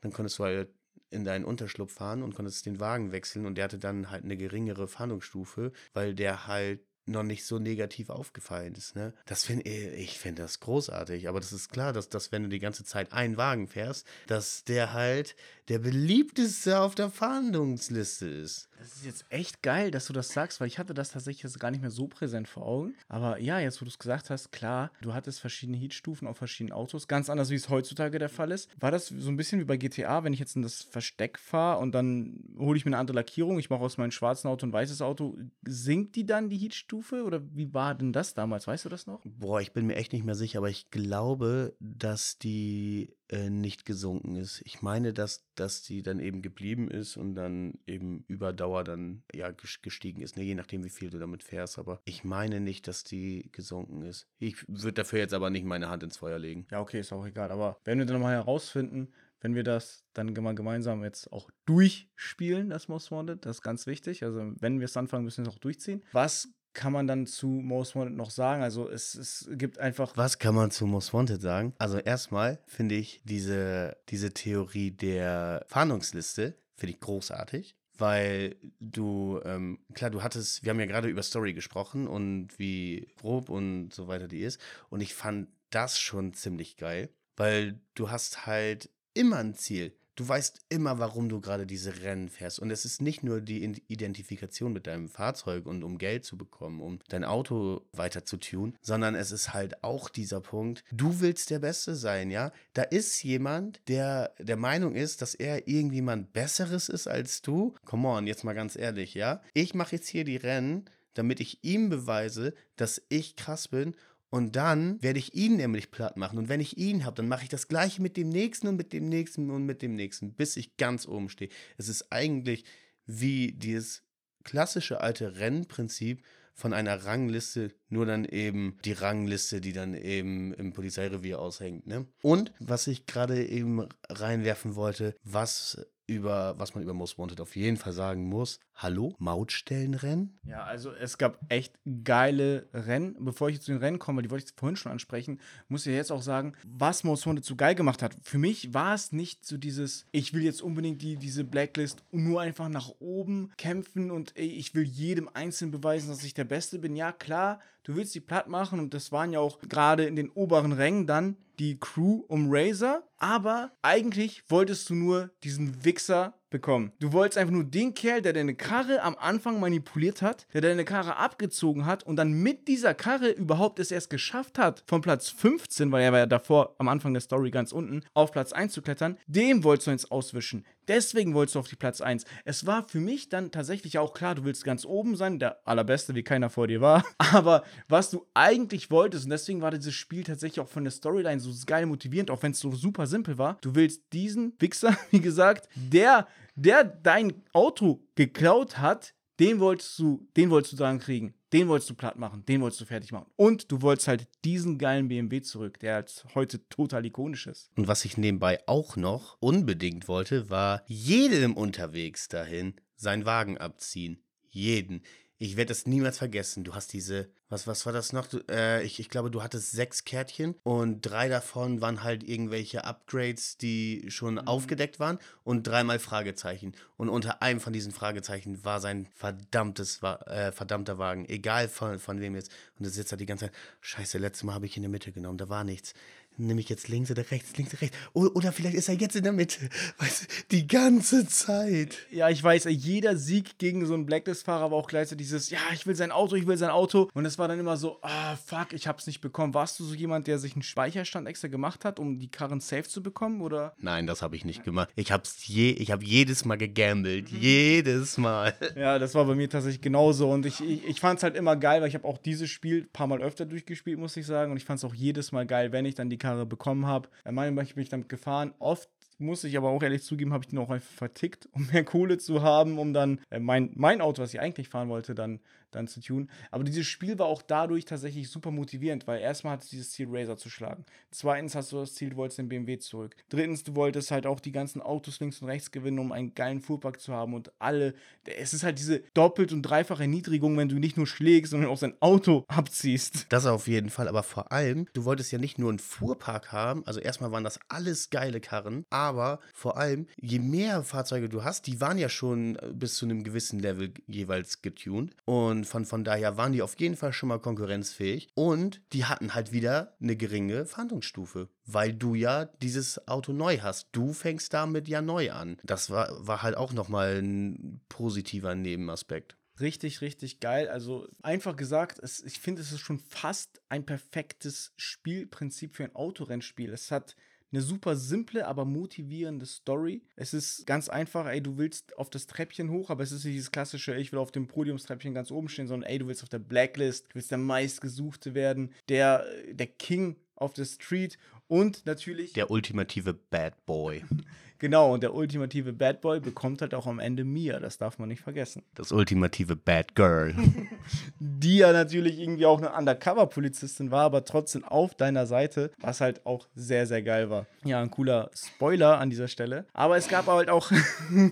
dann 0.00 0.12
konntest 0.12 0.38
du 0.38 0.44
halt 0.44 0.68
in 1.10 1.24
deinen 1.24 1.44
Unterschlupf 1.44 1.92
fahren 1.92 2.22
und 2.22 2.34
konntest 2.34 2.66
den 2.66 2.80
Wagen 2.80 3.12
wechseln 3.12 3.46
und 3.46 3.56
der 3.56 3.64
hatte 3.64 3.78
dann 3.78 4.10
halt 4.10 4.24
eine 4.24 4.36
geringere 4.36 4.88
Fahndungsstufe, 4.88 5.72
weil 5.92 6.14
der 6.14 6.46
halt 6.46 6.80
noch 7.06 7.22
nicht 7.22 7.44
so 7.44 7.58
negativ 7.58 8.10
aufgefallen 8.10 8.74
ist. 8.74 8.94
Ne? 8.94 9.12
Das 9.26 9.44
finde 9.44 9.68
ich 9.68 10.18
finde 10.18 10.42
das 10.42 10.60
großartig. 10.60 11.28
Aber 11.28 11.40
das 11.40 11.52
ist 11.52 11.70
klar, 11.70 11.92
dass, 11.92 12.08
dass 12.08 12.32
wenn 12.32 12.44
du 12.44 12.48
die 12.48 12.58
ganze 12.58 12.84
Zeit 12.84 13.12
einen 13.12 13.36
Wagen 13.36 13.66
fährst, 13.66 14.06
dass 14.26 14.64
der 14.64 14.92
halt 14.92 15.34
der 15.68 15.78
beliebteste 15.78 16.80
auf 16.80 16.94
der 16.94 17.10
Fahndungsliste 17.10 18.26
ist. 18.26 18.68
Das 18.82 18.96
ist 18.96 19.06
jetzt 19.06 19.26
echt 19.28 19.62
geil, 19.62 19.92
dass 19.92 20.06
du 20.06 20.12
das 20.12 20.32
sagst, 20.32 20.60
weil 20.60 20.66
ich 20.66 20.80
hatte 20.80 20.92
das 20.92 21.12
tatsächlich 21.12 21.44
jetzt 21.44 21.60
gar 21.60 21.70
nicht 21.70 21.82
mehr 21.82 21.92
so 21.92 22.08
präsent 22.08 22.48
vor 22.48 22.66
Augen. 22.66 22.96
Aber 23.08 23.38
ja, 23.38 23.60
jetzt 23.60 23.80
wo 23.80 23.84
du 23.84 23.88
es 23.88 23.98
gesagt 24.00 24.28
hast, 24.28 24.50
klar, 24.50 24.90
du 25.00 25.14
hattest 25.14 25.38
verschiedene 25.38 25.78
Heatstufen 25.78 26.26
auf 26.26 26.36
verschiedenen 26.36 26.72
Autos, 26.72 27.06
ganz 27.06 27.30
anders 27.30 27.50
wie 27.50 27.54
es 27.54 27.68
heutzutage 27.68 28.18
der 28.18 28.28
Fall 28.28 28.50
ist. 28.50 28.68
War 28.80 28.90
das 28.90 29.06
so 29.06 29.30
ein 29.30 29.36
bisschen 29.36 29.60
wie 29.60 29.64
bei 29.64 29.76
GTA, 29.76 30.24
wenn 30.24 30.32
ich 30.32 30.40
jetzt 30.40 30.56
in 30.56 30.62
das 30.62 30.82
Versteck 30.82 31.38
fahre 31.38 31.80
und 31.80 31.92
dann 31.92 32.42
hole 32.58 32.76
ich 32.76 32.84
mir 32.84 32.88
eine 32.88 32.98
andere 32.98 33.14
Lackierung, 33.14 33.60
ich 33.60 33.70
mache 33.70 33.82
aus 33.82 33.98
meinem 33.98 34.10
schwarzen 34.10 34.48
Auto 34.48 34.66
ein 34.66 34.72
weißes 34.72 35.00
Auto, 35.00 35.38
sinkt 35.64 36.16
die 36.16 36.26
dann 36.26 36.50
die 36.50 36.58
Heatstufe 36.58 37.22
oder 37.22 37.40
wie 37.54 37.72
war 37.72 37.94
denn 37.94 38.12
das 38.12 38.34
damals? 38.34 38.66
Weißt 38.66 38.84
du 38.84 38.88
das 38.88 39.06
noch? 39.06 39.20
Boah, 39.24 39.60
ich 39.60 39.72
bin 39.72 39.86
mir 39.86 39.94
echt 39.94 40.12
nicht 40.12 40.24
mehr 40.24 40.34
sicher, 40.34 40.58
aber 40.58 40.70
ich 40.70 40.90
glaube, 40.90 41.76
dass 41.78 42.36
die 42.36 43.14
äh, 43.32 43.48
nicht 43.48 43.86
gesunken 43.86 44.36
ist. 44.36 44.60
Ich 44.66 44.82
meine, 44.82 45.14
dass, 45.14 45.46
dass 45.54 45.82
die 45.82 46.02
dann 46.02 46.20
eben 46.20 46.42
geblieben 46.42 46.90
ist 46.90 47.16
und 47.16 47.34
dann 47.34 47.78
eben 47.86 48.26
über 48.28 48.52
Dauer 48.52 48.84
dann 48.84 49.22
ja 49.32 49.50
gestiegen 49.50 50.20
ist, 50.20 50.36
ne? 50.36 50.42
je 50.42 50.54
nachdem, 50.54 50.84
wie 50.84 50.90
viel 50.90 51.08
du 51.08 51.18
damit 51.18 51.42
fährst. 51.42 51.78
Aber 51.78 52.02
ich 52.04 52.24
meine 52.24 52.60
nicht, 52.60 52.86
dass 52.88 53.04
die 53.04 53.48
gesunken 53.50 54.02
ist. 54.02 54.28
Ich 54.38 54.68
würde 54.68 54.92
dafür 54.92 55.18
jetzt 55.20 55.32
aber 55.32 55.48
nicht 55.48 55.64
meine 55.64 55.88
Hand 55.88 56.02
ins 56.02 56.18
Feuer 56.18 56.38
legen. 56.38 56.66
Ja, 56.70 56.80
okay, 56.80 57.00
ist 57.00 57.10
auch 57.10 57.24
egal. 57.24 57.50
Aber 57.50 57.78
wenn 57.84 57.98
wir 57.98 58.04
dann 58.04 58.20
mal 58.20 58.34
herausfinden, 58.34 59.08
wenn 59.40 59.54
wir 59.54 59.64
das 59.64 60.04
dann 60.12 60.34
gemeinsam 60.34 61.02
jetzt 61.02 61.32
auch 61.32 61.50
durchspielen, 61.64 62.68
das 62.68 62.88
Most 62.88 63.10
Wanted, 63.10 63.46
das 63.46 63.56
ist 63.56 63.62
ganz 63.62 63.86
wichtig. 63.86 64.22
Also 64.24 64.52
wenn 64.60 64.78
wir 64.78 64.84
es 64.84 64.96
anfangen, 64.96 65.24
müssen 65.24 65.44
wir 65.44 65.48
es 65.48 65.56
auch 65.56 65.60
durchziehen. 65.60 66.04
Was 66.12 66.48
kann 66.74 66.92
man 66.92 67.06
dann 67.06 67.26
zu 67.26 67.46
Most 67.46 67.94
Wanted 67.96 68.14
noch 68.14 68.30
sagen? 68.30 68.62
Also 68.62 68.88
es, 68.88 69.14
es 69.14 69.48
gibt 69.52 69.78
einfach. 69.78 70.16
Was 70.16 70.38
kann 70.38 70.54
man 70.54 70.70
zu 70.70 70.86
Most 70.86 71.12
Wanted 71.12 71.40
sagen? 71.40 71.74
Also 71.78 71.98
erstmal 71.98 72.58
finde 72.66 72.94
ich 72.94 73.20
diese, 73.24 73.96
diese 74.08 74.32
Theorie 74.32 74.90
der 74.90 75.64
Fahndungsliste, 75.68 76.56
finde 76.74 76.94
ich 76.94 77.00
großartig. 77.00 77.76
Weil 77.98 78.56
du, 78.80 79.40
ähm, 79.44 79.78
klar, 79.94 80.10
du 80.10 80.22
hattest, 80.22 80.64
wir 80.64 80.70
haben 80.70 80.80
ja 80.80 80.86
gerade 80.86 81.08
über 81.08 81.22
Story 81.22 81.52
gesprochen 81.52 82.08
und 82.08 82.58
wie 82.58 83.08
grob 83.20 83.50
und 83.50 83.92
so 83.92 84.08
weiter 84.08 84.28
die 84.28 84.40
ist. 84.40 84.60
Und 84.88 85.02
ich 85.02 85.14
fand 85.14 85.48
das 85.70 85.98
schon 85.98 86.32
ziemlich 86.32 86.76
geil, 86.76 87.10
weil 87.36 87.80
du 87.94 88.10
hast 88.10 88.46
halt 88.46 88.90
immer 89.14 89.36
ein 89.36 89.54
Ziel. 89.54 89.94
Du 90.14 90.28
weißt 90.28 90.66
immer, 90.68 90.98
warum 90.98 91.28
du 91.28 91.40
gerade 91.40 91.66
diese 91.66 92.02
Rennen 92.02 92.28
fährst. 92.28 92.58
Und 92.58 92.70
es 92.70 92.84
ist 92.84 93.00
nicht 93.00 93.22
nur 93.22 93.40
die 93.40 93.82
Identifikation 93.88 94.72
mit 94.72 94.86
deinem 94.86 95.08
Fahrzeug 95.08 95.66
und 95.66 95.82
um 95.82 95.98
Geld 95.98 96.24
zu 96.24 96.36
bekommen, 96.36 96.80
um 96.80 96.98
dein 97.08 97.24
Auto 97.24 97.86
weiter 97.92 98.24
zu 98.24 98.36
tun, 98.36 98.76
sondern 98.82 99.14
es 99.14 99.32
ist 99.32 99.54
halt 99.54 99.82
auch 99.82 100.08
dieser 100.08 100.40
Punkt, 100.40 100.84
du 100.92 101.20
willst 101.20 101.50
der 101.50 101.60
Beste 101.60 101.94
sein, 101.94 102.30
ja? 102.30 102.52
Da 102.74 102.82
ist 102.82 103.22
jemand, 103.22 103.80
der 103.88 104.34
der 104.38 104.56
Meinung 104.56 104.94
ist, 104.94 105.22
dass 105.22 105.34
er 105.34 105.66
irgendjemand 105.66 106.32
Besseres 106.32 106.88
ist 106.88 107.06
als 107.06 107.42
du. 107.42 107.74
Come 107.84 108.08
on, 108.08 108.26
jetzt 108.26 108.44
mal 108.44 108.54
ganz 108.54 108.76
ehrlich, 108.76 109.14
ja? 109.14 109.40
Ich 109.54 109.74
mache 109.74 109.96
jetzt 109.96 110.08
hier 110.08 110.24
die 110.24 110.36
Rennen, 110.36 110.84
damit 111.14 111.40
ich 111.40 111.62
ihm 111.62 111.88
beweise, 111.88 112.54
dass 112.76 113.02
ich 113.08 113.36
krass 113.36 113.68
bin 113.68 113.94
und 114.32 114.56
dann 114.56 115.00
werde 115.02 115.18
ich 115.18 115.34
ihn 115.34 115.58
nämlich 115.58 115.90
platt 115.90 116.16
machen. 116.16 116.38
Und 116.38 116.48
wenn 116.48 116.60
ich 116.60 116.78
ihn 116.78 117.04
habe, 117.04 117.16
dann 117.16 117.28
mache 117.28 117.42
ich 117.42 117.50
das 117.50 117.68
gleiche 117.68 118.00
mit 118.00 118.16
dem 118.16 118.30
nächsten 118.30 118.66
und 118.66 118.76
mit 118.76 118.94
dem 118.94 119.10
nächsten 119.10 119.50
und 119.50 119.66
mit 119.66 119.82
dem 119.82 119.94
nächsten, 119.94 120.32
bis 120.32 120.56
ich 120.56 120.78
ganz 120.78 121.06
oben 121.06 121.28
stehe. 121.28 121.50
Es 121.76 121.90
ist 121.90 122.10
eigentlich 122.10 122.64
wie 123.04 123.52
dieses 123.52 124.04
klassische 124.42 125.02
alte 125.02 125.36
Rennprinzip 125.36 126.24
von 126.54 126.72
einer 126.72 127.04
Rangliste, 127.04 127.74
nur 127.90 128.06
dann 128.06 128.24
eben 128.24 128.78
die 128.86 128.92
Rangliste, 128.92 129.60
die 129.60 129.74
dann 129.74 129.92
eben 129.92 130.54
im 130.54 130.72
Polizeirevier 130.72 131.38
aushängt. 131.38 131.86
Ne? 131.86 132.06
Und 132.22 132.54
was 132.58 132.86
ich 132.86 133.04
gerade 133.04 133.46
eben 133.46 133.86
reinwerfen 134.08 134.76
wollte, 134.76 135.14
was 135.22 135.86
über, 136.14 136.58
was 136.58 136.74
man 136.74 136.82
über 136.82 136.94
Most 136.94 137.18
Wanted 137.18 137.40
auf 137.40 137.56
jeden 137.56 137.76
Fall 137.76 137.92
sagen 137.92 138.28
muss. 138.28 138.60
Hallo, 138.74 139.14
Mautstellenrennen? 139.18 140.38
Ja, 140.44 140.64
also 140.64 140.92
es 140.92 141.18
gab 141.18 141.38
echt 141.48 141.78
geile 142.04 142.68
Rennen. 142.72 143.16
Bevor 143.20 143.48
ich 143.48 143.60
zu 143.60 143.72
den 143.72 143.80
Rennen 143.80 143.98
komme, 143.98 144.22
die 144.22 144.30
wollte 144.30 144.46
ich 144.46 144.54
vorhin 144.58 144.76
schon 144.76 144.92
ansprechen, 144.92 145.40
muss 145.68 145.86
ich 145.86 145.94
jetzt 145.94 146.12
auch 146.12 146.22
sagen, 146.22 146.54
was 146.64 147.04
Most 147.04 147.26
Wanted 147.26 147.44
so 147.44 147.56
geil 147.56 147.74
gemacht 147.74 148.02
hat. 148.02 148.16
Für 148.22 148.38
mich 148.38 148.74
war 148.74 148.94
es 148.94 149.12
nicht 149.12 149.44
so 149.44 149.56
dieses, 149.56 150.06
ich 150.12 150.32
will 150.34 150.42
jetzt 150.42 150.62
unbedingt 150.62 151.02
die, 151.02 151.16
diese 151.16 151.44
Blacklist 151.44 152.02
nur 152.10 152.40
einfach 152.40 152.68
nach 152.68 152.90
oben 152.98 153.50
kämpfen 153.56 154.10
und 154.10 154.36
ey, 154.36 154.46
ich 154.46 154.74
will 154.74 154.84
jedem 154.84 155.28
Einzelnen 155.32 155.70
beweisen, 155.70 156.08
dass 156.08 156.24
ich 156.24 156.34
der 156.34 156.44
Beste 156.44 156.78
bin. 156.78 156.96
Ja, 156.96 157.12
klar, 157.12 157.60
du 157.84 157.96
willst 157.96 158.14
die 158.14 158.20
platt 158.20 158.48
machen 158.48 158.80
und 158.80 158.94
das 158.94 159.12
waren 159.12 159.32
ja 159.32 159.40
auch 159.40 159.58
gerade 159.68 160.04
in 160.04 160.16
den 160.16 160.30
oberen 160.30 160.72
Rängen 160.72 161.06
dann 161.06 161.36
die 161.62 161.78
Crew 161.78 162.24
um 162.26 162.48
Razor, 162.50 163.04
aber 163.18 163.70
eigentlich 163.82 164.42
wolltest 164.48 164.90
du 164.90 164.94
nur 164.94 165.30
diesen 165.44 165.84
Wichser 165.84 166.34
bekommen. 166.52 166.92
Du 167.00 167.12
wolltest 167.12 167.38
einfach 167.38 167.52
nur 167.52 167.64
den 167.64 167.94
Kerl, 167.94 168.22
der 168.22 168.32
deine 168.32 168.54
Karre 168.54 169.02
am 169.02 169.16
Anfang 169.18 169.58
manipuliert 169.58 170.22
hat, 170.22 170.46
der 170.54 170.60
deine 170.60 170.84
Karre 170.84 171.16
abgezogen 171.16 171.86
hat 171.86 172.04
und 172.04 172.16
dann 172.16 172.32
mit 172.32 172.68
dieser 172.68 172.94
Karre 172.94 173.30
überhaupt 173.30 173.78
es 173.78 173.90
erst 173.90 174.10
geschafft 174.10 174.58
hat, 174.58 174.84
von 174.86 175.00
Platz 175.00 175.30
15, 175.30 175.90
weil 175.90 176.02
er 176.02 176.12
war 176.12 176.20
ja 176.20 176.26
davor 176.26 176.76
am 176.78 176.88
Anfang 176.88 177.12
der 177.12 177.20
Story 177.20 177.50
ganz 177.50 177.72
unten, 177.72 178.02
auf 178.14 178.30
Platz 178.30 178.52
1 178.52 178.72
zu 178.72 178.82
klettern, 178.82 179.18
dem 179.26 179.64
wolltest 179.64 179.86
du 179.86 179.90
jetzt 179.90 180.12
auswischen. 180.12 180.64
Deswegen 180.88 181.34
wolltest 181.34 181.54
du 181.54 181.60
auf 181.60 181.68
die 181.68 181.76
Platz 181.76 182.00
1. 182.00 182.24
Es 182.44 182.66
war 182.66 182.88
für 182.88 182.98
mich 182.98 183.28
dann 183.28 183.52
tatsächlich 183.52 183.98
auch 183.98 184.14
klar, 184.14 184.34
du 184.34 184.44
willst 184.44 184.64
ganz 184.64 184.84
oben 184.84 185.16
sein, 185.16 185.38
der 185.38 185.60
allerbeste, 185.64 186.14
wie 186.14 186.24
keiner 186.24 186.50
vor 186.50 186.66
dir 186.66 186.80
war. 186.80 187.04
Aber 187.32 187.62
was 187.88 188.10
du 188.10 188.26
eigentlich 188.34 188.90
wolltest, 188.90 189.24
und 189.24 189.30
deswegen 189.30 189.62
war 189.62 189.70
dieses 189.70 189.94
Spiel 189.94 190.24
tatsächlich 190.24 190.60
auch 190.60 190.68
von 190.68 190.84
der 190.84 190.90
Storyline 190.90 191.40
so 191.40 191.52
geil 191.66 191.86
motivierend, 191.86 192.30
auch 192.30 192.42
wenn 192.42 192.52
es 192.52 192.60
so 192.60 192.72
super 192.72 193.06
simpel 193.06 193.38
war, 193.38 193.58
du 193.60 193.74
willst 193.74 194.02
diesen 194.12 194.54
Wichser, 194.58 194.96
wie 195.10 195.20
gesagt, 195.20 195.68
der 195.74 196.26
der 196.54 196.84
dein 196.84 197.42
Auto 197.52 198.02
geklaut 198.14 198.78
hat, 198.78 199.14
den 199.40 199.60
wolltest 199.60 199.98
du, 199.98 200.28
den 200.36 200.50
wolltest 200.50 200.74
du 200.74 200.76
dran 200.76 200.98
kriegen. 200.98 201.34
Den 201.52 201.68
wolltest 201.68 201.90
du 201.90 201.94
platt 201.94 202.16
machen, 202.16 202.46
den 202.46 202.62
wolltest 202.62 202.80
du 202.80 202.86
fertig 202.86 203.12
machen. 203.12 203.30
Und 203.36 203.70
du 203.70 203.82
wolltest 203.82 204.08
halt 204.08 204.26
diesen 204.44 204.78
geilen 204.78 205.08
BMW 205.08 205.42
zurück, 205.42 205.78
der 205.80 205.94
halt 205.94 206.24
heute 206.34 206.66
total 206.68 207.04
ikonisch 207.04 207.46
ist. 207.46 207.70
Und 207.76 207.88
was 207.88 208.06
ich 208.06 208.16
nebenbei 208.16 208.60
auch 208.66 208.96
noch 208.96 209.36
unbedingt 209.40 210.08
wollte, 210.08 210.48
war 210.48 210.82
jedem 210.86 211.54
unterwegs 211.54 212.28
dahin 212.28 212.74
seinen 212.96 213.26
Wagen 213.26 213.58
abziehen. 213.58 214.22
Jeden. 214.48 215.02
Ich 215.44 215.56
werde 215.56 215.70
das 215.70 215.88
niemals 215.88 216.18
vergessen. 216.18 216.62
Du 216.62 216.72
hast 216.76 216.92
diese, 216.92 217.28
was, 217.48 217.66
was 217.66 217.84
war 217.84 217.92
das 217.92 218.12
noch? 218.12 218.28
Du, 218.28 218.38
äh, 218.48 218.80
ich, 218.84 219.00
ich 219.00 219.08
glaube, 219.08 219.28
du 219.28 219.42
hattest 219.42 219.72
sechs 219.72 220.04
Kärtchen 220.04 220.54
und 220.62 221.00
drei 221.00 221.28
davon 221.28 221.80
waren 221.80 222.04
halt 222.04 222.22
irgendwelche 222.22 222.84
Upgrades, 222.84 223.56
die 223.56 224.04
schon 224.06 224.34
mhm. 224.34 224.46
aufgedeckt 224.46 225.00
waren 225.00 225.18
und 225.42 225.66
dreimal 225.66 225.98
Fragezeichen. 225.98 226.76
Und 226.96 227.08
unter 227.08 227.42
einem 227.42 227.58
von 227.58 227.72
diesen 227.72 227.90
Fragezeichen 227.90 228.64
war 228.64 228.78
sein 228.78 229.08
verdammtes, 229.16 230.00
äh, 230.00 230.52
verdammter 230.52 230.98
Wagen, 230.98 231.28
egal 231.28 231.66
von, 231.66 231.98
von 231.98 232.20
wem 232.20 232.36
jetzt. 232.36 232.52
Und 232.78 232.84
er 232.84 232.92
sitzt 232.92 233.10
da 233.10 233.16
die 233.16 233.26
ganze 233.26 233.46
Zeit, 233.46 233.54
scheiße, 233.80 234.18
letztes 234.18 234.44
Mal 234.44 234.54
habe 234.54 234.66
ich 234.66 234.76
in 234.76 234.84
der 234.84 234.90
Mitte 234.90 235.10
genommen, 235.10 235.38
da 235.38 235.48
war 235.48 235.64
nichts 235.64 235.92
nehme 236.36 236.60
ich 236.60 236.68
jetzt 236.68 236.88
links 236.88 237.10
oder 237.10 237.30
rechts, 237.30 237.56
links 237.56 237.72
oder 237.74 237.82
rechts. 237.82 237.96
Oder 238.12 238.52
vielleicht 238.52 238.76
ist 238.76 238.88
er 238.88 238.94
jetzt 238.94 239.16
in 239.16 239.24
der 239.24 239.32
Mitte. 239.32 239.68
Weißt 239.98 240.22
du, 240.22 240.26
die 240.50 240.66
ganze 240.66 241.26
Zeit. 241.26 241.98
Ja, 242.10 242.28
ich 242.28 242.42
weiß, 242.42 242.66
jeder 242.70 243.16
Sieg 243.16 243.58
gegen 243.58 243.86
so 243.86 243.94
einen 243.94 244.06
Blacklist-Fahrer 244.06 244.70
war 244.70 244.78
auch 244.78 244.88
gleichzeitig 244.88 245.26
dieses, 245.26 245.50
ja, 245.50 245.58
ich 245.72 245.86
will 245.86 245.94
sein 245.94 246.10
Auto, 246.10 246.36
ich 246.36 246.46
will 246.46 246.56
sein 246.56 246.70
Auto. 246.70 247.08
Und 247.14 247.24
es 247.24 247.38
war 247.38 247.48
dann 247.48 247.60
immer 247.60 247.76
so, 247.76 247.98
ah, 248.02 248.36
fuck, 248.36 248.72
ich 248.72 248.86
hab's 248.86 249.06
nicht 249.06 249.20
bekommen. 249.20 249.54
Warst 249.54 249.78
du 249.80 249.84
so 249.84 249.94
jemand, 249.94 250.26
der 250.26 250.38
sich 250.38 250.54
einen 250.54 250.62
Speicherstand 250.62 251.28
extra 251.28 251.48
gemacht 251.48 251.84
hat, 251.84 251.98
um 251.98 252.18
die 252.18 252.28
Karren 252.28 252.60
safe 252.60 252.84
zu 252.84 253.02
bekommen, 253.02 253.40
oder? 253.40 253.74
Nein, 253.78 254.06
das 254.06 254.22
habe 254.22 254.36
ich 254.36 254.44
nicht 254.44 254.64
gemacht. 254.64 254.88
Ich 254.96 255.12
hab's 255.12 255.46
je, 255.46 255.70
ich 255.70 255.90
habe 255.90 256.04
jedes 256.04 256.44
Mal 256.44 256.56
gegambelt. 256.56 257.32
Mhm. 257.32 257.38
Jedes 257.38 258.18
Mal. 258.18 258.54
Ja, 258.74 258.98
das 258.98 259.14
war 259.14 259.26
bei 259.26 259.34
mir 259.34 259.50
tatsächlich 259.50 259.82
genauso. 259.82 260.30
Und 260.30 260.46
ich, 260.46 260.60
ich, 260.60 260.84
ich 260.86 261.00
fand's 261.00 261.22
halt 261.22 261.36
immer 261.36 261.56
geil, 261.56 261.82
weil 261.82 261.88
ich 261.88 261.94
habe 261.94 262.06
auch 262.08 262.16
dieses 262.16 262.48
Spiel 262.50 262.82
ein 262.82 262.88
paar 262.92 263.06
Mal 263.06 263.22
öfter 263.22 263.44
durchgespielt, 263.44 263.98
muss 263.98 264.16
ich 264.16 264.26
sagen. 264.26 264.50
Und 264.50 264.56
ich 264.56 264.64
fand's 264.64 264.82
auch 264.82 264.94
jedes 264.94 265.30
Mal 265.30 265.46
geil, 265.46 265.72
wenn 265.72 265.84
ich 265.84 265.94
dann 265.94 266.08
die 266.08 266.18
Karre 266.22 266.46
bekommen 266.46 266.86
habe. 266.86 267.08
Bei 267.24 267.32
meinem 267.32 267.56
Beispiel 267.56 267.74
bin 267.76 267.82
ich 267.82 267.90
damit 267.90 268.08
gefahren. 268.08 268.54
Oft 268.58 268.88
muss 269.18 269.44
ich 269.44 269.56
aber 269.56 269.70
auch 269.70 269.82
ehrlich 269.82 270.02
zugeben, 270.02 270.32
habe 270.32 270.44
ich 270.44 270.48
den 270.48 270.58
auch 270.58 270.70
einfach 270.70 270.90
vertickt, 270.90 271.48
um 271.52 271.66
mehr 271.72 271.84
Kohle 271.84 272.18
zu 272.18 272.42
haben, 272.42 272.78
um 272.78 272.92
dann 272.92 273.20
äh, 273.30 273.38
mein, 273.38 273.70
mein 273.74 274.00
Auto, 274.00 274.22
was 274.22 274.34
ich 274.34 274.40
eigentlich 274.40 274.68
fahren 274.68 274.88
wollte, 274.88 275.14
dann 275.14 275.40
dann 275.74 275.88
zu 275.88 276.00
tun. 276.00 276.30
Aber 276.50 276.64
dieses 276.64 276.86
Spiel 276.86 277.18
war 277.18 277.26
auch 277.26 277.42
dadurch 277.42 277.84
tatsächlich 277.84 278.28
super 278.28 278.50
motivierend, 278.50 279.06
weil 279.06 279.20
erstmal 279.20 279.54
hat 279.54 279.62
es 279.62 279.70
dieses 279.70 279.90
Ziel, 279.90 280.08
Razer 280.10 280.36
zu 280.36 280.50
schlagen. 280.50 280.84
Zweitens 281.10 281.54
hast 281.54 281.72
du 281.72 281.76
das 281.76 281.94
Ziel, 281.94 282.10
du 282.10 282.16
wolltest 282.16 282.38
den 282.38 282.48
BMW 282.48 282.78
zurück. 282.78 283.16
Drittens, 283.28 283.64
du 283.64 283.74
wolltest 283.74 284.10
halt 284.10 284.26
auch 284.26 284.40
die 284.40 284.52
ganzen 284.52 284.80
Autos 284.80 285.20
links 285.20 285.40
und 285.42 285.48
rechts 285.48 285.70
gewinnen, 285.70 285.98
um 285.98 286.12
einen 286.12 286.34
geilen 286.34 286.60
Fuhrpark 286.60 287.00
zu 287.00 287.12
haben 287.12 287.34
und 287.34 287.52
alle. 287.58 287.94
Es 288.24 288.54
ist 288.54 288.62
halt 288.62 288.78
diese 288.78 289.00
doppelt 289.14 289.52
und 289.52 289.62
dreifache 289.62 290.02
Erniedrigung, 290.02 290.56
wenn 290.56 290.68
du 290.68 290.76
nicht 290.76 290.96
nur 290.96 291.06
schlägst, 291.06 291.50
sondern 291.50 291.70
auch 291.70 291.78
sein 291.78 291.94
Auto 292.00 292.44
abziehst. 292.48 293.26
Das 293.30 293.46
auf 293.46 293.66
jeden 293.66 293.90
Fall, 293.90 294.08
aber 294.08 294.22
vor 294.22 294.52
allem, 294.52 294.86
du 294.92 295.04
wolltest 295.04 295.32
ja 295.32 295.38
nicht 295.38 295.58
nur 295.58 295.70
einen 295.70 295.78
Fuhrpark 295.78 296.52
haben, 296.52 296.86
also 296.86 297.00
erstmal 297.00 297.32
waren 297.32 297.44
das 297.44 297.58
alles 297.68 298.10
geile 298.10 298.40
Karren, 298.40 298.84
aber 298.90 299.40
vor 299.54 299.76
allem, 299.76 300.06
je 300.20 300.38
mehr 300.38 300.82
Fahrzeuge 300.84 301.28
du 301.28 301.44
hast, 301.44 301.66
die 301.66 301.80
waren 301.80 301.98
ja 301.98 302.08
schon 302.08 302.58
bis 302.72 302.96
zu 302.96 303.06
einem 303.06 303.24
gewissen 303.24 303.58
Level 303.58 303.92
jeweils 304.06 304.62
getuned 304.62 305.14
und 305.24 305.61
von, 305.64 305.84
von 305.84 306.04
daher 306.04 306.36
waren 306.36 306.52
die 306.52 306.62
auf 306.62 306.78
jeden 306.78 306.96
Fall 306.96 307.12
schon 307.12 307.28
mal 307.28 307.38
konkurrenzfähig 307.38 308.28
und 308.34 308.82
die 308.92 309.04
hatten 309.04 309.34
halt 309.34 309.52
wieder 309.52 309.96
eine 310.00 310.16
geringe 310.16 310.66
Fahndungsstufe, 310.66 311.48
weil 311.64 311.92
du 311.92 312.14
ja 312.14 312.46
dieses 312.46 313.06
Auto 313.08 313.32
neu 313.32 313.58
hast. 313.58 313.88
Du 313.92 314.12
fängst 314.12 314.52
damit 314.52 314.88
ja 314.88 315.02
neu 315.02 315.32
an. 315.32 315.58
Das 315.64 315.90
war, 315.90 316.26
war 316.26 316.42
halt 316.42 316.56
auch 316.56 316.72
nochmal 316.72 317.22
ein 317.22 317.80
positiver 317.88 318.54
Nebenaspekt. 318.54 319.36
Richtig, 319.60 320.00
richtig 320.00 320.40
geil. 320.40 320.68
Also 320.68 321.06
einfach 321.22 321.56
gesagt, 321.56 321.98
es, 322.02 322.22
ich 322.22 322.40
finde, 322.40 322.62
es 322.62 322.72
ist 322.72 322.80
schon 322.80 322.98
fast 322.98 323.60
ein 323.68 323.84
perfektes 323.84 324.72
Spielprinzip 324.76 325.76
für 325.76 325.84
ein 325.84 325.94
Autorennspiel. 325.94 326.72
Es 326.72 326.90
hat 326.90 327.16
eine 327.52 327.62
super 327.62 327.96
simple, 327.96 328.46
aber 328.46 328.64
motivierende 328.64 329.46
Story. 329.46 330.02
Es 330.16 330.34
ist 330.34 330.66
ganz 330.66 330.88
einfach, 330.88 331.26
ey, 331.26 331.42
du 331.42 331.58
willst 331.58 331.96
auf 331.98 332.10
das 332.10 332.26
Treppchen 332.26 332.70
hoch, 332.70 332.90
aber 332.90 333.02
es 333.02 333.12
ist 333.12 333.24
nicht 333.24 333.34
dieses 333.34 333.52
klassische, 333.52 333.94
ich 333.94 334.12
will 334.12 334.18
auf 334.18 334.32
dem 334.32 334.46
Podiumstreppchen 334.46 335.14
ganz 335.14 335.30
oben 335.30 335.48
stehen, 335.48 335.66
sondern 335.66 335.90
ey, 335.90 335.98
du 335.98 336.06
willst 336.06 336.22
auf 336.22 336.28
der 336.28 336.38
Blacklist, 336.38 337.06
du 337.10 337.16
willst 337.16 337.30
der 337.30 337.38
meistgesuchte 337.38 338.34
werden, 338.34 338.72
der, 338.88 339.24
der 339.50 339.66
King 339.66 340.16
auf 340.34 340.52
der 340.54 340.64
Street 340.64 341.18
und 341.46 341.84
natürlich. 341.86 342.32
Der 342.32 342.50
ultimative 342.50 343.14
Bad 343.14 343.66
Boy. 343.66 344.04
Genau, 344.62 344.94
und 344.94 345.02
der 345.02 345.12
ultimative 345.12 345.72
Bad 345.72 346.00
Boy 346.02 346.20
bekommt 346.20 346.62
halt 346.62 346.72
auch 346.72 346.86
am 346.86 347.00
Ende 347.00 347.24
Mia, 347.24 347.58
das 347.58 347.78
darf 347.78 347.98
man 347.98 348.08
nicht 348.08 348.20
vergessen. 348.20 348.62
Das 348.76 348.92
ultimative 348.92 349.56
Bad 349.56 349.96
Girl. 349.96 350.36
Die 351.18 351.56
ja 351.56 351.72
natürlich 351.72 352.20
irgendwie 352.20 352.46
auch 352.46 352.58
eine 352.58 352.72
Undercover-Polizistin 352.72 353.90
war, 353.90 354.04
aber 354.04 354.24
trotzdem 354.24 354.62
auf 354.62 354.94
deiner 354.94 355.26
Seite, 355.26 355.72
was 355.80 356.00
halt 356.00 356.24
auch 356.26 356.46
sehr, 356.54 356.86
sehr 356.86 357.02
geil 357.02 357.28
war. 357.28 357.46
Ja, 357.64 357.82
ein 357.82 357.90
cooler 357.90 358.30
Spoiler 358.36 359.00
an 359.00 359.10
dieser 359.10 359.26
Stelle. 359.26 359.66
Aber 359.72 359.96
es 359.96 360.06
gab 360.06 360.26
halt 360.26 360.48
auch, 360.48 360.70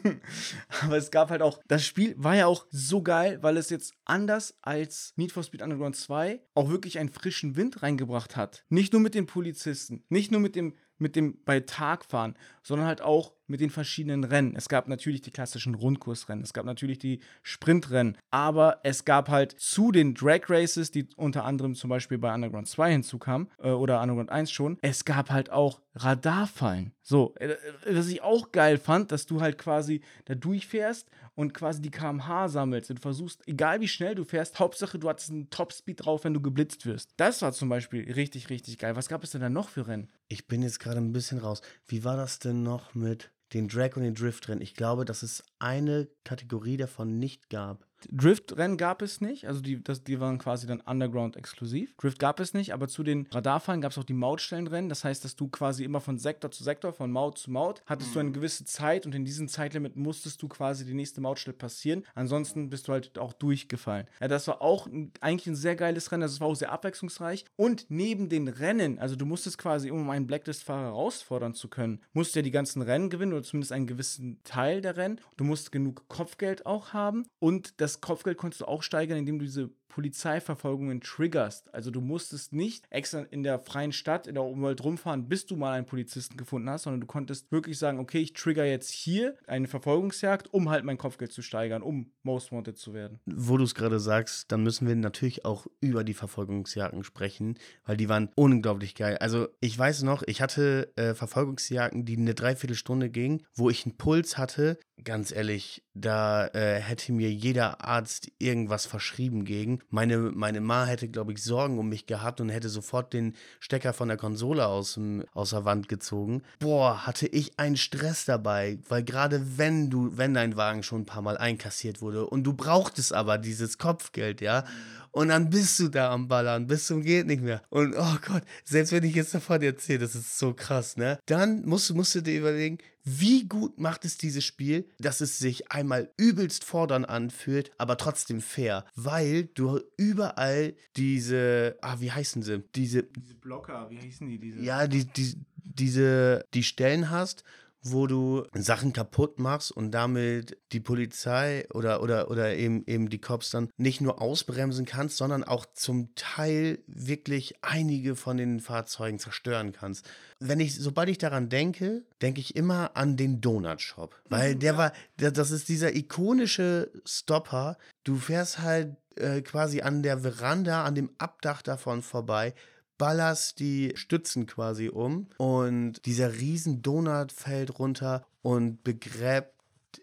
aber 0.83 0.97
es 0.97 1.13
gab 1.13 1.31
halt 1.31 1.41
auch, 1.41 1.61
das 1.69 1.87
Spiel 1.87 2.17
war 2.19 2.35
ja 2.35 2.47
auch 2.47 2.67
so 2.71 3.01
geil, 3.01 3.39
weil 3.43 3.59
es 3.59 3.71
jetzt 3.71 3.95
anders 4.07 4.59
als 4.61 5.13
Need 5.15 5.31
for 5.31 5.45
Speed 5.45 5.63
Underground 5.63 5.95
2 5.95 6.41
auch 6.55 6.69
wirklich 6.69 6.99
einen 6.99 7.11
frischen 7.11 7.55
Wind 7.55 7.85
reingebracht 7.85 8.37
hat. 8.37 8.65
Nicht 8.71 8.93
nur 8.93 9.01
mit 9.01 9.15
den 9.15 9.27
Polizisten, 9.27 10.03
nicht 10.09 10.33
nur 10.33 10.41
mit 10.41 10.57
dem 10.57 10.75
mit 11.01 11.17
dem 11.17 11.43
bei 11.45 11.61
Tag 11.61 12.05
fahren, 12.05 12.37
sondern 12.63 12.87
halt 12.87 13.03
auch 13.03 13.33
mit 13.51 13.61
den 13.61 13.71
verschiedenen 13.71 14.25
Rennen. 14.25 14.55
Es 14.57 14.69
gab 14.69 14.89
natürlich 14.89 15.21
die 15.21 15.31
klassischen 15.31 15.75
Rundkursrennen, 15.75 16.45
es 16.45 16.53
gab 16.53 16.65
natürlich 16.65 16.99
die 16.99 17.21
Sprintrennen, 17.43 18.17
aber 18.31 18.81
es 18.85 19.05
gab 19.05 19.29
halt 19.29 19.53
zu 19.59 19.93
den 19.93 20.15
Drag 20.15 20.49
Races, 20.49 20.91
die 20.91 21.09
unter 21.17 21.45
anderem 21.45 21.75
zum 21.75 21.91
Beispiel 21.91 22.19
bei 22.19 22.33
Underground 22.33 22.69
2 22.69 22.93
hinzukamen, 22.93 23.49
äh, 23.59 23.71
oder 23.71 24.01
Underground 24.01 24.31
1 24.31 24.51
schon, 24.51 24.79
es 24.83 25.05
gab 25.05 25.31
halt 25.31 25.51
auch 25.51 25.81
Radarfallen. 25.95 26.93
So, 27.03 27.35
äh, 27.37 27.57
was 27.87 28.07
ich 28.09 28.23
auch 28.23 28.53
geil 28.53 28.79
fand, 28.79 29.11
dass 29.11 29.27
du 29.27 29.41
halt 29.41 29.59
quasi 29.59 30.03
da 30.27 30.35
durchfährst 30.35 31.11
und 31.35 31.55
quasi 31.55 31.83
die 31.83 31.91
kmh 31.91 32.49
sammelst 32.49 32.91
und 32.91 33.01
versuchst, 33.01 33.43
egal 33.47 33.81
wie 33.81 33.89
schnell 33.89 34.15
du 34.15 34.25
fährst, 34.25 34.61
Hauptsache 34.61 34.99
du 34.99 35.09
hattest 35.09 35.31
einen 35.31 35.51
Topspeed 35.51 36.05
drauf, 36.05 36.25
wenn 36.25 36.35
du 36.35 36.41
geblitzt 36.41 36.87
wirst. 36.87 37.11
Das 37.17 37.43
war 37.43 37.53
zum 37.53 37.69
Beispiel 37.69 38.13
richtig, 38.13 38.51
richtig 38.51 38.79
geil. 38.79 38.95
Was 38.95 39.09
gab 39.09 39.25
es 39.25 39.31
denn 39.31 39.41
da 39.41 39.49
noch 39.49 39.69
für 39.69 39.89
Rennen? 39.89 40.09
Ich 40.29 40.47
bin 40.47 40.63
jetzt 40.63 40.79
gerade 40.79 40.99
ein 40.99 41.13
bisschen 41.13 41.39
raus. 41.39 41.63
Wie 41.87 42.05
war 42.05 42.17
das 42.17 42.39
denn 42.39 42.63
noch 42.63 42.95
mit 42.95 43.33
den 43.53 43.69
Drag 43.69 43.97
und 43.97 44.03
den 44.03 44.15
Drift-Rennen? 44.15 44.63
Ich 44.63 44.75
glaube, 44.75 45.05
dass 45.05 45.23
es 45.23 45.45
eine 45.59 46.09
Kategorie 46.25 46.77
davon 46.77 47.19
nicht 47.19 47.51
gab. 47.51 47.87
Drift-Rennen 48.11 48.77
gab 48.77 49.03
es 49.03 49.21
nicht, 49.21 49.47
also 49.47 49.61
die, 49.61 49.83
das, 49.83 50.05
die 50.05 50.21
waren 50.21 50.39
quasi 50.39 50.67
dann 50.67 50.81
Underground 50.81 51.37
exklusiv. 51.37 51.95
Drift 51.97 52.19
gab 52.19 52.41
es 52.41 52.55
nicht, 52.55 52.73
aber 52.73 52.89
zu 52.89 53.03
den 53.03 53.27
Radarfallen 53.31 53.81
gab 53.81 53.93
es 53.93 53.99
auch 53.99 54.05
die 54.05 54.15
Mautstellenrennen. 54.15 54.89
Das 54.89 55.05
heißt, 55.05 55.25
dass 55.25 55.37
du 55.37 55.49
quasi 55.49 55.85
immer 55.85 56.01
von 56.01 56.19
Sektor 56.19 56.51
zu 56.51 56.65
Sektor, 56.65 56.93
von 56.93 57.11
Maut 57.11 57.39
zu 57.39 57.51
Maut, 57.51 57.83
hattest 57.87 58.11
mhm. 58.11 58.15
du 58.15 58.21
eine 58.21 58.33
gewisse 58.33 58.65
Zeit 58.65 59.07
und 59.07 59.15
in 59.15 59.25
diesem 59.25 59.49
Zeitlimit 59.49 59.97
musstest 59.97 60.43
du 60.43 60.49
quasi 60.49 60.85
die 60.85 60.95
nächste 60.95 61.21
Mautstelle 61.21 61.57
passieren. 61.57 62.05
Ansonsten 62.15 62.71
bist 62.71 62.89
du 62.89 62.93
halt 62.93 63.19
auch 63.19 63.33
durchgefallen. 63.33 64.07
Ja, 64.21 64.29
das 64.29 64.47
war 64.47 64.63
auch 64.63 64.87
ein, 64.87 65.13
eigentlich 65.21 65.47
ein 65.47 65.57
sehr 65.57 65.77
geiles 65.77 66.13
Rennen, 66.13 66.23
also 66.23 66.35
es 66.35 66.41
war 66.41 66.49
auch 66.49 66.55
sehr 66.55 66.73
abwechslungsreich. 66.73 67.45
Und 67.57 67.87
neben 67.89 68.29
den 68.29 68.49
Rennen, 68.49 68.99
also 68.99 69.17
du 69.17 69.27
musstest 69.27 69.59
quasi, 69.59 69.91
um 69.91 70.09
einen 70.11 70.27
Blacklist-Fahrer 70.27 70.87
herausfordern 70.87 71.55
zu 71.55 71.69
können, 71.69 72.01
musst 72.13 72.35
du 72.35 72.41
ja 72.41 72.43
die 72.43 72.51
ganzen 72.51 72.83
Rennen 72.83 73.11
gewinnen 73.11 73.33
oder 73.33 73.43
zumindest 73.43 73.73
einen 73.73 73.87
gewissen 73.87 74.41
Teil 74.45 74.81
der 74.81 74.97
Rennen. 74.97 75.21
Du 75.37 75.45
musst 75.45 75.73
genug 75.73 76.09
Kopfgeld 76.09 76.67
auch 76.67 76.93
haben 76.93 77.27
und 77.39 77.81
das 77.81 77.90
das 77.95 78.01
Kopfgeld 78.01 78.39
konntest 78.39 78.61
du 78.63 78.67
auch 78.67 78.83
steigern, 78.83 79.19
indem 79.19 79.39
du 79.39 79.45
diese 79.45 79.71
Polizeiverfolgungen 79.91 81.03
triggerst. 81.03 81.75
Also 81.75 81.91
du 81.91 82.01
musstest 82.01 82.55
nicht 82.55 82.87
extra 82.89 83.21
in 83.31 83.43
der 83.43 83.59
freien 83.59 83.93
Stadt, 83.93 84.27
in 84.27 84.35
der 84.35 84.45
Umwelt 84.45 84.83
rumfahren, 84.83 85.29
bis 85.29 85.45
du 85.45 85.57
mal 85.57 85.73
einen 85.73 85.87
Polizisten 85.87 86.39
gefunden 86.39 86.71
hast, 86.71 86.85
sondern 86.85 87.03
du 87.03 87.07
konntest 87.07 87.53
wirklich 87.53 87.79
sagen, 87.79 87.99
okay, 87.99 88.21
ich 88.21 88.33
trigger 88.33 88.65
jetzt 88.65 88.91
hier 88.91 89.37
eine 89.47 89.69
Verfolgungsjagd, 89.69 90.55
um 90.55 90.71
halt 90.71 90.85
mein 90.85 90.97
Kopfgeld 90.97 91.33
zu 91.33 91.43
steigern, 91.43 91.83
um 91.83 92.13
Most 92.23 92.53
Wanted 92.53 92.79
zu 92.79 92.95
werden. 92.95 93.21
Wo 93.27 93.59
du 93.59 93.65
es 93.65 93.75
gerade 93.75 94.01
sagst, 94.01 94.51
dann 94.51 94.63
müssen 94.63 94.89
wir 94.89 94.97
natürlich 94.97 95.45
auch 95.45 95.67
über 95.81 96.05
die 96.05 96.15
Verfolgungsjagden 96.15 97.05
sprechen, 97.05 97.59
weil 97.85 97.97
die 97.97 98.09
waren 98.09 98.31
unglaublich 98.37 98.95
geil. 98.95 99.19
Also 99.19 99.49
ich 99.61 99.79
weiß 99.79 100.05
noch, 100.05 100.23
ich 100.27 100.41
hatte 100.41 100.93
äh, 100.97 101.15
Verfolgungsjagden, 101.15 102.05
die 102.05 102.17
eine 102.17 102.35
Dreiviertelstunde 102.35 103.11
gingen, 103.11 103.43
wo 103.55 103.69
ich 103.69 103.85
einen 103.85 103.97
Puls 103.97 104.39
hatte. 104.39 104.79
Ganz 105.03 105.33
ehrlich, 105.33 105.83
da 105.95 106.47
äh, 106.49 106.81
hätte 106.81 107.13
mir 107.13 107.33
jeder 107.33 107.85
Arzt 107.85 108.31
irgendwas 108.39 108.87
verschrieben 108.87 109.45
gegen. 109.45 109.80
Meine, 109.89 110.19
meine 110.19 110.61
Ma 110.61 110.85
hätte, 110.85 111.09
glaube 111.09 111.33
ich, 111.33 111.43
Sorgen 111.43 111.79
um 111.79 111.89
mich 111.89 112.07
gehabt 112.07 112.41
und 112.41 112.49
hätte 112.49 112.69
sofort 112.69 113.13
den 113.13 113.35
Stecker 113.61 113.93
von 113.93 114.09
der 114.09 114.17
Konsole 114.17 114.67
aus, 114.67 114.99
aus 115.35 115.51
der 115.51 115.65
Wand 115.65 115.89
gezogen. 115.89 116.43
Boah, 116.59 117.07
hatte 117.07 117.27
ich 117.27 117.59
einen 117.59 117.77
Stress 117.77 118.25
dabei, 118.25 118.79
weil 118.89 119.03
gerade 119.05 119.59
wenn 119.59 119.91
du, 119.91 120.17
wenn 120.17 120.35
dein 120.35 120.57
Wagen 120.57 120.83
schon 120.83 121.03
ein 121.03 121.07
paar 121.07 121.23
Mal 121.23 121.39
einkassiert 121.39 122.03
wurde 122.03 122.27
und 122.27 122.45
du 122.45 122.53
brauchtest 122.53 123.13
aber 123.13 123.39
dieses 123.39 123.79
Kopfgeld, 123.79 124.41
ja, 124.41 124.65
und 125.13 125.29
dann 125.29 125.51
bist 125.51 125.79
du 125.81 125.89
da 125.89 126.13
am 126.13 126.29
Ballern, 126.29 126.67
bis 126.67 126.87
zum 126.87 127.03
geht 127.03 127.27
nicht 127.27 127.43
mehr. 127.43 127.63
Und 127.69 127.95
oh 127.97 128.17
Gott, 128.27 128.43
selbst 128.65 128.93
wenn 128.93 129.05
ich 129.05 129.15
jetzt 129.15 129.35
davon 129.35 129.63
erzähle, 129.63 130.01
das 130.01 130.15
ist 130.15 130.39
so 130.39 130.55
krass, 130.55 130.97
ne? 130.97 131.19
Dann 131.27 131.65
musst, 131.65 131.93
musst 131.95 132.15
du 132.15 132.21
dir 132.21 132.39
überlegen, 132.39 132.79
wie 133.05 133.49
gut 133.49 133.79
macht 133.79 134.05
es 134.05 134.19
dieses 134.19 134.45
Spiel, 134.45 134.87
dass 134.99 135.21
es 135.21 135.39
sich 135.39 135.73
einmal 135.73 136.11
übelst 136.17 136.65
fordern 136.65 137.05
anfühlt, 137.05 137.73
aber 137.79 137.97
trotzdem 137.97 138.41
fair, 138.41 138.85
weil 138.95 139.45
du 139.55 139.81
überall 139.97 140.75
diese, 140.97 141.77
ah, 141.81 141.97
wie 142.01 142.13
heißen 142.13 142.43
sie? 142.43 142.63
Diese, 142.75 143.03
diese 143.03 143.35
Blocker, 143.35 143.89
wie 143.91 143.99
heißen 143.99 144.27
die? 144.29 144.39
Diese? 144.39 144.61
Ja, 144.61 144.87
die, 144.87 145.07
die, 145.07 145.35
diese, 145.57 146.45
die 146.53 146.63
Stellen 146.63 147.11
hast, 147.11 147.43
wo 147.83 148.07
du 148.07 148.45
Sachen 148.55 148.93
kaputt 148.93 149.39
machst 149.39 149.73
und 149.73 149.91
damit 149.93 150.59
die 150.73 150.81
Polizei 150.81 151.67
oder, 151.73 152.03
oder, 152.03 152.31
oder 152.31 152.55
eben, 152.57 152.85
eben 152.87 153.09
die 153.09 153.21
Cops 153.21 153.51
dann 153.51 153.71
nicht 153.77 154.01
nur 154.01 154.21
ausbremsen 154.21 154.85
kannst, 154.85 155.17
sondern 155.17 155.45
auch 155.45 155.67
zum 155.73 156.15
Teil 156.15 156.79
wirklich 156.87 157.55
einige 157.63 158.17
von 158.17 158.37
den 158.37 158.61
Fahrzeugen 158.61 159.19
zerstören 159.19 159.73
kannst. 159.73 160.09
Wenn 160.41 160.61
ich, 160.61 160.75
sobald 160.75 161.09
ich 161.09 161.19
daran 161.19 161.49
denke, 161.49 162.05
denke 162.21 162.41
ich 162.41 162.57
immer 162.57 162.97
an 162.97 163.17
den 163.17 163.41
Donut 163.41 163.81
Shop. 163.81 164.15
Weil 164.29 164.55
mhm, 164.55 164.61
der 164.61 164.77
war, 164.77 164.93
das 165.17 165.51
ist 165.51 165.69
dieser 165.69 165.95
ikonische 165.95 166.91
Stopper. 167.07 167.79
Du 168.05 168.17
fährst 168.17 168.59
halt 168.59 168.97
äh, 169.17 169.41
quasi 169.41 169.81
an 169.81 170.03
der 170.03 170.19
Veranda, 170.19 170.85
an 170.85 170.95
dem 170.95 171.11
Abdach 171.19 171.63
davon 171.63 172.03
vorbei 172.03 172.55
ballerst 173.01 173.61
die 173.61 173.93
Stützen 173.95 174.45
quasi 174.47 174.91
um 174.91 175.27
und 175.39 176.05
dieser 176.05 176.35
riesen 176.35 176.83
Donut 176.83 177.33
fällt 177.33 177.79
runter 177.79 178.27
und 178.43 178.85
begräbt 178.85 179.55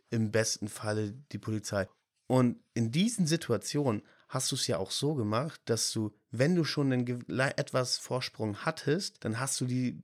im 0.10 0.32
besten 0.32 0.68
Falle 0.68 1.14
die 1.32 1.38
Polizei. 1.38 1.88
Und 2.26 2.58
in 2.74 2.91
diesen 2.91 3.28
Situationen 3.28 4.02
hast 4.30 4.52
du 4.52 4.56
es 4.56 4.66
ja 4.66 4.80
auch 4.80 4.89
so 4.89 5.14
gemacht, 5.14 5.62
dass 5.66 5.91
du, 5.91 6.12
wenn 6.32 6.56
du 6.56 6.64
schon 6.64 6.91
einen 6.91 7.30
etwas 7.38 8.00
Vorsprung 8.00 8.66
hattest, 8.66 9.24
dann 9.24 9.39
hast 9.39 9.62
du 9.62 9.66
die 9.66 10.02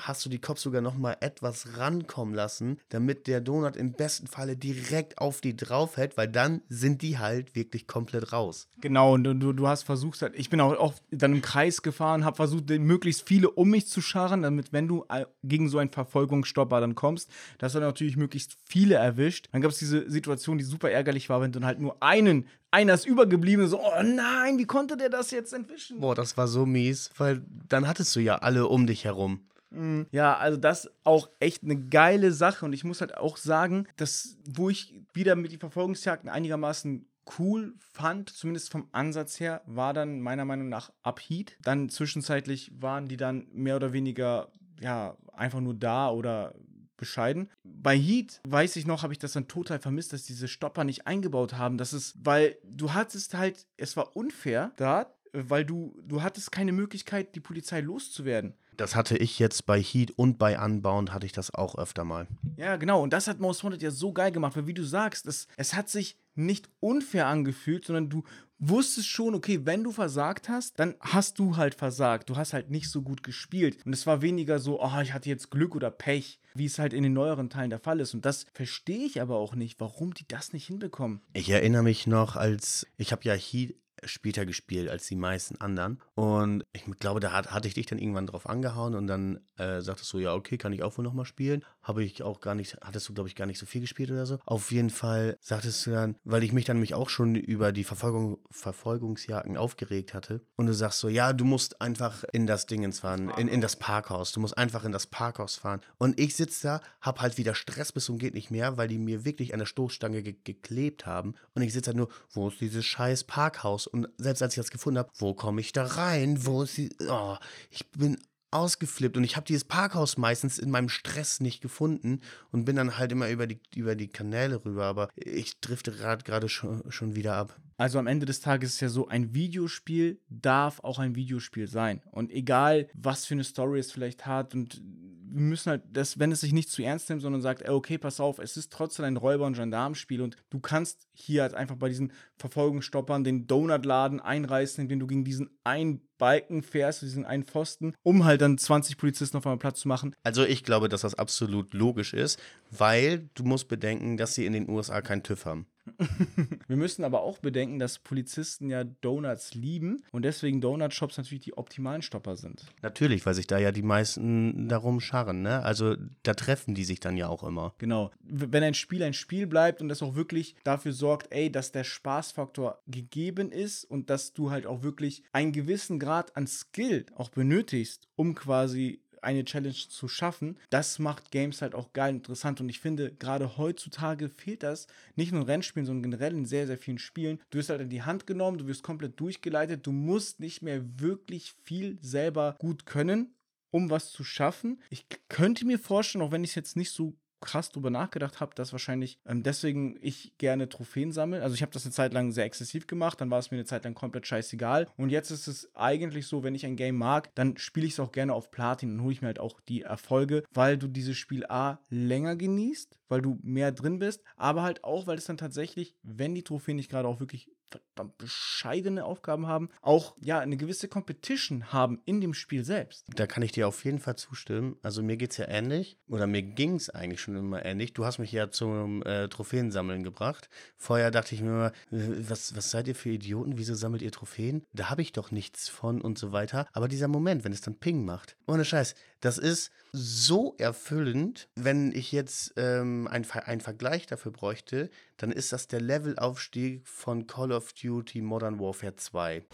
hast 0.00 0.24
du 0.24 0.28
die 0.28 0.40
Cops 0.40 0.62
sogar 0.62 0.80
noch 0.80 0.96
mal 0.96 1.16
etwas 1.20 1.76
rankommen 1.78 2.34
lassen, 2.34 2.78
damit 2.88 3.26
der 3.26 3.40
Donut 3.40 3.76
im 3.76 3.92
besten 3.92 4.26
Falle 4.26 4.56
direkt 4.56 5.18
auf 5.18 5.40
die 5.40 5.56
draufhält, 5.56 6.16
weil 6.16 6.28
dann 6.28 6.62
sind 6.68 7.02
die 7.02 7.18
halt 7.18 7.54
wirklich 7.54 7.86
komplett 7.86 8.32
raus. 8.32 8.68
Genau, 8.80 9.14
und 9.14 9.24
du, 9.24 9.52
du 9.52 9.68
hast 9.68 9.84
versucht, 9.84 10.20
halt, 10.22 10.34
ich 10.36 10.50
bin 10.50 10.60
auch 10.60 10.76
oft 10.76 11.02
dann 11.10 11.32
im 11.32 11.42
Kreis 11.42 11.82
gefahren, 11.82 12.24
habe 12.24 12.36
versucht, 12.36 12.68
möglichst 12.70 13.26
viele 13.26 13.50
um 13.50 13.70
mich 13.70 13.86
zu 13.86 14.00
scharen, 14.00 14.42
damit, 14.42 14.72
wenn 14.72 14.88
du 14.88 15.04
äh, 15.08 15.26
gegen 15.44 15.68
so 15.68 15.78
einen 15.78 15.90
Verfolgungsstopper 15.90 16.80
dann 16.80 16.94
kommst, 16.94 17.30
dass 17.58 17.72
du 17.72 17.80
natürlich 17.80 18.16
möglichst 18.16 18.56
viele 18.64 18.96
erwischt. 18.96 19.48
Dann 19.52 19.62
gab 19.62 19.70
es 19.70 19.78
diese 19.78 20.10
Situation, 20.10 20.58
die 20.58 20.64
super 20.64 20.90
ärgerlich 20.90 21.28
war, 21.28 21.40
wenn 21.40 21.52
dann 21.52 21.64
halt 21.64 21.80
nur 21.80 22.02
einen 22.02 22.46
einer 22.70 22.94
ist 22.94 23.06
übergeblieben, 23.06 23.66
so, 23.66 23.80
oh 23.80 24.02
nein, 24.02 24.58
wie 24.58 24.66
konnte 24.66 24.96
der 24.96 25.08
das 25.08 25.30
jetzt 25.30 25.54
entwischen? 25.54 26.00
Boah, 26.00 26.14
das 26.14 26.36
war 26.36 26.48
so 26.48 26.66
mies, 26.66 27.10
weil 27.16 27.42
dann 27.68 27.88
hattest 27.88 28.14
du 28.14 28.20
ja 28.20 28.36
alle 28.36 28.66
um 28.66 28.86
dich 28.86 29.04
herum. 29.04 29.40
Mhm. 29.70 30.06
Ja, 30.10 30.36
also 30.36 30.56
das 30.56 30.90
auch 31.04 31.28
echt 31.40 31.62
eine 31.62 31.78
geile 31.78 32.32
Sache 32.32 32.64
und 32.64 32.72
ich 32.72 32.84
muss 32.84 33.00
halt 33.00 33.16
auch 33.16 33.36
sagen, 33.36 33.86
dass 33.96 34.38
wo 34.48 34.70
ich 34.70 34.94
wieder 35.12 35.36
mit 35.36 35.52
den 35.52 35.60
Verfolgungsjagden 35.60 36.30
einigermaßen 36.30 37.06
cool 37.38 37.74
fand, 37.78 38.30
zumindest 38.30 38.70
vom 38.70 38.88
Ansatz 38.92 39.38
her, 39.38 39.62
war 39.66 39.92
dann 39.92 40.20
meiner 40.20 40.44
Meinung 40.44 40.68
nach 40.68 40.90
Upheat. 41.02 41.58
Dann 41.62 41.90
zwischenzeitlich 41.90 42.72
waren 42.80 43.06
die 43.08 43.18
dann 43.18 43.46
mehr 43.52 43.76
oder 43.76 43.92
weniger 43.92 44.50
ja 44.80 45.16
einfach 45.32 45.60
nur 45.60 45.74
da 45.74 46.10
oder 46.10 46.54
bescheiden. 46.96 47.48
Bei 47.62 47.96
Heat 47.96 48.40
weiß 48.48 48.76
ich 48.76 48.86
noch, 48.86 49.02
habe 49.02 49.12
ich 49.12 49.18
das 49.18 49.32
dann 49.32 49.48
total 49.48 49.78
vermisst, 49.78 50.12
dass 50.12 50.24
diese 50.24 50.48
Stopper 50.48 50.84
nicht 50.84 51.06
eingebaut 51.06 51.54
haben. 51.54 51.78
Das 51.78 51.92
ist, 51.92 52.14
weil 52.22 52.58
du 52.64 52.92
hattest 52.92 53.34
halt, 53.34 53.66
es 53.76 53.96
war 53.96 54.16
unfair 54.16 54.72
da, 54.76 55.14
weil 55.32 55.64
du, 55.64 55.96
du 56.02 56.22
hattest 56.22 56.50
keine 56.50 56.72
Möglichkeit, 56.72 57.34
die 57.34 57.40
Polizei 57.40 57.80
loszuwerden. 57.80 58.54
Das 58.78 58.94
hatte 58.94 59.18
ich 59.18 59.40
jetzt 59.40 59.66
bei 59.66 59.82
Heat 59.82 60.12
und 60.12 60.38
bei 60.38 60.58
Unbound 60.58 61.12
hatte 61.12 61.26
ich 61.26 61.32
das 61.32 61.52
auch 61.52 61.76
öfter 61.76 62.04
mal. 62.04 62.28
Ja, 62.56 62.76
genau. 62.76 63.02
Und 63.02 63.12
das 63.12 63.26
hat 63.26 63.40
Most 63.40 63.64
Wanted 63.64 63.82
ja 63.82 63.90
so 63.90 64.12
geil 64.12 64.30
gemacht, 64.30 64.56
weil 64.56 64.68
wie 64.68 64.74
du 64.74 64.84
sagst, 64.84 65.26
es, 65.26 65.48
es 65.56 65.74
hat 65.74 65.88
sich 65.88 66.16
nicht 66.36 66.68
unfair 66.78 67.26
angefühlt, 67.26 67.84
sondern 67.84 68.08
du 68.08 68.22
wusstest 68.60 69.08
schon, 69.08 69.34
okay, 69.34 69.60
wenn 69.64 69.82
du 69.82 69.90
versagt 69.90 70.48
hast, 70.48 70.78
dann 70.78 70.94
hast 71.00 71.40
du 71.40 71.56
halt 71.56 71.74
versagt. 71.74 72.30
Du 72.30 72.36
hast 72.36 72.52
halt 72.52 72.70
nicht 72.70 72.88
so 72.88 73.02
gut 73.02 73.24
gespielt. 73.24 73.84
Und 73.84 73.92
es 73.92 74.06
war 74.06 74.22
weniger 74.22 74.60
so, 74.60 74.80
oh, 74.80 75.00
ich 75.02 75.12
hatte 75.12 75.28
jetzt 75.28 75.50
Glück 75.50 75.74
oder 75.74 75.90
Pech, 75.90 76.38
wie 76.54 76.66
es 76.66 76.78
halt 76.78 76.92
in 76.92 77.02
den 77.02 77.12
neueren 77.12 77.50
Teilen 77.50 77.70
der 77.70 77.80
Fall 77.80 77.98
ist. 77.98 78.14
Und 78.14 78.24
das 78.24 78.46
verstehe 78.52 79.04
ich 79.04 79.20
aber 79.20 79.36
auch 79.36 79.56
nicht, 79.56 79.80
warum 79.80 80.14
die 80.14 80.26
das 80.28 80.52
nicht 80.52 80.68
hinbekommen. 80.68 81.20
Ich 81.32 81.50
erinnere 81.50 81.82
mich 81.82 82.06
noch, 82.06 82.36
als 82.36 82.86
ich 82.96 83.10
habe 83.10 83.24
ja 83.24 83.34
Heat 83.34 83.74
später 84.04 84.46
gespielt 84.46 84.88
als 84.88 85.06
die 85.06 85.16
meisten 85.16 85.60
anderen. 85.60 86.00
Und 86.14 86.64
ich 86.72 86.84
glaube, 86.98 87.20
da 87.20 87.32
hat, 87.32 87.50
hatte 87.50 87.68
ich 87.68 87.74
dich 87.74 87.86
dann 87.86 87.98
irgendwann 87.98 88.26
drauf 88.26 88.48
angehauen 88.48 88.94
und 88.94 89.06
dann 89.06 89.40
äh, 89.56 89.80
sagtest 89.80 90.12
du, 90.12 90.18
ja, 90.18 90.34
okay, 90.34 90.58
kann 90.58 90.72
ich 90.72 90.82
auch 90.82 90.96
wohl 90.98 91.04
nochmal 91.04 91.24
spielen. 91.24 91.64
Habe 91.88 92.04
ich 92.04 92.22
auch 92.22 92.40
gar 92.40 92.54
nicht, 92.54 92.76
hattest 92.82 93.08
du, 93.08 93.14
glaube 93.14 93.30
ich, 93.30 93.34
gar 93.34 93.46
nicht 93.46 93.58
so 93.58 93.64
viel 93.64 93.80
gespielt 93.80 94.10
oder 94.10 94.26
so. 94.26 94.38
Auf 94.44 94.70
jeden 94.72 94.90
Fall 94.90 95.38
sagtest 95.40 95.86
du 95.86 95.92
dann, 95.92 96.16
weil 96.22 96.44
ich 96.44 96.52
mich 96.52 96.66
dann 96.66 96.76
nämlich 96.76 96.92
auch 96.92 97.08
schon 97.08 97.34
über 97.34 97.72
die 97.72 97.82
Verfolgung, 97.82 98.38
Verfolgungsjagden 98.50 99.56
aufgeregt 99.56 100.12
hatte. 100.12 100.42
Und 100.56 100.66
du 100.66 100.74
sagst 100.74 101.00
so, 101.00 101.08
ja, 101.08 101.32
du 101.32 101.46
musst 101.46 101.80
einfach 101.80 102.24
in 102.32 102.46
das 102.46 102.66
Dingens 102.66 103.00
fahren, 103.00 103.30
in, 103.38 103.48
in 103.48 103.62
das 103.62 103.76
Parkhaus. 103.76 104.32
Du 104.32 104.40
musst 104.40 104.58
einfach 104.58 104.84
in 104.84 104.92
das 104.92 105.06
Parkhaus 105.06 105.56
fahren. 105.56 105.80
Und 105.96 106.20
ich 106.20 106.36
sitze 106.36 106.66
da, 106.66 106.80
hab 107.00 107.22
halt 107.22 107.38
wieder 107.38 107.54
Stress 107.54 107.90
bis 107.90 108.04
zum 108.04 108.18
geht 108.18 108.34
nicht 108.34 108.50
mehr, 108.50 108.76
weil 108.76 108.88
die 108.88 108.98
mir 108.98 109.24
wirklich 109.24 109.54
an 109.54 109.60
der 109.60 109.66
Stoßstange 109.66 110.22
ge 110.22 110.34
geklebt 110.44 111.06
haben. 111.06 111.34
Und 111.54 111.62
ich 111.62 111.72
sitze 111.72 111.88
halt 111.88 111.96
nur, 111.96 112.08
wo 112.32 112.48
ist 112.48 112.60
dieses 112.60 112.84
scheiß 112.84 113.24
Parkhaus? 113.24 113.86
Und 113.86 114.08
selbst 114.18 114.42
als 114.42 114.52
ich 114.52 114.62
das 114.62 114.70
gefunden 114.70 114.98
habe, 114.98 115.10
wo 115.16 115.32
komme 115.32 115.62
ich 115.62 115.72
da 115.72 115.84
rein? 115.84 116.44
Wo 116.44 116.62
ist 116.62 116.76
die. 116.76 116.94
Oh, 117.08 117.36
ich 117.70 117.90
bin 117.92 118.18
ausgeflippt 118.50 119.16
und 119.16 119.24
ich 119.24 119.36
habe 119.36 119.46
dieses 119.46 119.64
Parkhaus 119.64 120.16
meistens 120.16 120.58
in 120.58 120.70
meinem 120.70 120.88
Stress 120.88 121.40
nicht 121.40 121.60
gefunden 121.60 122.20
und 122.50 122.64
bin 122.64 122.76
dann 122.76 122.98
halt 122.98 123.12
immer 123.12 123.28
über 123.28 123.46
die, 123.46 123.60
über 123.74 123.94
die 123.94 124.08
Kanäle 124.08 124.64
rüber, 124.64 124.84
aber 124.84 125.08
ich 125.14 125.60
drifte 125.60 125.92
gerade 125.92 126.48
schon, 126.48 126.82
schon 126.90 127.14
wieder 127.14 127.34
ab. 127.34 127.56
Also 127.76 127.98
am 127.98 128.08
Ende 128.08 128.26
des 128.26 128.40
Tages 128.40 128.74
ist 128.74 128.80
ja 128.80 128.88
so, 128.88 129.06
ein 129.06 129.34
Videospiel 129.34 130.20
darf 130.28 130.80
auch 130.80 130.98
ein 130.98 131.14
Videospiel 131.14 131.68
sein. 131.68 132.02
Und 132.10 132.32
egal, 132.32 132.88
was 132.92 133.24
für 133.24 133.34
eine 133.34 133.44
Story 133.44 133.78
es 133.78 133.92
vielleicht 133.92 134.26
hat 134.26 134.54
und 134.54 134.82
wir 135.30 135.40
müssen 135.40 135.70
halt, 135.70 135.82
das, 135.92 136.18
wenn 136.18 136.32
es 136.32 136.40
sich 136.40 136.52
nicht 136.52 136.70
zu 136.70 136.82
ernst 136.82 137.08
nimmt, 137.08 137.22
sondern 137.22 137.42
sagt, 137.42 137.68
okay, 137.68 137.98
pass 137.98 138.20
auf, 138.20 138.38
es 138.38 138.56
ist 138.56 138.72
trotzdem 138.72 139.04
ein 139.04 139.16
Räuber- 139.16 139.46
und 139.46 139.56
Gendarmspiel 139.56 140.20
und 140.20 140.36
du 140.50 140.60
kannst 140.60 141.08
hier 141.12 141.42
halt 141.42 141.54
einfach 141.54 141.76
bei 141.76 141.88
diesen 141.88 142.12
Verfolgungsstoppern 142.36 143.24
den 143.24 143.46
Donutladen 143.46 144.20
einreißen, 144.20 144.82
indem 144.82 145.00
du 145.00 145.06
gegen 145.06 145.24
diesen 145.24 145.50
einen 145.64 146.00
Balken 146.18 146.62
fährst, 146.62 147.02
diesen 147.02 147.24
einen 147.24 147.44
Pfosten, 147.44 147.94
um 148.02 148.24
halt 148.24 148.40
dann 148.40 148.58
20 148.58 148.96
Polizisten 148.96 149.36
auf 149.36 149.46
einmal 149.46 149.58
Platz 149.58 149.80
zu 149.80 149.88
machen. 149.88 150.14
Also 150.24 150.44
ich 150.44 150.64
glaube, 150.64 150.88
dass 150.88 151.02
das 151.02 151.14
absolut 151.14 151.74
logisch 151.74 152.12
ist, 152.12 152.40
weil 152.70 153.28
du 153.34 153.44
musst 153.44 153.68
bedenken, 153.68 154.16
dass 154.16 154.34
sie 154.34 154.46
in 154.46 154.52
den 154.52 154.68
USA 154.68 155.00
keinen 155.00 155.22
TÜV 155.22 155.44
haben. 155.46 155.66
Wir 156.66 156.76
müssen 156.76 157.04
aber 157.04 157.22
auch 157.22 157.38
bedenken, 157.38 157.78
dass 157.78 157.98
Polizisten 157.98 158.70
ja 158.70 158.84
Donuts 158.84 159.54
lieben 159.54 160.02
und 160.12 160.22
deswegen 160.22 160.60
Donut-Shops 160.60 161.16
natürlich 161.16 161.44
die 161.44 161.56
optimalen 161.56 162.02
Stopper 162.02 162.36
sind. 162.36 162.64
Natürlich, 162.82 163.24
weil 163.26 163.34
sich 163.34 163.46
da 163.46 163.58
ja 163.58 163.72
die 163.72 163.82
meisten 163.82 164.68
darum 164.68 165.00
scharren, 165.00 165.42
ne? 165.42 165.62
Also 165.62 165.96
da 166.22 166.34
treffen 166.34 166.74
die 166.74 166.84
sich 166.84 167.00
dann 167.00 167.16
ja 167.16 167.28
auch 167.28 167.44
immer. 167.44 167.74
Genau. 167.78 168.10
Wenn 168.20 168.62
ein 168.62 168.74
Spiel 168.74 169.02
ein 169.02 169.14
Spiel 169.14 169.46
bleibt 169.46 169.80
und 169.80 169.88
das 169.88 170.02
auch 170.02 170.14
wirklich 170.14 170.54
dafür 170.64 170.92
sorgt, 170.92 171.32
ey, 171.32 171.50
dass 171.50 171.72
der 171.72 171.84
Spaßfaktor 171.84 172.82
gegeben 172.86 173.50
ist 173.50 173.84
und 173.84 174.10
dass 174.10 174.32
du 174.32 174.50
halt 174.50 174.66
auch 174.66 174.82
wirklich 174.82 175.22
einen 175.32 175.52
gewissen 175.52 175.98
Grad 175.98 176.36
an 176.36 176.46
Skill 176.46 177.06
auch 177.14 177.30
benötigst, 177.30 178.08
um 178.16 178.34
quasi 178.34 179.00
eine 179.22 179.44
Challenge 179.44 179.74
zu 179.74 180.08
schaffen, 180.08 180.58
das 180.70 180.98
macht 180.98 181.30
Games 181.30 181.62
halt 181.62 181.74
auch 181.74 181.92
geil 181.92 182.10
und 182.10 182.16
interessant. 182.18 182.60
Und 182.60 182.68
ich 182.68 182.80
finde, 182.80 183.12
gerade 183.12 183.56
heutzutage 183.56 184.28
fehlt 184.28 184.62
das 184.62 184.86
nicht 185.16 185.32
nur 185.32 185.42
in 185.42 185.46
Rennspielen, 185.46 185.86
sondern 185.86 186.10
generell 186.10 186.32
in 186.32 186.46
sehr, 186.46 186.66
sehr 186.66 186.78
vielen 186.78 186.98
Spielen. 186.98 187.40
Du 187.50 187.58
wirst 187.58 187.70
halt 187.70 187.80
in 187.80 187.90
die 187.90 188.02
Hand 188.02 188.26
genommen, 188.26 188.58
du 188.58 188.66
wirst 188.66 188.82
komplett 188.82 189.18
durchgeleitet, 189.20 189.86
du 189.86 189.92
musst 189.92 190.40
nicht 190.40 190.62
mehr 190.62 190.82
wirklich 191.00 191.54
viel 191.64 191.98
selber 192.00 192.56
gut 192.58 192.86
können, 192.86 193.34
um 193.70 193.90
was 193.90 194.10
zu 194.12 194.24
schaffen. 194.24 194.80
Ich 194.90 195.06
könnte 195.28 195.66
mir 195.66 195.78
vorstellen, 195.78 196.22
auch 196.22 196.32
wenn 196.32 196.44
ich 196.44 196.50
es 196.50 196.56
jetzt 196.56 196.76
nicht 196.76 196.90
so 196.90 197.14
krass 197.40 197.70
drüber 197.70 197.90
nachgedacht 197.90 198.40
habe, 198.40 198.54
dass 198.54 198.72
wahrscheinlich 198.72 199.18
ähm, 199.26 199.42
deswegen 199.42 199.96
ich 200.00 200.36
gerne 200.38 200.68
Trophäen 200.68 201.12
sammle. 201.12 201.42
Also 201.42 201.54
ich 201.54 201.62
habe 201.62 201.72
das 201.72 201.84
eine 201.84 201.92
Zeit 201.92 202.12
lang 202.12 202.32
sehr 202.32 202.44
exzessiv 202.44 202.86
gemacht, 202.86 203.20
dann 203.20 203.30
war 203.30 203.38
es 203.38 203.50
mir 203.50 203.56
eine 203.56 203.64
Zeit 203.64 203.84
lang 203.84 203.94
komplett 203.94 204.26
scheißegal. 204.26 204.88
Und 204.96 205.10
jetzt 205.10 205.30
ist 205.30 205.46
es 205.46 205.74
eigentlich 205.74 206.26
so, 206.26 206.42
wenn 206.42 206.54
ich 206.54 206.66
ein 206.66 206.76
Game 206.76 206.96
mag, 206.96 207.34
dann 207.34 207.56
spiele 207.56 207.86
ich 207.86 207.92
es 207.92 208.00
auch 208.00 208.12
gerne 208.12 208.34
auf 208.34 208.50
Platin 208.50 208.92
und 208.92 209.02
hole 209.02 209.12
ich 209.12 209.22
mir 209.22 209.28
halt 209.28 209.40
auch 209.40 209.60
die 209.60 209.82
Erfolge, 209.82 210.44
weil 210.52 210.78
du 210.78 210.88
dieses 210.88 211.16
Spiel 211.16 211.46
A 211.46 211.78
länger 211.88 212.36
genießt, 212.36 212.98
weil 213.08 213.22
du 213.22 213.38
mehr 213.42 213.72
drin 213.72 213.98
bist, 213.98 214.22
aber 214.36 214.62
halt 214.62 214.84
auch, 214.84 215.06
weil 215.06 215.18
es 215.18 215.26
dann 215.26 215.36
tatsächlich, 215.36 215.94
wenn 216.02 216.34
die 216.34 216.42
Trophäen 216.42 216.76
nicht 216.76 216.90
gerade 216.90 217.08
auch 217.08 217.20
wirklich 217.20 217.50
verdammt 217.70 218.18
bescheidene 218.18 219.04
Aufgaben 219.04 219.46
haben, 219.46 219.68
auch 219.82 220.16
ja 220.20 220.38
eine 220.38 220.56
gewisse 220.56 220.88
Competition 220.88 221.72
haben 221.72 222.00
in 222.04 222.20
dem 222.20 222.34
Spiel 222.34 222.64
selbst. 222.64 223.06
Da 223.14 223.26
kann 223.26 223.42
ich 223.42 223.52
dir 223.52 223.68
auf 223.68 223.84
jeden 223.84 223.98
Fall 223.98 224.16
zustimmen. 224.16 224.76
Also 224.82 225.02
mir 225.02 225.16
geht 225.16 225.32
es 225.32 225.36
ja 225.36 225.48
ähnlich, 225.48 225.98
oder 226.08 226.26
mir 226.26 226.42
ging 226.42 226.74
es 226.74 226.90
eigentlich 226.90 227.20
schon 227.20 227.36
immer 227.36 227.64
ähnlich. 227.64 227.92
Du 227.92 228.04
hast 228.04 228.18
mich 228.18 228.32
ja 228.32 228.50
zum 228.50 229.02
äh, 229.02 229.28
Trophäensammeln 229.28 230.02
gebracht. 230.02 230.48
Vorher 230.76 231.10
dachte 231.10 231.34
ich 231.34 231.42
mir 231.42 231.48
immer, 231.48 231.72
was, 231.90 232.56
was 232.56 232.70
seid 232.70 232.88
ihr 232.88 232.94
für 232.94 233.10
Idioten? 233.10 233.58
Wieso 233.58 233.74
sammelt 233.74 234.02
ihr 234.02 234.12
Trophäen? 234.12 234.64
Da 234.72 234.90
habe 234.90 235.02
ich 235.02 235.12
doch 235.12 235.30
nichts 235.30 235.68
von 235.68 236.00
und 236.00 236.18
so 236.18 236.32
weiter. 236.32 236.66
Aber 236.72 236.88
dieser 236.88 237.08
Moment, 237.08 237.44
wenn 237.44 237.52
es 237.52 237.60
dann 237.60 237.78
Ping 237.78 238.04
macht, 238.04 238.36
ohne 238.46 238.64
Scheiß, 238.64 238.94
das 239.20 239.38
ist 239.38 239.72
so 239.92 240.54
erfüllend, 240.58 241.48
wenn 241.56 241.92
ich 241.92 242.12
jetzt 242.12 242.54
ähm, 242.56 243.08
einen 243.08 243.60
Vergleich 243.60 244.06
dafür 244.06 244.32
bräuchte, 244.32 244.90
dann 245.16 245.32
ist 245.32 245.52
das 245.52 245.66
der 245.66 245.80
Levelaufstieg 245.80 246.86
von 246.86 247.26
Call 247.26 247.50
of 247.50 247.72
Duty 247.72 248.20
Modern 248.20 248.60
Warfare 248.60 248.94
2. 248.94 249.44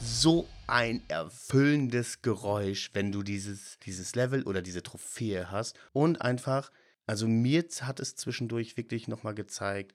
So 0.00 0.48
ein 0.66 1.02
erfüllendes 1.06 2.22
Geräusch, 2.22 2.90
wenn 2.92 3.12
du 3.12 3.22
dieses, 3.22 3.78
dieses 3.84 4.16
Level 4.16 4.42
oder 4.42 4.62
diese 4.62 4.82
Trophäe 4.82 5.52
hast. 5.52 5.78
Und 5.92 6.20
einfach, 6.22 6.72
also 7.06 7.28
mir 7.28 7.64
hat 7.82 8.00
es 8.00 8.16
zwischendurch 8.16 8.76
wirklich 8.76 9.06
nochmal 9.06 9.34
gezeigt, 9.34 9.94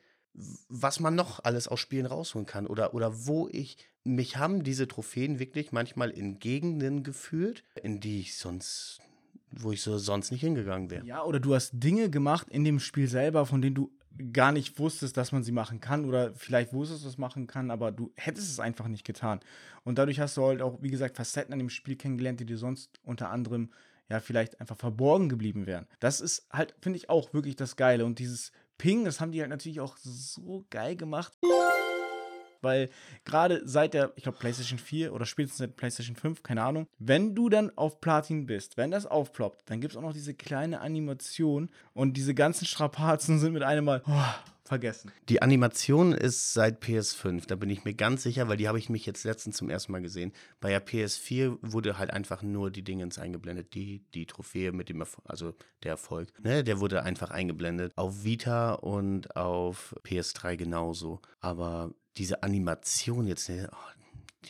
was 0.68 1.00
man 1.00 1.16
noch 1.16 1.44
alles 1.44 1.68
aus 1.68 1.80
Spielen 1.80 2.06
rausholen 2.06 2.46
kann 2.46 2.66
oder, 2.68 2.94
oder 2.94 3.26
wo 3.26 3.48
ich, 3.52 3.78
mich 4.04 4.38
haben 4.38 4.64
diese 4.64 4.88
Trophäen 4.88 5.40
wirklich 5.40 5.72
manchmal 5.72 6.10
in 6.10 6.40
Gegenden 6.40 7.04
geführt, 7.04 7.64
in 7.82 8.00
die 8.00 8.22
ich 8.22 8.38
sonst, 8.38 9.00
wo 9.52 9.72
ich 9.72 9.82
so 9.82 9.98
sonst 9.98 10.32
nicht 10.32 10.42
hingegangen 10.42 10.90
wäre. 10.90 11.06
Ja, 11.06 11.24
oder 11.24 11.40
du 11.40 11.54
hast 11.54 11.72
Dinge 11.74 12.10
gemacht 12.10 12.48
in 12.50 12.64
dem 12.64 12.80
Spiel 12.80 13.08
selber, 13.08 13.46
von 13.46 13.62
denen 13.62 13.76
du 13.76 13.92
gar 14.32 14.52
nicht 14.52 14.78
wusstest, 14.80 15.18
dass 15.18 15.32
man 15.32 15.44
sie 15.44 15.52
machen 15.52 15.80
kann 15.80 16.06
oder 16.06 16.34
vielleicht 16.34 16.74
wusstest, 16.74 17.06
es 17.06 17.18
machen 17.18 17.48
kann, 17.48 17.72
aber 17.72 17.92
du 17.92 18.12
hättest 18.16 18.50
es 18.50 18.60
einfach 18.60 18.88
nicht 18.88 19.06
getan. 19.06 19.40
Und 19.84 19.98
dadurch 19.98 20.20
hast 20.20 20.38
du 20.38 20.46
halt 20.46 20.62
auch, 20.62 20.82
wie 20.82 20.92
gesagt, 20.92 21.16
Facetten 21.16 21.54
an 21.54 21.60
dem 21.60 21.70
Spiel 21.70 21.96
kennengelernt, 21.96 22.40
die 22.40 22.46
dir 22.46 22.58
sonst 22.58 23.00
unter 23.04 23.30
anderem 23.30 23.72
ja 24.10 24.20
vielleicht 24.20 24.60
einfach 24.60 24.78
verborgen 24.78 25.30
geblieben 25.30 25.66
wären. 25.66 25.88
Das 26.00 26.22
ist 26.22 26.48
halt, 26.52 26.76
finde 26.82 26.98
ich, 26.98 27.10
auch 27.10 27.34
wirklich 27.34 27.56
das 27.56 27.76
Geile. 27.76 28.06
Und 28.06 28.20
dieses 28.20 28.52
Ping, 28.84 29.06
das 29.06 29.22
haben 29.22 29.32
die 29.32 29.40
halt 29.40 29.50
natürlich 29.50 29.80
auch 29.80 29.96
so 29.96 30.66
geil 30.70 30.98
gemacht. 30.98 31.32
Weil 32.60 32.90
gerade 33.24 33.62
seit 33.64 33.94
der, 33.94 34.12
ich 34.18 34.24
glaube, 34.24 34.38
PlayStation 34.38 34.78
4 34.78 35.14
oder 35.14 35.26
spätestens 35.26 35.60
seit 35.60 35.78
PlayStation 35.78 36.18
5, 36.18 36.44
keine 36.44 36.64
Ahnung, 36.64 36.88
wenn 37.00 37.34
du 37.34 37.48
dann 37.48 37.72
auf 37.78 38.02
Platin 38.02 38.46
bist, 38.46 38.76
wenn 38.76 38.92
das 38.92 39.06
aufploppt, 39.06 39.70
dann 39.70 39.80
gibt 39.80 39.94
es 39.94 39.98
auch 39.98 40.02
noch 40.02 40.12
diese 40.12 40.34
kleine 40.34 40.82
Animation 40.82 41.70
und 41.94 42.18
diese 42.18 42.34
ganzen 42.34 42.66
Strapazen 42.66 43.40
sind 43.40 43.54
mit 43.54 43.64
einem 43.64 43.86
Mal 43.86 44.04
oh, 44.06 44.52
vergessen. 44.74 45.12
Die 45.30 45.42
Animation 45.42 46.14
ist 46.14 46.54
seit 46.54 46.84
PS5, 46.84 47.46
da 47.48 47.56
bin 47.56 47.70
ich 47.70 47.86
mir 47.86 47.94
ganz 47.94 48.24
sicher, 48.24 48.48
weil 48.48 48.58
die 48.58 48.68
habe 48.68 48.80
ich 48.80 48.90
mich 48.90 49.06
jetzt 49.06 49.24
letztens 49.24 49.58
zum 49.58 49.70
ersten 49.70 49.92
Mal 49.92 50.02
gesehen. 50.02 50.34
Bei 50.60 50.70
der 50.70 50.86
PS4 50.86 51.60
wurde 51.62 52.00
halt 52.00 52.12
einfach 52.12 52.42
nur 52.42 52.72
die 52.72 52.84
Dingens 52.84 53.20
eingeblendet, 53.20 53.76
die, 53.76 54.04
die 54.14 54.26
Trophäe 54.26 54.72
mit 54.72 54.90
dem 54.90 55.00
Erfolg, 55.00 55.30
also 55.30 55.54
der 55.84 55.92
Erfolg, 55.92 56.30
ne, 56.44 56.64
der 56.64 56.80
wurde 56.80 57.04
einfach 57.04 57.30
eingeblendet. 57.30 57.94
Auf 57.96 58.24
Vita 58.24 58.74
und 58.74 59.36
auf 59.36 59.96
PS3 60.04 60.58
genauso. 60.58 61.22
Aber 61.40 61.94
diese 62.18 62.42
Animation 62.42 63.28
jetzt, 63.28 63.50
ne, 63.50 63.70
oh, 63.72 64.04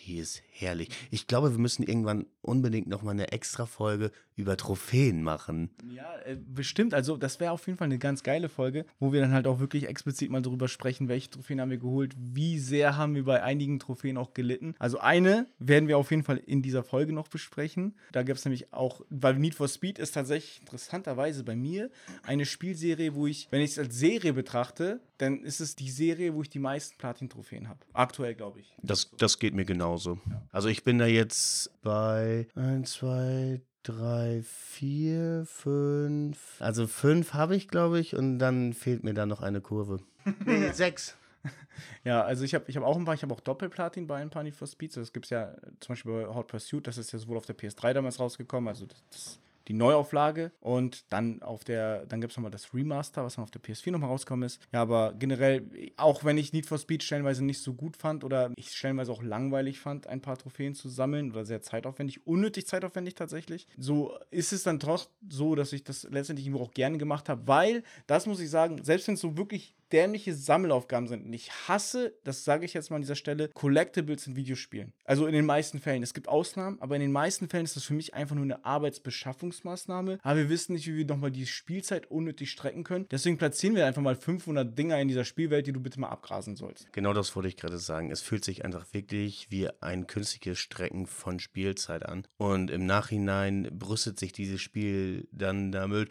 die 0.06 0.18
ist 0.18 0.42
herrlich. 0.54 0.90
Ich 1.12 1.28
glaube, 1.28 1.52
wir 1.52 1.60
müssen 1.60 1.84
irgendwann 1.84 2.26
unbedingt 2.42 2.88
noch 2.88 3.02
mal 3.02 3.12
eine 3.12 3.32
extra 3.32 3.66
Folge 3.66 4.12
über 4.36 4.58
Trophäen 4.58 5.24
machen. 5.24 5.70
Ja, 5.94 6.16
äh, 6.26 6.36
bestimmt. 6.36 6.94
Also, 6.94 7.18
das 7.18 7.40
wäre 7.40 7.52
auf 7.52 7.66
jeden 7.68 7.78
Fall 7.78 7.86
eine 7.86 8.00
ganz 8.00 8.24
geile 8.24 8.50
Folge, 8.50 8.86
wo 9.00 9.14
wir 9.14 9.22
dann 9.22 9.32
halt 9.32 9.48
auch 9.48 9.60
wirklich 9.60 9.88
explizit 9.88 10.30
mal 10.30 10.42
darüber 10.42 10.68
sprechen, 10.68 11.08
welche 11.08 11.30
Trophäen 11.30 11.62
haben 11.62 11.70
wir 11.70 11.78
geholt, 11.78 12.16
wie 12.18 12.60
sehr 12.60 12.98
haben 12.98 13.16
wir 13.16 13.26
bei 13.26 13.44
einigen 13.44 13.80
Trophäen 13.80 14.18
auch 14.18 14.34
gelitten. 14.34 14.76
Also, 14.80 15.00
eine 15.00 15.48
werden 15.60 15.88
wir 15.88 15.98
auf 15.98 16.12
jeden 16.12 16.24
Fall 16.24 16.38
in 16.38 16.62
dieser 16.62 16.84
Folge 16.84 17.14
noch 17.14 17.28
besprechen. 17.28 17.96
Da 18.12 18.24
gibt 18.24 18.40
es 18.40 18.46
nämlich 18.46 18.74
auch, 18.74 19.02
weil 19.10 19.36
Need 19.36 19.56
for 19.56 19.68
Speed 19.68 20.00
ist 20.00 20.14
tatsächlich 20.14 20.62
interessanterweise 20.62 21.44
bei 21.44 21.56
mir 21.56 21.90
eine 22.24 22.46
Spielserie, 22.46 23.16
wo 23.16 23.28
ich, 23.28 23.48
wenn 23.52 23.62
ich 23.62 23.72
es 23.72 23.80
als 23.80 23.98
Serie 23.98 24.34
betrachte, 24.34 25.02
dann 25.18 25.44
ist 25.44 25.62
es 25.62 25.76
die 25.76 25.90
Serie, 25.90 26.34
wo 26.34 26.42
ich 26.42 26.50
die 26.50 26.60
meisten 26.60 26.98
Platin-Trophäen 26.98 27.70
habe. 27.70 27.80
Aktuell, 27.94 28.36
glaube 28.36 28.60
ich. 28.60 28.76
Das, 28.82 29.12
das 29.18 29.40
geht 29.40 29.54
mir 29.54 29.66
genauso. 29.66 30.20
Ja. 30.30 30.43
Also 30.52 30.70
ich 30.70 30.84
bin 30.84 30.98
da 30.98 31.06
jetzt 31.06 31.72
bei 31.82 32.48
1, 32.56 32.92
2, 32.92 33.62
3, 33.84 34.44
4, 34.44 35.46
5. 35.46 36.38
Also 36.60 36.88
5 36.88 37.34
habe 37.34 37.56
ich, 37.56 37.68
glaube 37.68 38.00
ich, 38.00 38.16
und 38.16 38.40
dann 38.40 38.74
fehlt 38.74 39.04
mir 39.04 39.14
da 39.14 39.26
noch 39.26 39.42
eine 39.42 39.62
Kurve. 39.62 40.00
nee, 40.46 40.72
6. 40.72 41.18
Ja, 42.06 42.24
also 42.24 42.46
ich 42.46 42.54
habe 42.54 42.66
ich 42.68 42.78
hab 42.78 42.84
auch 42.84 42.96
ein 42.96 43.04
paar, 43.04 43.16
ich 43.16 43.24
habe 43.24 43.34
auch 43.34 43.40
Doppelplatin 43.40 44.08
bei 44.08 44.22
ein 44.22 44.30
paar 44.30 44.44
Need 44.44 44.56
for 44.56 44.68
Speeds. 44.68 44.96
Das 44.96 45.12
gibt 45.12 45.26
es 45.26 45.32
ja 45.32 45.54
zum 45.80 45.94
Beispiel 45.94 46.12
bei 46.12 46.34
Hot 46.34 46.48
Pursuit, 46.48 46.86
das 46.88 46.98
ist 46.98 47.12
ja 47.12 47.20
sowohl 47.20 47.36
auf 47.36 47.46
der 47.46 47.58
PS3 47.58 47.94
damals 47.94 48.20
rausgekommen, 48.20 48.70
also 48.70 48.86
das, 48.86 49.04
das 49.10 49.40
die 49.68 49.74
Neuauflage 49.74 50.52
und 50.60 51.12
dann 51.12 51.42
auf 51.42 51.64
der, 51.64 52.06
dann 52.06 52.22
gibt 52.22 52.32
es 52.32 52.38
nochmal 52.38 52.52
das 52.52 52.74
Remaster, 52.74 53.24
was 53.24 53.36
dann 53.36 53.44
auf 53.44 53.52
der 53.52 53.62
PS4 53.62 53.92
nochmal 53.92 54.10
rausgekommen 54.10 54.46
ist. 54.46 54.62
Ja, 54.72 54.82
aber 54.82 55.14
generell, 55.14 55.70
auch 55.98 56.24
wenn 56.24 56.38
ich 56.38 56.54
Need 56.54 56.66
for 56.66 56.78
Speed 56.78 57.04
stellenweise 57.04 57.44
nicht 57.44 57.62
so 57.62 57.74
gut 57.74 57.98
fand 57.98 58.24
oder 58.24 58.52
ich 58.56 58.72
stellenweise 58.72 59.12
auch 59.12 59.24
langweilig 59.24 59.80
fand, 59.80 60.08
ein 60.08 60.22
paar 60.22 60.38
Trophäen 60.38 60.76
zu 60.76 60.90
sammeln 60.90 61.32
oder 61.32 61.46
sehr 61.46 61.62
zeitaufwendig, 61.62 62.26
unnötig 62.28 62.68
zeitaufwendig 62.68 63.16
tatsächlich, 63.16 63.68
so 63.78 64.18
ist 64.32 64.54
es 64.54 64.64
dann 64.64 64.80
doch 64.80 65.10
so, 65.30 65.56
dass 65.56 65.74
ich 65.74 65.84
das 65.84 66.08
letztendlich 66.10 66.54
auch 66.54 66.72
gerne 66.72 66.98
gemacht 66.98 67.30
habe, 67.30 67.48
weil, 67.48 67.84
das 68.08 68.26
muss 68.26 68.40
ich 68.40 68.50
sagen, 68.50 68.84
selbst 68.84 69.08
wenn 69.08 69.16
es 69.16 69.22
so 69.22 69.38
wirklich 69.38 69.76
dämliche 69.94 70.34
Sammelaufgaben 70.34 71.08
sind. 71.08 71.26
Und 71.26 71.34
ich 71.34 71.52
hasse, 71.68 72.14
das 72.24 72.44
sage 72.44 72.66
ich 72.66 72.74
jetzt 72.74 72.90
mal 72.90 72.98
an 72.98 73.04
dieser 73.04 73.16
Stelle, 73.16 73.50
Collectibles 73.50 74.28
in 74.28 74.36
Videospielen. 74.36 74.92
Also 75.06 75.28
in 75.28 75.34
den 75.34 75.46
meisten 75.46 75.80
Fällen. 75.80 76.02
Es 76.02 76.14
gibt 76.14 76.28
Ausnahmen, 76.28 76.82
aber 76.82 76.96
in 76.96 77.02
den 77.02 77.12
meisten 77.12 77.48
Fällen 77.48 77.66
ist 77.66 77.76
das 77.76 77.84
für 77.84 77.94
mich 77.94 78.14
einfach 78.14 78.36
nur 78.36 78.44
eine 78.44 78.66
Arbeitsbeschaffungsmaßnahme. 78.66 80.20
Aber 80.24 80.38
wir 80.38 80.50
wissen 80.50 80.74
nicht, 80.74 80.88
wie 80.88 80.98
wir 80.98 81.06
nochmal 81.06 81.32
die 81.32 81.46
Spielzeit 81.46 82.10
unnötig 82.10 82.50
strecken 82.52 82.84
können. 82.84 83.06
Deswegen 83.12 83.38
platzieren 83.38 83.76
wir 83.76 83.86
einfach 83.86 84.02
mal 84.02 84.16
500 84.16 84.78
Dinger 84.78 85.00
in 85.00 85.08
dieser 85.08 85.26
Spielwelt, 85.26 85.68
die 85.68 85.74
du 85.74 85.80
bitte 85.80 86.00
mal 86.00 86.10
abgrasen 86.10 86.56
sollst. 86.56 86.92
Genau 86.92 87.14
das 87.14 87.36
wollte 87.36 87.50
ich 87.50 87.58
gerade 87.58 87.78
sagen. 87.78 88.10
Es 88.10 88.22
fühlt 88.22 88.44
sich 88.44 88.66
einfach 88.66 88.88
wirklich 88.94 89.52
wie 89.52 89.70
ein 89.82 90.08
künstliches 90.08 90.58
Strecken 90.58 91.06
von 91.06 91.40
Spielzeit 91.40 92.04
an. 92.06 92.26
Und 92.38 92.72
im 92.72 92.88
Nachhinein 92.88 93.70
brüstet 93.72 94.20
sich 94.20 94.32
dieses 94.32 94.60
Spiel 94.60 95.28
dann 95.32 95.72
damit, 95.72 96.10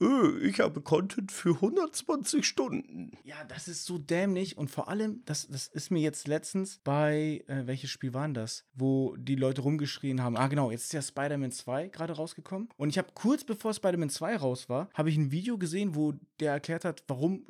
äh, 0.00 0.38
ich 0.38 0.60
habe 0.60 0.80
Content 0.80 1.32
für 1.32 1.54
120 1.54 2.46
Stunden. 2.46 3.12
Ja, 3.24 3.44
das 3.44 3.68
ist 3.68 3.84
so 3.84 3.98
dämlich 3.98 4.56
und 4.56 4.70
vor 4.70 4.88
allem, 4.88 5.22
das, 5.24 5.48
das 5.48 5.68
ist 5.68 5.90
mir 5.90 6.00
jetzt 6.00 6.28
letztens 6.28 6.80
bei, 6.84 7.44
äh, 7.46 7.66
welches 7.66 7.90
Spiel 7.90 8.14
war 8.14 8.28
das? 8.28 8.64
Wo 8.72 9.16
die 9.16 9.36
Leute 9.36 9.62
rumgeschrien 9.62 10.22
haben, 10.22 10.36
ah 10.36 10.48
genau, 10.48 10.70
jetzt 10.70 10.84
ist 10.84 10.92
ja 10.92 11.02
Spider-Man 11.02 11.52
2 11.52 11.88
gerade 11.88 12.14
rausgekommen 12.14 12.68
und 12.76 12.88
ich 12.88 12.98
habe 12.98 13.08
kurz 13.14 13.44
bevor 13.44 13.74
Spider-Man 13.74 14.10
2 14.10 14.36
raus 14.36 14.68
war, 14.68 14.88
habe 14.94 15.10
ich 15.10 15.16
ein 15.16 15.30
Video 15.30 15.58
gesehen, 15.58 15.94
wo 15.94 16.14
der 16.40 16.52
erklärt 16.52 16.84
hat, 16.84 17.04
warum 17.06 17.46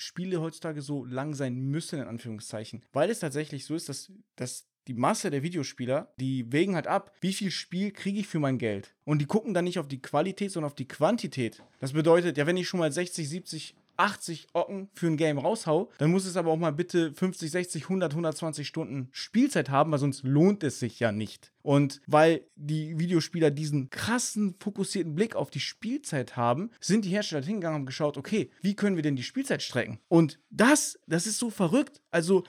Spiele 0.00 0.40
heutzutage 0.40 0.82
so 0.82 1.04
lang 1.04 1.34
sein 1.34 1.56
müssen, 1.56 1.98
in 1.98 2.06
Anführungszeichen. 2.06 2.84
Weil 2.92 3.10
es 3.10 3.20
tatsächlich 3.20 3.64
so 3.64 3.74
ist, 3.74 3.88
dass, 3.88 4.12
dass 4.36 4.66
die 4.88 4.94
Masse 4.94 5.30
der 5.30 5.42
Videospieler, 5.42 6.12
die 6.18 6.50
wägen 6.50 6.74
halt 6.74 6.86
ab, 6.86 7.14
wie 7.20 7.32
viel 7.32 7.50
Spiel 7.50 7.92
kriege 7.92 8.20
ich 8.20 8.26
für 8.26 8.40
mein 8.40 8.58
Geld. 8.58 8.94
Und 9.04 9.20
die 9.20 9.26
gucken 9.26 9.54
dann 9.54 9.64
nicht 9.64 9.78
auf 9.78 9.86
die 9.86 10.02
Qualität, 10.02 10.50
sondern 10.50 10.70
auf 10.70 10.74
die 10.74 10.88
Quantität. 10.88 11.62
Das 11.78 11.92
bedeutet, 11.92 12.38
ja, 12.38 12.46
wenn 12.46 12.56
ich 12.56 12.68
schon 12.68 12.80
mal 12.80 12.90
60, 12.90 13.28
70, 13.28 13.74
80 13.98 14.46
Ocken 14.52 14.88
für 14.94 15.08
ein 15.08 15.16
Game 15.16 15.38
raushau, 15.38 15.90
dann 15.98 16.10
muss 16.10 16.24
es 16.24 16.36
aber 16.36 16.52
auch 16.52 16.56
mal 16.56 16.72
bitte 16.72 17.12
50, 17.12 17.50
60, 17.50 17.82
100, 17.84 18.12
120 18.12 18.66
Stunden 18.66 19.08
Spielzeit 19.12 19.70
haben, 19.70 19.90
weil 19.90 19.98
sonst 19.98 20.22
lohnt 20.22 20.62
es 20.62 20.78
sich 20.78 21.00
ja 21.00 21.12
nicht. 21.12 21.52
Und 21.62 22.00
weil 22.06 22.46
die 22.54 22.98
Videospieler 22.98 23.50
diesen 23.50 23.90
krassen, 23.90 24.54
fokussierten 24.60 25.14
Blick 25.14 25.36
auf 25.36 25.50
die 25.50 25.60
Spielzeit 25.60 26.36
haben, 26.36 26.70
sind 26.80 27.04
die 27.04 27.10
Hersteller 27.10 27.44
hingegangen 27.44 27.74
und 27.74 27.80
haben 27.80 27.86
geschaut, 27.86 28.16
okay, 28.16 28.50
wie 28.62 28.74
können 28.74 28.96
wir 28.96 29.02
denn 29.02 29.16
die 29.16 29.22
Spielzeit 29.22 29.62
strecken? 29.62 29.98
Und 30.08 30.38
das, 30.50 30.98
das 31.06 31.26
ist 31.26 31.38
so 31.38 31.50
verrückt. 31.50 32.00
Also, 32.10 32.44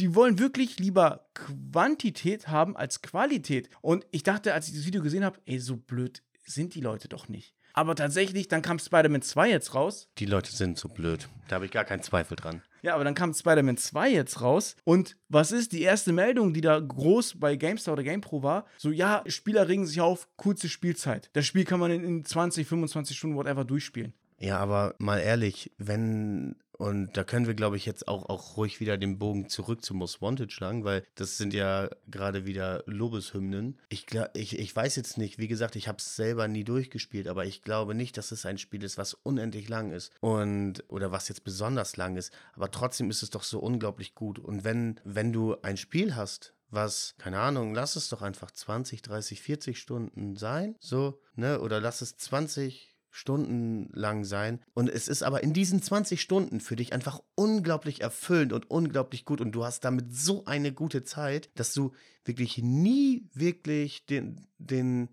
die 0.00 0.14
wollen 0.14 0.38
wirklich 0.38 0.78
lieber 0.78 1.26
Quantität 1.34 2.48
haben 2.48 2.76
als 2.76 3.02
Qualität. 3.02 3.68
Und 3.82 4.06
ich 4.10 4.22
dachte, 4.22 4.54
als 4.54 4.68
ich 4.68 4.74
das 4.74 4.86
Video 4.86 5.02
gesehen 5.02 5.24
habe, 5.24 5.38
ey, 5.44 5.58
so 5.58 5.76
blöd 5.76 6.22
sind 6.44 6.74
die 6.74 6.80
Leute 6.80 7.08
doch 7.08 7.28
nicht. 7.28 7.54
Aber 7.72 7.94
tatsächlich, 7.94 8.48
dann 8.48 8.62
kam 8.62 8.78
Spider-Man 8.78 9.22
2 9.22 9.50
jetzt 9.50 9.74
raus. 9.74 10.08
Die 10.18 10.26
Leute 10.26 10.50
sind 10.50 10.78
so 10.78 10.88
blöd. 10.88 11.28
Da 11.48 11.56
habe 11.56 11.66
ich 11.66 11.70
gar 11.70 11.84
keinen 11.84 12.02
Zweifel 12.02 12.36
dran. 12.36 12.62
Ja, 12.82 12.94
aber 12.94 13.04
dann 13.04 13.14
kam 13.14 13.32
Spider-Man 13.32 13.76
2 13.76 14.10
jetzt 14.10 14.40
raus. 14.40 14.74
Und 14.84 15.16
was 15.28 15.52
ist 15.52 15.72
die 15.72 15.82
erste 15.82 16.12
Meldung, 16.12 16.52
die 16.52 16.62
da 16.62 16.80
groß 16.80 17.38
bei 17.38 17.56
GameStar 17.56 17.92
oder 17.92 18.02
GamePro 18.02 18.42
war? 18.42 18.64
So, 18.78 18.90
ja, 18.90 19.22
Spieler 19.26 19.68
regen 19.68 19.86
sich 19.86 20.00
auf, 20.00 20.28
kurze 20.36 20.68
Spielzeit. 20.68 21.30
Das 21.34 21.46
Spiel 21.46 21.64
kann 21.64 21.78
man 21.78 21.90
in 21.90 22.24
20, 22.24 22.66
25 22.66 23.16
Stunden, 23.16 23.36
whatever, 23.36 23.64
durchspielen. 23.64 24.14
Ja, 24.38 24.58
aber 24.58 24.94
mal 24.98 25.18
ehrlich, 25.18 25.70
wenn 25.76 26.56
und 26.80 27.14
da 27.14 27.24
können 27.24 27.46
wir, 27.46 27.52
glaube 27.52 27.76
ich, 27.76 27.84
jetzt 27.84 28.08
auch, 28.08 28.30
auch 28.30 28.56
ruhig 28.56 28.80
wieder 28.80 28.96
den 28.96 29.18
Bogen 29.18 29.50
zurück 29.50 29.84
zu 29.84 29.92
Most 29.92 30.22
Wanted 30.22 30.50
schlagen, 30.50 30.82
weil 30.82 31.04
das 31.14 31.36
sind 31.36 31.52
ja 31.52 31.90
gerade 32.10 32.46
wieder 32.46 32.82
Lobeshymnen. 32.86 33.78
Ich, 33.90 34.06
ich, 34.32 34.58
ich 34.58 34.74
weiß 34.74 34.96
jetzt 34.96 35.18
nicht, 35.18 35.38
wie 35.38 35.46
gesagt, 35.46 35.76
ich 35.76 35.88
habe 35.88 35.98
es 35.98 36.16
selber 36.16 36.48
nie 36.48 36.64
durchgespielt, 36.64 37.28
aber 37.28 37.44
ich 37.44 37.60
glaube 37.60 37.94
nicht, 37.94 38.16
dass 38.16 38.32
es 38.32 38.46
ein 38.46 38.56
Spiel 38.56 38.82
ist, 38.82 38.96
was 38.96 39.12
unendlich 39.12 39.68
lang 39.68 39.92
ist 39.92 40.14
und 40.20 40.82
oder 40.88 41.12
was 41.12 41.28
jetzt 41.28 41.44
besonders 41.44 41.98
lang 41.98 42.16
ist. 42.16 42.32
Aber 42.54 42.70
trotzdem 42.70 43.10
ist 43.10 43.22
es 43.22 43.28
doch 43.28 43.42
so 43.42 43.58
unglaublich 43.58 44.14
gut. 44.14 44.38
Und 44.38 44.64
wenn, 44.64 44.98
wenn 45.04 45.34
du 45.34 45.60
ein 45.60 45.76
Spiel 45.76 46.16
hast, 46.16 46.54
was, 46.70 47.14
keine 47.18 47.40
Ahnung, 47.40 47.74
lass 47.74 47.96
es 47.96 48.08
doch 48.08 48.22
einfach 48.22 48.50
20, 48.50 49.02
30, 49.02 49.42
40 49.42 49.78
Stunden 49.78 50.36
sein, 50.36 50.76
so, 50.80 51.20
ne, 51.34 51.60
oder 51.60 51.80
lass 51.80 52.00
es 52.00 52.16
20, 52.16 52.89
Stunden 53.10 53.90
lang 53.92 54.24
sein. 54.24 54.60
Und 54.72 54.88
es 54.88 55.08
ist 55.08 55.22
aber 55.22 55.42
in 55.42 55.52
diesen 55.52 55.82
20 55.82 56.20
Stunden 56.20 56.60
für 56.60 56.76
dich 56.76 56.92
einfach 56.92 57.20
unglaublich 57.34 58.00
erfüllend 58.00 58.52
und 58.52 58.70
unglaublich 58.70 59.24
gut. 59.24 59.40
Und 59.40 59.52
du 59.52 59.64
hast 59.64 59.84
damit 59.84 60.14
so 60.14 60.44
eine 60.44 60.72
gute 60.72 61.02
Zeit, 61.02 61.50
dass 61.56 61.74
du 61.74 61.92
wirklich 62.24 62.58
nie 62.58 63.28
wirklich 63.34 64.06
den, 64.06 64.46
den 64.58 65.08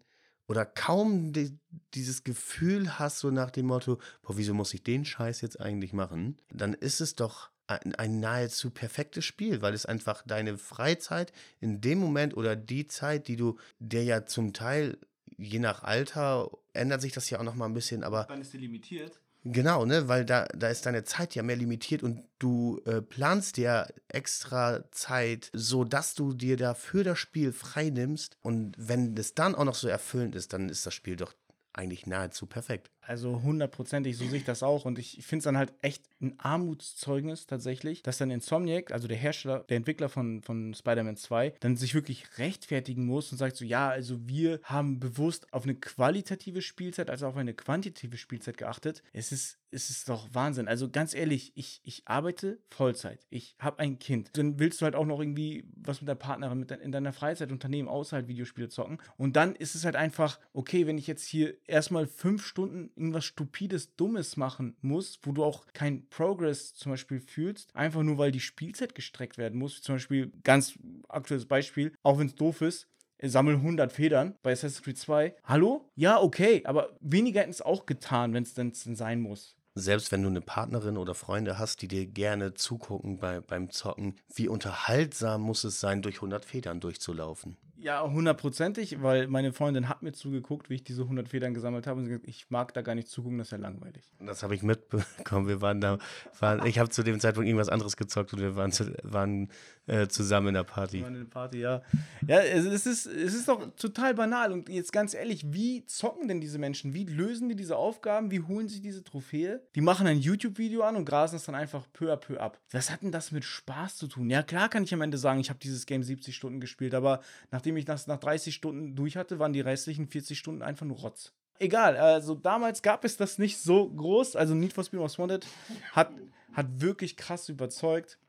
oder 0.48 0.66
kaum 0.66 1.34
die, 1.34 1.60
dieses 1.94 2.24
Gefühl 2.24 3.00
hast, 3.00 3.20
so 3.20 3.32
nach 3.32 3.52
dem 3.52 3.66
Motto, 3.66 4.00
boah, 4.22 4.38
wieso 4.38 4.54
muss 4.54 4.74
ich 4.74 4.84
den 4.84 5.04
Scheiß 5.04 5.42
jetzt 5.42 5.60
eigentlich 5.60 5.92
machen? 5.92 6.38
Dann 6.52 6.74
ist 6.74 7.02
es 7.02 7.16
doch 7.16 7.50
ein, 7.68 7.96
ein, 7.96 8.20
nahezu 8.20 8.70
perfektes 8.70 9.26
Spiel, 9.26 9.62
weil 9.62 9.74
es 9.74 9.86
einfach 9.86 10.24
deine 10.26 10.58
Freizeit 10.58 11.34
in 11.60 11.82
dem 11.82 12.00
Moment 12.00 12.38
oder 12.38 12.56
die 12.56 12.88
Zeit, 12.88 13.28
die 13.28 13.36
du 13.36 13.58
dir 13.80 14.04
ja 14.04 14.26
zum 14.26 14.54
Teil 14.54 14.98
je 15.38 15.60
nach 15.60 15.84
Alter 15.84 16.50
ändert 16.78 17.02
sich 17.02 17.14
das 17.14 17.30
ja 17.30 17.40
auch 17.40 17.44
noch 17.44 17.56
mal 17.56 17.66
ein 17.66 17.74
bisschen, 17.74 18.04
aber. 18.04 18.26
Dann 18.26 18.42
ist 18.42 18.52
sie 18.52 18.58
limitiert. 18.58 19.20
Genau, 19.44 19.86
ne, 19.86 20.08
weil 20.08 20.26
da, 20.26 20.46
da 20.56 20.68
ist 20.68 20.86
deine 20.86 21.04
Zeit 21.04 21.36
ja 21.36 21.44
mehr 21.44 21.56
limitiert 21.56 22.04
und 22.04 22.26
du 22.40 22.82
äh, 22.86 23.02
planst 23.02 23.58
dir 23.58 23.88
extra 24.10 24.84
Zeit, 24.92 25.50
so 25.54 25.84
dass 25.84 26.16
du 26.16 26.34
dir 26.34 26.58
dafür 26.58 27.04
das 27.04 27.20
Spiel 27.20 27.54
frei 27.54 27.90
nimmst. 27.90 28.38
Und 28.42 28.74
wenn 28.78 29.16
es 29.16 29.36
dann 29.36 29.56
auch 29.56 29.64
noch 29.64 29.76
so 29.76 29.88
erfüllend 29.88 30.36
ist, 30.36 30.54
dann 30.54 30.70
ist 30.70 30.86
das 30.86 30.94
Spiel 30.94 31.16
doch 31.16 31.34
eigentlich 31.74 32.08
nahezu 32.08 32.46
perfekt. 32.46 32.90
Also 33.08 33.42
hundertprozentig, 33.42 34.18
so 34.18 34.28
sehe 34.28 34.40
ich 34.40 34.44
das 34.44 34.64
auch. 34.64 34.84
Und 34.84 35.00
ich 35.00 35.26
finde 35.26 35.38
es 35.40 35.44
dann 35.46 35.58
halt 35.58 35.72
echt 35.82 36.04
ein 36.22 36.38
Armutszeugnis 36.40 37.48
tatsächlich, 37.48 38.04
dass 38.04 38.18
dann 38.18 38.32
Insomniac, 38.32 38.92
also 38.92 39.08
der 39.08 39.16
Hersteller, 39.16 39.60
der 39.70 39.78
Entwickler 39.78 40.10
von, 40.10 40.42
von 40.42 40.74
Spider-Man 40.74 41.16
2, 41.16 41.54
dann 41.62 41.78
sich 41.78 41.94
wirklich 41.94 42.38
rechtfertigen 42.38 43.06
muss 43.06 43.32
und 43.32 43.38
sagt 43.38 43.56
so, 43.56 43.64
ja, 43.64 43.88
also 43.88 44.28
wir 44.28 44.60
haben 44.64 45.00
bewusst 45.00 45.54
auf 45.54 45.64
eine 45.64 45.76
qualitative 45.76 46.62
Spielzeit 46.62 47.10
als 47.10 47.24
auch 47.24 47.30
auf 47.30 47.38
eine 47.38 47.54
quantitative 47.54 48.18
Spielzeit 48.18 48.58
geachtet. 48.58 49.02
Es 49.14 49.32
ist, 49.32 49.58
es 49.72 49.90
ist 49.90 50.10
doch 50.10 50.30
Wahnsinn. 50.34 50.68
Also 50.68 50.90
ganz 50.90 51.14
ehrlich, 51.14 51.52
ich, 51.56 51.82
ich 51.84 52.04
arbeite 52.06 52.60
Vollzeit. 52.70 53.26
Ich 53.30 53.56
habe 53.60 53.80
ein 53.80 54.00
Kind. 54.00 54.30
Dann 54.38 54.60
willst 54.60 54.82
du 54.82 54.86
halt 54.86 54.96
auch 54.96 55.06
noch 55.06 55.20
irgendwie 55.20 55.66
was 55.76 56.02
mit 56.02 56.08
der 56.08 56.16
Partnerin 56.16 56.60
mit 56.60 56.70
de 56.70 56.80
in 56.82 56.92
deiner 56.92 57.14
Freizeit 57.14 57.52
unternehmen, 57.52 57.90
außer 57.90 58.18
halt 58.18 58.28
Videospiele 58.28 58.70
zocken. 58.70 59.00
Und 59.18 59.36
dann 59.36 59.56
ist 59.56 59.76
es 59.76 59.84
halt 59.86 59.96
einfach, 59.96 60.40
okay, 60.54 60.88
wenn 60.88 60.98
ich 60.98 61.08
jetzt 61.08 61.26
hier 61.26 61.56
erstmal 61.68 62.08
fünf 62.08 62.46
Stunden 62.46 62.92
irgendwas 62.96 63.26
Stupides, 63.26 63.96
Dummes 63.96 64.38
machen 64.38 64.78
muss, 64.82 65.20
wo 65.24 65.32
du 65.32 65.44
auch 65.44 65.66
kein 65.74 66.08
Progress 66.10 66.74
zum 66.74 66.92
Beispiel 66.94 67.20
fühlst, 67.20 67.76
einfach 67.76 68.04
nur 68.04 68.18
weil 68.18 68.32
die 68.32 68.40
Spielzeit 68.40 68.96
gestreckt 68.96 69.38
werden 69.38 69.60
muss. 69.60 69.82
Zum 69.82 69.96
Beispiel, 69.96 70.32
ganz 70.44 70.78
aktuelles 71.10 71.46
Beispiel, 71.46 71.94
auch 72.04 72.20
wenn 72.20 72.28
es 72.28 72.36
doof 72.36 72.62
ist, 72.62 72.88
sammeln 73.22 73.58
100 73.58 73.92
Federn 73.92 74.36
bei 74.44 74.52
Assassin's 74.52 74.84
Creed 74.84 74.98
2. 74.98 75.36
Hallo? 75.44 75.90
Ja, 75.96 76.22
okay, 76.22 76.62
aber 76.66 76.96
weniger 77.02 77.42
hätten 77.42 77.52
es 77.52 77.62
auch 77.62 77.86
getan, 77.86 78.34
wenn 78.34 78.44
es 78.44 78.54
denn 78.54 78.74
sein 78.74 79.22
muss 79.22 79.57
selbst 79.78 80.12
wenn 80.12 80.22
du 80.24 80.30
eine 80.30 80.42
Partnerin 80.42 80.98
oder 80.98 81.14
Freunde 81.16 81.58
hast, 81.60 81.82
die 81.82 81.88
dir 81.88 82.06
gerne 82.06 82.54
zugucken 82.54 83.20
bei, 83.20 83.42
beim 83.42 83.70
Zocken, 83.72 84.16
wie 84.34 84.48
unterhaltsam 84.48 85.42
muss 85.42 85.64
es 85.64 85.80
sein, 85.80 86.02
durch 86.02 86.16
100 86.18 86.46
Federn 86.46 86.80
durchzulaufen? 86.80 87.58
Ja, 87.80 88.04
hundertprozentig, 88.04 89.04
weil 89.04 89.28
meine 89.28 89.54
Freundin 89.54 89.88
hat 89.88 90.02
mir 90.02 90.12
zugeguckt, 90.12 90.70
wie 90.70 90.76
ich 90.76 90.84
diese 90.84 91.04
100 91.04 91.30
Federn 91.30 91.54
gesammelt 91.54 91.86
habe 91.86 92.00
und 92.00 92.06
sie 92.06 92.10
gesagt, 92.10 92.28
ich 92.28 92.50
mag 92.50 92.74
da 92.74 92.82
gar 92.82 92.96
nicht 92.96 93.08
zugucken, 93.08 93.38
das 93.38 93.48
ist 93.48 93.52
ja 93.52 93.58
langweilig. 93.58 94.04
Das 94.20 94.42
habe 94.42 94.56
ich 94.56 94.64
mitbekommen. 94.64 95.48
Wir 95.48 95.62
waren 95.62 95.80
da, 95.80 96.00
waren, 96.40 96.66
ich 96.66 96.80
habe 96.80 96.90
zu 96.90 97.04
dem 97.04 97.20
Zeitpunkt 97.20 97.48
irgendwas 97.48 97.70
anderes 97.70 97.96
gezockt 97.96 98.34
und 98.34 98.40
wir 98.40 98.56
waren, 98.56 98.72
zu, 98.72 98.92
waren 99.04 99.50
äh, 99.86 100.08
zusammen 100.08 100.50
in 100.50 100.54
der 100.56 100.64
Party. 100.64 100.98
Wir 100.98 101.04
waren 101.04 101.16
in 101.16 101.22
der 101.22 101.30
Party, 101.30 101.60
ja. 101.60 101.82
Ja, 102.26 102.40
es, 102.40 102.86
ist, 102.86 103.06
es 103.06 103.34
ist 103.36 103.48
doch 103.48 103.76
total 103.76 104.16
banal 104.16 104.52
und 104.52 104.70
jetzt 104.70 104.92
ganz 104.92 105.14
ehrlich, 105.14 105.54
wie 105.54 105.86
zocken 105.86 106.28
denn 106.28 106.42
diese 106.42 106.58
Menschen? 106.58 106.96
Wie 106.96 107.06
lösen 107.06 107.48
die 107.48 107.56
diese 107.56 107.78
Aufgaben? 107.78 108.32
Wie 108.32 108.42
holen 108.42 108.68
sie 108.68 108.82
diese 108.82 109.04
Trophäe? 109.04 109.62
Die 109.76 109.82
machen 109.82 110.08
ein 110.08 110.18
YouTube-Video 110.18 110.82
an 110.82 110.96
und 110.96 111.06
grasen 111.06 111.36
es 111.36 111.46
dann 111.46 111.56
einfach 111.56 111.86
peu 111.94 112.12
à 112.12 112.18
peu 112.18 112.40
ab. 112.40 112.60
Was 112.72 112.90
hat 112.90 113.04
denn 113.04 113.12
das 113.12 113.32
mit 113.32 113.44
Spaß 113.44 113.98
zu 113.98 114.08
tun? 114.08 114.30
Ja, 114.32 114.42
klar 114.42 114.68
kann 114.68 114.84
ich 114.84 114.94
am 114.94 115.02
Ende 115.02 115.18
sagen, 115.18 115.40
ich 115.40 115.50
habe 115.50 115.60
dieses 115.60 115.86
Game 115.86 116.02
70 116.02 116.36
Stunden 116.36 116.60
gespielt, 116.60 116.96
aber 116.96 117.22
nachdem 117.52 117.67
nachdem 117.68 117.78
ich 117.78 117.86
das 117.86 118.08
nach 118.08 118.20
30 118.20 118.56
Stunden 118.56 118.96
durch 118.96 119.18
hatte, 119.18 119.40
waren 119.40 119.52
die 119.52 119.60
restlichen 119.60 120.08
40 120.08 120.40
Stunden 120.40 120.62
einfach 120.62 120.86
nur 120.86 121.00
Rotz. 121.00 121.34
Egal, 121.60 121.98
also 121.98 122.34
damals 122.34 122.82
gab 122.82 123.04
es 123.04 123.18
das 123.18 123.40
nicht 123.40 123.58
so 123.58 123.90
groß. 123.90 124.38
Also 124.38 124.56
Need 124.56 124.72
for 124.72 124.86
Speed 124.86 125.02
Most 125.02 125.20
Wanted 125.20 125.46
hat, 125.92 126.12
hat 126.54 126.68
wirklich 126.80 127.18
krass 127.18 127.50
überzeugt. 127.50 128.20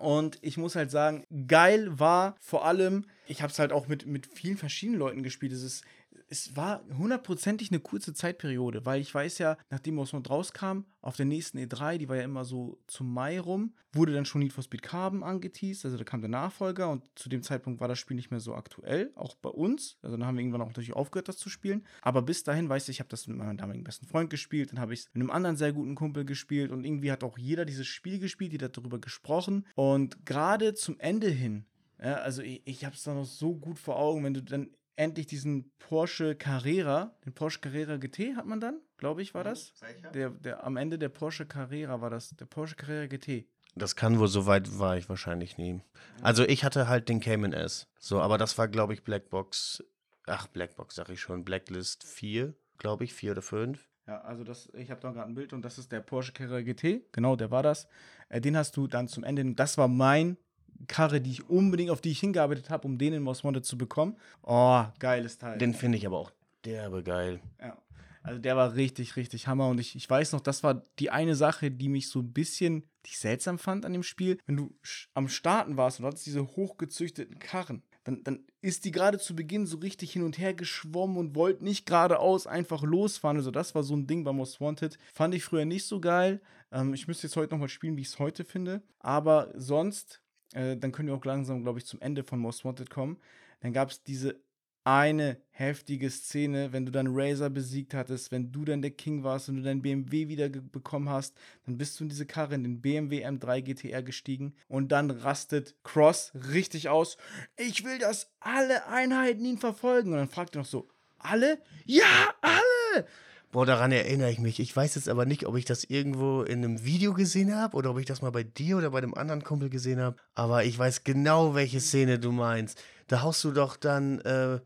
Und 0.00 0.38
ich 0.42 0.58
muss 0.58 0.76
halt 0.76 0.90
sagen, 0.90 1.24
geil 1.46 1.98
war 1.98 2.36
vor 2.40 2.66
allem, 2.66 3.06
ich 3.26 3.40
habe 3.40 3.50
es 3.50 3.58
halt 3.58 3.72
auch 3.72 3.88
mit, 3.88 4.04
mit 4.04 4.26
vielen 4.26 4.58
verschiedenen 4.58 4.98
Leuten 4.98 5.22
gespielt. 5.22 5.52
Es 5.52 5.62
ist 5.62 5.82
es 6.28 6.56
war 6.56 6.82
hundertprozentig 6.96 7.70
eine 7.70 7.80
kurze 7.80 8.14
Zeitperiode, 8.14 8.84
weil 8.86 9.00
ich 9.00 9.14
weiß 9.14 9.38
ja, 9.38 9.56
nachdem 9.70 9.98
Osmond 9.98 10.28
rauskam, 10.30 10.84
auf 11.00 11.16
der 11.16 11.26
nächsten 11.26 11.58
E3, 11.58 11.98
die 11.98 12.08
war 12.08 12.16
ja 12.16 12.22
immer 12.22 12.44
so 12.44 12.78
zum 12.86 13.12
Mai 13.12 13.38
rum, 13.38 13.74
wurde 13.92 14.12
dann 14.12 14.24
schon 14.24 14.40
Need 14.40 14.52
for 14.52 14.64
Speed 14.64 14.82
Carbon 14.82 15.22
angeteased, 15.22 15.84
also 15.84 15.98
da 15.98 16.04
kam 16.04 16.20
der 16.20 16.30
Nachfolger 16.30 16.90
und 16.90 17.02
zu 17.14 17.28
dem 17.28 17.42
Zeitpunkt 17.42 17.80
war 17.80 17.88
das 17.88 17.98
Spiel 17.98 18.16
nicht 18.16 18.30
mehr 18.30 18.40
so 18.40 18.54
aktuell, 18.54 19.12
auch 19.14 19.34
bei 19.34 19.50
uns. 19.50 19.98
Also 20.02 20.16
dann 20.16 20.26
haben 20.26 20.36
wir 20.36 20.42
irgendwann 20.42 20.62
auch 20.62 20.68
natürlich 20.68 20.94
aufgehört, 20.94 21.28
das 21.28 21.36
zu 21.36 21.50
spielen. 21.50 21.84
Aber 22.00 22.22
bis 22.22 22.42
dahin, 22.42 22.68
weiß 22.68 22.88
ich, 22.88 22.96
ich 22.96 23.00
habe 23.00 23.10
das 23.10 23.26
mit 23.26 23.36
meinem 23.36 23.56
damaligen 23.56 23.84
besten 23.84 24.06
Freund 24.06 24.30
gespielt, 24.30 24.72
dann 24.72 24.80
habe 24.80 24.94
ich 24.94 25.00
es 25.00 25.06
mit 25.12 25.20
einem 25.20 25.30
anderen 25.30 25.56
sehr 25.56 25.72
guten 25.72 25.94
Kumpel 25.94 26.24
gespielt 26.24 26.70
und 26.70 26.84
irgendwie 26.84 27.12
hat 27.12 27.22
auch 27.22 27.38
jeder 27.38 27.64
dieses 27.64 27.86
Spiel 27.86 28.18
gespielt, 28.18 28.52
jeder 28.52 28.66
hat 28.66 28.76
darüber 28.76 28.98
gesprochen. 28.98 29.66
Und 29.74 30.24
gerade 30.24 30.74
zum 30.74 30.98
Ende 30.98 31.28
hin, 31.28 31.66
ja, 32.02 32.14
also 32.16 32.42
ich, 32.42 32.62
ich 32.64 32.84
habe 32.84 32.94
es 32.94 33.02
da 33.02 33.14
noch 33.14 33.24
so 33.24 33.54
gut 33.54 33.78
vor 33.78 33.96
Augen, 33.98 34.24
wenn 34.24 34.34
du 34.34 34.42
dann 34.42 34.70
endlich 34.96 35.26
diesen 35.26 35.72
Porsche 35.78 36.34
Carrera, 36.34 37.16
den 37.24 37.34
Porsche 37.34 37.60
Carrera 37.60 37.96
GT 37.96 38.36
hat 38.36 38.46
man 38.46 38.60
dann, 38.60 38.80
glaube 38.96 39.22
ich, 39.22 39.34
war 39.34 39.44
das. 39.44 39.72
Der, 40.14 40.30
der, 40.30 40.64
am 40.64 40.76
Ende 40.76 40.98
der 40.98 41.08
Porsche 41.08 41.46
Carrera 41.46 42.00
war 42.00 42.10
das, 42.10 42.30
der 42.30 42.46
Porsche 42.46 42.76
Carrera 42.76 43.06
GT. 43.06 43.46
Das 43.76 43.96
kann 43.96 44.18
wohl, 44.20 44.28
so 44.28 44.46
weit 44.46 44.78
war 44.78 44.96
ich 44.96 45.08
wahrscheinlich 45.08 45.58
nie. 45.58 45.82
Also 46.22 46.44
ich 46.44 46.64
hatte 46.64 46.88
halt 46.88 47.08
den 47.08 47.20
Cayman 47.20 47.52
S. 47.52 47.88
So, 47.98 48.20
aber 48.20 48.38
das 48.38 48.56
war, 48.56 48.68
glaube 48.68 48.94
ich, 48.94 49.02
Blackbox. 49.02 49.82
Ach, 50.26 50.46
Blackbox 50.46 50.94
sag 50.94 51.08
ich 51.08 51.20
schon. 51.20 51.44
Blacklist 51.44 52.04
4, 52.04 52.54
glaube 52.78 53.04
ich, 53.04 53.14
4 53.14 53.32
oder 53.32 53.42
5. 53.42 53.90
Ja, 54.06 54.20
also 54.20 54.44
das, 54.44 54.68
ich 54.74 54.90
habe 54.90 55.00
da 55.00 55.10
gerade 55.10 55.28
ein 55.28 55.34
Bild 55.34 55.52
und 55.52 55.62
das 55.62 55.78
ist 55.78 55.90
der 55.90 56.00
Porsche 56.00 56.32
Carrera 56.32 56.60
GT. 56.60 57.10
Genau, 57.10 57.36
der 57.36 57.50
war 57.50 57.62
das. 57.62 57.88
Äh, 58.28 58.40
den 58.40 58.56
hast 58.56 58.76
du 58.76 58.86
dann 58.86 59.08
zum 59.08 59.24
Ende. 59.24 59.44
Das 59.54 59.76
war 59.76 59.88
mein 59.88 60.36
Karre, 60.86 61.20
die 61.20 61.30
ich 61.30 61.48
unbedingt, 61.48 61.90
auf 61.90 62.00
die 62.00 62.10
ich 62.10 62.20
hingearbeitet 62.20 62.70
habe, 62.70 62.86
um 62.86 62.98
den 62.98 63.12
in 63.12 63.22
Most 63.22 63.44
Wanted 63.44 63.64
zu 63.64 63.78
bekommen. 63.78 64.16
Oh, 64.42 64.84
geiles 64.98 65.38
Teil. 65.38 65.58
Den 65.58 65.74
finde 65.74 65.98
ich 65.98 66.06
aber 66.06 66.18
auch 66.18 66.32
derbe 66.64 67.02
geil. 67.02 67.40
Ja. 67.60 67.76
Also 68.22 68.40
der 68.40 68.56
war 68.56 68.74
richtig, 68.74 69.16
richtig 69.16 69.48
Hammer. 69.48 69.68
Und 69.68 69.80
ich, 69.80 69.96
ich 69.96 70.08
weiß 70.08 70.32
noch, 70.32 70.40
das 70.40 70.62
war 70.62 70.82
die 70.98 71.10
eine 71.10 71.34
Sache, 71.36 71.70
die 71.70 71.88
mich 71.88 72.08
so 72.08 72.20
ein 72.20 72.32
bisschen 72.32 72.84
die 73.04 73.10
ich 73.10 73.18
seltsam 73.18 73.58
fand 73.58 73.84
an 73.84 73.92
dem 73.92 74.02
Spiel. 74.02 74.38
Wenn 74.46 74.56
du 74.56 74.74
am 75.14 75.28
Starten 75.28 75.76
warst 75.76 76.00
und 76.00 76.06
hattest 76.06 76.26
diese 76.26 76.42
hochgezüchteten 76.42 77.38
Karren, 77.38 77.82
dann, 78.04 78.22
dann 78.22 78.44
ist 78.60 78.84
die 78.84 78.90
gerade 78.90 79.18
zu 79.18 79.34
Beginn 79.34 79.66
so 79.66 79.78
richtig 79.78 80.12
hin 80.12 80.22
und 80.22 80.38
her 80.38 80.54
geschwommen 80.54 81.16
und 81.16 81.34
wollte 81.34 81.64
nicht 81.64 81.86
geradeaus 81.86 82.46
einfach 82.46 82.82
losfahren. 82.82 83.36
Also 83.36 83.50
das 83.50 83.74
war 83.74 83.82
so 83.82 83.94
ein 83.94 84.06
Ding 84.06 84.24
bei 84.24 84.32
Most 84.32 84.60
Wanted. 84.60 84.98
Fand 85.12 85.34
ich 85.34 85.44
früher 85.44 85.64
nicht 85.64 85.86
so 85.86 86.00
geil. 86.00 86.40
Ähm, 86.70 86.94
ich 86.94 87.08
müsste 87.08 87.26
jetzt 87.26 87.36
heute 87.36 87.54
nochmal 87.54 87.68
spielen, 87.68 87.96
wie 87.96 88.02
ich 88.02 88.08
es 88.08 88.18
heute 88.18 88.44
finde. 88.44 88.82
Aber 89.00 89.52
sonst 89.54 90.20
äh, 90.54 90.76
dann 90.76 90.92
können 90.92 91.08
wir 91.08 91.14
auch 91.14 91.24
langsam, 91.24 91.62
glaube 91.62 91.78
ich, 91.78 91.86
zum 91.86 92.00
Ende 92.00 92.24
von 92.24 92.38
Most 92.38 92.64
Wanted 92.64 92.90
kommen. 92.90 93.18
Dann 93.60 93.72
gab 93.72 93.90
es 93.90 94.02
diese 94.02 94.40
eine 94.84 95.38
heftige 95.50 96.10
Szene, 96.10 96.72
wenn 96.72 96.84
du 96.84 96.92
dann 96.92 97.06
Razer 97.08 97.48
besiegt 97.48 97.94
hattest, 97.94 98.30
wenn 98.30 98.52
du 98.52 98.66
dann 98.66 98.82
der 98.82 98.90
King 98.90 99.24
warst 99.24 99.48
und 99.48 99.56
du 99.56 99.62
dein 99.62 99.80
BMW 99.80 100.28
wieder 100.28 100.50
bekommen 100.50 101.08
hast, 101.08 101.34
dann 101.64 101.78
bist 101.78 101.98
du 101.98 102.04
in 102.04 102.10
diese 102.10 102.26
Karre, 102.26 102.54
in 102.54 102.64
den 102.64 102.82
BMW 102.82 103.26
M3 103.26 103.62
GTR 103.62 104.02
gestiegen 104.02 104.54
und 104.68 104.92
dann 104.92 105.10
rastet 105.10 105.74
Cross 105.84 106.32
richtig 106.52 106.90
aus. 106.90 107.16
Ich 107.56 107.82
will, 107.84 107.98
dass 107.98 108.30
alle 108.40 108.86
Einheiten 108.86 109.44
ihn 109.46 109.58
verfolgen. 109.58 110.12
Und 110.12 110.18
dann 110.18 110.28
fragt 110.28 110.54
er 110.54 110.60
noch 110.60 110.66
so, 110.66 110.86
alle? 111.18 111.58
Ja, 111.86 112.34
alle! 112.42 113.06
Boah, 113.54 113.66
daran 113.66 113.92
erinnere 113.92 114.32
ich 114.32 114.40
mich. 114.40 114.58
Ich 114.58 114.74
weiß 114.74 114.96
jetzt 114.96 115.08
aber 115.08 115.26
nicht, 115.26 115.46
ob 115.46 115.56
ich 115.56 115.64
das 115.64 115.84
irgendwo 115.84 116.42
in 116.42 116.64
einem 116.64 116.84
Video 116.84 117.14
gesehen 117.14 117.54
habe 117.54 117.76
oder 117.76 117.90
ob 117.92 118.00
ich 118.00 118.04
das 118.04 118.20
mal 118.20 118.32
bei 118.32 118.42
dir 118.42 118.78
oder 118.78 118.90
bei 118.90 118.98
einem 118.98 119.14
anderen 119.14 119.44
Kumpel 119.44 119.70
gesehen 119.70 120.00
habe. 120.00 120.16
Aber 120.34 120.64
ich 120.64 120.76
weiß 120.76 121.04
genau, 121.04 121.54
welche 121.54 121.78
Szene 121.78 122.18
du 122.18 122.32
meinst. 122.32 122.82
Da 123.06 123.22
haust 123.22 123.44
du 123.44 123.52
doch 123.52 123.76
dann 123.76 124.18
äh, 124.22 124.58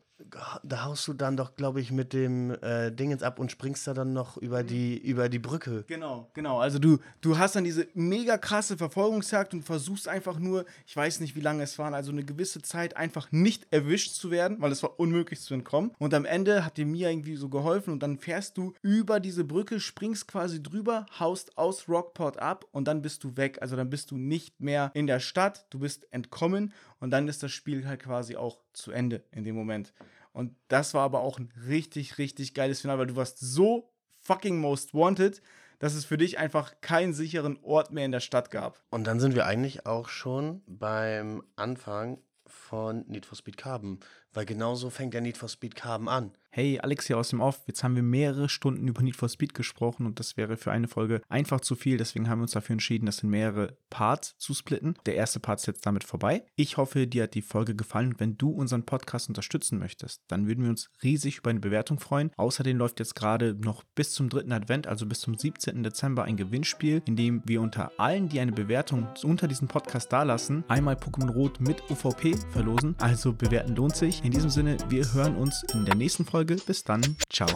da 0.62 0.84
haust 0.84 1.06
du 1.06 1.12
dann 1.12 1.36
doch, 1.36 1.54
glaube 1.54 1.80
ich, 1.80 1.92
mit 1.92 2.12
dem 2.12 2.50
äh, 2.62 2.90
Dingens 2.90 3.22
ab 3.22 3.38
und 3.38 3.52
springst 3.52 3.86
da 3.86 3.94
dann 3.94 4.12
noch 4.12 4.36
über 4.36 4.62
mhm. 4.62 4.66
die, 4.66 4.98
über 4.98 5.28
die 5.28 5.38
Brücke. 5.38 5.84
Genau, 5.86 6.28
genau. 6.34 6.58
Also 6.58 6.78
du, 6.78 6.98
du 7.20 7.38
hast 7.38 7.56
dann 7.56 7.64
diese 7.64 7.86
mega 7.94 8.36
krasse 8.36 8.76
Verfolgungsjagd 8.76 9.54
und 9.54 9.62
versuchst 9.62 10.08
einfach 10.08 10.38
nur, 10.38 10.64
ich 10.86 10.96
weiß 10.96 11.20
nicht, 11.20 11.36
wie 11.36 11.40
lange 11.40 11.62
es 11.62 11.78
waren, 11.78 11.94
also 11.94 12.10
eine 12.10 12.24
gewisse 12.24 12.62
Zeit 12.62 12.96
einfach 12.96 13.30
nicht 13.30 13.66
erwischt 13.70 14.14
zu 14.14 14.30
werden, 14.30 14.60
weil 14.60 14.72
es 14.72 14.82
war 14.82 14.98
unmöglich 14.98 15.40
zu 15.40 15.54
entkommen. 15.54 15.92
Und 15.98 16.14
am 16.14 16.24
Ende 16.24 16.64
hat 16.64 16.76
dir 16.76 16.86
Mia 16.86 17.10
irgendwie 17.10 17.36
so 17.36 17.48
geholfen 17.48 17.92
und 17.92 18.02
dann 18.02 18.18
fährst 18.18 18.58
du 18.58 18.72
über 18.82 19.20
diese 19.20 19.44
Brücke, 19.44 19.78
springst 19.78 20.26
quasi 20.26 20.62
drüber, 20.62 21.06
haust 21.18 21.56
aus 21.56 21.88
Rockport 21.88 22.38
ab 22.38 22.66
und 22.72 22.88
dann 22.88 23.02
bist 23.02 23.22
du 23.24 23.36
weg. 23.36 23.58
Also 23.60 23.76
dann 23.76 23.90
bist 23.90 24.10
du 24.10 24.16
nicht 24.16 24.60
mehr 24.60 24.90
in 24.94 25.06
der 25.06 25.20
Stadt, 25.20 25.66
du 25.70 25.78
bist 25.78 26.12
entkommen 26.12 26.72
und 27.00 27.10
dann 27.10 27.28
ist 27.28 27.42
das 27.42 27.52
Spiel 27.52 27.86
halt 27.86 28.02
quasi 28.02 28.36
auch 28.36 28.58
zu 28.72 28.90
Ende 28.90 29.22
in 29.30 29.44
dem 29.44 29.54
Moment. 29.54 29.92
Und 30.32 30.54
das 30.68 30.94
war 30.94 31.02
aber 31.02 31.20
auch 31.20 31.38
ein 31.38 31.52
richtig, 31.66 32.18
richtig 32.18 32.54
geiles 32.54 32.80
Finale, 32.80 33.00
weil 33.00 33.06
du 33.06 33.16
warst 33.16 33.38
so 33.40 33.90
fucking 34.18 34.58
most 34.58 34.94
wanted, 34.94 35.40
dass 35.78 35.94
es 35.94 36.04
für 36.04 36.18
dich 36.18 36.38
einfach 36.38 36.80
keinen 36.80 37.12
sicheren 37.14 37.58
Ort 37.62 37.92
mehr 37.92 38.04
in 38.04 38.12
der 38.12 38.20
Stadt 38.20 38.50
gab. 38.50 38.82
Und 38.90 39.06
dann 39.06 39.20
sind 39.20 39.34
wir 39.34 39.46
eigentlich 39.46 39.86
auch 39.86 40.08
schon 40.08 40.62
beim 40.66 41.42
Anfang 41.56 42.18
von 42.46 43.04
Need 43.06 43.26
for 43.26 43.36
Speed 43.36 43.56
Carbon, 43.56 44.00
weil 44.32 44.46
genauso 44.46 44.90
fängt 44.90 45.14
der 45.14 45.20
Need 45.20 45.36
for 45.36 45.48
Speed 45.48 45.74
Carbon 45.74 46.08
an. 46.08 46.32
Hey, 46.50 46.80
Alex 46.80 47.06
hier 47.06 47.18
aus 47.18 47.28
dem 47.28 47.40
Off. 47.40 47.62
Jetzt 47.66 47.84
haben 47.84 47.94
wir 47.94 48.02
mehrere 48.02 48.48
Stunden 48.48 48.88
über 48.88 49.02
Need 49.02 49.16
for 49.16 49.28
Speed 49.28 49.54
gesprochen 49.54 50.06
und 50.06 50.18
das 50.18 50.36
wäre 50.36 50.56
für 50.56 50.72
eine 50.72 50.88
Folge 50.88 51.20
einfach 51.28 51.60
zu 51.60 51.76
viel. 51.76 51.98
Deswegen 51.98 52.28
haben 52.28 52.38
wir 52.38 52.44
uns 52.44 52.52
dafür 52.52 52.72
entschieden, 52.72 53.06
das 53.06 53.22
in 53.22 53.28
mehrere 53.30 53.76
Parts 53.90 54.34
zu 54.38 54.54
splitten. 54.54 54.94
Der 55.06 55.14
erste 55.14 55.40
Part 55.40 55.60
ist 55.60 55.66
jetzt 55.66 55.86
damit 55.86 56.04
vorbei. 56.04 56.44
Ich 56.56 56.76
hoffe, 56.76 57.06
dir 57.06 57.24
hat 57.24 57.34
die 57.34 57.42
Folge 57.42 57.76
gefallen 57.76 58.14
wenn 58.18 58.36
du 58.38 58.50
unseren 58.50 58.84
Podcast 58.84 59.28
unterstützen 59.28 59.78
möchtest, 59.78 60.22
dann 60.28 60.48
würden 60.48 60.64
wir 60.64 60.70
uns 60.70 60.90
riesig 61.02 61.38
über 61.38 61.50
eine 61.50 61.60
Bewertung 61.60 62.00
freuen. 62.00 62.30
Außerdem 62.36 62.76
läuft 62.76 62.98
jetzt 62.98 63.14
gerade 63.14 63.54
noch 63.54 63.84
bis 63.94 64.12
zum 64.12 64.28
dritten 64.28 64.52
Advent, 64.52 64.86
also 64.86 65.06
bis 65.06 65.20
zum 65.20 65.36
17. 65.36 65.82
Dezember, 65.82 66.24
ein 66.24 66.36
Gewinnspiel, 66.36 67.02
in 67.06 67.16
dem 67.16 67.42
wir 67.44 67.60
unter 67.60 67.92
allen, 67.98 68.28
die 68.28 68.40
eine 68.40 68.52
Bewertung 68.52 69.06
unter 69.22 69.48
diesem 69.48 69.68
Podcast 69.68 70.12
dalassen, 70.12 70.64
einmal 70.68 70.96
Pokémon 70.96 71.30
Rot 71.30 71.60
mit 71.60 71.82
UVP 71.90 72.34
verlosen. 72.50 72.96
Also 72.98 73.32
bewerten 73.32 73.76
lohnt 73.76 73.96
sich. 73.96 74.17
In 74.22 74.32
diesem 74.32 74.50
Sinne, 74.50 74.76
wir 74.88 75.12
hören 75.12 75.36
uns 75.36 75.64
in 75.74 75.84
der 75.84 75.94
nächsten 75.94 76.24
Folge. 76.24 76.56
Bis 76.66 76.82
dann. 76.82 77.16
Ciao. 77.30 77.48